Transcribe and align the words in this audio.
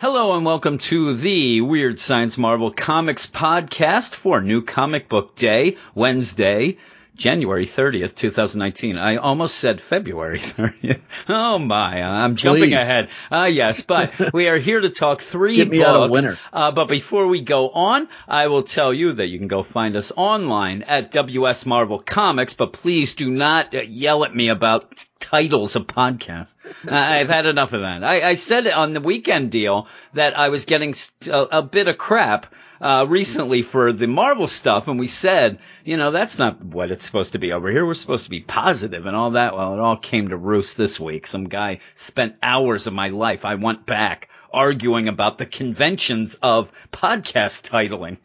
Hello 0.00 0.34
and 0.34 0.46
welcome 0.46 0.78
to 0.78 1.12
the 1.12 1.60
Weird 1.60 1.98
Science 1.98 2.38
Marvel 2.38 2.70
Comics 2.70 3.26
podcast 3.26 4.14
for 4.14 4.40
New 4.40 4.62
Comic 4.62 5.10
Book 5.10 5.34
Day, 5.34 5.76
Wednesday, 5.94 6.78
January 7.20 7.66
30th, 7.66 8.14
2019. 8.14 8.96
I 8.96 9.16
almost 9.16 9.56
said 9.56 9.80
February 9.82 10.38
30th. 10.40 11.00
Oh 11.28 11.58
my, 11.58 12.02
I'm 12.02 12.34
jumping 12.34 12.70
Please. 12.70 12.72
ahead. 12.74 13.10
Ah, 13.30 13.44
yes, 13.44 13.82
but 13.82 14.10
we 14.32 14.48
are 14.48 14.56
here 14.58 14.80
to 14.80 14.88
talk 14.88 15.20
three 15.20 15.56
Get 15.56 15.68
me 15.68 15.78
books. 15.78 15.88
out 15.90 16.02
of 16.04 16.10
winter. 16.10 16.38
Uh, 16.50 16.70
but 16.72 16.88
before 16.88 17.26
we 17.26 17.42
go 17.42 17.68
on, 17.68 18.08
I 18.26 18.46
will 18.46 18.62
tell 18.62 18.92
you 18.94 19.12
that 19.12 19.26
you 19.26 19.38
can 19.38 19.48
go 19.48 19.62
find 19.62 19.96
us 19.96 20.12
online 20.16 20.82
at 20.84 21.10
WS 21.10 21.66
Marvel 21.66 21.98
Comics, 21.98 22.54
but 22.54 22.72
please 22.72 23.14
do 23.14 23.30
not 23.30 23.74
uh, 23.74 23.82
yell 23.82 24.24
at 24.24 24.34
me 24.34 24.48
about 24.48 24.96
t- 24.96 25.06
titles 25.20 25.76
of 25.76 25.86
podcasts. 25.86 26.48
I've 26.88 27.28
had 27.28 27.44
enough 27.44 27.74
of 27.74 27.82
that. 27.82 28.02
I, 28.02 28.30
I 28.30 28.34
said 28.34 28.66
on 28.66 28.94
the 28.94 29.00
weekend 29.00 29.50
deal 29.50 29.88
that 30.14 30.38
I 30.38 30.48
was 30.48 30.64
getting 30.64 30.94
st- 30.94 31.28
a, 31.34 31.58
a 31.58 31.62
bit 31.62 31.86
of 31.86 31.98
crap 31.98 32.46
uh, 32.80 33.06
recently 33.08 33.62
for 33.62 33.92
the 33.92 34.06
Marvel 34.06 34.48
stuff, 34.48 34.88
and 34.88 34.98
we 34.98 35.08
said, 35.08 35.58
you 35.84 35.96
know, 35.96 36.10
that's 36.10 36.38
not 36.38 36.64
what 36.64 36.90
it's 36.90 37.04
supposed 37.04 37.32
to 37.32 37.38
be 37.38 37.52
over 37.52 37.70
here. 37.70 37.84
We're 37.84 37.94
supposed 37.94 38.24
to 38.24 38.30
be 38.30 38.40
positive 38.40 39.06
and 39.06 39.14
all 39.14 39.32
that. 39.32 39.54
Well, 39.54 39.74
it 39.74 39.80
all 39.80 39.96
came 39.96 40.28
to 40.28 40.36
roost 40.36 40.76
this 40.76 40.98
week. 40.98 41.26
Some 41.26 41.48
guy 41.48 41.80
spent 41.94 42.36
hours 42.42 42.86
of 42.86 42.94
my 42.94 43.08
life. 43.08 43.44
I 43.44 43.56
went 43.56 43.86
back 43.86 44.28
arguing 44.52 45.08
about 45.08 45.38
the 45.38 45.46
conventions 45.46 46.34
of 46.34 46.72
podcast 46.92 47.68
titling. 47.68 48.16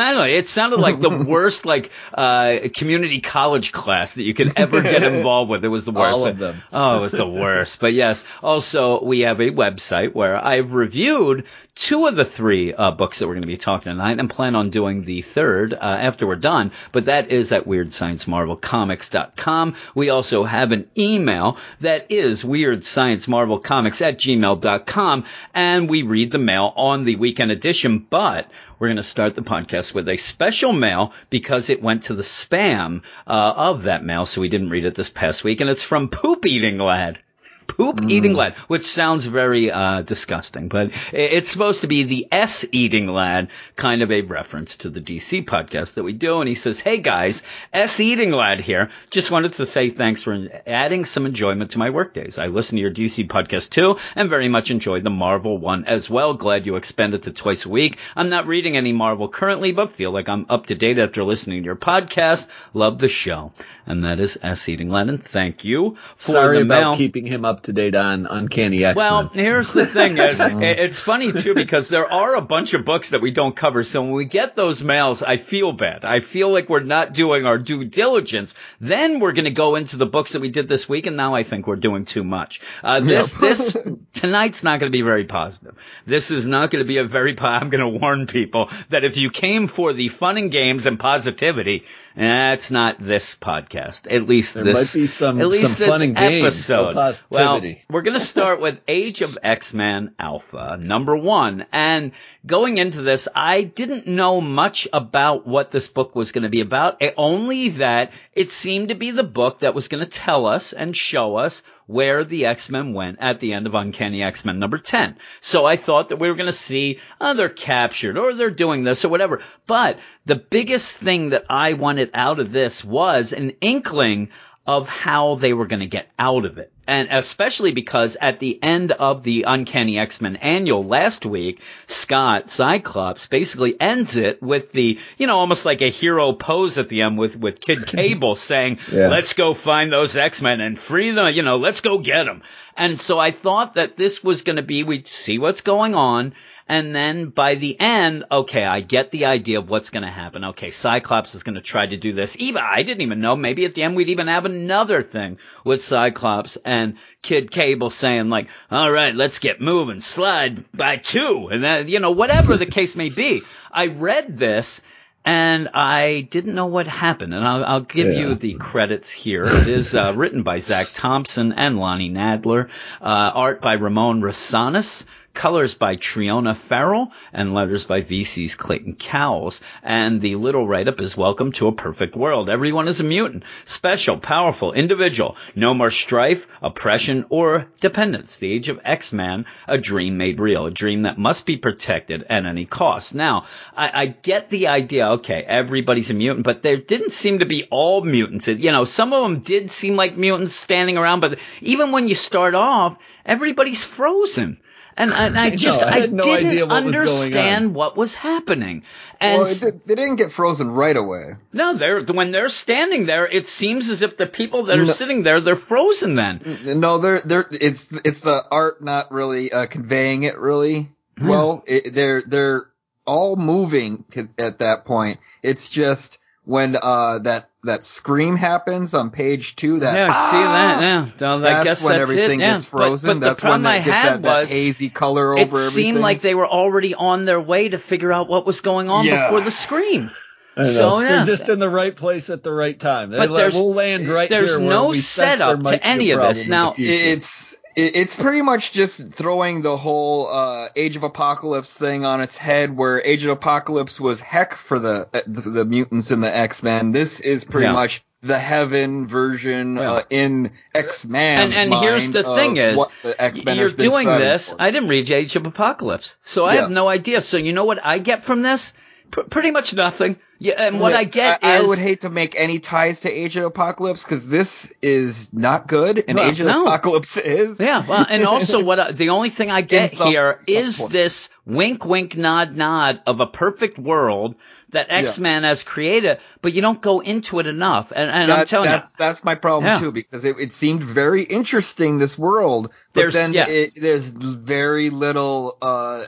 I 0.00 0.12
don't 0.12 0.22
know. 0.22 0.32
It 0.32 0.48
sounded 0.48 0.80
like 0.80 1.00
the 1.00 1.10
worst, 1.28 1.66
like, 1.66 1.90
uh, 2.14 2.58
community 2.74 3.20
college 3.20 3.72
class 3.72 4.14
that 4.14 4.22
you 4.22 4.34
could 4.34 4.52
ever 4.56 4.82
get 4.82 5.02
involved 5.14 5.50
with. 5.50 5.64
It 5.64 5.68
was 5.68 5.84
the 5.84 5.92
worst. 5.92 6.20
All 6.20 6.26
of 6.26 6.38
them. 6.38 6.62
Oh, 6.72 6.98
it 6.98 7.00
was 7.00 7.12
the 7.12 7.26
worst. 7.26 7.80
But 7.80 7.92
yes, 7.92 8.24
also 8.42 9.02
we 9.02 9.20
have 9.20 9.40
a 9.40 9.50
website 9.50 10.14
where 10.14 10.36
I've 10.36 10.72
reviewed 10.72 11.44
two 11.74 12.06
of 12.06 12.14
the 12.16 12.24
three 12.24 12.72
uh, 12.74 12.90
books 12.90 13.18
that 13.18 13.26
we're 13.26 13.34
going 13.34 13.42
to 13.42 13.46
be 13.46 13.56
talking 13.56 13.92
tonight 13.92 14.20
and 14.20 14.28
plan 14.28 14.54
on 14.54 14.68
doing 14.70 15.04
the 15.04 15.22
third 15.22 15.72
uh, 15.72 15.78
after 15.78 16.26
we're 16.26 16.36
done. 16.36 16.72
But 16.92 17.06
that 17.06 17.30
is 17.30 17.50
at 17.52 17.66
WeirdScienceMarvelComics.com. 17.66 19.76
We 19.94 20.10
also 20.10 20.44
have 20.44 20.72
an 20.72 20.90
email 20.96 21.56
that 21.80 22.10
is 22.10 22.42
WeirdScienceMarvelComics 22.42 24.02
at 24.02 24.18
gmail.com 24.18 25.24
and 25.54 25.88
we 25.88 26.02
read 26.02 26.30
the 26.30 26.36
mail 26.38 26.74
on 26.76 27.04
the 27.04 27.16
weekend 27.16 27.50
edition, 27.50 28.06
but 28.10 28.50
we're 28.82 28.88
going 28.88 28.96
to 28.96 29.04
start 29.04 29.36
the 29.36 29.42
podcast 29.42 29.94
with 29.94 30.08
a 30.08 30.16
special 30.16 30.72
mail 30.72 31.12
because 31.30 31.70
it 31.70 31.80
went 31.80 32.02
to 32.02 32.14
the 32.14 32.24
spam 32.24 33.02
uh, 33.28 33.54
of 33.56 33.84
that 33.84 34.04
mail, 34.04 34.26
so 34.26 34.40
we 34.40 34.48
didn't 34.48 34.70
read 34.70 34.84
it 34.84 34.96
this 34.96 35.08
past 35.08 35.44
week, 35.44 35.60
and 35.60 35.70
it's 35.70 35.84
from 35.84 36.08
Poop 36.08 36.44
Eating 36.46 36.78
Lad. 36.78 37.20
Poop 37.66 38.02
eating 38.08 38.34
lad, 38.34 38.54
which 38.68 38.84
sounds 38.84 39.26
very 39.26 39.70
uh, 39.70 40.02
disgusting, 40.02 40.68
but 40.68 40.90
it's 41.12 41.50
supposed 41.50 41.82
to 41.82 41.86
be 41.86 42.02
the 42.04 42.28
S 42.30 42.64
eating 42.72 43.06
lad, 43.06 43.48
kind 43.76 44.02
of 44.02 44.10
a 44.10 44.22
reference 44.22 44.78
to 44.78 44.90
the 44.90 45.00
DC 45.00 45.44
podcast 45.44 45.94
that 45.94 46.02
we 46.02 46.12
do. 46.12 46.40
And 46.40 46.48
he 46.48 46.54
says, 46.54 46.80
"Hey 46.80 46.98
guys, 46.98 47.42
S 47.72 48.00
eating 48.00 48.30
lad 48.30 48.60
here. 48.60 48.90
Just 49.10 49.30
wanted 49.30 49.54
to 49.54 49.66
say 49.66 49.90
thanks 49.90 50.22
for 50.22 50.48
adding 50.66 51.04
some 51.04 51.26
enjoyment 51.26 51.72
to 51.72 51.78
my 51.78 51.90
workdays. 51.90 52.38
I 52.38 52.46
listen 52.46 52.76
to 52.76 52.82
your 52.82 52.92
DC 52.92 53.26
podcast 53.28 53.70
too, 53.70 53.96
and 54.14 54.28
very 54.28 54.48
much 54.48 54.70
enjoyed 54.70 55.04
the 55.04 55.10
Marvel 55.10 55.58
one 55.58 55.84
as 55.86 56.10
well. 56.10 56.34
Glad 56.34 56.66
you 56.66 56.76
expanded 56.76 57.24
to 57.24 57.32
twice 57.32 57.64
a 57.64 57.70
week. 57.70 57.98
I'm 58.16 58.28
not 58.28 58.46
reading 58.46 58.76
any 58.76 58.92
Marvel 58.92 59.28
currently, 59.28 59.72
but 59.72 59.90
feel 59.90 60.12
like 60.12 60.28
I'm 60.28 60.46
up 60.48 60.66
to 60.66 60.74
date 60.74 60.98
after 60.98 61.24
listening 61.24 61.62
to 61.62 61.66
your 61.66 61.76
podcast. 61.76 62.48
Love 62.74 62.98
the 62.98 63.08
show." 63.08 63.52
And 63.86 64.04
that 64.04 64.20
is 64.20 64.38
S 64.42 64.68
eating 64.68 64.92
and 64.92 65.24
thank 65.24 65.64
you 65.64 65.96
for 66.16 66.32
Sorry 66.32 66.58
the 66.58 66.62
about 66.62 66.80
mail. 66.80 66.96
keeping 66.96 67.26
him 67.26 67.44
up 67.44 67.62
to 67.64 67.72
date 67.72 67.94
on 67.96 68.26
Uncanny 68.26 68.84
X-Men. 68.84 68.96
Well, 68.96 69.28
here's 69.28 69.72
the 69.72 69.86
thing 69.86 70.18
is, 70.18 70.40
it's 70.44 71.00
funny 71.00 71.32
too 71.32 71.54
because 71.54 71.88
there 71.88 72.10
are 72.10 72.36
a 72.36 72.40
bunch 72.40 72.74
of 72.74 72.84
books 72.84 73.10
that 73.10 73.20
we 73.20 73.32
don't 73.32 73.56
cover. 73.56 73.82
So 73.82 74.02
when 74.02 74.12
we 74.12 74.24
get 74.24 74.54
those 74.54 74.84
mails, 74.84 75.22
I 75.22 75.36
feel 75.36 75.72
bad. 75.72 76.04
I 76.04 76.20
feel 76.20 76.50
like 76.50 76.68
we're 76.68 76.80
not 76.80 77.12
doing 77.12 77.44
our 77.44 77.58
due 77.58 77.84
diligence. 77.84 78.54
Then 78.80 79.18
we're 79.18 79.32
going 79.32 79.46
to 79.46 79.50
go 79.50 79.74
into 79.74 79.96
the 79.96 80.06
books 80.06 80.32
that 80.32 80.40
we 80.40 80.50
did 80.50 80.68
this 80.68 80.88
week, 80.88 81.06
and 81.06 81.16
now 81.16 81.34
I 81.34 81.42
think 81.42 81.66
we're 81.66 81.76
doing 81.76 82.04
too 82.04 82.22
much. 82.24 82.60
Uh, 82.84 83.00
this, 83.00 83.34
this, 83.34 83.76
tonight's 84.12 84.62
not 84.62 84.78
going 84.78 84.92
to 84.92 84.96
be 84.96 85.02
very 85.02 85.24
positive. 85.24 85.76
This 86.06 86.30
is 86.30 86.46
not 86.46 86.70
going 86.70 86.84
to 86.84 86.88
be 86.88 86.98
a 86.98 87.04
very, 87.04 87.34
po- 87.34 87.46
I'm 87.46 87.70
going 87.70 87.80
to 87.80 87.98
warn 87.98 88.26
people 88.26 88.70
that 88.90 89.04
if 89.04 89.16
you 89.16 89.30
came 89.30 89.66
for 89.66 89.92
the 89.92 90.08
fun 90.08 90.36
and 90.36 90.50
games 90.50 90.86
and 90.86 91.00
positivity, 91.00 91.84
that's 92.14 92.70
not 92.70 92.96
this 93.00 93.34
podcast. 93.36 93.71
At 94.10 94.28
least 94.28 94.54
There 94.54 94.64
this, 94.64 94.94
might 94.94 95.00
be 95.00 95.06
some- 95.06 95.40
at 95.40 95.48
least 95.48 95.78
some 95.78 95.88
this 95.90 96.00
and 96.02 96.16
games 96.16 96.42
episode. 96.44 96.94
well, 97.30 97.54
we're 97.90 98.02
going 98.02 98.18
to 98.18 98.20
start 98.24 98.60
with 98.60 98.78
Age 98.86 99.20
of 99.22 99.38
X-Men 99.42 100.14
Alpha, 100.18 100.78
number 100.80 101.16
one. 101.16 101.66
And 101.72 102.12
going 102.46 102.78
into 102.78 103.02
this, 103.02 103.28
I 103.34 103.62
didn't 103.62 104.06
know 104.06 104.40
much 104.40 104.88
about 104.92 105.46
what 105.46 105.70
this 105.70 105.88
book 105.88 106.14
was 106.14 106.32
going 106.32 106.44
to 106.44 106.50
be 106.50 106.60
about, 106.60 106.98
eh, 107.00 107.12
only 107.16 107.70
that 107.70 108.12
it 108.34 108.50
seemed 108.50 108.88
to 108.88 108.94
be 108.94 109.10
the 109.10 109.22
book 109.24 109.60
that 109.60 109.74
was 109.74 109.88
going 109.88 110.04
to 110.04 110.10
tell 110.10 110.46
us 110.46 110.72
and 110.72 110.96
show 110.96 111.36
us 111.36 111.62
where 111.86 112.24
the 112.24 112.46
X-Men 112.46 112.94
went 112.94 113.18
at 113.20 113.40
the 113.40 113.52
end 113.52 113.66
of 113.66 113.74
Uncanny 113.74 114.22
X-Men 114.22 114.58
number 114.58 114.78
10. 114.78 115.16
So 115.40 115.64
I 115.64 115.76
thought 115.76 116.08
that 116.08 116.18
we 116.18 116.28
were 116.28 116.36
going 116.36 116.46
to 116.46 116.52
see, 116.52 117.00
oh, 117.20 117.34
they're 117.34 117.48
captured 117.48 118.16
or 118.18 118.34
they're 118.34 118.50
doing 118.50 118.84
this 118.84 119.04
or 119.04 119.08
whatever. 119.08 119.42
But 119.66 119.98
the 120.24 120.36
biggest 120.36 120.98
thing 120.98 121.30
that 121.30 121.46
I 121.50 121.74
wanted 121.74 122.10
out 122.14 122.40
of 122.40 122.52
this 122.52 122.84
was 122.84 123.32
an 123.32 123.50
inkling 123.60 124.30
of 124.66 124.88
how 124.88 125.34
they 125.34 125.52
were 125.52 125.66
going 125.66 125.80
to 125.80 125.86
get 125.86 126.08
out 126.18 126.44
of 126.44 126.58
it. 126.58 126.72
And 126.92 127.08
especially 127.10 127.72
because 127.72 128.18
at 128.20 128.38
the 128.38 128.62
end 128.62 128.92
of 128.92 129.22
the 129.22 129.44
Uncanny 129.48 129.98
X-Men 129.98 130.36
annual 130.36 130.84
last 130.84 131.24
week, 131.24 131.62
Scott 131.86 132.50
Cyclops 132.50 133.28
basically 133.28 133.80
ends 133.80 134.16
it 134.16 134.42
with 134.42 134.72
the, 134.72 134.98
you 135.16 135.26
know, 135.26 135.38
almost 135.38 135.64
like 135.64 135.80
a 135.80 135.88
hero 135.88 136.34
pose 136.34 136.76
at 136.76 136.90
the 136.90 137.00
end 137.00 137.16
with, 137.16 137.34
with 137.34 137.60
Kid 137.62 137.86
Cable 137.86 138.36
saying, 138.36 138.78
Yeah. 138.92 139.08
let's 139.08 139.32
go 139.32 139.54
find 139.54 139.90
those 139.90 140.18
X-Men 140.18 140.60
and 140.60 140.78
free 140.78 141.12
them, 141.12 141.32
you 141.34 141.42
know, 141.42 141.56
let's 141.56 141.80
go 141.80 141.96
get 141.96 142.24
them. 142.24 142.42
And 142.76 143.00
so 143.00 143.18
I 143.18 143.30
thought 143.30 143.74
that 143.74 143.96
this 143.96 144.22
was 144.22 144.42
going 144.42 144.56
to 144.56 144.62
be, 144.62 144.84
we'd 144.84 145.08
see 145.08 145.38
what's 145.38 145.62
going 145.62 145.94
on. 145.94 146.34
And 146.72 146.96
then 146.96 147.28
by 147.28 147.56
the 147.56 147.78
end, 147.78 148.24
okay, 148.32 148.64
I 148.64 148.80
get 148.80 149.10
the 149.10 149.26
idea 149.26 149.58
of 149.58 149.68
what's 149.68 149.90
going 149.90 150.04
to 150.04 150.10
happen. 150.10 150.42
Okay, 150.52 150.70
Cyclops 150.70 151.34
is 151.34 151.42
going 151.42 151.56
to 151.56 151.60
try 151.60 151.84
to 151.86 151.98
do 151.98 152.14
this. 152.14 152.34
Even 152.38 152.62
I 152.64 152.82
didn't 152.82 153.02
even 153.02 153.20
know. 153.20 153.36
Maybe 153.36 153.66
at 153.66 153.74
the 153.74 153.82
end 153.82 153.94
we'd 153.94 154.08
even 154.08 154.26
have 154.28 154.46
another 154.46 155.02
thing 155.02 155.36
with 155.66 155.84
Cyclops 155.84 156.56
and 156.64 156.94
Kid 157.20 157.50
Cable 157.50 157.90
saying 157.90 158.30
like, 158.30 158.48
"All 158.70 158.90
right, 158.90 159.14
let's 159.14 159.38
get 159.38 159.60
moving. 159.60 160.00
Slide 160.00 160.64
by 160.72 160.96
two, 160.96 161.48
and 161.52 161.62
then 161.62 161.88
you 161.88 162.00
know 162.00 162.12
whatever 162.12 162.56
the 162.56 162.64
case 162.64 162.96
may 162.96 163.10
be. 163.10 163.42
I 163.70 163.88
read 163.88 164.38
this. 164.38 164.80
And 165.24 165.68
I 165.72 166.26
didn't 166.32 166.56
know 166.56 166.66
what 166.66 166.88
happened, 166.88 167.32
and 167.32 167.46
I'll, 167.46 167.64
I'll 167.64 167.80
give 167.82 168.08
Yeah. 168.12 168.18
you 168.30 168.34
the 168.34 168.54
credits 168.54 169.08
here. 169.08 169.44
It 169.44 169.68
is 169.68 169.94
uh, 169.94 170.12
written 170.16 170.42
by 170.42 170.58
Zac 170.58 170.88
Thompson 170.92 171.52
and 171.52 171.78
Lonnie 171.78 172.10
Nadler, 172.10 172.70
uh, 173.00 173.30
art 173.32 173.60
by 173.62 173.74
Ramon 173.74 174.20
Rosanas, 174.20 175.04
colors 175.34 175.74
by 175.74 175.96
Triona 175.96 176.56
Farrell, 176.56 177.10
and 177.32 177.54
letters 177.54 177.84
by 177.84 178.02
VC's 178.02 178.54
Clayton 178.54 178.96
Cowles. 178.96 179.60
And 179.82 180.20
the 180.20 180.36
little 180.36 180.66
write-up 180.66 181.00
is 181.00 181.16
Welcome 181.16 181.52
to 181.52 181.68
a 181.68 181.72
Perfect 181.72 182.14
World. 182.14 182.48
Everyone 182.48 182.88
is 182.88 183.00
a 183.00 183.04
mutant. 183.04 183.44
Special, 183.64 184.18
powerful, 184.18 184.72
individual. 184.72 185.36
No 185.54 185.74
more 185.74 185.90
strife, 185.90 186.46
oppression, 186.60 187.24
or 187.28 187.66
dependence. 187.80 188.38
The 188.38 188.52
age 188.52 188.68
of 188.68 188.80
X-Man, 188.84 189.46
a 189.66 189.78
dream 189.78 190.18
made 190.18 190.40
real. 190.40 190.66
A 190.66 190.70
dream 190.70 191.02
that 191.02 191.18
must 191.18 191.46
be 191.46 191.56
protected 191.56 192.24
at 192.28 192.46
any 192.46 192.66
cost. 192.66 193.14
Now, 193.14 193.46
I, 193.76 194.02
I 194.02 194.06
get 194.06 194.50
the 194.50 194.68
idea, 194.68 195.12
okay, 195.12 195.42
everybody's 195.42 196.10
a 196.10 196.14
mutant, 196.14 196.44
but 196.44 196.62
there 196.62 196.76
didn't 196.76 197.12
seem 197.12 197.38
to 197.38 197.46
be 197.46 197.64
all 197.70 198.04
mutants. 198.04 198.48
You 198.48 198.72
know, 198.72 198.84
some 198.84 199.12
of 199.12 199.22
them 199.22 199.40
did 199.40 199.70
seem 199.70 199.96
like 199.96 200.16
mutants 200.16 200.54
standing 200.54 200.98
around, 200.98 201.20
but 201.20 201.38
even 201.60 201.92
when 201.92 202.08
you 202.08 202.14
start 202.14 202.54
off, 202.54 202.96
everybody's 203.24 203.84
frozen. 203.84 204.58
And, 204.96 205.12
and 205.12 205.38
I 205.38 205.50
just, 205.56 205.82
I 205.82 206.02
I, 206.02 206.06
no 206.06 206.22
didn't 206.22 206.68
what 206.68 206.70
understand 206.84 207.74
what 207.74 207.96
was 207.96 208.14
happening. 208.14 208.82
And 209.20 209.40
Well, 209.42 209.54
did, 209.54 209.80
they 209.86 209.94
didn't 209.94 210.16
get 210.16 210.32
frozen 210.32 210.70
right 210.70 210.96
away. 210.96 211.34
no, 211.52 211.74
they're, 211.74 212.02
when 212.02 212.30
they're 212.30 212.48
standing 212.48 213.06
there, 213.06 213.26
it 213.26 213.48
seems 213.48 213.90
as 213.90 214.02
if 214.02 214.16
the 214.16 214.26
people 214.26 214.64
that 214.64 214.78
are 214.78 214.84
No. 214.84 214.92
sitting 214.92 215.22
there, 215.22 215.40
they're 215.40 215.56
frozen 215.56 216.14
then. 216.14 216.58
No, 216.80 216.98
they're 216.98 217.20
they're 217.20 217.46
it's 217.50 217.92
it's 218.04 218.20
the 218.20 218.44
art 218.50 218.82
not 218.82 219.12
really 219.12 219.52
uh, 219.52 219.66
conveying 219.66 220.24
it 220.24 220.38
really 220.38 220.88
well. 221.20 221.62
It, 221.66 221.94
they're 221.94 222.22
they're 222.22 222.66
all 223.06 223.36
moving 223.36 224.04
at 224.38 224.58
that 224.58 224.84
point. 224.84 225.20
It's 225.42 225.68
just 225.68 226.18
when 226.44 226.76
uh 226.80 227.20
that 227.20 227.48
that 227.64 227.84
scream 227.84 228.34
happens 228.36 228.94
on 228.94 229.10
page 229.10 229.54
two. 229.54 229.78
That 229.80 229.94
Yeah, 229.94 230.10
I 230.12 230.30
see 230.30 230.36
that. 230.36 230.76
"Ah!" 230.76 230.80
Yeah, 230.80 231.08
Well, 231.20 231.36
I 231.36 231.40
That's 231.40 231.64
guess 231.64 231.84
when 231.84 231.98
that's 231.98 232.10
everything 232.10 232.40
it. 232.40 232.44
Yeah. 232.44 232.52
gets 232.54 232.64
frozen. 232.64 233.08
But, 233.08 233.14
but 233.20 233.26
That's 233.26 233.40
the 233.40 233.44
problem 233.44 233.62
when 233.62 233.72
I 233.72 233.76
it 233.76 233.84
gets 233.84 233.96
had 233.96 234.22
that, 234.24 234.40
that 234.40 234.48
hazy 234.50 234.88
color 234.88 235.32
over 235.34 235.38
it 235.38 235.42
everything. 235.46 235.70
seemed 235.70 235.98
like 235.98 236.20
they 236.22 236.34
were 236.34 236.48
already 236.48 236.94
on 236.94 237.24
their 237.24 237.40
way 237.40 237.68
to 237.68 237.78
figure 237.78 238.12
out 238.12 238.28
what 238.28 238.44
was 238.46 238.60
going 238.60 238.90
on 238.90 239.04
Yeah. 239.04 239.26
before 239.28 239.40
the 239.42 239.50
scream. 239.52 240.10
I 240.56 240.64
know. 240.64 240.68
so, 240.70 241.00
yeah. 241.00 241.08
They're 241.24 241.24
just 241.36 241.48
in 241.48 241.60
the 241.60 241.70
right 241.70 241.94
place 241.96 242.28
at 242.28 242.42
the 242.42 242.52
right 242.52 242.78
time. 242.78 243.10
They 243.10 243.18
But 243.18 243.30
let- 243.30 243.38
there's- 243.38 243.54
we'll 243.54 243.72
land 243.74 244.08
right 244.08 244.28
There's 244.28 244.50
here 244.50 244.60
where 244.60 244.68
no 244.68 244.86
we 244.88 244.96
sense 244.96 245.06
setup 245.30 245.48
there 245.48 245.56
might 245.72 245.78
to 245.80 245.86
any 245.86 246.10
of 246.10 246.20
this. 246.20 246.46
Now, 246.48 246.74
it's 246.76 247.52
It, 247.54 247.58
it's 247.76 248.14
pretty 248.14 248.42
much 248.42 248.72
just 248.72 249.12
throwing 249.12 249.62
the 249.62 249.76
whole 249.76 250.28
uh, 250.28 250.68
Age 250.76 250.96
of 250.96 251.02
Apocalypse 251.02 251.72
thing 251.72 252.04
on 252.04 252.20
its 252.20 252.36
head, 252.36 252.76
where 252.76 253.02
Age 253.04 253.24
of 253.24 253.30
Apocalypse 253.30 254.00
was 254.00 254.20
heck 254.20 254.54
for 254.54 254.78
the 254.78 255.08
uh, 255.12 255.20
the, 255.26 255.40
the 255.42 255.64
mutants 255.64 256.10
and 256.10 256.22
the 256.22 256.34
X 256.34 256.62
Men. 256.62 256.92
This 256.92 257.20
is 257.20 257.44
pretty 257.44 257.66
Yeah. 257.66 257.72
much 257.72 258.02
the 258.24 258.38
heaven 258.38 259.08
version 259.08 259.76
Yeah. 259.76 259.92
uh, 259.94 260.02
in 260.08 260.52
X 260.74 261.04
Men. 261.04 261.52
And- 261.52 261.72
and 261.72 261.82
here's 261.82 262.10
the 262.10 262.22
thing 262.22 262.56
is, 262.56 262.76
what 262.76 262.90
the 263.02 263.20
X-Men 263.20 263.56
You're 263.56 263.70
doing 263.70 264.06
this. 264.06 264.50
for. 264.50 264.56
I 264.62 264.70
didn't 264.70 264.88
read 264.88 265.10
Age 265.10 265.34
of 265.36 265.44
Apocalypse, 265.46 266.14
so 266.22 266.44
I 266.44 266.54
Yeah. 266.54 266.60
have 266.62 266.70
no 266.70 266.86
idea. 266.88 267.20
So 267.20 267.36
you 267.36 267.52
know 267.52 267.64
what 267.64 267.84
I 267.84 267.98
get 267.98 268.22
from 268.22 268.42
this? 268.42 268.72
P- 269.10 269.22
pretty 269.28 269.50
much 269.50 269.74
nothing. 269.74 270.16
Yeah, 270.42 270.54
and 270.58 270.80
what 270.80 270.92
I 270.92 271.04
get 271.04 271.44
I, 271.44 271.58
is 271.58 271.64
I 271.64 271.68
would 271.68 271.78
hate 271.78 272.00
to 272.00 272.10
make 272.10 272.34
any 272.36 272.58
ties 272.58 273.00
to 273.00 273.10
Age 273.10 273.36
of 273.36 273.44
Apocalypse 273.44 274.02
because 274.02 274.28
this 274.28 274.72
is 274.82 275.32
not 275.32 275.68
good, 275.68 276.02
and 276.08 276.18
Well, 276.18 276.28
Age 276.30 276.40
of 276.40 276.46
no. 276.48 276.64
Apocalypse 276.64 277.16
is. 277.18 277.60
Yeah, 277.60 277.86
well, 277.86 278.04
and 278.08 278.24
also 278.26 278.62
what 278.64 278.80
I, 278.80 278.92
the 278.92 279.10
only 279.10 279.30
thing 279.30 279.50
I 279.50 279.60
get 279.76 279.92
some- 279.92 280.08
here 280.08 280.38
some 280.38 280.44
is 280.54 280.78
point. 280.78 280.92
this 280.92 281.28
wink, 281.46 281.84
wink, 281.84 282.16
nod, 282.16 282.56
nod 282.56 283.00
of 283.06 283.20
a 283.20 283.26
perfect 283.26 283.78
world 283.78 284.34
that 284.70 284.86
X 284.88 285.18
Men 285.18 285.42
has 285.44 285.62
created, 285.62 286.18
but 286.40 286.52
you 286.54 286.62
don't 286.62 286.80
go 286.80 287.00
into 287.00 287.38
it 287.38 287.46
enough. 287.46 287.92
And, 287.94 288.10
and 288.10 288.22
I'm 288.22 288.38
That- 288.38 288.48
telling 288.48 288.70
you, 288.70 288.76
that's 288.76 288.94
that's 288.94 289.22
my 289.22 289.34
problem 289.36 289.66
Yeah. 289.66 289.74
too 289.74 289.92
because 289.92 290.24
it, 290.24 290.36
it 290.40 290.52
seemed 290.54 290.82
very 290.82 291.22
interesting 291.24 291.98
this 291.98 292.18
world, 292.18 292.70
but 292.94 293.00
There's- 293.02 293.14
then 293.14 293.32
yes. 293.34 293.48
it, 293.50 293.72
there's 293.80 294.08
very 294.08 294.88
little 294.90 295.56
uh 295.62 296.04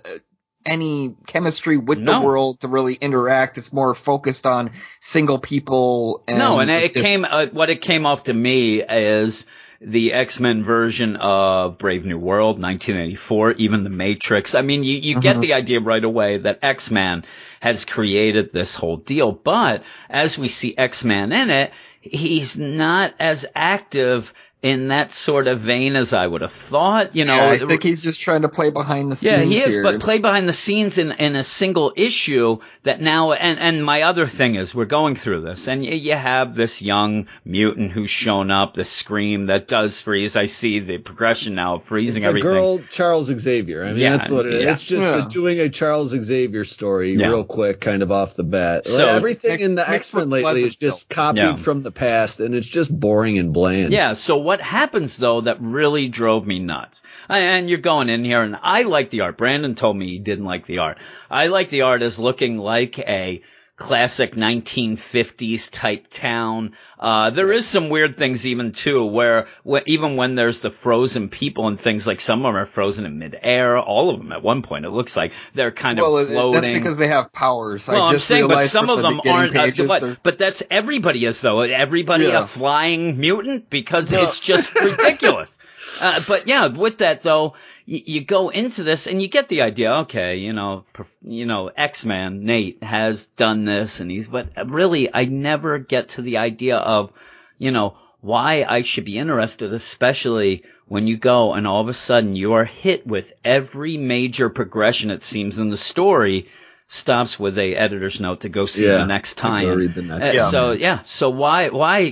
any 0.67 1.15
chemistry 1.27 1.77
with 1.77 1.99
No. 1.99 2.21
the 2.21 2.27
world 2.27 2.61
to 2.61 2.69
really 2.69 2.95
interact. 2.95 3.59
It's 3.59 3.73
more 3.73 3.95
focused 3.95 4.47
on 4.47 4.71
single 5.01 5.39
people. 5.39 6.23
And 6.27 6.39
no, 6.39 6.61
and 6.61 6.71
it, 6.71 6.93
just- 6.95 7.05
came. 7.05 7.25
Uh, 7.25 7.47
what 7.53 7.71
it 7.71 7.81
came 7.81 8.07
off 8.07 8.25
to 8.25 8.35
me 8.35 8.83
is 8.83 9.47
the 9.81 10.15
X 10.15 10.41
Men 10.41 10.65
version 10.65 11.17
of 11.17 11.77
Brave 11.79 12.07
New 12.07 12.19
World, 12.19 12.59
1984, 12.61 13.53
even 13.53 13.85
the 13.85 13.91
Matrix. 13.91 14.55
I 14.55 14.63
mean, 14.63 14.83
you 14.83 14.97
you 14.97 15.21
get 15.21 15.37
Mhm. 15.37 15.41
the 15.43 15.53
idea 15.55 15.81
right 15.81 16.03
away 16.03 16.39
that 16.39 16.61
X 16.63 16.91
Men 16.91 17.25
has 17.61 17.85
created 17.85 18.51
this 18.53 18.75
whole 18.75 18.97
deal, 18.97 19.33
but 19.33 19.83
as 20.09 20.39
we 20.39 20.49
see 20.49 20.75
X 20.77 21.05
Men 21.05 21.33
in 21.33 21.51
it, 21.51 21.73
he's 22.01 22.57
not 22.59 23.15
as 23.19 23.45
active 23.55 24.33
in 24.65 24.89
that 24.89 25.13
sort 25.13 25.47
of 25.47 25.61
vein 25.61 25.95
as 25.95 26.15
I 26.15 26.27
would 26.27 26.41
have 26.41 26.51
thought. 26.53 27.15
You 27.15 27.27
know, 27.27 27.37
Yeah, 27.37 27.49
I 27.51 27.59
think 27.59 27.83
he's 27.83 28.03
just 28.03 28.19
trying 28.23 28.43
to 28.43 28.49
play 28.49 28.71
behind 28.71 29.13
the 29.13 29.17
scenes. 29.17 29.31
yeah, 29.33 29.43
he 29.43 29.59
is, 29.61 29.75
here. 29.75 29.83
but 29.83 30.01
play 30.01 30.19
behind 30.21 30.49
the 30.49 30.55
scenes 30.55 30.97
in, 30.97 31.13
in 31.13 31.37
a 31.37 31.45
single 31.45 31.93
issue 31.95 32.59
that 32.83 32.99
now, 32.99 33.33
and, 33.33 33.59
and 33.61 33.85
my 33.85 34.03
other 34.03 34.27
thing 34.27 34.55
is 34.55 34.75
we're 34.75 34.87
going 34.87 35.17
through 35.17 35.43
this 35.43 35.69
and 35.69 35.85
you 35.85 36.15
have 36.15 36.55
this 36.55 36.81
young 36.81 37.27
mutant 37.45 37.93
who's 37.93 38.09
shown 38.09 38.51
up, 38.51 38.73
the 38.73 38.87
scream 38.87 39.47
that 39.47 39.69
does 39.69 40.01
freeze. 40.01 40.35
I 40.35 40.47
see 40.47 40.81
the 40.81 40.97
progression 40.97 41.55
now 41.55 41.75
of 41.75 41.85
freezing 41.85 42.23
It's 42.23 42.25
a 42.25 42.29
everything. 42.29 42.51
girl, 42.51 42.79
Charles 42.89 43.27
Xavier. 43.27 43.85
I 43.85 43.89
mean, 43.89 43.99
Yeah, 43.99 44.17
that's 44.17 44.31
what 44.31 44.47
it 44.47 44.55
is. 44.55 44.63
yeah. 44.63 44.73
It's 44.73 44.85
just 44.85 45.03
Yeah. 45.03 45.17
the 45.19 45.23
doing 45.29 45.61
a 45.61 45.69
Charles 45.69 46.13
Xavier 46.19 46.65
story 46.65 47.13
Yeah. 47.15 47.29
real 47.29 47.45
quick, 47.45 47.81
kind 47.83 48.03
of 48.03 48.11
off 48.11 48.35
the 48.35 48.45
bat. 48.45 48.87
So- 48.87 49.05
everything 49.05 49.51
Mixed- 49.51 49.65
in 49.67 49.75
the 49.75 49.89
X 49.91 50.15
Men 50.15 50.31
lately 50.31 50.63
is 50.65 50.75
just 50.77 51.11
copied 51.11 51.41
Yeah. 51.43 51.57
from 51.57 51.83
the 51.83 51.93
past, 51.93 52.41
and 52.41 52.55
it's 52.55 52.67
just 52.67 52.91
boring 52.99 53.39
and 53.39 53.53
bland. 53.53 53.93
Yeah, 53.93 54.15
so 54.15 54.39
what 54.39 54.54
happens 54.61 55.17
though 55.17 55.43
that 55.43 55.61
really 55.61 56.09
drove 56.09 56.47
me 56.47 56.59
nuts? 56.59 57.03
And 57.29 57.69
you're 57.69 57.79
going 57.79 58.09
in 58.09 58.25
here 58.25 58.43
and 58.43 58.57
I 58.63 58.83
like 58.83 59.11
the 59.11 59.23
art. 59.23 59.37
Brandon 59.37 59.75
told 59.75 59.97
me 59.97 60.09
he 60.09 60.19
didn't 60.19 60.45
like 60.45 60.67
the 60.67 60.79
art. 60.79 60.99
I 61.31 61.47
like 61.47 61.71
the 61.71 61.83
art 61.83 62.03
as 62.03 62.19
looking 62.19 62.59
like 62.59 62.99
a 62.99 63.43
classic 63.77 64.35
1950s 64.35 65.71
type 65.71 66.07
town. 66.09 66.77
Uh, 66.99 67.31
there 67.31 67.53
is 67.53 67.67
some 67.67 67.89
weird 67.91 68.17
things 68.17 68.47
even 68.47 68.73
too, 68.73 69.05
where, 69.05 69.49
wh- 69.69 69.83
even 69.87 70.17
when 70.17 70.37
there's 70.37 70.61
the 70.61 70.71
frozen 70.71 71.29
people 71.29 71.67
and 71.67 71.79
things 71.79 72.07
like 72.07 72.21
some 72.21 72.41
of 72.41 72.45
them 72.51 72.57
are 72.57 72.67
frozen 72.67 73.05
in 73.05 73.19
midair, 73.19 73.79
all 73.79 74.11
of 74.11 74.19
them 74.19 74.33
at 74.33 74.43
one 74.43 74.63
point, 74.63 74.85
it 74.85 74.91
looks 74.91 75.17
like 75.17 75.33
they're 75.55 75.73
kind 75.73 75.99
well, 75.99 76.17
of 76.19 76.29
floating. 76.29 76.61
that's 76.63 76.73
because 76.73 76.99
they 76.99 77.09
have 77.09 77.33
powers. 77.33 77.89
Well, 77.89 78.03
I 78.03 78.13
I'm 78.13 78.19
saying, 78.19 78.49
but 78.49 78.67
some 78.67 78.89
of 78.91 78.99
the 78.99 79.03
them 79.03 79.21
aren't. 79.29 79.57
Uh, 79.57 79.87
but, 79.87 80.23
but 80.23 80.39
that's 80.39 80.63
everybody 80.71 81.25
is 81.25 81.41
though. 81.41 81.61
Everybody 81.61 82.25
Yeah. 82.27 82.45
a 82.45 82.47
flying 82.47 83.19
mutant 83.19 83.69
because 83.71 84.11
No. 84.13 84.29
it's 84.29 84.41
just 84.41 84.75
ridiculous. 84.75 85.59
Uh, 86.01 86.21
but 86.27 86.49
yeah, 86.49 86.67
with 86.69 86.99
that 86.99 87.23
though, 87.23 87.55
you, 87.87 88.01
you 88.05 88.25
go 88.25 88.49
into 88.49 88.83
this 88.83 89.07
and 89.07 89.21
you 89.21 89.29
get 89.29 89.49
the 89.49 89.63
idea. 89.63 89.93
Okay, 90.03 90.37
you 90.37 90.53
know, 90.53 90.85
perf- 90.95 91.07
you 91.23 91.47
know, 91.47 91.69
X 91.69 92.05
Man 92.05 92.45
Nate 92.45 92.83
has 92.83 93.27
done 93.27 93.65
this, 93.65 94.01
and 94.01 94.11
he's. 94.11 94.29
But 94.29 94.71
really, 94.71 95.13
I 95.13 95.25
never 95.25 95.79
get 95.79 96.11
to 96.11 96.23
the 96.23 96.39
idea 96.39 96.77
of, 96.77 97.13
you 97.59 97.71
know, 97.71 97.97
why 98.21 98.65
I 98.67 98.83
should 98.83 99.05
be 99.05 99.19
interested, 99.19 99.73
especially 99.73 100.63
when 100.87 101.07
you 101.07 101.17
go 101.17 101.55
and 101.55 101.67
all 101.67 101.81
of 101.81 101.89
a 101.89 101.95
sudden 101.95 102.37
you 102.37 102.55
are 102.55 102.65
hit 102.65 103.07
with 103.07 103.33
every 103.45 103.97
major 103.97 104.51
progression 104.51 105.11
it 105.11 105.23
seems 105.23 105.59
in 105.59 105.69
the 105.69 105.77
story 105.77 106.49
stops 106.87 107.41
with 107.41 107.59
a 107.59 107.75
editor's 107.75 108.21
note 108.21 108.41
to 108.43 108.49
go 108.49 108.67
see 108.67 108.87
Yeah, 108.87 108.99
the 108.99 109.07
next 109.07 109.35
time. 109.39 109.67
read 109.69 109.95
the 109.95 110.03
next 110.03 110.29
Uh, 110.29 110.33
time. 110.33 110.51
So 110.51 110.73
yeah, 110.73 111.01
so 111.07 111.31
why 111.31 111.69
why 111.71 112.11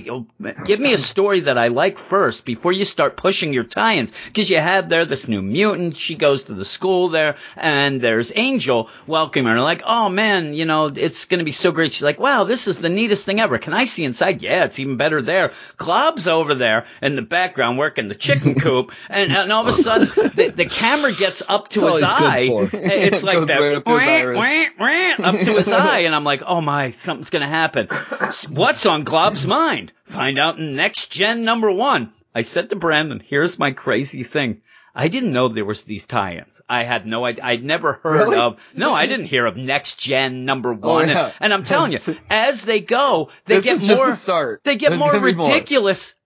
give 0.65 0.79
me 0.79 0.93
a 0.93 0.97
story 0.97 1.41
that 1.41 1.57
I 1.57 1.67
like 1.67 1.99
first 1.99 2.43
before 2.43 2.71
you 2.73 2.83
start 2.83 3.15
pushing 3.15 3.53
your 3.53 3.63
tie-ins? 3.65 4.11
Because 4.25 4.49
you 4.49 4.59
have 4.59 4.89
there 4.89 5.05
this 5.05 5.27
new 5.27 5.41
mutant. 5.41 5.95
She 5.95 6.15
goes 6.15 6.45
to 6.45 6.53
the 6.53 6.65
school 6.65 7.09
there, 7.09 7.35
and 7.55 8.01
there's 8.01 8.31
Angel 8.35 8.89
welcoming 9.07 9.53
her. 9.53 9.61
Like, 9.61 9.83
oh 9.85 10.09
man, 10.09 10.53
you 10.53 10.65
know 10.65 10.87
it's 10.87 11.25
gonna 11.25 11.43
be 11.43 11.51
so 11.51 11.71
great. 11.71 11.91
She's 11.93 12.03
like, 12.03 12.19
wow, 12.19 12.43
this 12.43 12.67
is 12.67 12.79
the 12.79 12.89
neatest 12.89 13.25
thing 13.25 13.39
ever. 13.39 13.59
Can 13.59 13.73
I 13.73 13.85
see 13.85 14.03
inside? 14.03 14.41
Yeah, 14.41 14.65
it's 14.65 14.79
even 14.79 14.97
better 14.97 15.21
there. 15.21 15.53
Glob's 15.77 16.27
over 16.27 16.55
there 16.55 16.87
in 17.01 17.15
the 17.15 17.21
background 17.21 17.77
working 17.77 18.07
the 18.07 18.15
chicken 18.15 18.55
coop, 18.59 18.91
and, 19.07 19.31
and 19.31 19.51
all 19.53 19.61
of 19.61 19.67
a 19.67 19.73
sudden 19.73 20.07
the, 20.35 20.51
the 20.53 20.65
camera 20.65 21.13
gets 21.13 21.43
up 21.47 21.67
to 21.69 21.79
That's 21.79 21.93
his 21.95 22.03
eye. 22.03 22.47
It's 22.73 23.23
like 23.29 23.47
that 23.47 23.59
right 23.59 23.75
up 23.77 23.83
to 23.85 23.91
wah, 23.91 24.33
wah, 24.35 24.63
wah, 24.79 25.15
up 25.19 25.35
to 25.35 25.53
his 25.53 25.71
eye, 25.73 25.99
and 25.99 26.15
I'm 26.15 26.23
like, 26.23 26.41
oh 26.45 26.61
my, 26.61 26.91
something's 26.91 27.29
gonna 27.29 27.47
happen. 27.47 27.87
What's 28.49 28.85
on 28.85 29.03
Glob's 29.03 29.45
mind? 29.45 29.91
Find 30.05 30.39
out 30.39 30.57
in 30.57 30.75
next 30.75 31.11
gen 31.11 31.43
number 31.43 31.71
one. 31.71 32.13
I 32.35 32.41
said 32.41 32.69
to 32.69 32.75
Brandon, 32.75 33.21
here's 33.25 33.59
my 33.59 33.71
crazy 33.71 34.23
thing. 34.23 34.61
I 34.95 35.07
didn't 35.07 35.33
know 35.33 35.49
there 35.49 35.65
was 35.65 35.85
these 35.85 36.05
tie-ins. 36.05 36.61
I 36.69 36.83
had 36.83 37.07
no 37.07 37.25
idea. 37.25 37.43
I'd 37.43 37.63
never 37.63 37.93
heard 37.93 38.13
Really? 38.13 38.37
of. 38.37 38.57
No, 38.75 38.93
I 38.93 39.07
didn't 39.07 39.25
hear 39.25 39.47
of 39.47 39.57
next 39.57 39.99
gen 39.99 40.45
number 40.45 40.69
oh, 40.71 40.75
one. 40.75 41.09
Oh, 41.09 41.13
yeah. 41.13 41.25
and, 41.25 41.33
and 41.41 41.53
I'm 41.53 41.63
telling 41.63 41.91
you, 41.91 41.99
as 42.29 42.63
they 42.63 42.79
go, 42.79 43.29
they 43.45 43.59
this 43.59 43.81
get 43.81 43.97
more. 43.97 44.59
They 44.63 44.75
get 44.77 44.89
There's 44.89 44.99
more 44.99 45.11
gonna 45.11 45.33
more. 45.33 45.47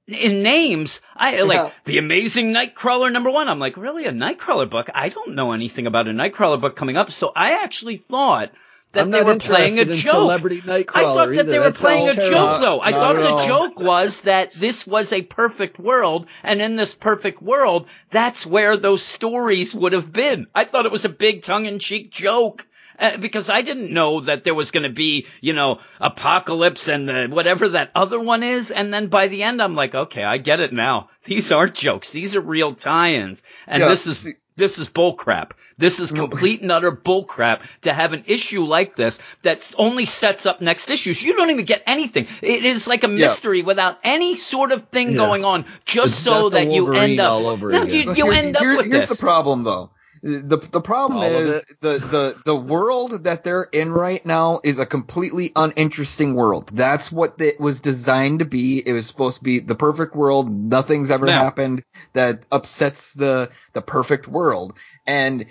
In 0.08 0.44
names. 0.44 1.02
I 1.16 1.42
like 1.42 1.58
Yeah. 1.58 1.72
the 1.84 1.98
Amazing 1.98 2.54
Nightcrawler 2.54 3.12
number 3.12 3.30
one. 3.30 3.50
I'm 3.50 3.60
like, 3.60 3.78
really 3.78 4.06
a 4.06 4.12
Nightcrawler 4.12 4.70
book? 4.70 4.88
I 4.94 5.10
don't 5.10 5.36
know 5.36 5.52
anything 5.52 5.88
about 5.88 6.08
a 6.08 6.12
Nightcrawler 6.12 6.62
book 6.62 6.76
coming 6.76 6.98
up. 6.98 7.12
So 7.12 7.32
I 7.36 7.64
actually 7.64 7.98
thought 7.98 8.52
that 8.94 9.02
I'm 9.04 9.12
they 9.12 9.22
were 9.22 9.36
playing 9.38 9.80
a 9.80 9.82
in 9.82 9.94
joke. 9.96 10.32
I 10.32 10.84
thought 10.84 11.28
that 11.28 11.34
either. 11.34 11.44
they 11.44 11.60
were 11.60 11.66
That 11.66 11.76
playing 11.76 12.08
a 12.08 12.14
sounds 12.14 12.30
joke 12.30 12.34
terrible. 12.36 12.60
though. 12.60 12.82
I 12.82 12.92
Not 12.92 13.16
thought 13.16 13.38
the 13.42 13.46
joke 13.46 13.80
was 13.80 14.22
that 14.22 14.54
this 14.54 14.88
was 14.88 15.12
a 15.12 15.22
perfect 15.24 15.78
world, 15.78 16.28
and 16.42 16.62
in 16.62 16.78
this 16.78 16.96
perfect 16.96 17.42
world, 17.42 17.88
that's 18.10 18.46
where 18.46 18.78
those 18.78 19.04
stories 19.04 19.76
would 19.76 19.92
have 19.92 20.14
been. 20.14 20.48
I 20.56 20.64
thought 20.64 20.86
it 20.86 20.92
was 20.92 21.04
a 21.06 21.10
big 21.10 21.44
tongue-in-cheek 21.44 22.12
joke. 22.12 22.66
Uh, 23.00 23.18
because 23.18 23.50
I 23.50 23.62
didn't 23.62 23.94
know 23.94 24.22
that 24.22 24.44
there 24.44 24.56
was 24.56 24.72
going 24.72 24.84
to 24.84 24.90
be, 24.94 25.28
you 25.40 25.54
know, 25.54 25.80
apocalypse 26.00 26.88
and 26.88 27.08
the, 27.08 27.28
whatever 27.30 27.70
that 27.70 27.92
other 27.94 28.20
one 28.20 28.44
is. 28.44 28.72
And 28.72 28.94
then 28.94 29.08
by 29.08 29.28
the 29.28 29.44
end, 29.44 29.62
I'm 29.62 29.76
like, 29.76 29.94
okay, 29.94 30.24
I 30.24 30.38
get 30.38 30.60
it 30.60 30.74
now. 30.74 31.10
These 31.24 31.52
aren't 31.52 31.76
jokes. 31.76 32.12
These 32.12 32.36
are 32.36 32.42
real 32.42 32.74
tie-ins. 32.74 33.44
And 33.68 33.82
Yeah, 33.82 33.90
this 33.90 34.08
is, 34.08 34.18
see- 34.20 34.34
this 34.56 34.80
is 34.80 34.90
bullcrap. 34.90 35.52
This 35.80 36.00
is 36.00 36.12
complete 36.12 36.64
and 36.64 36.72
utter 36.72 36.92
bullcrap 36.92 37.62
to 37.82 37.94
have 37.94 38.14
an 38.14 38.24
issue 38.26 38.64
like 38.64 38.96
this 38.96 39.20
that 39.44 39.72
only 39.78 40.06
sets 40.06 40.48
up 40.48 40.60
next 40.60 40.90
issues. 40.90 41.22
You 41.22 41.36
don't 41.36 41.52
even 41.52 41.66
get 41.66 41.84
anything. 41.86 42.26
It 42.42 42.66
is 42.66 42.88
like 42.88 43.04
a 43.04 43.08
mystery 43.08 43.62
without 43.62 44.00
any 44.04 44.36
sort 44.36 44.72
of 44.72 44.90
thing 44.90 45.12
Yeah. 45.12 45.18
going 45.18 45.46
on, 45.46 45.66
just 45.86 46.14
It's 46.14 46.24
so 46.24 46.50
that 46.50 46.72
you 46.72 46.96
end 46.96 47.20
up. 47.20 47.44
no, 47.44 47.52
again. 47.70 47.88
you, 47.90 47.94
you 48.16 48.32
here- 48.32 48.34
end 48.34 48.56
up 48.58 48.64
here- 48.64 48.78
with 48.78 48.88
here's 48.88 49.08
this. 49.08 49.18
the 49.20 49.24
problem, 49.24 49.64
though. 49.66 49.92
The 50.24 50.58
the 50.72 50.82
problem 50.82 51.24
All 51.24 51.38
is 51.40 51.64
the, 51.82 52.00
the 52.00 52.42
the 52.46 52.56
world 52.56 53.24
that 53.24 53.44
they're 53.44 53.64
in 53.64 53.92
right 53.92 54.26
now 54.26 54.60
is 54.64 54.80
a 54.80 54.86
completely 54.86 55.52
uninteresting 55.56 56.34
world. 56.36 56.70
That's 56.74 57.12
what 57.12 57.40
it 57.42 57.60
was 57.60 57.82
designed 57.82 58.40
to 58.40 58.46
be. 58.46 58.80
It 58.88 58.94
was 58.94 59.08
supposed 59.08 59.38
to 59.40 59.44
be 59.44 59.60
the 59.60 59.76
perfect 59.76 60.16
world. 60.16 60.50
Nothing's 60.52 61.12
ever 61.12 61.28
Yeah. 61.28 61.44
happened 61.44 61.84
that 62.14 62.44
upsets 62.52 63.14
the 63.14 63.52
the 63.74 63.82
perfect 63.82 64.28
world, 64.28 64.74
and 65.06 65.46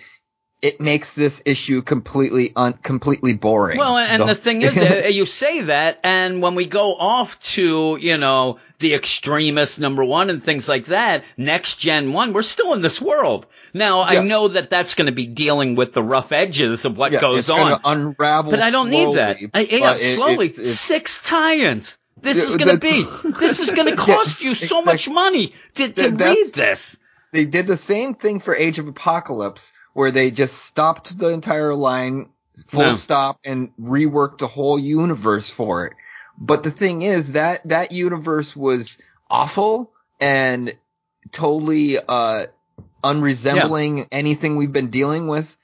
it 0.63 0.81
makes 0.81 1.15
this 1.15 1.43
issue 1.45 1.83
completely 1.83 2.53
un, 2.57 2.73
completely 2.75 3.35
boring. 3.35 3.79
Well, 3.79 3.97
and 3.99 4.23
The- 4.23 4.27
the 4.27 4.35
thing 4.35 4.63
is, 4.63 4.79
uh, 4.83 5.09
you 5.09 5.27
say 5.27 5.63
that, 5.63 6.01
and 6.03 6.41
when 6.43 6.55
we 6.55 6.67
go 6.67 6.95
off 6.97 7.39
to, 7.55 7.99
you 8.01 8.17
know, 8.17 8.59
the 8.79 8.95
extremist 8.95 9.79
number 9.81 10.05
one 10.05 10.31
and 10.31 10.43
things 10.43 10.69
like 10.69 10.87
that, 10.87 11.25
next 11.37 11.77
gen 11.77 12.13
one, 12.13 12.33
we're 12.33 12.43
still 12.43 12.73
in 12.75 12.81
this 12.81 13.01
world. 13.01 13.47
Now, 13.75 14.03
I 14.03 14.23
know 14.23 14.49
that 14.49 14.71
that's 14.71 14.95
going 14.95 15.07
to 15.07 15.13
be 15.13 15.27
dealing 15.27 15.75
with 15.77 15.93
the 15.93 16.03
rough 16.03 16.33
edges 16.33 16.87
of 16.87 16.97
what 16.97 17.13
yeah, 17.13 17.21
goes 17.21 17.51
on, 17.51 17.79
unravel. 17.85 18.51
but 18.51 18.61
I 18.61 18.71
don't 18.71 18.89
need 18.89 19.17
that. 19.17 19.37
I, 19.53 19.61
yeah, 19.61 19.95
it- 19.95 20.15
slowly. 20.15 20.53
Six 20.55 21.19
tie-ins. 21.23 21.99
This 22.19 22.39
Yeah, 22.39 22.45
is 22.45 22.57
going 22.57 22.75
to 22.75 22.79
be, 22.81 23.05
this 23.39 23.61
is 23.61 23.71
going 23.73 23.89
to 23.89 23.97
cost 23.97 24.43
you 24.43 24.55
so 24.55 24.81
much 24.81 25.07
money 25.09 25.53
to, 25.75 25.93
to 25.93 26.09
read 26.09 26.55
this. 26.55 26.97
they 27.33 27.45
did 27.45 27.67
the 27.67 27.77
same 27.77 28.15
thing 28.15 28.41
for 28.41 28.57
Age 28.57 28.79
of 28.79 28.89
Apocalypse, 28.89 29.73
where 29.97 30.11
they 30.11 30.31
just 30.31 30.59
stopped 30.67 31.19
the 31.19 31.29
entire 31.29 31.75
line, 31.75 32.29
full 32.67 32.83
No. 32.83 32.93
stop, 32.97 33.41
and 33.47 33.75
reworked 33.81 34.37
the 34.38 34.47
whole 34.47 34.79
universe 34.79 35.49
for 35.49 35.87
it. 35.87 35.95
But 36.38 36.62
the 36.62 36.71
thing 36.71 37.00
is 37.00 37.33
that 37.33 37.67
that 37.69 37.93
universe 37.93 38.55
was 38.55 39.00
awful 39.31 39.91
and 40.21 40.76
totally 41.33 41.97
uh 41.99 42.45
unresembling 43.03 44.07
anything 44.12 44.57
we've 44.57 44.71
been 44.71 44.91
dealing 44.91 45.29
with. 45.29 45.57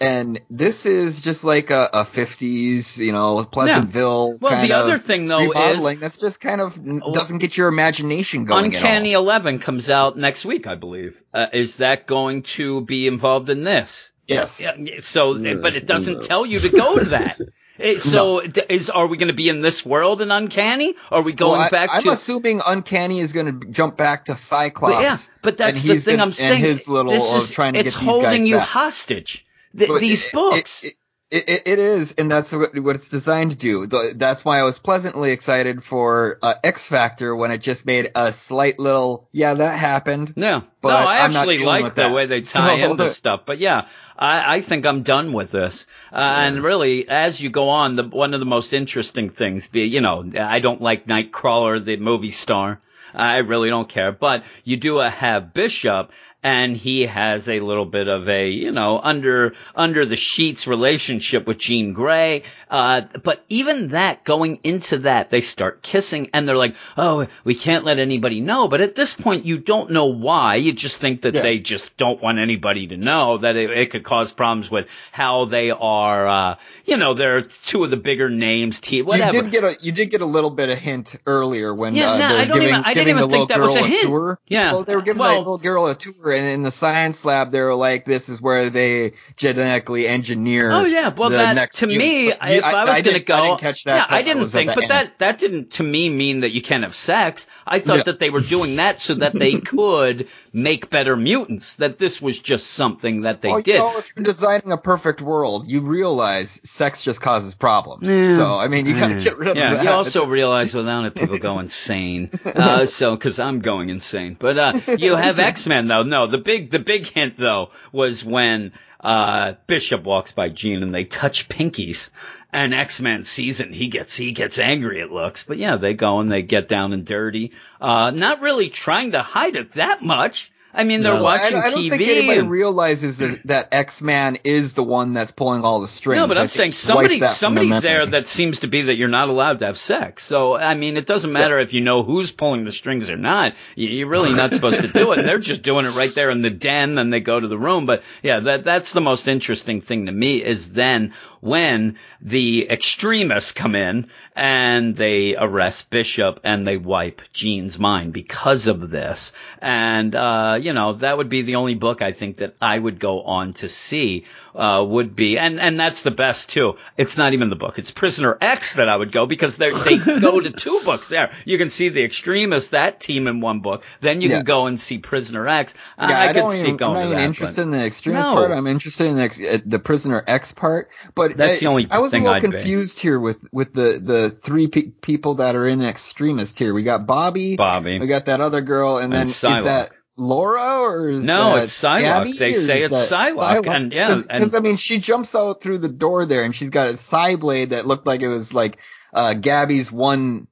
And 0.00 0.40
this 0.50 0.86
is 0.86 1.20
just 1.20 1.44
like 1.44 1.70
a, 1.70 1.88
a 1.92 2.04
50s, 2.04 2.98
you 2.98 3.12
know, 3.12 3.44
Pleasantville. 3.44 4.38
Well, 4.40 4.52
kind 4.52 4.70
the 4.70 4.74
of 4.74 4.84
other 4.84 4.98
thing 4.98 5.26
though 5.26 5.52
is. 5.52 5.98
That's 6.00 6.18
just 6.18 6.40
kind 6.40 6.60
of 6.60 6.78
doesn't 7.12 7.38
get 7.38 7.56
your 7.56 7.68
imagination 7.68 8.44
going. 8.44 8.66
Uncanny 8.66 9.12
At 9.14 9.16
all. 9.18 9.22
Eleven 9.24 9.58
comes 9.58 9.90
out 9.90 10.16
next 10.16 10.44
week, 10.44 10.66
I 10.66 10.74
believe. 10.74 11.20
Uh, 11.32 11.46
is 11.52 11.78
that 11.78 12.06
going 12.06 12.42
to 12.42 12.80
be 12.82 13.06
involved 13.06 13.48
in 13.50 13.64
this? 13.64 14.10
Yes. 14.26 14.60
Yeah, 14.60 14.74
so, 15.02 15.32
No, 15.32 15.60
but 15.62 15.74
it 15.74 15.86
doesn't 15.86 16.14
no. 16.14 16.20
tell 16.20 16.44
you 16.46 16.60
to 16.60 16.68
go 16.68 16.98
to 16.98 17.04
that. 17.10 17.38
Eh, 17.80 17.96
so, 17.98 18.40
d- 18.44 18.60
is 18.70 18.90
are 18.90 19.06
we 19.06 19.16
going 19.18 19.28
to 19.28 19.34
be 19.34 19.48
in 19.48 19.60
this 19.60 19.86
world 19.86 20.20
in 20.20 20.32
Uncanny? 20.32 20.96
Are 21.12 21.22
we 21.22 21.32
going 21.32 21.52
Well, 21.52 21.60
I, 21.60 21.68
back 21.68 21.90
I'm 21.92 22.02
to? 22.02 22.10
assuming 22.10 22.60
Uncanny 22.66 23.20
is 23.20 23.32
going 23.32 23.60
to 23.60 23.68
jump 23.70 23.96
back 23.96 24.24
to 24.24 24.36
Cyclops. 24.36 24.96
But 24.96 25.00
yeah, 25.02 25.16
but 25.42 25.58
that's 25.58 25.84
the 25.84 25.92
he's 25.92 26.04
thing 26.04 26.14
gonna- 26.16 26.22
I'm 26.24 26.28
and 26.30 26.36
saying. 26.36 26.60
his 26.60 26.88
little 26.88 27.12
this 27.12 27.30
of 27.32 27.38
is, 27.42 27.50
trying 27.52 27.74
to 27.74 27.78
it's 27.78 27.94
get 27.94 28.00
these 28.00 28.08
holding 28.08 28.30
guys 28.40 28.46
you 28.48 28.56
back. 28.56 28.66
hostage. 28.66 29.46
Th- 29.78 30.00
these 30.00 30.26
it- 30.26 30.32
books. 30.32 30.84
It, 30.84 30.94
it, 31.30 31.46
it, 31.50 31.62
it 31.66 31.78
is, 31.78 32.12
and 32.16 32.30
that's 32.30 32.50
what, 32.52 32.78
what 32.78 32.96
it's 32.96 33.10
designed 33.10 33.50
to 33.50 33.56
do. 33.58 33.86
The, 33.86 34.14
that's 34.16 34.46
why 34.46 34.60
I 34.60 34.62
was 34.62 34.78
pleasantly 34.78 35.30
excited 35.32 35.84
for 35.84 36.38
uh, 36.40 36.54
X 36.64 36.84
Factor 36.84 37.36
when 37.36 37.50
it 37.50 37.58
just 37.58 37.84
made 37.84 38.10
a 38.14 38.32
slight 38.32 38.78
little, 38.78 39.28
yeah, 39.30 39.52
that 39.52 39.78
happened. 39.78 40.32
Yeah. 40.38 40.62
But 40.80 40.88
no, 40.88 41.06
I 41.06 41.18
I'm 41.24 41.36
actually 41.36 41.58
like 41.58 41.84
the 41.84 41.90
that. 41.96 42.14
way 42.14 42.24
they 42.24 42.40
tie 42.40 42.80
So- 42.80 42.90
into 42.92 43.10
stuff. 43.10 43.42
But 43.44 43.58
yeah, 43.58 43.88
I, 44.16 44.56
I 44.56 44.60
think 44.62 44.86
I'm 44.86 45.02
done 45.02 45.34
with 45.34 45.50
this. 45.50 45.84
Uh, 46.10 46.16
And 46.16 46.62
really, 46.62 47.06
as 47.06 47.38
you 47.38 47.50
go 47.50 47.68
on, 47.68 47.96
the 47.96 48.04
one 48.04 48.32
of 48.32 48.40
the 48.40 48.46
most 48.46 48.72
interesting 48.72 49.28
things, 49.28 49.68
be 49.68 49.82
you 49.82 50.00
know, 50.00 50.24
I 50.40 50.60
don't 50.60 50.80
like 50.80 51.06
Nightcrawler, 51.06 51.84
the 51.84 51.98
movie 51.98 52.30
star. 52.30 52.80
I 53.14 53.38
really 53.38 53.68
don't 53.68 53.88
care. 53.88 54.12
But 54.12 54.44
you 54.64 54.78
do 54.78 54.96
uh, 54.98 55.10
have 55.10 55.52
Bishop, 55.52 56.10
and 56.42 56.76
he 56.76 57.02
has 57.06 57.48
a 57.48 57.58
little 57.60 57.84
bit 57.84 58.06
of 58.08 58.28
a, 58.28 58.48
you 58.48 58.70
know, 58.70 58.98
under 59.02 59.54
under 59.74 60.06
the 60.06 60.16
sheets 60.16 60.66
relationship 60.66 61.46
with 61.46 61.58
Jean 61.58 61.92
Grey. 61.92 62.44
Uh, 62.70 63.00
but 63.24 63.44
even 63.48 63.88
that, 63.88 64.24
going 64.24 64.60
into 64.62 64.98
that, 64.98 65.30
they 65.30 65.40
start 65.40 65.82
kissing, 65.82 66.28
and 66.34 66.46
they're 66.46 66.56
like, 66.56 66.76
"Oh, 66.98 67.26
we 67.42 67.54
can't 67.54 67.84
let 67.84 67.98
anybody 67.98 68.40
know." 68.42 68.68
But 68.68 68.82
at 68.82 68.94
this 68.94 69.14
point, 69.14 69.46
you 69.46 69.58
don't 69.58 69.90
know 69.90 70.06
why. 70.06 70.56
You 70.56 70.72
just 70.72 70.98
think 71.00 71.22
that 71.22 71.34
Yeah. 71.34 71.42
they 71.42 71.58
just 71.58 71.96
don't 71.96 72.22
want 72.22 72.38
anybody 72.38 72.86
to 72.88 72.96
know 72.98 73.38
that 73.38 73.56
it, 73.56 73.70
it 73.70 73.90
could 73.90 74.04
cause 74.04 74.32
problems 74.32 74.70
with 74.70 74.86
how 75.12 75.46
they 75.46 75.70
are. 75.70 76.28
Uh, 76.28 76.54
you 76.84 76.98
know, 76.98 77.14
they're 77.14 77.40
two 77.40 77.84
of 77.84 77.90
the 77.90 77.96
bigger 77.96 78.28
names. 78.28 78.80
T- 78.80 79.00
whatever. 79.02 79.34
You 79.34 79.42
did 79.42 79.50
get 79.50 79.64
a 79.64 79.76
you 79.80 79.92
did 79.92 80.06
get 80.10 80.20
a 80.20 80.26
little 80.26 80.50
bit 80.50 80.68
of 80.68 80.76
hint 80.78 81.16
earlier 81.26 81.74
when 81.74 81.94
Yeah, 81.96 82.12
uh, 82.12 82.18
no, 82.18 82.28
they're 82.28 82.38
I 82.38 82.44
don't 82.44 82.52
giving, 82.58 82.68
even- 82.68 82.84
I 82.84 82.94
didn't 82.94 82.94
giving 82.94 83.08
even 83.08 83.16
the 83.22 83.28
think 83.28 83.32
little 83.32 83.46
that 83.46 83.60
was 83.60 83.74
girl 83.74 83.84
a 83.84 83.88
hint. 83.88 84.02
tour. 84.02 84.38
Yeah. 84.46 84.72
well, 84.74 84.84
they 84.84 84.94
were 84.94 85.02
giving 85.02 85.20
Well- 85.20 85.30
that 85.32 85.38
little 85.38 85.58
girl 85.58 85.86
a 85.86 85.94
tour, 85.94 86.27
and 86.32 86.46
in 86.46 86.62
the 86.62 86.70
science 86.70 87.24
lab, 87.24 87.50
they 87.50 87.60
were 87.60 87.74
like, 87.74 88.04
"This 88.04 88.28
is 88.28 88.40
where 88.40 88.70
they 88.70 89.12
genetically 89.36 90.06
engineer." 90.06 90.70
Oh 90.70 90.84
yeah, 90.84 91.08
well 91.08 91.30
that 91.30 91.54
next 91.54 91.78
to 91.78 91.86
me. 91.86 92.28
But 92.30 92.50
if 92.50 92.56
you- 92.64 92.70
I, 92.70 92.84
was 92.84 93.02
going 93.02 93.14
to 93.14 93.20
go, 93.20 93.34
I 93.34 93.46
didn't 93.48 93.60
catch 93.60 93.84
that. 93.84 94.08
yeah, 94.10 94.16
I 94.16 94.22
didn't 94.22 94.48
think, 94.48 94.74
but 94.74 94.84
end. 94.84 94.90
that 94.90 95.18
that 95.18 95.38
didn't 95.38 95.70
to 95.72 95.82
me 95.82 96.08
mean 96.10 96.40
that 96.40 96.50
you 96.50 96.62
can't 96.62 96.84
have 96.84 96.94
sex. 96.94 97.46
I 97.66 97.80
thought 97.80 97.98
Yeah. 97.98 98.02
that 98.04 98.18
they 98.18 98.30
were 98.30 98.40
doing 98.40 98.76
that 98.76 99.00
so 99.00 99.14
that 99.14 99.32
they 99.32 99.54
could 99.60 100.28
make 100.52 100.90
better 100.90 101.16
mutants. 101.16 101.74
That 101.74 101.98
this 101.98 102.20
was 102.22 102.38
just 102.38 102.68
something 102.68 103.22
that 103.22 103.40
they 103.42 103.50
Well, 103.50 103.62
did. 103.62 103.74
You 103.74 103.78
know, 103.80 103.98
if 103.98 104.12
you're 104.16 104.24
designing 104.24 104.72
a 104.72 104.78
perfect 104.78 105.20
world, 105.20 105.68
you 105.68 105.80
realize 105.82 106.60
sex 106.64 107.02
just 107.02 107.20
causes 107.20 107.54
problems. 107.54 108.08
Yeah. 108.08 108.36
So 108.36 108.58
I 108.58 108.68
mean, 108.68 108.86
you 108.86 108.94
gotta 108.94 109.16
get 109.16 109.36
rid 109.38 109.48
of 109.48 109.56
yeah, 109.56 109.74
that. 109.74 109.84
you 109.84 109.90
also 109.90 110.26
realize 110.26 110.74
without 110.74 111.04
it, 111.04 111.14
people 111.14 111.38
go 111.38 111.58
insane. 111.60 112.30
Uh, 112.58 112.86
so, 112.86 113.14
because 113.14 113.38
I'm 113.38 113.60
going 113.60 113.88
insane. 113.88 114.36
But 114.38 114.58
uh, 114.58 114.72
you 114.98 115.14
have 115.14 115.38
X 115.38 115.66
Men 115.66 115.86
though. 115.86 116.02
No, 116.02 116.17
the 116.26 116.38
big 116.38 116.70
the 116.70 116.78
big 116.78 117.06
hint 117.06 117.36
though 117.36 117.70
was 117.92 118.24
when 118.24 118.72
uh, 119.00 119.54
Bishop 119.66 120.04
walks 120.04 120.32
by 120.32 120.48
Jean 120.48 120.82
and 120.82 120.94
they 120.94 121.04
touch 121.04 121.48
pinkies. 121.48 122.10
And 122.50 122.72
X 122.72 123.00
Men 123.02 123.24
sees 123.24 123.60
it 123.60 123.66
and 123.66 123.74
he 123.74 123.88
gets 123.88 124.16
he 124.16 124.32
gets 124.32 124.58
angry. 124.58 125.00
It 125.00 125.12
looks, 125.12 125.44
but 125.44 125.58
yeah, 125.58 125.76
they 125.76 125.92
go 125.92 126.20
and 126.20 126.32
they 126.32 126.40
get 126.40 126.66
down 126.66 126.94
and 126.94 127.04
dirty. 127.04 127.52
Uh, 127.78 128.10
not 128.10 128.40
really 128.40 128.70
trying 128.70 129.12
to 129.12 129.22
hide 129.22 129.54
it 129.54 129.72
that 129.72 130.02
much. 130.02 130.50
I 130.74 130.84
mean, 130.84 131.02
they're 131.02 131.14
No. 131.14 131.22
watching 131.22 131.56
I, 131.56 131.60
I 131.62 131.70
don't 131.70 131.80
TV. 131.80 131.90
think 131.90 132.02
anybody 132.02 132.38
and- 132.40 132.50
realizes 132.50 133.18
that, 133.18 133.40
that 133.46 133.68
X 133.72 134.02
Man 134.02 134.36
is 134.44 134.74
the 134.74 134.84
one 134.84 135.14
that's 135.14 135.30
pulling 135.30 135.64
all 135.64 135.80
the 135.80 135.88
strings. 135.88 136.20
No, 136.20 136.26
but 136.28 136.36
I 136.36 136.42
I'm 136.42 136.48
think 136.48 136.56
saying 136.56 136.72
somebody 136.72 137.20
wiped 137.20 137.32
the 137.32 137.36
somebody's 137.36 137.80
there 137.80 138.04
that 138.06 138.26
seems 138.26 138.60
to 138.60 138.68
be 138.68 138.82
that 138.82 138.96
you're 138.96 139.08
not 139.08 139.28
allowed 139.30 139.60
to 139.60 139.66
have 139.66 139.78
sex. 139.78 140.24
So 140.24 140.56
I 140.56 140.74
mean, 140.74 140.96
it 140.96 141.06
doesn't 141.06 141.32
matter 141.32 141.58
if 141.58 141.72
you 141.72 141.80
know 141.80 142.02
who's 142.02 142.30
pulling 142.30 142.64
the 142.64 142.72
strings 142.72 143.08
or 143.08 143.16
not. 143.16 143.54
You- 143.76 143.88
You're 143.88 144.08
really 144.08 144.32
not 144.34 144.52
supposed 144.52 144.82
to 144.82 144.88
do 144.88 145.12
it. 145.12 145.22
They're 145.22 145.38
just 145.38 145.62
doing 145.62 145.86
it 145.86 145.94
right 145.94 146.14
there 146.14 146.30
in 146.30 146.42
the 146.42 146.50
den. 146.50 146.94
Then 146.96 147.10
they 147.10 147.20
go 147.20 147.40
to 147.40 147.48
the 147.48 147.58
room. 147.58 147.86
But 147.86 148.02
yeah, 148.22 148.40
that 148.40 148.64
that's 148.64 148.92
the 148.92 149.00
most 149.00 149.26
interesting 149.26 149.80
thing 149.80 150.06
to 150.06 150.12
me 150.12 150.44
is 150.44 150.72
then 150.72 151.14
when 151.40 151.96
the 152.20 152.68
extremists 152.68 153.52
come 153.52 153.74
in 153.76 154.08
and 154.34 154.96
they 154.96 155.36
arrest 155.36 155.88
Bishop 155.90 156.40
and 156.44 156.66
they 156.66 156.76
wipe 156.76 157.20
Jean's 157.32 157.78
mind 157.78 158.12
because 158.12 158.66
of 158.66 158.90
this. 158.90 159.32
And 159.60 160.14
uh, 160.14 160.57
you 160.62 160.72
know, 160.72 160.94
that 160.94 161.16
would 161.16 161.28
be 161.28 161.42
the 161.42 161.56
only 161.56 161.74
book 161.74 162.02
I 162.02 162.12
think 162.12 162.38
that 162.38 162.54
I 162.60 162.78
would 162.78 162.98
go 163.00 163.22
on 163.22 163.52
to 163.54 163.68
see 163.68 164.26
uh, 164.54 164.84
would 164.86 165.14
be, 165.14 165.38
and 165.38 165.60
and 165.60 165.78
that's 165.78 166.02
the 166.02 166.10
best 166.10 166.50
too. 166.50 166.74
It's 166.96 167.16
not 167.16 167.32
even 167.32 167.48
the 167.48 167.56
book; 167.56 167.78
it's 167.78 167.90
Prisoner 167.92 168.36
X 168.40 168.74
that 168.76 168.88
I 168.88 168.96
would 168.96 169.12
go 169.12 169.26
because 169.26 169.56
they 169.56 169.70
they 169.70 169.96
go 170.20 170.40
to 170.40 170.50
two 170.50 170.80
books 170.84 171.08
there. 171.08 171.32
You 171.44 171.58
can 171.58 171.68
see 171.70 171.90
the 171.90 172.02
extremists 172.02 172.70
that 172.70 172.98
team 173.00 173.26
in 173.28 173.40
one 173.40 173.60
book, 173.60 173.84
then 174.00 174.20
you 174.20 174.28
Yeah. 174.28 174.36
can 174.38 174.44
go 174.46 174.66
and 174.66 174.80
see 174.80 174.98
Prisoner 174.98 175.46
X. 175.46 175.74
I, 175.96 176.10
Yeah, 176.10 176.18
I, 176.18 176.22
I, 176.24 176.26
could 176.32 176.38
don't 176.40 176.50
see 176.50 176.60
even, 176.62 176.76
going 176.76 176.96
I'm 176.96 177.02
not 177.10 177.12
even 177.12 177.24
interested 177.24 177.56
but- 177.56 177.62
in 177.62 177.70
the 177.72 177.84
extremist 177.84 178.28
No. 178.28 178.34
part. 178.34 178.50
I'm 178.50 178.66
interested 178.66 179.06
in 179.06 179.16
the, 179.16 179.54
uh, 179.54 179.58
the 179.64 179.78
prisoner 179.78 180.24
X 180.26 180.50
part. 180.52 180.88
But 181.14 181.36
That's 181.36 181.58
I, 181.58 181.60
the 181.60 181.66
only 181.66 181.86
I 181.90 181.98
was 182.00 182.12
a 182.12 182.16
I'd 182.16 182.22
little 182.22 182.34
be. 182.34 182.40
confused 182.56 182.98
here 182.98 183.20
with 183.20 183.38
with 183.52 183.72
the 183.74 184.00
the 184.02 184.36
three 184.42 184.66
pe- 184.66 184.90
people 185.02 185.36
that 185.36 185.54
are 185.54 185.66
in 185.68 185.82
extremist 185.82 186.58
here. 186.58 186.74
We 186.74 186.82
got 186.82 187.06
Bobby, 187.06 187.54
Bobby. 187.56 188.00
we 188.00 188.06
got 188.08 188.26
that 188.26 188.40
other 188.40 188.60
girl, 188.62 188.96
and 188.98 189.12
then 189.12 189.20
And 189.20 189.28
is 189.28 189.40
that 189.40 189.90
Laura 190.18 190.80
or 190.80 191.08
is 191.08 191.24
No, 191.24 191.56
it's 191.56 191.72
Psylocke. 191.72 192.36
They 192.38 192.54
say 192.54 192.82
it's 192.82 193.08
that 193.08 193.36
Psylocke, 193.36 193.66
and 193.66 193.92
yeah, 193.92 194.20
because 194.20 194.54
I 194.54 194.60
mean 194.60 194.76
she 194.76 194.98
jumps 194.98 195.34
out 195.34 195.62
through 195.62 195.78
the 195.78 195.88
door 195.88 196.26
there, 196.26 196.42
and 196.42 196.54
she's 196.54 196.70
got 196.70 196.88
a 196.88 196.96
side 196.96 197.40
blade 197.40 197.70
that 197.70 197.86
looked 197.86 198.06
like 198.06 198.20
it 198.20 198.28
was 198.28 198.52
like 198.52 198.78
uh 199.12 199.34
Gabby's 199.34 199.90
one. 199.90 200.48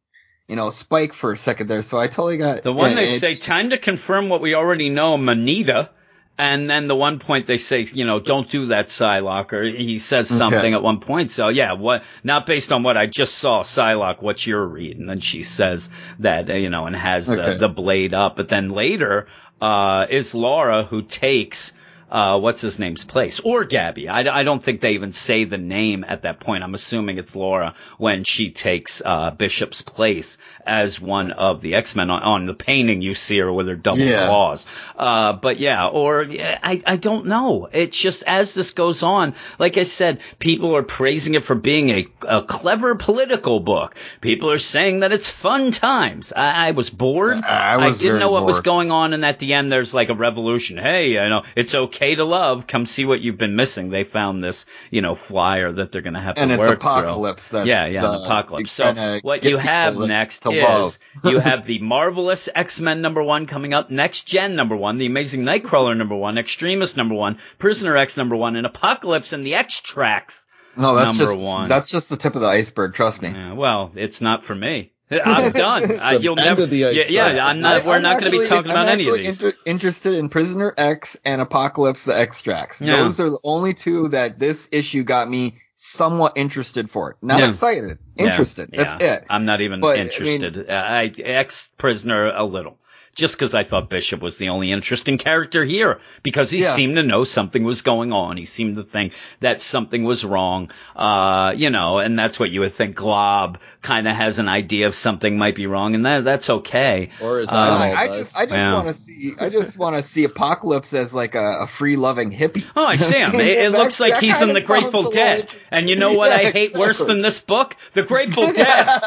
You 0.49 0.55
know, 0.55 0.71
spike 0.71 1.13
for 1.13 1.33
a 1.33 1.37
second 1.37 1.67
there, 1.67 1.83
so 1.83 1.99
I 1.99 2.07
totally 2.07 2.37
got 2.37 2.63
The 2.63 2.73
one 2.73 2.91
yeah, 2.91 2.97
they 2.97 3.19
say, 3.19 3.35
time 3.35 3.71
to 3.71 3.79
confirm 3.79 4.29
what 4.29 4.41
we 4.41 4.55
already 4.55 4.89
know, 4.89 5.17
Manita. 5.17 5.91
And 6.39 6.69
then 6.69 6.87
the 6.87 6.95
one 6.95 7.19
point 7.19 7.47
they 7.47 7.57
say, 7.57 7.81
you 7.81 8.05
know, 8.05 8.21
don't 8.21 8.49
do 8.49 8.67
that, 8.67 8.87
Psylocke, 8.87 9.53
or 9.55 9.63
he 9.65 9.99
says 9.99 10.29
something 10.29 10.59
Okay. 10.59 10.75
at 10.75 10.83
one 10.83 11.01
point. 11.01 11.31
So 11.31 11.49
yeah, 11.49 11.73
what, 11.73 12.05
not 12.23 12.45
based 12.45 12.73
on 12.73 12.83
what 12.83 12.97
I 12.97 13.07
just 13.07 13.37
saw, 13.37 13.63
Psylocke, 13.63 14.23
what's 14.23 14.47
your 14.47 14.65
read? 14.65 14.99
And 14.99 15.09
then 15.09 15.21
she 15.21 15.43
says 15.43 15.89
that, 16.19 16.49
you 16.49 16.69
know, 16.69 16.87
and 16.87 16.95
has 16.95 17.27
the, 17.27 17.57
the 17.59 17.69
blade 17.69 18.13
up. 18.13 18.37
But 18.37 18.51
then 18.51 18.69
later, 18.71 19.29
uh, 19.61 20.07
is 20.09 20.35
Laura 20.35 20.85
who 20.85 21.03
takes, 21.03 21.73
uh, 22.11 22.39
what's 22.39 22.61
his 22.61 22.79
name's 22.79 23.05
place? 23.05 23.41
Or 23.41 23.65
Gabby. 23.65 24.09
I, 24.09 24.41
I 24.41 24.45
don't 24.45 24.63
think 24.63 24.81
they 24.81 24.93
even 24.93 25.13
say 25.13 25.45
the 25.45 25.59
name 25.59 26.05
at 26.07 26.23
that 26.23 26.39
point. 26.39 26.63
I'm 26.63 26.75
assuming 26.75 27.19
it's 27.19 27.35
Laura 27.35 27.75
when 27.99 28.23
she 28.23 28.51
takes, 28.51 29.03
uh, 29.05 29.31
Bishop's 29.33 29.83
place 29.83 30.39
as 30.65 31.01
one 31.01 31.33
of 31.33 31.61
the 31.61 31.75
X-Men 31.75 32.11
on, 32.11 32.23
on 32.23 32.47
the 32.47 32.55
painting 32.55 33.03
you 33.03 33.15
see 33.15 33.39
her 33.39 33.53
with 33.53 33.67
her 33.67 33.75
double 33.75 33.99
Yeah. 34.01 34.27
claws. 34.27 34.65
Uh, 34.97 35.33
but 35.33 35.59
yeah, 35.59 35.89
or 35.89 36.23
yeah, 36.23 36.59
I, 36.63 36.83
I 36.87 36.97
don't 36.97 37.27
know. 37.27 37.69
It's 37.73 37.99
just 37.99 38.23
as 38.25 38.55
this 38.55 38.71
goes 38.71 39.03
on, 39.03 39.35
like 39.59 39.77
I 39.77 39.83
said, 39.83 40.21
people 40.39 40.77
are 40.77 40.83
praising 40.85 41.35
it 41.35 41.43
for 41.43 41.57
being 41.57 41.91
a, 41.91 42.07
a 42.23 42.43
clever 42.43 42.95
political 42.95 43.59
book. 43.61 43.97
People 44.21 44.51
are 44.51 44.59
saying 44.59 45.01
that 45.01 45.13
it's 45.13 45.29
fun 45.29 45.73
times. 45.73 46.33
I, 46.33 46.69
I 46.69 46.71
was 46.71 46.91
bored. 46.91 47.39
I 47.45 47.89
was 47.89 47.99
didn't 47.99 48.21
know 48.21 48.31
what 48.31 48.45
was 48.45 48.61
going 48.61 48.91
on, 48.91 49.13
and 49.13 49.25
at 49.25 49.39
the 49.41 49.55
end, 49.55 49.73
there's 49.73 49.93
like 49.93 50.09
a 50.09 50.15
revolution. 50.15 50.79
Hey, 50.79 51.11
you 51.13 51.29
know, 51.29 51.43
it's 51.57 51.75
okay 51.75 51.96
to 51.97 52.25
love. 52.25 52.67
Come 52.67 52.87
see 52.87 53.05
what 53.05 53.21
you've 53.21 53.39
been 53.39 53.57
missing. 53.57 53.91
They 53.91 54.05
found 54.05 54.43
this, 54.43 54.67
you 54.91 55.03
know, 55.03 55.15
flyer 55.15 55.73
that 55.73 55.93
they're 55.93 56.03
going 56.03 56.15
to 56.15 56.21
have 56.21 56.35
and 56.37 56.51
to 56.51 56.59
work 56.59 56.81
through. 56.81 56.91
And 56.91 57.01
it's 57.01 57.11
apocalypse. 57.11 57.49
That's 57.49 57.67
Yeah, 57.67 57.87
yeah, 57.87 58.03
the, 58.03 58.13
apocalypse. 58.23 58.73
So 58.73 59.21
what 59.23 59.45
you 59.45 59.57
have 59.57 59.97
next 59.97 60.41
to 60.41 60.51
is 60.51 60.99
you 61.25 61.39
have 61.41 61.67
the 61.67 61.81
marvelous 61.81 62.49
X-Men 62.55 63.01
number 63.01 63.23
one 63.23 63.47
coming 63.47 63.75
up, 63.75 63.91
Next 63.91 64.23
Gen 64.23 64.57
number 64.57 64.77
one, 64.77 64.99
the 64.99 65.07
Amazing 65.07 65.43
Nightcrawler 65.43 65.97
number 65.97 66.17
one, 66.17 66.39
Extremist 66.39 66.97
number 66.97 67.15
one, 67.15 67.39
Prisoner 67.59 67.97
X 67.97 68.17
number 68.17 68.37
one, 68.37 68.57
and 68.57 68.67
Apocalypse 68.67 69.33
and 69.33 69.47
the 69.47 69.55
X-Tracts. 69.55 70.47
no, 70.77 70.95
that's 70.95 71.17
number 71.17 71.33
just 71.33 71.45
one. 71.45 71.69
that's 71.69 71.91
just 71.91 72.09
the 72.09 72.17
tip 72.17 72.35
of 72.35 72.41
the 72.43 72.47
iceberg. 72.47 72.95
Trust 72.95 73.23
me. 73.23 73.31
Yeah, 73.31 73.55
well, 73.55 73.93
it's 73.95 74.21
not 74.21 74.45
for 74.45 74.55
me. 74.55 74.93
I'm 75.11 75.53
done. 75.53 75.89
The 75.89 76.19
you'll 76.21 76.39
end 76.39 76.47
never. 76.49 76.63
of 76.65 76.71
the 76.71 76.79
yeah, 76.79 76.91
yeah, 77.09 77.47
I'm 77.47 77.61
not. 77.61 77.83
I- 77.83 77.87
we're 77.87 77.95
I'm 77.97 78.03
not 78.03 78.21
going 78.21 78.33
to 78.33 78.39
be 78.41 78.47
talking 78.47 78.71
I'm 78.71 78.77
about 78.77 78.89
any 78.89 79.07
of 79.07 79.15
actually 79.15 79.27
these. 79.27 79.43
inter- 79.43 79.57
interested 79.65 80.15
in 80.15 80.29
Prisoner 80.29 80.75
X 80.77 81.17
and 81.25 81.41
Apocalypse 81.41 82.05
the 82.05 82.19
X-Tracts. 82.19 82.81
Yeah. 82.81 82.97
Those 82.97 83.21
are 83.21 83.31
the 83.31 83.39
only 83.45 83.75
two 83.75 84.09
that 84.09 84.39
this 84.39 84.69
issue 84.73 85.05
got 85.05 85.29
me 85.31 85.57
somewhat 85.77 86.33
interested 86.37 86.91
for. 86.91 87.11
it. 87.13 87.17
Not 87.23 87.39
Yeah. 87.41 87.49
excited, 87.49 87.99
Yeah, 88.17 88.27
interested. 88.27 88.71
That's 88.73 89.01
yeah. 89.01 89.15
it. 89.17 89.25
I'm 89.31 89.45
not 89.45 89.61
even 89.61 89.81
But, 89.81 89.89
I 89.89 90.05
mean- 90.05 90.07
interested. 90.07 90.71
I, 90.71 91.13
ex 91.23 91.71
prisoner 91.79 92.33
a 92.35 92.45
little. 92.45 92.79
Just 93.17 93.35
because 93.35 93.55
I 93.55 93.65
thought 93.65 93.89
Bishop 93.89 94.21
was 94.21 94.37
the 94.37 94.51
only 94.51 94.71
interesting 94.71 95.17
character 95.17 95.65
here, 95.65 96.01
because 96.23 96.51
he 96.51 96.59
Yeah. 96.61 96.75
seemed 96.75 96.97
to 96.97 97.03
know 97.03 97.25
something 97.25 97.65
was 97.65 97.81
going 97.81 98.13
on. 98.13 98.37
He 98.37 98.45
seemed 98.45 98.77
to 98.77 98.83
think 98.85 99.15
that 99.41 99.63
something 99.63 100.05
was 100.05 100.23
wrong, 100.23 100.71
uh, 100.95 101.55
you 101.57 101.71
know, 101.71 101.99
and 101.99 102.19
that's 102.19 102.39
what 102.39 102.51
you 102.51 102.61
would 102.61 102.75
think. 102.75 102.95
Glob 102.95 103.59
kind 103.81 104.07
of 104.07 104.15
has 104.15 104.39
an 104.39 104.49
idea 104.51 104.87
of 104.87 104.95
something 104.95 105.39
might 105.39 105.55
be 105.55 105.67
wrong, 105.67 105.95
and 105.95 106.05
that 106.05 106.25
that's 106.25 106.51
okay. 106.51 107.09
Or 107.23 107.39
his 107.39 107.49
Uh, 107.49 107.53
I, 107.55 108.03
I 108.03 108.07
just, 108.19 108.37
I 108.37 108.43
just 108.45 108.55
Yeah. 108.55 108.75
want 108.75 108.89
to 108.89 108.95
see, 108.95 109.33
I 109.41 109.49
just 109.49 109.79
want 109.79 109.97
to 109.97 110.03
see 110.03 110.25
Apocalypse 110.25 110.93
as 110.93 111.15
like 111.15 111.35
a, 111.37 111.61
a 111.63 111.67
free 111.67 111.97
loving 111.97 112.31
hippie. 112.31 112.65
Oh, 112.77 112.85
I 112.85 112.97
see 112.97 113.17
him. 113.19 113.35
It, 113.41 113.59
it 113.59 113.73
looks 113.73 113.99
like 113.99 114.19
he's 114.19 114.43
in 114.43 114.53
the 114.53 114.61
Grateful 114.61 115.11
Dead. 115.11 115.41
like- 115.41 115.57
And 115.71 115.89
you 115.89 115.97
know 115.97 116.13
what 116.13 116.33
I 116.33 116.43
Yeah, 116.43 116.51
hate 116.51 116.75
worse 116.75 116.99
than 117.03 117.23
this 117.23 117.41
book? 117.41 117.77
The 117.95 118.03
Grateful 118.03 118.53
Dead. 118.53 119.01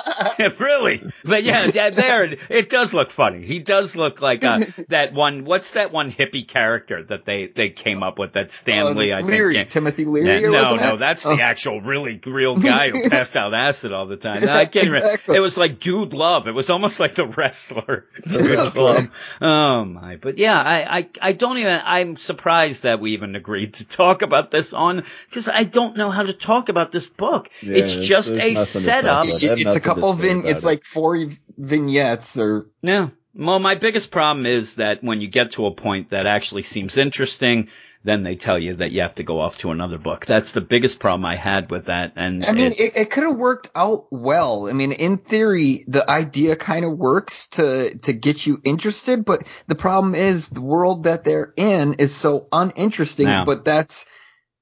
really. 0.59 1.03
But 1.23 1.43
yeah, 1.43 1.67
that, 1.71 1.95
there, 1.95 2.35
it 2.49 2.69
does 2.71 2.93
look 2.93 3.11
funny. 3.11 3.45
He 3.45 3.59
does 3.59 3.95
look 3.99 4.21
like 4.21 4.43
uh, 4.43 4.61
that 4.89 5.13
one, 5.13 5.45
what's 5.45 5.71
that 5.71 5.91
one 5.91 6.11
hippie 6.11 6.47
character 6.47 7.03
that 7.03 7.25
they, 7.25 7.47
they 7.55 7.69
came 7.69 8.01
up 8.01 8.17
with, 8.17 8.33
that 8.33 8.49
Stanley, 8.51 9.11
Uh, 9.11 9.17
I 9.17 9.21
Leary, 9.21 9.55
think. 9.55 9.69
Timothy 9.69 10.03
Yeah, 10.03 10.09
Leary. 10.09 10.41
no, 10.49 10.59
wasn't 10.59 10.81
no, 10.81 10.95
it? 10.95 10.99
that's 10.99 11.25
Oh. 11.25 11.35
the 11.35 11.41
actual 11.43 11.81
really 11.81 12.19
real 12.25 12.55
guy 12.57 12.89
who 12.89 13.09
passed 13.11 13.35
out 13.35 13.53
acid 13.53 13.91
all 13.93 14.07
the 14.07 14.17
time. 14.17 14.43
No, 14.45 14.51
I 14.53 14.65
can't 14.65 14.87
remember. 14.87 15.07
Exactly. 15.09 15.35
It 15.35 15.39
was 15.41 15.57
like 15.57 15.79
Dude 15.79 16.13
Love. 16.13 16.47
It 16.47 16.53
was 16.53 16.69
almost 16.69 16.99
like 16.99 17.15
the 17.15 17.27
wrestler 17.27 18.05
Dude 18.27 18.57
That's 18.57 18.75
Love. 18.75 18.97
right. 18.97 19.09
Oh 19.41 19.85
my! 19.85 20.15
But 20.15 20.37
yeah, 20.37 20.59
I, 20.59 20.97
I 20.99 21.09
I 21.21 21.31
don't 21.33 21.57
even. 21.57 21.81
I'm 21.83 22.17
surprised 22.17 22.83
that 22.83 22.99
we 22.99 23.13
even 23.13 23.35
agreed 23.35 23.75
to 23.75 23.85
talk 23.87 24.21
about 24.21 24.51
this 24.51 24.73
on 24.73 25.03
because 25.29 25.47
I 25.49 25.63
don't 25.65 25.97
know 25.97 26.09
how 26.09 26.23
to 26.23 26.33
talk 26.33 26.69
about 26.69 26.91
this 26.91 27.07
book. 27.07 27.49
Yeah, 27.61 27.75
it's 27.77 27.95
just 27.95 28.31
a 28.31 28.35
nothing 28.35 28.49
to 28.53 28.55
talk 28.55 28.65
setup. 28.67 29.27
It- 29.27 29.43
it's 29.59 29.75
a 29.75 29.79
couple 29.81 30.13
vin. 30.13 30.45
It's 30.45 30.63
it. 30.63 30.65
like 30.65 30.83
four 30.83 31.27
vignettes 31.57 32.37
or 32.37 32.67
Yeah. 32.81 33.09
Well, 33.35 33.59
my 33.59 33.75
biggest 33.75 34.11
problem 34.11 34.45
is 34.45 34.75
that 34.75 35.03
when 35.03 35.21
you 35.21 35.27
get 35.27 35.51
to 35.51 35.65
a 35.67 35.71
point 35.73 36.09
that 36.09 36.25
actually 36.25 36.63
seems 36.63 36.97
interesting, 36.97 37.69
then 38.03 38.23
they 38.23 38.35
tell 38.35 38.57
you 38.57 38.77
that 38.77 38.91
you 38.91 39.01
have 39.01 39.15
to 39.15 39.23
go 39.23 39.39
off 39.41 39.57
to 39.59 39.71
another 39.71 39.97
book. 39.97 40.25
That's 40.25 40.53
the 40.53 40.61
biggest 40.61 40.99
problem 40.99 41.25
I 41.25 41.35
had 41.35 41.69
with 41.69 41.85
that. 41.85 42.13
And 42.15 42.43
I 42.45 42.53
mean, 42.53 42.71
it- 42.71 42.79
it, 42.79 42.95
it 42.95 43.11
could 43.11 43.23
have 43.23 43.35
worked 43.35 43.69
out 43.75 44.07
well. 44.09 44.67
I 44.69 44.73
mean, 44.73 44.93
in 44.93 45.17
theory, 45.17 45.83
the 45.87 46.09
idea 46.09 46.55
kind 46.55 46.85
of 46.85 46.97
works 46.97 47.47
to 47.49 47.97
to 47.99 48.13
get 48.13 48.45
you 48.47 48.59
interested, 48.63 49.25
but 49.25 49.43
the 49.67 49.75
problem 49.75 50.15
is 50.15 50.47
the 50.49 50.61
world 50.61 51.03
that 51.03 51.23
they're 51.23 51.53
in 51.57 51.95
is 51.95 52.15
so 52.15 52.47
uninteresting. 52.51 53.27
Yeah. 53.27 53.43
But 53.45 53.65
that's 53.65 54.05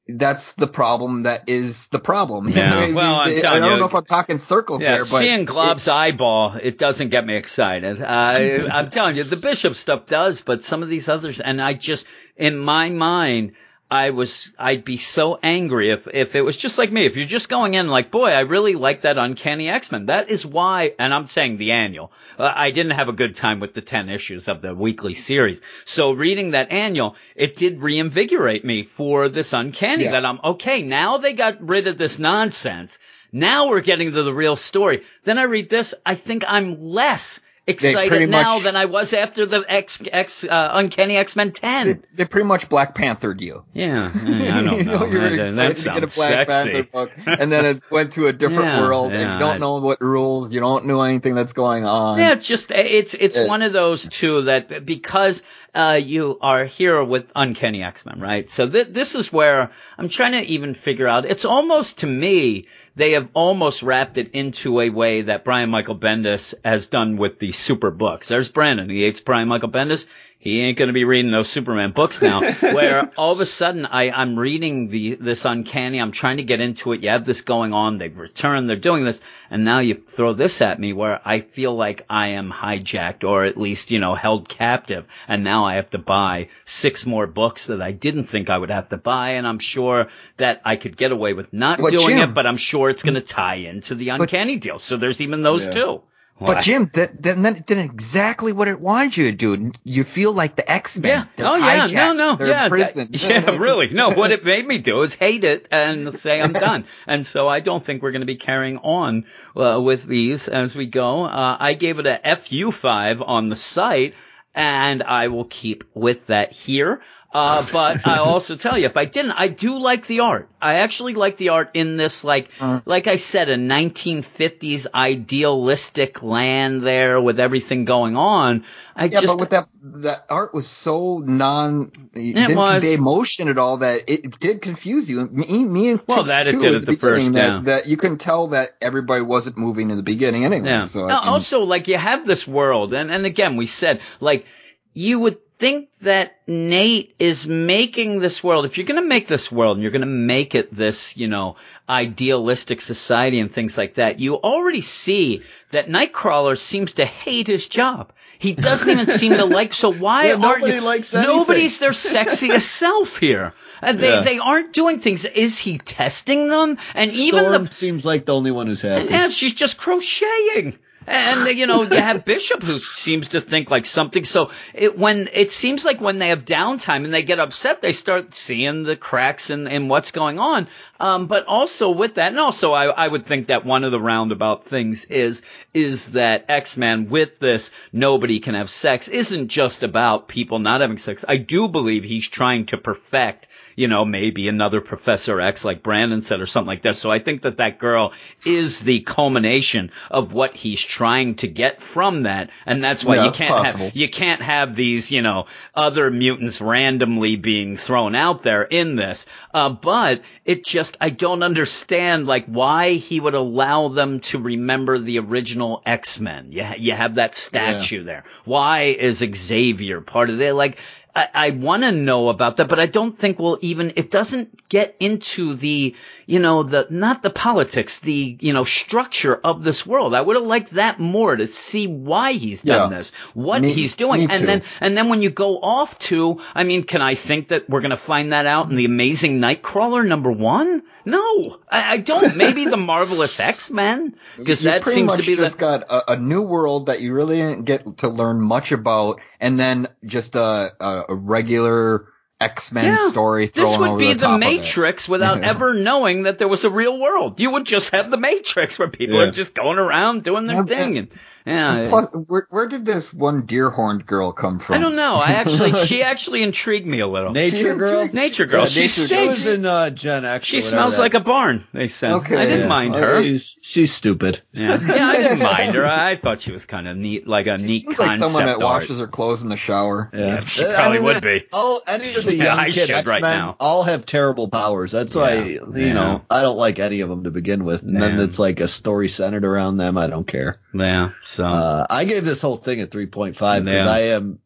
that's 0.10 0.54
the 0.54 0.68
problem. 0.68 1.24
That 1.24 1.48
is 1.48 1.88
the 1.90 2.00
problem. 2.00 2.48
Yeah. 2.58 2.74
I, 2.74 2.86
mean, 2.88 2.96
Well, 2.96 3.16
I'm 3.16 3.30
I 3.38 3.40
telling 3.40 3.62
don't 3.62 3.72
you- 3.74 3.80
know 3.80 3.86
if 3.86 3.94
I'm 3.96 4.06
talking 4.06 4.40
circles 4.40 4.82
Yeah, 4.82 4.94
here, 4.96 5.00
but 5.00 5.20
seeing 5.20 5.46
Glob's 5.46 5.88
eyeball, 5.88 6.54
it 6.62 6.78
doesn't 6.78 7.10
get 7.10 7.26
me 7.26 7.36
excited. 7.36 8.02
Uh, 8.02 8.06
I'm 8.72 8.90
telling 8.90 9.16
you, 9.18 9.24
the 9.24 9.36
Bishop 9.36 9.76
stuff 9.76 10.08
does, 10.08 10.42
but 10.42 10.64
some 10.64 10.82
of 10.84 10.90
these 10.90 11.10
others, 11.10 11.40
and 11.40 11.62
I 11.62 11.74
just, 11.74 12.06
in 12.36 12.58
my 12.58 12.90
mind, 12.90 13.54
I 13.90 14.10
was, 14.10 14.50
I'd 14.60 14.84
be 14.84 14.98
so 14.98 15.40
angry 15.42 15.92
if, 15.92 16.08
if 16.14 16.36
it 16.36 16.42
was 16.42 16.58
just 16.58 16.78
like 16.78 16.92
me. 16.92 17.06
If 17.06 17.16
you're 17.16 17.26
just 17.26 17.48
going 17.48 17.74
in 17.74 17.88
like, 17.88 18.12
boy, 18.12 18.32
I 18.32 18.42
really 18.42 18.74
like 18.74 19.04
that 19.04 19.18
Uncanny 19.18 19.70
X-Men. 19.70 20.08
That 20.08 20.30
is 20.30 20.46
why, 20.46 20.94
and 21.00 21.14
I'm 21.14 21.28
saying 21.28 21.56
the 21.56 21.72
annual. 21.72 22.12
Uh, 22.38 22.52
I 22.54 22.72
didn't 22.72 22.94
have 22.94 23.08
a 23.08 23.14
good 23.14 23.36
time 23.36 23.62
with 23.62 23.74
the 23.74 23.82
10 23.82 24.10
issues 24.10 24.50
of 24.50 24.62
the 24.62 24.76
weekly 24.76 25.14
series. 25.14 25.62
So 25.86 26.12
reading 26.12 26.52
that 26.52 26.72
annual, 26.72 27.16
it 27.34 27.56
did 27.56 27.82
reinvigorate 27.82 28.66
me 28.66 28.84
for 28.84 29.30
this 29.30 29.54
Uncanny 29.54 30.04
Yeah. 30.04 30.12
that 30.12 30.26
I'm, 30.26 30.40
okay, 30.44 30.82
now 30.82 31.18
they 31.20 31.32
got 31.32 31.66
rid 31.66 31.88
of 31.88 31.98
this 31.98 32.20
nonsense. 32.20 33.00
Now 33.32 33.70
we're 33.70 33.82
getting 33.82 34.12
to 34.12 34.24
the 34.24 34.34
real 34.34 34.58
story. 34.58 35.04
Then 35.24 35.38
I 35.38 35.44
read 35.44 35.70
this. 35.70 35.94
I 36.06 36.16
think 36.16 36.44
I'm 36.46 36.82
less 36.82 37.40
excited 37.68 38.30
now 38.30 38.56
much- 38.56 38.64
than 38.64 38.76
I 38.76 38.86
was 38.86 39.14
after 39.14 39.46
the 39.46 39.64
X, 39.68 40.02
X, 40.12 40.44
uh, 40.44 40.70
Uncanny 40.74 41.18
X-Men 41.18 41.52
10. 41.52 41.88
they, 41.88 42.00
they 42.16 42.26
pretty 42.26 42.48
much 42.48 42.70
Black 42.70 42.96
Panthered 42.96 43.42
you. 43.42 43.64
Yeah, 43.74 44.12
yeah, 44.26 44.58
I 44.58 44.62
don't 44.64 44.78
you 44.80 44.84
know. 44.86 45.00
know, 45.00 45.06
you 45.06 45.20
were 45.20 45.30
that, 45.36 45.56
that 45.56 45.76
to 45.78 45.84
get 45.86 45.98
a 45.98 46.00
Black 46.08 46.50
sexy. 46.52 46.72
Panther 46.72 46.84
book, 46.84 47.12
and 47.26 47.52
then 47.52 47.66
it 47.66 47.92
went 47.92 48.14
to 48.14 48.28
a 48.28 48.34
different 48.34 48.64
Yeah, 48.66 48.82
world, 48.82 49.12
and 49.14 49.34
you 49.34 49.40
don't 49.40 49.56
I- 49.56 49.58
know 49.58 49.78
what 49.78 50.02
rules, 50.02 50.54
you 50.54 50.60
don't 50.60 50.86
know 50.86 51.02
anything 51.02 51.36
that's 51.36 51.54
going 51.54 51.86
on. 51.86 52.18
Yeah, 52.20 52.34
it's 52.34 52.48
just 52.48 52.72
it's 52.72 53.14
it's 53.14 53.38
Uh, 53.38 53.46
one 53.46 53.62
of 53.62 53.74
those 53.74 54.08
two 54.08 54.44
that 54.44 54.86
because 54.86 55.44
uh, 55.76 56.00
you 56.02 56.40
are 56.42 56.66
here 56.66 57.04
with 57.04 57.26
Uncanny 57.36 57.84
X 57.84 58.06
Men, 58.06 58.20
right? 58.20 58.50
So 58.50 58.68
th- 58.68 58.88
this 58.90 59.14
is 59.16 59.32
where 59.32 59.72
I'm 59.98 60.10
trying 60.10 60.32
to 60.32 60.42
even 60.42 60.74
figure 60.74 61.08
out. 61.08 61.26
It's 61.26 61.46
almost 61.46 62.00
to 62.00 62.08
me 62.08 62.68
they 62.98 63.12
have 63.12 63.30
almost 63.36 63.84
wrapped 63.84 64.18
it 64.18 64.32
into 64.32 64.82
a 64.82 64.90
way 64.90 65.22
that 65.22 65.46
Brian 65.46 65.70
Michael 65.70 65.96
Bendis 65.96 66.56
has 66.66 66.90
done 66.90 67.16
with 67.18 67.38
the 67.38 67.52
super 67.52 67.92
books. 67.92 68.28
There's 68.28 68.50
Brandon. 68.50 68.90
He 68.90 69.04
hates 69.04 69.20
Brian 69.20 69.48
Michael 69.48 69.70
Bendis. 69.70 70.08
He 70.40 70.62
ain't 70.62 70.78
going 70.78 70.88
to 70.88 70.94
be 70.94 71.04
reading 71.04 71.32
those 71.32 71.50
Superman 71.50 71.92
books 71.92 72.22
now. 72.22 72.42
where 72.62 73.12
all 73.18 73.34
of 73.34 73.40
a 73.40 73.46
sudden 73.46 73.86
I, 73.88 74.12
I'm 74.12 74.38
reading 74.38 74.90
the 74.90 75.16
this 75.16 75.46
uncanny. 75.46 76.00
I'm 76.00 76.12
trying 76.12 76.38
to 76.38 76.44
get 76.44 76.62
into 76.62 76.94
it. 76.94 77.02
You 77.02 77.10
have 77.10 77.26
this 77.26 77.42
going 77.42 77.74
on. 77.74 77.98
They've 77.98 78.16
returned. 78.16 78.70
They're 78.70 78.76
doing 78.76 79.04
this, 79.04 79.20
and 79.50 79.66
now 79.66 79.80
you 79.80 79.96
throw 80.08 80.34
this 80.34 80.62
at 80.62 80.80
me 80.80 80.94
where 80.94 81.20
I 81.26 81.42
feel 81.42 81.76
like 81.76 82.06
I 82.10 82.28
am 82.30 82.52
hijacked 82.52 83.24
or 83.24 83.46
at 83.46 83.58
least 83.58 83.90
you 83.90 84.00
know 84.00 84.14
held 84.14 84.48
captive, 84.48 85.06
and 85.28 85.44
now 85.44 85.66
I 85.66 85.76
have 85.76 85.90
to 85.90 85.98
buy 85.98 86.50
six 86.66 87.06
more 87.06 87.26
books 87.26 87.68
that 87.68 87.82
I 87.82 87.92
didn't 87.92 88.26
think 88.26 88.50
I 88.52 88.58
would 88.58 88.70
have 88.70 88.90
to 88.90 88.98
buy, 88.98 89.32
and 89.32 89.48
I'm 89.48 89.60
sure 89.60 90.08
that 90.38 90.62
I 90.64 90.76
could 90.76 90.98
get 90.98 91.12
away 91.12 91.34
with 91.34 91.52
not 91.52 91.80
But 91.80 91.92
doing 91.92 92.18
Jim- 92.18 92.30
it, 92.30 92.34
but 92.36 92.46
I'm 92.46 92.58
sure 92.58 92.90
it's 92.90 93.04
going 93.04 93.16
to 93.16 93.22
tie 93.22 93.56
into 93.56 93.96
the 93.96 94.10
uncanny 94.10 94.58
deal. 94.58 94.78
So 94.78 94.98
there's 94.98 95.20
even 95.20 95.42
those 95.42 95.66
Yeah. 95.66 95.74
two. 95.74 96.02
But 96.40 96.62
Jim, 96.62 96.90
that, 96.94 97.22
that, 97.24 97.42
that 97.42 97.66
did 97.66 97.78
exactly 97.80 98.54
what 98.54 98.68
it 98.68 98.80
wanted 98.80 99.18
you 99.18 99.32
to 99.32 99.38
do. 99.38 99.72
You 99.84 100.04
feel 100.04 100.32
like 100.34 100.56
the 100.56 100.70
X 100.72 100.98
Men. 100.98 101.28
Yeah. 101.38 101.52
Oh 101.52 101.56
yeah. 101.56 101.86
No. 101.88 102.14
No. 102.14 102.36
They're 102.36 102.48
yeah. 102.48 102.70
that- 102.70 103.10
yeah. 103.24 103.58
Really. 103.58 103.90
No. 103.90 104.12
What 104.12 104.32
it 104.32 104.46
made 104.46 104.68
me 104.68 104.78
do 104.78 105.02
is 105.02 105.16
hate 105.16 105.44
it 105.44 105.68
and 105.72 106.14
say 106.16 106.40
I'm 106.40 106.54
done. 106.68 106.86
And 107.08 107.26
so 107.26 107.48
I 107.48 107.60
don't 107.60 107.84
think 107.84 108.02
we're 108.04 108.12
going 108.12 108.22
to 108.22 108.28
be 108.28 108.36
carrying 108.36 108.78
on 108.78 109.26
uh, 109.56 109.82
with 109.82 110.06
these 110.06 110.48
as 110.48 110.76
we 110.76 110.86
go. 110.86 111.24
Uh, 111.26 111.58
I 111.60 111.74
gave 111.74 111.98
it 112.00 112.06
a 112.06 112.36
FU 112.38 112.72
five 112.72 113.22
on 113.22 113.50
the 113.50 113.56
site, 113.56 114.14
and 114.54 115.02
I 115.02 115.30
will 115.30 115.46
keep 115.46 115.86
with 115.94 116.28
that 116.28 116.52
here. 116.52 117.02
Uh, 117.34 117.66
but 117.74 118.08
I'll 118.08 118.24
also 118.24 118.56
tell 118.56 118.78
you, 118.78 118.86
if 118.86 118.98
I 118.98 119.06
didn't, 119.06 119.32
I 119.32 119.48
do 119.50 119.78
like 119.80 120.08
the 120.08 120.22
art. 120.22 120.50
I 120.62 120.76
actually 120.76 121.14
like 121.14 121.38
the 121.38 121.50
art 121.50 121.72
in 121.74 121.98
this, 121.98 122.24
like, 122.24 122.50
Uh. 122.60 122.80
like 122.86 123.08
I 123.08 123.18
said, 123.18 123.50
a 123.50 123.58
1950s 123.58 124.88
idealistic 124.94 126.24
land 126.24 126.84
there 126.84 127.22
with 127.22 127.40
everything 127.40 127.86
going 127.86 128.16
on. 128.16 128.64
I 128.96 129.06
Yeah, 129.06 129.22
just, 129.22 129.28
but 129.28 129.40
with 129.40 129.50
that, 129.52 129.68
that 130.02 130.26
art 130.30 130.54
was 130.54 130.68
so 130.68 131.20
non, 131.20 131.92
it 132.14 132.34
didn't 132.34 132.56
was. 132.58 132.72
convey 132.72 132.94
emotion 132.94 133.50
at 133.50 133.58
all 133.60 133.78
that 133.78 134.04
it 134.08 134.40
did 134.40 134.62
confuse 134.62 135.08
you. 135.10 135.28
Me, 135.28 135.66
me 135.66 135.90
and 135.90 136.02
Well, 136.08 136.24
that 136.24 136.48
it 136.48 136.54
did 136.54 136.74
at 136.74 136.82
at 136.82 136.86
the 136.88 136.96
first, 136.96 137.32
that, 137.34 137.48
yeah. 137.48 137.62
that 137.66 137.88
you 137.88 137.98
couldn't 137.98 138.18
tell 138.20 138.48
that 138.48 138.70
everybody 138.82 139.22
wasn't 139.22 139.58
moving 139.58 139.92
in 139.92 139.98
the 139.98 140.04
beginning 140.04 140.46
anyway. 140.46 140.68
Yeah. 140.68 140.86
So 140.86 141.08
I 141.08 141.28
also, 141.28 141.62
like 141.62 141.88
you 141.88 141.98
have 141.98 142.26
this 142.26 142.48
world, 142.48 142.94
and 142.94 143.12
and 143.12 143.26
again, 143.26 143.56
we 143.56 143.68
said 143.68 144.02
like 144.20 144.46
you 144.94 145.20
would 145.20 145.38
think 145.60 145.92
that 146.02 146.38
Nate 146.48 147.16
is 147.20 147.48
making 147.48 148.20
this 148.20 148.44
world. 148.44 148.66
If 148.66 148.78
you're 148.78 148.86
going 148.88 149.02
to 149.02 149.08
make 149.08 149.28
this 149.28 149.52
world 149.52 149.78
and 149.78 149.82
you're 149.84 149.92
going 149.92 150.02
to 150.02 150.08
make 150.08 150.54
it 150.56 150.76
this, 150.76 151.18
you 151.18 151.28
know, 151.28 151.56
idealistic 151.90 152.82
society 152.82 153.40
and 153.40 153.52
things 153.52 153.78
like 153.78 153.96
that, 153.96 154.20
you 154.20 154.36
already 154.36 154.82
see 154.82 155.42
that 155.72 155.88
Nightcrawler 155.90 156.58
seems 156.58 156.94
to 156.94 157.06
hate 157.06 157.48
his 157.48 157.68
job. 157.68 158.12
He 158.40 158.54
doesn't 158.54 158.90
even 158.90 159.08
seem 159.08 159.34
to 159.34 159.46
like. 159.46 159.74
So 159.74 159.92
why 159.92 160.28
Yeah, 160.28 160.34
aren't 160.34 160.42
nobody 160.62 160.76
you? 160.76 160.82
likes 160.82 161.14
anything. 161.14 161.36
nobody's 161.36 161.80
their 161.80 161.90
sexiest 161.92 162.62
self 162.62 163.18
here. 163.18 163.54
And 163.82 164.00
they 164.00 164.10
Yeah. 164.10 164.22
they 164.22 164.38
aren't 164.40 164.74
doing 164.74 165.00
things. 165.00 165.26
Is 165.26 165.58
he 165.58 165.78
testing 165.80 166.48
them? 166.50 166.78
And 166.94 167.12
even 167.12 167.52
the 167.52 167.66
seems 167.72 168.06
like 168.06 168.26
the 168.26 168.36
only 168.36 168.52
one 168.52 168.68
who's 168.68 168.82
happy. 168.82 169.10
yeah, 169.10 169.30
she's 169.30 169.54
just 169.54 169.78
crocheting. 169.78 170.78
And 171.08 171.58
you 171.58 171.68
know, 171.68 171.84
you 171.84 171.96
have 171.96 172.26
Bishop 172.26 172.62
who 172.62 172.74
seems 172.74 173.30
to 173.30 173.40
think 173.40 173.72
like 173.72 173.86
something. 173.86 174.26
So 174.26 174.52
it 174.74 175.00
when 175.00 175.30
it 175.32 175.52
seems 175.52 175.86
like 175.86 176.02
when 176.02 176.20
they 176.20 176.30
have 176.30 176.44
downtime 176.44 177.06
and 177.06 177.14
they 177.14 177.24
get 177.24 177.40
upset, 177.40 177.82
they 177.82 177.94
start 177.94 178.34
seeing 178.34 178.84
the 178.84 178.98
cracks 178.98 179.50
in 179.50 179.88
what's 179.88 180.12
going 180.12 180.38
on. 180.38 180.68
Um, 181.00 181.28
but 181.28 181.46
also 181.46 181.92
with 181.92 182.16
that, 182.16 182.30
and 182.30 182.40
also 182.40 182.74
I, 182.74 182.88
I 182.88 183.08
would 183.08 183.26
think 183.26 183.48
that 183.48 183.66
one 183.66 183.86
of 183.86 183.92
the 183.92 184.02
roundabout 184.02 184.66
things 184.66 185.06
is 185.06 185.44
is 185.74 186.12
that 186.12 186.46
X 186.50 186.76
Men 186.76 187.10
with 187.10 187.40
this 187.40 187.72
nobody 187.94 188.42
can 188.42 188.56
have 188.56 188.70
sex 188.70 189.08
isn't 189.08 189.48
just 189.48 189.84
about 189.84 190.28
people 190.28 190.60
not 190.60 190.82
having 190.82 190.98
sex. 190.98 191.24
I 191.26 191.38
do 191.38 191.70
believe 191.70 192.04
he's 192.04 192.28
trying 192.28 192.66
to 192.68 192.78
perfect 192.78 193.48
you 193.78 193.88
know, 193.88 194.04
maybe 194.04 194.48
another 194.48 194.82
Professor 194.82 195.40
X 195.40 195.64
like 195.64 195.84
Brandon 195.84 196.22
said 196.22 196.42
or 196.42 196.48
something 196.48 196.68
like 196.68 196.82
this. 196.82 196.98
So 196.98 197.12
I 197.12 197.20
think 197.20 197.44
that 197.44 197.58
that 197.58 197.78
girl 197.78 198.12
is 198.44 198.82
the 198.82 199.02
culmination 199.02 199.92
of 200.10 200.34
what 200.34 200.56
he's 200.56 200.82
trying 200.82 201.36
to 201.36 201.48
get 201.48 201.84
from 201.84 202.24
that. 202.24 202.50
And 202.66 202.84
that's 202.84 203.06
why 203.06 203.18
Yeah, 203.18 203.26
you 203.26 203.32
can't 203.32 203.66
have, 203.66 203.96
you 203.96 204.10
can't 204.10 204.42
have 204.42 204.76
these, 204.76 205.12
you 205.12 205.22
know, 205.22 205.46
other 205.76 206.10
mutants 206.10 206.60
randomly 206.60 207.36
being 207.36 207.78
thrown 207.78 208.16
out 208.16 208.42
there 208.42 208.64
in 208.64 208.96
this. 208.96 209.28
Uh, 209.54 209.70
but 209.70 210.24
it 210.44 210.66
just, 210.66 210.98
I 211.00 211.12
don't 211.12 211.44
understand, 211.44 212.26
like, 212.26 212.48
why 212.48 212.94
he 212.94 213.20
would 213.20 213.36
allow 213.36 213.90
them 213.90 214.22
to 214.22 214.40
remember 214.40 214.98
the 214.98 215.20
original 215.20 215.84
X-Men. 215.86 216.52
You, 216.52 216.64
ha- 216.64 216.76
you 216.80 216.94
have 216.94 217.16
that 217.16 217.36
statue 217.36 218.04
there. 218.04 218.24
Why 218.44 218.86
is 218.86 219.20
Xavier 219.20 220.02
part 220.02 220.32
of 220.32 220.42
it? 220.42 220.54
Like, 220.54 220.80
I, 221.16 221.28
I 221.34 221.50
want 221.52 221.84
to 221.84 221.92
know 221.92 222.30
about 222.30 222.58
that, 222.58 222.68
but 222.68 222.80
I 222.80 222.86
don't 222.86 223.18
think 223.18 223.40
we'll 223.40 223.60
even, 223.62 223.94
it 223.96 224.12
doesn't 224.12 224.70
get 224.70 224.96
into 225.00 225.56
the, 225.56 225.96
you 226.28 226.40
know, 226.40 226.62
the, 226.62 226.86
not 226.90 227.24
the 227.24 227.30
politics, 227.30 228.02
the, 228.02 228.38
you 228.42 228.52
know, 228.54 228.66
structure 228.66 229.34
of 229.36 229.64
this 229.64 229.86
world. 229.86 230.14
I 230.14 230.22
would 230.22 230.36
have 230.36 230.46
liked 230.46 230.72
that 230.72 231.00
more 231.00 231.36
to 231.36 231.48
see 231.48 231.88
why 231.88 232.34
he's 232.34 232.62
done 232.62 232.92
Yeah. 232.92 232.98
this, 232.98 233.12
what 233.34 233.62
Me- 233.62 233.72
he's 233.72 233.96
doing. 233.96 234.30
And 234.30 234.48
then, 234.48 234.64
and 234.82 234.96
then 234.96 235.08
when 235.08 235.22
you 235.22 235.30
go 235.30 235.58
off 235.60 235.98
to, 236.00 236.42
I 236.54 236.66
mean, 236.66 236.84
can 236.84 237.02
I 237.02 237.16
think 237.16 237.48
that 237.48 237.70
we're 237.70 237.80
going 237.80 237.92
to 237.92 237.98
find 237.98 238.34
that 238.34 238.46
out 238.46 238.70
in 238.70 238.76
the 238.76 238.86
amazing 238.86 239.40
Nightcrawler 239.40 240.06
number 240.06 240.32
one? 240.32 240.84
No, 241.06 241.60
I, 241.72 241.94
I 241.94 241.98
don't. 241.98 242.36
Maybe 242.36 242.66
the 242.66 242.76
marvelous 242.76 243.40
X-Men, 243.40 244.18
because 244.38 244.64
that 244.64 244.84
seems 244.84 245.16
to 245.16 245.24
be 245.24 245.38
just 245.38 245.54
the, 245.54 245.60
got 245.60 245.84
a, 245.84 246.12
a 246.12 246.16
new 246.18 246.42
world 246.42 246.88
that 246.88 247.00
you 247.00 247.14
really 247.14 247.38
didn't 247.38 247.64
get 247.64 248.00
to 248.00 248.10
learn 248.10 248.42
much 248.42 248.74
about, 248.74 249.22
and 249.40 249.58
then 249.58 249.88
just 250.04 250.36
a, 250.36 250.74
a 250.82 251.16
regular 251.16 252.10
X 252.40 252.72
Men 252.72 252.86
Yeah, 252.86 253.10
story. 253.10 253.48
This 253.48 253.78
would 253.78 253.90
over 253.92 254.00
be 254.00 254.08
the, 254.10 254.14
the, 254.14 254.20
top 254.28 254.36
of 254.38 254.44
it. 254.44 254.58
Matrix 254.58 255.10
without 255.10 255.42
ever 255.44 255.74
knowing 255.74 256.24
that 256.24 256.38
there 256.38 256.48
was 256.48 256.64
a 256.64 256.70
real 256.70 257.00
world. 257.00 257.40
You 257.40 257.52
would 257.52 257.66
just 257.66 257.92
have 257.92 258.12
the 258.12 258.18
Matrix 258.18 258.78
where 258.78 258.90
people 258.90 259.16
Yeah. 259.18 259.24
are 259.24 259.32
just 259.32 259.56
going 259.56 259.80
around 259.80 260.24
doing 260.24 260.46
their 260.46 260.58
Yeah, 260.58 260.64
thing. 260.66 260.98
And, 260.98 261.08
yeah, 261.48 261.86
plus, 261.88 262.08
where, 262.28 262.48
where 262.50 262.68
did 262.68 262.86
this 262.86 263.14
one 263.14 263.46
deer 263.46 263.70
horned 263.70 264.06
girl 264.06 264.34
come 264.34 264.60
from? 264.60 264.76
I 264.76 264.80
don't 264.80 264.96
know. 264.96 265.16
I 265.16 265.32
actually, 265.34 265.74
she 265.86 266.04
actually 266.04 266.44
intrigued 266.44 266.86
me 266.86 267.00
a 267.00 267.08
little. 267.08 267.32
Nature 267.32 267.58
She 267.58 267.64
Girl. 267.78 268.08
Nature 268.12 268.46
girl, 268.46 268.62
Yeah, 268.62 268.66
she 268.68 268.80
Nature 268.82 268.94
She 268.94 269.08
Girl. 269.08 269.08
stinks. 269.36 269.46
was 269.46 269.48
in 269.54 269.66
uh, 269.66 269.90
Gen 269.90 270.26
X. 270.26 270.46
She 270.46 270.62
smells 270.62 271.00
like 271.00 271.14
a 271.14 271.20
barn. 271.20 271.66
They 271.74 271.88
said. 271.88 272.12
Okay. 272.14 272.36
I 272.36 272.46
didn't 272.46 272.60
Yeah. 272.62 272.68
mind 272.68 272.96
her. 272.96 273.24
She's, 273.24 273.58
she's 273.62 273.94
stupid. 273.94 274.42
Yeah. 274.52 274.78
yeah, 274.82 275.08
I 275.08 275.18
didn't 275.22 275.40
mind 275.40 275.76
her. 275.76 275.86
I 275.86 276.18
thought 276.18 276.42
she 276.42 276.52
was 276.52 276.66
kind 276.66 276.88
of 276.88 276.98
neat, 276.98 277.28
like 277.28 277.48
a 277.48 277.58
neat 277.58 277.84
Seems 277.84 277.96
concept 277.96 278.20
like 278.22 278.30
someone 278.32 278.46
that 278.48 278.56
art. 278.56 278.82
washes 278.82 279.00
her 279.00 279.08
clothes 279.08 279.42
in 279.44 279.50
the 279.50 279.58
shower. 279.58 280.10
Yeah, 280.14 280.44
she 280.44 280.66
I 280.66 280.74
probably 280.76 280.98
mean, 281.00 281.06
would 281.06 281.22
be. 281.24 281.44
All 281.54 281.82
any 281.88 282.14
of 282.16 282.26
the 282.26 282.36
young 282.36 282.60
I 282.60 282.70
kid 282.72 282.90
X-Men 282.90 283.06
right 283.06 283.22
now. 283.22 283.56
all 283.60 283.84
have 283.84 284.06
terrible 284.06 284.50
powers. 284.50 284.92
That's 284.92 285.16
why 285.16 285.34
Yeah, 285.36 285.44
you 285.46 285.72
yeah. 285.76 285.94
know 285.94 286.22
I 286.30 286.42
don't 286.42 286.58
like 286.58 286.80
any 286.80 287.02
of 287.02 287.10
them 287.10 287.24
to 287.24 287.32
begin 287.32 287.64
with. 287.64 287.84
And 287.84 288.02
then 288.02 288.20
it's 288.20 288.40
like 288.40 288.60
a 288.60 288.68
story 288.68 289.08
centered 289.08 289.46
around 289.46 289.78
them. 289.78 289.98
I 289.98 290.08
don't 290.08 290.28
care. 290.28 290.56
Yeah. 290.74 291.12
So. 291.38 291.46
Uh, 291.46 291.86
I 291.90 292.06
gave 292.06 292.26
this 292.26 292.42
whole 292.42 292.58
thing 292.58 292.82
a 292.82 292.88
3.5 292.88 293.34
because 293.34 293.66
Yeah. 293.66 293.90
I 293.90 294.00
am 294.18 294.40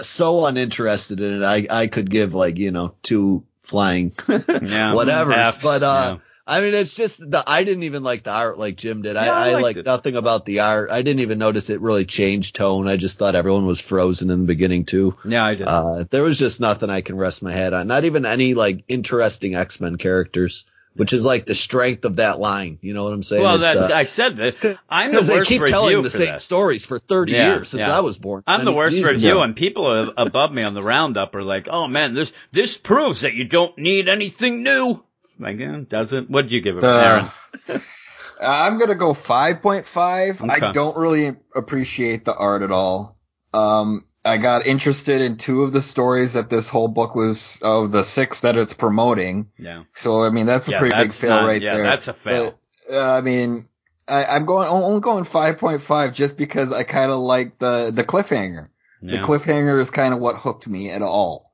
so 0.00 0.44
uninterested 0.46 1.20
in 1.20 1.42
it. 1.42 1.44
I 1.44 1.66
I 1.70 1.86
could 1.86 2.10
give 2.10 2.34
like 2.34 2.58
you 2.58 2.70
know 2.70 2.94
two 3.02 3.44
flying 3.62 4.12
yeah. 4.62 4.92
whatever. 4.92 5.30
But 5.62 5.82
uh, 5.82 6.16
yeah. 6.16 6.18
I 6.46 6.60
mean, 6.60 6.74
it's 6.74 6.92
just 6.92 7.18
the 7.18 7.42
I 7.46 7.64
didn't 7.64 7.84
even 7.84 8.02
like 8.02 8.24
the 8.24 8.30
art 8.32 8.58
like 8.58 8.76
Jim 8.76 9.00
did. 9.02 9.14
Yeah, 9.14 9.32
I 9.32 9.46
I, 9.46 9.50
I 9.50 9.54
liked 9.54 9.76
like 9.78 9.86
nothing 9.86 10.16
about 10.16 10.44
the 10.44 10.60
art. 10.60 10.90
I 10.90 11.00
didn't 11.00 11.20
even 11.20 11.38
notice 11.38 11.70
it 11.70 11.80
really 11.80 12.04
changed 12.04 12.56
tone. 12.56 12.86
I 12.88 12.98
just 12.98 13.18
thought 13.18 13.34
everyone 13.34 13.64
was 13.66 13.80
frozen 13.80 14.30
in 14.30 14.40
the 14.40 14.46
beginning 14.46 14.84
too. 14.84 15.16
yeah, 15.24 15.46
I 15.46 15.54
did. 15.54 15.66
Uh, 15.66 16.04
there 16.10 16.22
was 16.22 16.38
just 16.38 16.60
nothing 16.60 16.90
I 16.90 17.00
can 17.00 17.16
rest 17.16 17.42
my 17.42 17.52
head 17.52 17.72
on. 17.72 17.86
Not 17.86 18.04
even 18.04 18.26
any 18.26 18.52
like 18.52 18.84
interesting 18.88 19.54
X 19.54 19.80
Men 19.80 19.96
characters, 19.96 20.64
which 20.96 21.12
is 21.12 21.24
like 21.24 21.46
the 21.46 21.54
strength 21.54 22.04
of 22.04 22.16
that 22.16 22.38
line. 22.38 22.78
You 22.82 22.94
know 22.94 23.04
what 23.04 23.12
I'm 23.12 23.22
saying? 23.22 23.42
well, 23.42 23.60
It's, 23.60 23.74
that's 23.74 23.90
uh, 23.90 23.94
I 23.94 24.04
said 24.04 24.36
that 24.36 24.78
I'm 24.88 25.10
the 25.10 25.16
because 25.16 25.26
they 25.26 25.34
worst 25.34 25.48
keep 25.50 25.64
telling 25.66 26.02
the 26.02 26.10
same 26.10 26.34
this. 26.34 26.44
stories 26.44 26.86
for 26.86 26.98
30 26.98 27.32
Yeah, 27.32 27.54
years 27.54 27.68
since 27.70 27.86
yeah. 27.86 27.96
I 27.96 28.00
was 28.00 28.18
born. 28.18 28.42
I'm 28.46 28.60
I 28.60 28.64
the 28.64 28.72
worst 28.72 28.96
Jesus. 28.96 29.12
review, 29.12 29.40
and 29.40 29.56
people 29.56 29.86
are 29.86 30.12
above 30.16 30.52
me 30.52 30.62
on 30.62 30.74
the 30.74 30.82
roundup 30.82 31.34
are 31.34 31.42
like, 31.42 31.66
"Oh 31.70 31.86
man, 31.88 32.14
this 32.14 32.32
this 32.52 32.76
proves 32.76 33.22
that 33.22 33.34
you 33.34 33.44
don't 33.44 33.76
need 33.78 34.08
anything 34.08 34.62
new." 34.62 35.02
Like, 35.38 35.58
eh, 35.60 35.80
doesn't? 35.88 36.30
What 36.30 36.42
did 36.42 36.52
you 36.52 36.60
give 36.60 36.78
it, 36.78 36.84
Aaron? 36.84 37.30
Uh, 37.68 37.78
I'm 38.40 38.78
gonna 38.78 38.94
go 38.94 39.14
5.5. 39.14 40.42
Okay. 40.50 40.66
I 40.66 40.72
don't 40.72 40.96
really 40.96 41.36
appreciate 41.54 42.24
the 42.24 42.34
art 42.34 42.62
at 42.62 42.70
all. 42.70 43.16
Um, 43.52 44.04
I 44.24 44.38
got 44.38 44.66
interested 44.66 45.20
in 45.20 45.36
two 45.36 45.62
of 45.64 45.72
the 45.72 45.82
stories 45.82 46.32
that 46.32 46.48
this 46.48 46.68
whole 46.68 46.88
book 46.88 47.14
was 47.14 47.58
of 47.62 47.92
the 47.92 48.02
six 48.02 48.40
that 48.40 48.56
it's 48.56 48.72
promoting. 48.74 49.50
Yeah, 49.58 49.84
So 49.94 50.22
I 50.24 50.30
mean 50.30 50.46
that's 50.46 50.66
a 50.68 50.72
Yeah, 50.72 50.78
pretty 50.78 50.94
big 50.96 51.08
that's 51.08 51.20
fail 51.20 51.36
not- 51.36 51.44
right 51.46 51.60
yeah, 51.62 51.74
there. 51.76 51.84
that's 51.84 52.08
a 52.08 52.14
fail. 52.14 52.58
But, 52.88 52.94
uh, 52.96 53.12
I 53.18 53.20
mean, 53.20 53.66
I, 54.08 54.24
I'm 54.24 54.46
going 54.46 54.66
I'm 54.66 54.82
only 54.82 55.00
going 55.00 55.24
5.5 55.24 56.12
just 56.14 56.36
because 56.36 56.72
I 56.72 56.84
kind 56.84 57.10
of 57.10 57.18
like 57.18 57.58
the 57.58 57.90
the 57.94 58.04
cliffhanger. 58.04 58.68
The 59.02 59.18
cliffhanger 59.18 59.78
is 59.80 59.90
kind 59.90 60.14
of 60.14 60.20
what 60.20 60.36
hooked 60.36 60.66
me 60.66 60.90
at 60.90 61.02
all. 61.02 61.52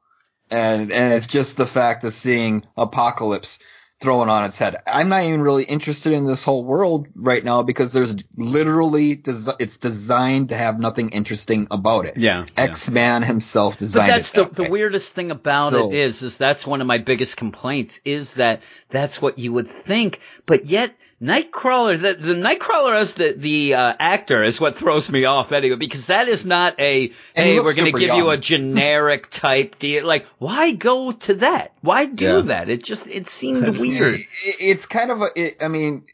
And 0.52 0.92
and 0.92 1.14
it's 1.14 1.26
just 1.26 1.56
the 1.56 1.66
fact 1.66 2.04
of 2.04 2.14
seeing 2.14 2.64
Apocalypse 2.76 3.58
thrown 4.00 4.30
on 4.30 4.44
its 4.44 4.58
head. 4.58 4.76
I'm 4.86 5.10
not 5.10 5.24
even 5.24 5.42
really 5.42 5.64
interested 5.64 6.12
in 6.14 6.26
this 6.26 6.42
whole 6.42 6.64
world 6.64 7.08
right 7.14 7.44
now 7.44 7.62
because 7.62 7.92
there's 7.92 8.16
literally 8.36 9.16
desi- 9.16 9.56
it's 9.58 9.76
designed 9.76 10.48
to 10.48 10.56
have 10.56 10.80
nothing 10.80 11.10
interesting 11.10 11.66
about 11.70 12.06
it. 12.06 12.16
yeah, 12.16 12.40
yeah. 12.40 12.64
X-Man 12.64 13.22
himself 13.22 13.76
designed. 13.76 14.08
But 14.08 14.14
designed 14.16 14.20
that's 14.20 14.30
it. 14.30 14.34
the, 14.34 14.44
that 14.44 14.54
the 14.56 14.62
way. 14.64 14.68
weirdest 14.70 15.14
thing 15.14 15.30
about 15.30 15.72
So- 15.72 15.90
it 15.90 15.96
is, 15.96 16.22
is 16.22 16.36
that's 16.38 16.66
one 16.66 16.80
of 16.80 16.86
my 16.86 16.98
biggest 16.98 17.36
complaints 17.36 18.00
is 18.04 18.34
that 18.34 18.62
that's 18.88 19.20
what 19.20 19.38
you 19.38 19.52
would 19.52 19.68
think, 19.68 20.20
but 20.46 20.64
yet 20.64 20.94
Nightcrawler, 21.22 22.00
the, 22.00 22.14
the 22.14 22.34
Nightcrawler 22.34 22.94
as 22.94 23.14
the, 23.14 23.32
the, 23.32 23.74
uh, 23.74 23.94
actor 23.98 24.42
is 24.42 24.58
what 24.58 24.76
throws 24.76 25.10
me 25.12 25.26
off 25.26 25.52
anyway, 25.52 25.76
because 25.76 26.06
that 26.06 26.28
is 26.28 26.46
not 26.46 26.80
a, 26.80 27.12
And 27.34 27.46
hey, 27.46 27.60
we're 27.60 27.74
gonna 27.74 27.88
super 27.88 27.98
give 27.98 28.14
you 28.14 28.30
a 28.30 28.36
generic 28.38 29.28
type 29.28 29.78
deal. 29.78 30.06
Like, 30.06 30.26
why 30.38 30.72
go 30.72 31.12
to 31.12 31.34
that? 31.34 31.74
Why 31.82 32.06
do 32.06 32.24
Yeah. 32.24 32.40
that? 32.42 32.70
It 32.70 32.82
just, 32.82 33.06
it 33.08 33.26
seemed 33.26 33.78
weird. 33.78 34.14
It- 34.14 34.26
It's 34.60 34.86
kind 34.86 35.10
of 35.10 35.20
a. 35.20 35.28
It, 35.36 35.56
I 35.62 35.68
mean, 35.68 36.04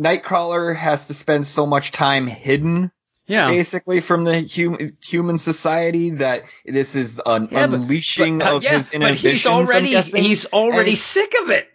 Nightcrawler 0.00 0.74
has 0.74 1.08
to 1.08 1.14
spend 1.14 1.46
so 1.46 1.66
much 1.66 1.92
time 1.92 2.26
hidden 2.26 2.90
Yeah. 3.26 3.48
basically 3.48 4.00
from 4.00 4.24
the 4.24 4.48
hum- 4.48 4.96
human 5.04 5.36
society 5.38 6.10
that 6.10 6.44
this 6.64 6.94
is 6.94 7.20
an 7.26 7.48
Yeah, 7.50 7.64
unleashing 7.64 8.38
but, 8.38 8.46
uh, 8.46 8.56
of 8.56 8.62
yeah, 8.62 8.76
his 8.78 8.88
but 8.88 8.94
inhibitions. 8.96 9.32
he's 9.32 9.46
I'm 9.46 9.52
already, 9.52 10.00
he's 10.00 10.46
already 10.46 10.90
And- 10.92 10.98
sick 10.98 11.34
of 11.42 11.50
it. 11.50 11.68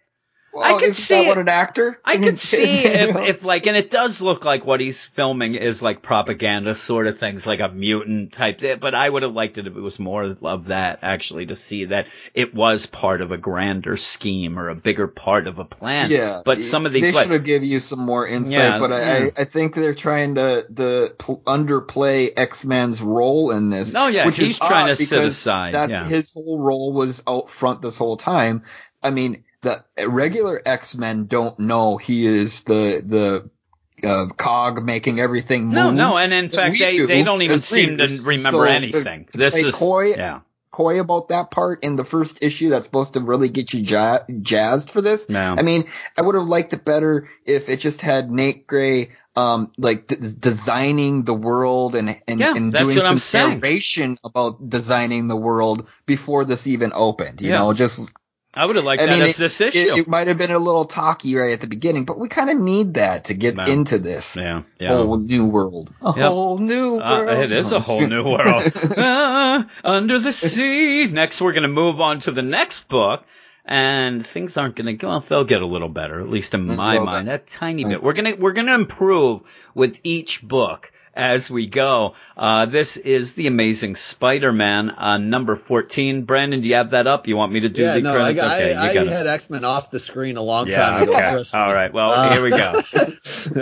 Well, 0.52 0.64
I 0.64 0.80
could 0.80 0.96
see 0.96 1.16
that 1.16 1.28
what 1.28 1.38
an 1.38 1.48
actor. 1.48 2.00
I 2.04 2.18
could 2.18 2.40
see 2.50 2.64
if, 2.64 3.16
if 3.16 3.44
like, 3.44 3.68
and 3.68 3.78
it 3.78 3.92
does 3.92 4.22
look 4.22 4.44
like 4.44 4.66
what 4.66 4.80
he's 4.80 5.04
filming 5.04 5.56
is 5.56 5.82
like 5.82 6.02
propaganda 6.02 6.76
sort 6.76 7.08
of 7.08 7.20
things, 7.20 7.46
like 7.46 7.60
a 7.60 7.70
mutant 7.70 8.34
type. 8.34 8.62
But 8.80 8.96
I 8.96 9.10
would 9.10 9.24
have 9.24 9.34
liked 9.34 9.58
it 9.58 9.68
if 9.68 9.76
it 9.76 9.80
was 9.80 10.00
more 10.00 10.36
of 10.42 10.66
that, 10.66 11.00
actually, 11.02 11.48
to 11.48 11.56
see 11.56 11.86
that 11.86 12.08
it 12.34 12.54
was 12.54 12.86
part 12.86 13.22
of 13.22 13.32
a 13.32 13.38
grander 13.38 13.96
scheme 13.98 14.58
or 14.58 14.70
a 14.70 14.76
bigger 14.76 15.08
part 15.08 15.48
of 15.48 15.60
a 15.60 15.66
plan. 15.66 16.10
Yeah, 16.10 16.42
But 16.44 16.62
some 16.62 16.86
of 16.86 16.94
these, 16.94 17.04
they 17.04 17.12
like, 17.12 17.26
should 17.26 17.34
have 17.34 17.46
give 17.46 17.64
you 17.64 17.80
some 17.80 18.00
more 18.00 18.28
insight. 18.28 18.54
Yeah, 18.54 18.80
but 18.80 18.92
I, 18.92 19.00
yeah. 19.00 19.30
I, 19.38 19.42
I 19.42 19.46
think 19.46 19.76
they're 19.76 19.94
trying 19.96 20.36
to 20.36 20.66
the 20.70 21.16
pl- 21.18 21.42
underplay 21.46 22.32
X 22.36 22.66
Men's 22.66 23.02
role 23.02 23.52
in 23.52 23.70
this. 23.70 23.96
Oh 23.96 24.08
yeah, 24.08 24.26
which 24.26 24.38
he's 24.38 24.52
is 24.52 24.60
trying 24.60 24.88
to 24.88 24.96
sit 24.96 25.26
aside, 25.26 25.74
That's 25.74 25.92
yeah. 25.92 26.06
his 26.06 26.32
whole 26.32 26.60
role 26.60 26.94
was 26.94 27.24
out 27.28 27.50
front 27.50 27.82
this 27.82 27.98
whole 27.98 28.18
time. 28.18 28.64
I 29.02 29.12
mean, 29.12 29.44
the 29.62 29.84
regular 30.08 30.62
X 30.65 30.95
Men 30.95 31.26
don't 31.26 31.58
know 31.60 31.98
he 31.98 32.26
is 32.26 32.63
the 32.63 33.02
the 33.06 34.08
uh, 34.08 34.28
cog 34.28 34.84
making 34.84 35.19
everything 35.19 35.65
move. 35.65 35.74
no, 35.76 35.91
no, 35.91 36.17
and 36.17 36.34
in 36.34 36.50
fact, 36.50 36.80
they, 36.80 36.98
do 36.98 37.08
they 37.08 37.24
don't 37.24 37.41
even 37.41 37.60
seem 37.60 37.98
to 37.98 38.08
remember 38.26 38.60
So, 38.60 38.63
anything. 38.63 39.26
to 39.32 39.38
this 39.38 39.56
is, 39.56 39.76
coy, 39.76 40.15
yeah, 40.15 40.39
coy 40.72 41.02
about 41.02 41.30
that 41.30 41.52
part 41.52 41.84
in 41.84 41.98
the 41.98 42.06
first 42.06 42.41
issue 42.41 42.69
that's 42.69 42.86
supposed 42.86 43.13
to 43.15 43.19
really 43.19 43.50
get 43.50 43.74
you 43.74 43.82
ja- 43.82 44.24
jazzed 44.41 44.91
for 44.91 45.02
this. 45.02 45.26
Yeah. 45.28 45.54
I 45.58 45.63
mean, 45.63 45.89
I 46.17 46.22
would 46.22 46.36
have 46.36 46.48
liked 46.48 46.72
it 46.74 46.86
better 46.86 47.28
if 47.45 47.67
it 47.67 47.82
just 47.82 48.00
had 48.00 48.32
Nate 48.32 48.65
Grey, 48.67 49.12
um, 49.36 49.74
like 49.78 50.08
d- 50.08 50.15
designing 50.15 51.24
the 51.24 51.34
world 51.34 51.95
and 51.95 52.22
and, 52.26 52.39
Yeah, 52.39 52.54
and 52.56 52.72
doing 52.72 53.02
some 53.02 53.19
narration 53.34 54.17
about 54.24 54.69
designing 54.69 55.28
the 55.28 55.36
world 55.36 55.88
before 56.06 56.45
this 56.45 56.67
even 56.67 56.91
opened. 56.95 57.41
You 57.41 57.50
Yeah. 57.50 57.58
know, 57.60 57.74
just 57.74 58.13
I 58.56 58.66
would 58.66 58.76
have 58.76 58.86
liked 58.86 59.02
I 59.02 59.06
that 59.06 59.12
mean, 59.20 59.22
as 59.22 59.38
this 59.38 59.62
issue. 59.62 59.78
it, 59.78 59.98
it 60.00 60.08
might 60.08 60.28
have 60.28 60.38
been 60.40 60.52
a 60.52 60.58
little 60.58 60.86
talky 60.86 61.36
right 61.36 61.52
at 61.54 61.62
the 61.62 61.68
beginning, 61.68 62.06
but 62.06 62.18
we 62.20 62.28
kind 62.30 62.50
of 62.50 62.58
need 62.58 62.96
that 62.96 63.26
to 63.26 63.36
get 63.36 63.56
No. 63.58 63.64
into 63.66 64.00
this 64.00 64.36
yeah, 64.36 64.64
yeah. 64.80 64.90
whole 64.90 65.18
new 65.18 65.46
world. 65.46 65.94
A 66.02 66.14
Yep. 66.18 66.26
whole 66.26 66.58
new 66.58 67.00
Uh, 67.00 67.26
world. 67.26 67.40
it 67.44 67.52
is 67.52 67.72
a 67.72 67.80
whole 67.80 68.06
new 68.08 68.24
world. 68.24 68.72
Ah, 68.98 69.68
under 69.84 70.20
the 70.20 70.32
sea. 70.34 71.06
Next, 71.06 71.42
we're 71.42 71.54
going 71.54 71.64
to 71.64 71.68
move 71.70 72.02
on 72.02 72.20
to 72.22 72.32
the 72.32 72.42
next 72.42 72.88
book. 72.90 73.24
And 73.72 74.26
things 74.26 74.58
aren't 74.58 74.76
going 74.76 74.88
to 74.88 74.94
go. 74.94 75.10
Well, 75.10 75.20
they'll 75.30 75.44
get 75.44 75.62
a 75.62 75.66
little 75.68 75.90
better, 75.90 76.20
at 76.20 76.28
least 76.28 76.56
in 76.56 76.66
my 76.66 76.94
little 76.94 77.06
mind, 77.06 77.28
bit. 77.28 77.36
a 77.36 77.46
tiny 77.46 77.84
bit. 77.86 78.02
We're 78.02 78.14
gonna 78.14 78.34
we're 78.36 78.54
gonna 78.54 78.74
improve 78.74 79.44
with 79.76 80.00
each 80.04 80.42
book 80.42 80.92
as 81.13 81.50
we 81.50 81.67
go. 81.67 82.15
Uh, 82.38 82.65
this 82.65 82.98
is 82.98 83.34
the 83.34 83.48
Amazing 83.48 83.95
Spider-Man, 83.95 84.89
uh, 84.91 85.17
number 85.17 85.56
14. 85.56 86.24
Brandon, 86.24 86.62
do 86.62 86.67
you 86.67 86.76
have 86.76 86.91
that 86.91 87.08
up? 87.08 87.28
You 87.28 87.36
want 87.36 87.52
me 87.52 87.62
to 87.62 87.69
do 87.69 87.82
yeah, 87.82 87.95
the 87.95 88.02
no, 88.02 88.13
credits? 88.13 88.41
I, 88.41 88.56
okay, 88.58 88.74
I, 88.74 88.88
you 88.88 88.93
got 88.93 89.08
I 89.08 89.12
had 89.12 89.28
X 89.28 89.50
Men 89.50 89.65
off 89.65 89.91
the 89.91 90.00
screen 90.00 90.38
a 90.38 90.41
long 90.41 90.67
Yeah, 90.67 90.78
time 90.78 91.04
ago. 91.04 91.13
okay. 91.13 91.43
All 91.54 91.74
right. 91.74 91.93
Well, 91.93 92.12
Uh, 92.12 92.34
here 92.34 92.43
we 92.43 92.50
go. 92.52 92.82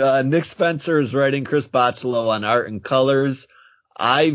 uh, 0.04 0.22
Nick 0.22 0.44
Spencer 0.44 0.98
is 0.98 1.14
writing 1.14 1.44
Chris 1.44 1.68
Bachalo 1.68 2.28
on 2.28 2.44
art 2.44 2.68
and 2.68 2.82
colors. 2.82 3.48
I 4.00 4.30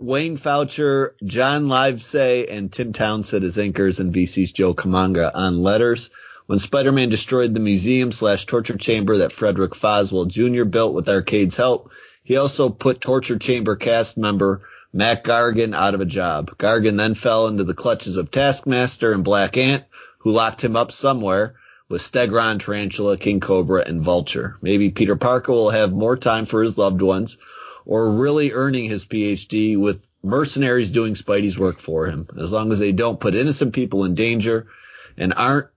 Wayne 0.00 0.38
Faucher, 0.38 1.14
John 1.22 1.64
Livesay, 1.66 2.46
and 2.50 2.72
Tim 2.72 2.94
Townsend 2.94 3.44
as 3.44 3.58
inkers 3.58 4.00
and 4.00 4.14
VC's 4.14 4.52
Joe 4.52 4.74
Caramagna 4.74 5.30
on 5.34 5.62
letters. 5.62 6.08
When 6.46 6.58
Spider-Man 6.58 7.08
destroyed 7.10 7.54
the 7.54 7.60
museum 7.60 8.12
slash 8.12 8.46
torture 8.46 8.76
chamber 8.76 9.18
that 9.18 9.32
Frederick 9.32 9.72
Foswell 9.72 10.26
Jr. 10.26 10.64
built 10.64 10.94
with 10.94 11.08
Arcade's 11.08 11.56
help, 11.56 11.90
he 12.24 12.36
also 12.36 12.70
put 12.70 13.00
torture 13.00 13.38
chamber 13.38 13.76
cast 13.76 14.16
member 14.16 14.62
Mac 14.92 15.24
Gargan 15.24 15.74
out 15.74 15.94
of 15.94 16.00
a 16.00 16.06
job. 16.06 16.56
Gargan 16.56 16.96
then 16.96 17.14
fell 17.14 17.46
into 17.48 17.64
the 17.64 17.74
clutches 17.74 18.16
of 18.16 18.30
Taskmaster 18.30 19.12
and 19.12 19.24
Black 19.24 19.56
Ant, 19.56 19.84
who 20.18 20.30
locked 20.30 20.62
him 20.64 20.76
up 20.76 20.90
somewhere 20.90 21.56
with 21.88 22.00
Stegron, 22.00 22.60
Tarantula, 22.60 23.18
King 23.18 23.40
Cobra, 23.40 23.84
and 23.86 24.02
Vulture. 24.02 24.56
Maybe 24.62 24.90
Peter 24.90 25.16
Parker 25.16 25.52
will 25.52 25.70
have 25.70 25.92
more 25.92 26.16
time 26.16 26.46
for 26.46 26.62
his 26.62 26.78
loved 26.78 27.02
ones, 27.02 27.36
or 27.84 28.12
really 28.12 28.52
earning 28.52 28.88
his 28.88 29.04
PhD 29.04 29.76
with 29.76 30.06
mercenaries 30.22 30.90
doing 30.90 31.14
Spidey's 31.14 31.58
work 31.58 31.78
for 31.78 32.06
him, 32.06 32.26
as 32.40 32.52
long 32.52 32.72
as 32.72 32.78
they 32.78 32.92
don't 32.92 33.20
put 33.20 33.34
innocent 33.34 33.74
people 33.74 34.04
in 34.04 34.14
danger 34.14 34.66
and 35.16 35.34
aren't 35.36 35.68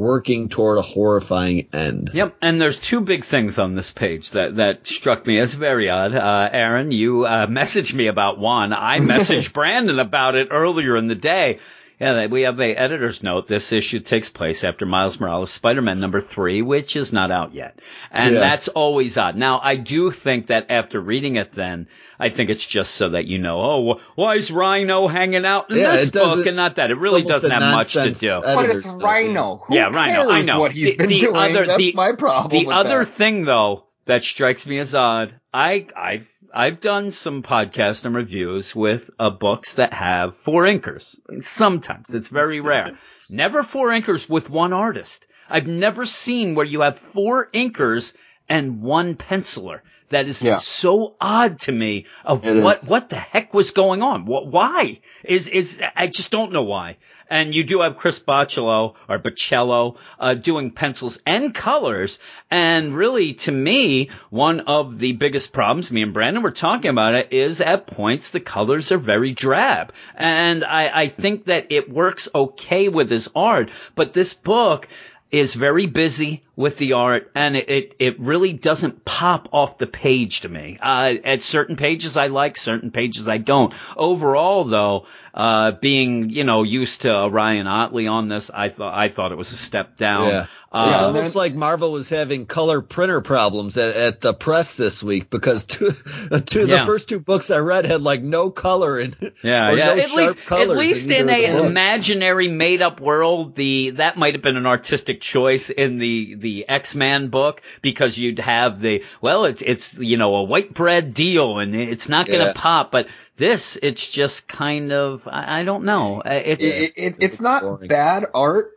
working 0.00 0.48
toward 0.48 0.78
a 0.78 0.82
horrifying 0.82 1.68
end. 1.72 2.10
Yep, 2.14 2.36
and 2.40 2.60
there's 2.60 2.78
two 2.78 3.00
big 3.00 3.24
things 3.24 3.58
on 3.58 3.74
this 3.74 3.90
page 3.90 4.30
that 4.30 4.56
that 4.56 4.86
struck 4.86 5.26
me 5.26 5.38
as 5.38 5.52
very 5.54 5.90
odd. 5.90 6.14
Uh, 6.14 6.48
Aaron, 6.50 6.90
you 6.90 7.26
uh, 7.26 7.46
messaged 7.46 7.92
me 7.92 8.06
about 8.06 8.38
one. 8.38 8.72
I 8.72 8.98
messaged 9.00 9.52
Brandon 9.52 9.98
about 9.98 10.34
it 10.36 10.48
earlier 10.50 10.96
in 10.96 11.06
the 11.08 11.14
day. 11.14 11.60
Yeah, 12.00 12.28
we 12.28 12.42
have 12.42 12.58
a 12.60 12.74
editor's 12.74 13.22
note. 13.22 13.46
This 13.46 13.72
issue 13.72 14.00
takes 14.00 14.30
place 14.30 14.64
after 14.64 14.86
Miles 14.86 15.20
Morales' 15.20 15.50
Spider-Man 15.50 16.00
number 16.00 16.22
three, 16.22 16.62
which 16.62 16.96
is 16.96 17.12
not 17.12 17.30
out 17.30 17.52
yet, 17.54 17.78
and 18.10 18.34
Yeah. 18.36 18.40
that's 18.40 18.68
always 18.68 19.18
odd. 19.18 19.36
Now, 19.36 19.60
I 19.62 19.76
do 19.76 20.10
think 20.10 20.46
that 20.46 20.70
after 20.70 20.98
reading 20.98 21.36
it, 21.36 21.54
then 21.54 21.88
I 22.20 22.28
think 22.28 22.50
it's 22.50 22.64
just 22.66 22.94
so 22.94 23.10
that 23.10 23.26
you 23.26 23.38
know, 23.38 23.60
oh, 23.60 24.00
why 24.14 24.36
is 24.36 24.50
Rhino 24.50 25.08
hanging 25.08 25.44
out 25.46 25.70
in 25.70 25.78
Yeah, 25.78 25.92
this 25.96 26.10
book 26.10 26.44
and 26.46 26.54
not 26.56 26.76
that? 26.76 26.90
It 26.90 26.98
really 26.98 27.22
doesn't 27.22 27.50
have 27.50 27.74
much 27.74 27.94
to 27.94 28.12
do. 28.12 28.28
editor's 28.44 28.54
But 28.54 28.70
it's 28.70 28.86
note, 28.86 29.02
Rhino. 29.02 29.56
Who 29.66 29.74
Yeah, 29.74 29.88
Rhino, 29.88 30.30
I 30.30 30.42
know. 30.42 30.58
what 30.58 30.72
he's 30.72 30.90
The- 30.92 30.96
been 30.96 31.08
the 31.08 31.20
doing? 31.20 31.36
other- 31.36 31.66
That's 31.66 31.78
the- 31.78 31.92
my 31.94 32.12
problem. 32.12 32.50
The 32.50 32.66
with 32.66 32.76
other 32.76 32.98
that. 33.00 33.04
thing, 33.06 33.44
though, 33.44 33.84
that 34.06 34.22
strikes 34.22 34.66
me 34.66 34.78
as 34.78 34.94
odd, 34.94 35.34
I, 35.54 35.86
I've, 35.96 36.26
I've 36.52 36.80
done 36.80 37.10
some 37.10 37.42
podcasts 37.42 38.04
and 38.04 38.14
reviews 38.14 38.74
with 38.76 39.08
uh, 39.18 39.30
books 39.30 39.74
that 39.76 39.92
have 39.92 40.36
four 40.36 40.64
inkers. 40.64 41.16
Sometimes 41.42 42.12
it's 42.14 42.28
very 42.28 42.60
rare. 42.60 42.98
Never 43.30 43.62
four 43.62 43.88
inkers 43.90 44.28
with 44.28 44.50
one 44.50 44.72
artist. 44.72 45.26
I've 45.48 45.66
never 45.66 46.04
seen 46.06 46.54
where 46.54 46.66
you 46.66 46.80
have 46.82 46.98
four 46.98 47.48
inkers 47.54 48.14
and 48.48 48.82
one 48.82 49.14
penciler. 49.14 49.80
That 50.10 50.26
is 50.28 50.42
Yeah. 50.42 50.58
so 50.58 51.14
odd 51.20 51.60
to 51.60 51.72
me. 51.72 52.06
Of 52.24 52.44
It 52.44 52.62
what 52.62 52.82
is. 52.82 52.88
what 52.88 53.08
the 53.08 53.16
heck 53.16 53.54
was 53.54 53.70
going 53.70 54.02
on? 54.02 54.26
What 54.26 54.46
why 54.46 55.00
is 55.24 55.48
is 55.48 55.80
I 55.96 56.06
just 56.08 56.30
don't 56.30 56.52
know 56.52 56.62
why. 56.64 56.96
And 57.32 57.54
you 57.54 57.62
do 57.62 57.82
have 57.82 57.96
Chris 57.96 58.18
Boccello 58.18 58.94
or 59.08 59.20
Bocello 59.20 59.94
uh, 60.18 60.34
doing 60.34 60.72
pencils 60.72 61.20
and 61.24 61.54
colors. 61.54 62.18
And 62.50 62.92
really, 62.92 63.34
to 63.34 63.52
me, 63.52 64.10
one 64.30 64.58
of 64.62 64.98
the 64.98 65.12
biggest 65.12 65.52
problems, 65.52 65.92
me 65.92 66.02
and 66.02 66.12
Brandon 66.12 66.42
were 66.42 66.50
talking 66.50 66.90
about 66.90 67.14
it, 67.14 67.28
is 67.32 67.60
at 67.60 67.86
points 67.86 68.32
the 68.32 68.40
colors 68.40 68.90
are 68.90 68.98
very 68.98 69.32
drab. 69.32 69.92
And 70.16 70.64
I, 70.64 71.02
I 71.02 71.06
think 71.06 71.44
that 71.44 71.70
it 71.70 71.88
works 71.88 72.28
okay 72.34 72.88
with 72.88 73.08
his 73.08 73.28
art, 73.36 73.70
but 73.94 74.12
this 74.12 74.34
book 74.34 74.88
is 75.30 75.54
very 75.54 75.86
busy 75.86 76.42
with 76.60 76.76
the 76.76 76.92
art 76.92 77.30
and 77.34 77.56
it, 77.56 77.70
it, 77.70 77.94
it 77.98 78.20
really 78.20 78.52
doesn't 78.52 79.04
pop 79.04 79.48
off 79.52 79.78
the 79.78 79.86
page 79.86 80.42
to 80.42 80.48
me. 80.48 80.78
Uh, 80.80 81.14
at 81.24 81.40
certain 81.42 81.76
pages 81.76 82.16
I 82.18 82.26
like, 82.26 82.56
certain 82.58 82.90
pages 82.90 83.26
I 83.28 83.38
don't. 83.38 83.72
Overall 83.96 84.64
though, 84.64 85.06
uh, 85.32 85.72
being, 85.80 86.28
you 86.30 86.44
know, 86.44 86.62
used 86.64 87.02
to 87.02 87.28
Ryan 87.30 87.66
Ottley 87.66 88.06
on 88.08 88.28
this, 88.28 88.50
I 88.52 88.68
thought, 88.68 88.92
I 88.94 89.08
thought 89.08 89.32
it 89.32 89.38
was 89.38 89.52
a 89.52 89.56
step 89.56 89.96
down. 89.96 90.28
Yeah. 90.28 90.46
Uh, 90.72 90.90
it's 90.94 91.02
almost 91.02 91.34
like 91.34 91.52
Marvel 91.52 91.90
was 91.90 92.08
having 92.08 92.46
color 92.46 92.80
printer 92.80 93.20
problems 93.22 93.76
at, 93.76 93.96
at 93.96 94.20
the 94.20 94.32
press 94.32 94.76
this 94.76 95.02
week 95.02 95.28
because 95.28 95.66
two, 95.66 95.90
two 96.46 96.66
Yeah. 96.66 96.80
the 96.80 96.86
first 96.86 97.08
two 97.08 97.18
books 97.18 97.50
I 97.50 97.58
read 97.58 97.86
had 97.86 98.02
like 98.02 98.22
no 98.22 98.50
color 98.50 99.00
in 99.00 99.16
Yeah, 99.42 99.72
yeah. 99.72 99.94
no 99.94 99.98
at 100.02 100.10
least, 100.12 100.38
at 100.52 100.68
least 100.68 101.06
in 101.10 101.28
in 101.28 101.30
either 101.30 101.32
a 101.32 101.48
of 101.48 101.54
the 101.56 101.58
books. 101.62 101.70
imaginary 101.70 102.48
made-up 102.48 103.00
world, 103.00 103.56
the 103.56 103.90
that 103.96 104.16
might 104.16 104.34
have 104.34 104.42
been 104.42 104.56
an 104.56 104.66
artistic 104.66 105.20
choice 105.20 105.70
in 105.70 105.98
the 105.98 106.36
the 106.36 106.49
X-Men 106.68 107.28
book 107.28 107.62
because 107.82 108.16
you'd 108.18 108.38
have 108.40 108.80
the 108.80 109.02
well, 109.20 109.44
it's 109.44 109.62
it's 109.62 109.94
you 109.98 110.16
know 110.16 110.34
a 110.36 110.42
white 110.44 110.72
bread 110.74 111.14
deal 111.14 111.58
and 111.58 111.74
it's 111.74 112.08
not 112.08 112.26
going 112.26 112.40
to 112.40 112.46
Yeah. 112.46 112.52
pop, 112.54 112.90
but 112.90 113.08
this 113.36 113.78
it's 113.82 114.06
just 114.06 114.46
kind 114.48 114.92
of 114.92 115.26
I, 115.28 115.60
I 115.60 115.64
don't 115.64 115.84
know. 115.84 116.20
Uh, 116.20 116.42
It's 116.44 116.64
it, 116.80 116.92
it, 116.96 117.14
it's 117.20 117.40
not 117.40 117.62
boring. 117.62 117.88
bad 117.88 118.26
art 118.34 118.72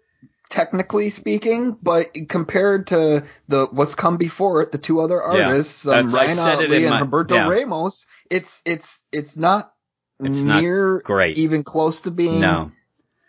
technically 0.50 1.10
speaking 1.10 1.76
but 1.82 2.08
compared 2.30 2.88
to 2.88 3.24
the 3.48 3.66
what's 3.72 3.96
come 3.96 4.18
before 4.18 4.62
it 4.62 4.72
the 4.72 4.78
two 4.78 5.02
other 5.02 5.20
artists 5.20 5.88
um, 5.88 6.06
That's- 6.06 6.14
I 6.14 6.18
Ryan 6.18 6.36
said 6.38 6.64
Ottley 6.66 6.86
and 6.86 6.90
my- 6.92 7.02
Humberto 7.02 7.32
yeah. 7.32 7.48
Ramos 7.48 8.06
it's 8.30 8.62
it's 8.64 9.02
it's 9.12 9.36
not 9.36 9.74
It's 10.20 10.44
not 10.44 10.62
near 10.62 11.02
great. 11.04 11.40
even 11.40 11.64
close 11.64 12.02
to 12.02 12.12
being 12.12 12.40
no. 12.42 12.70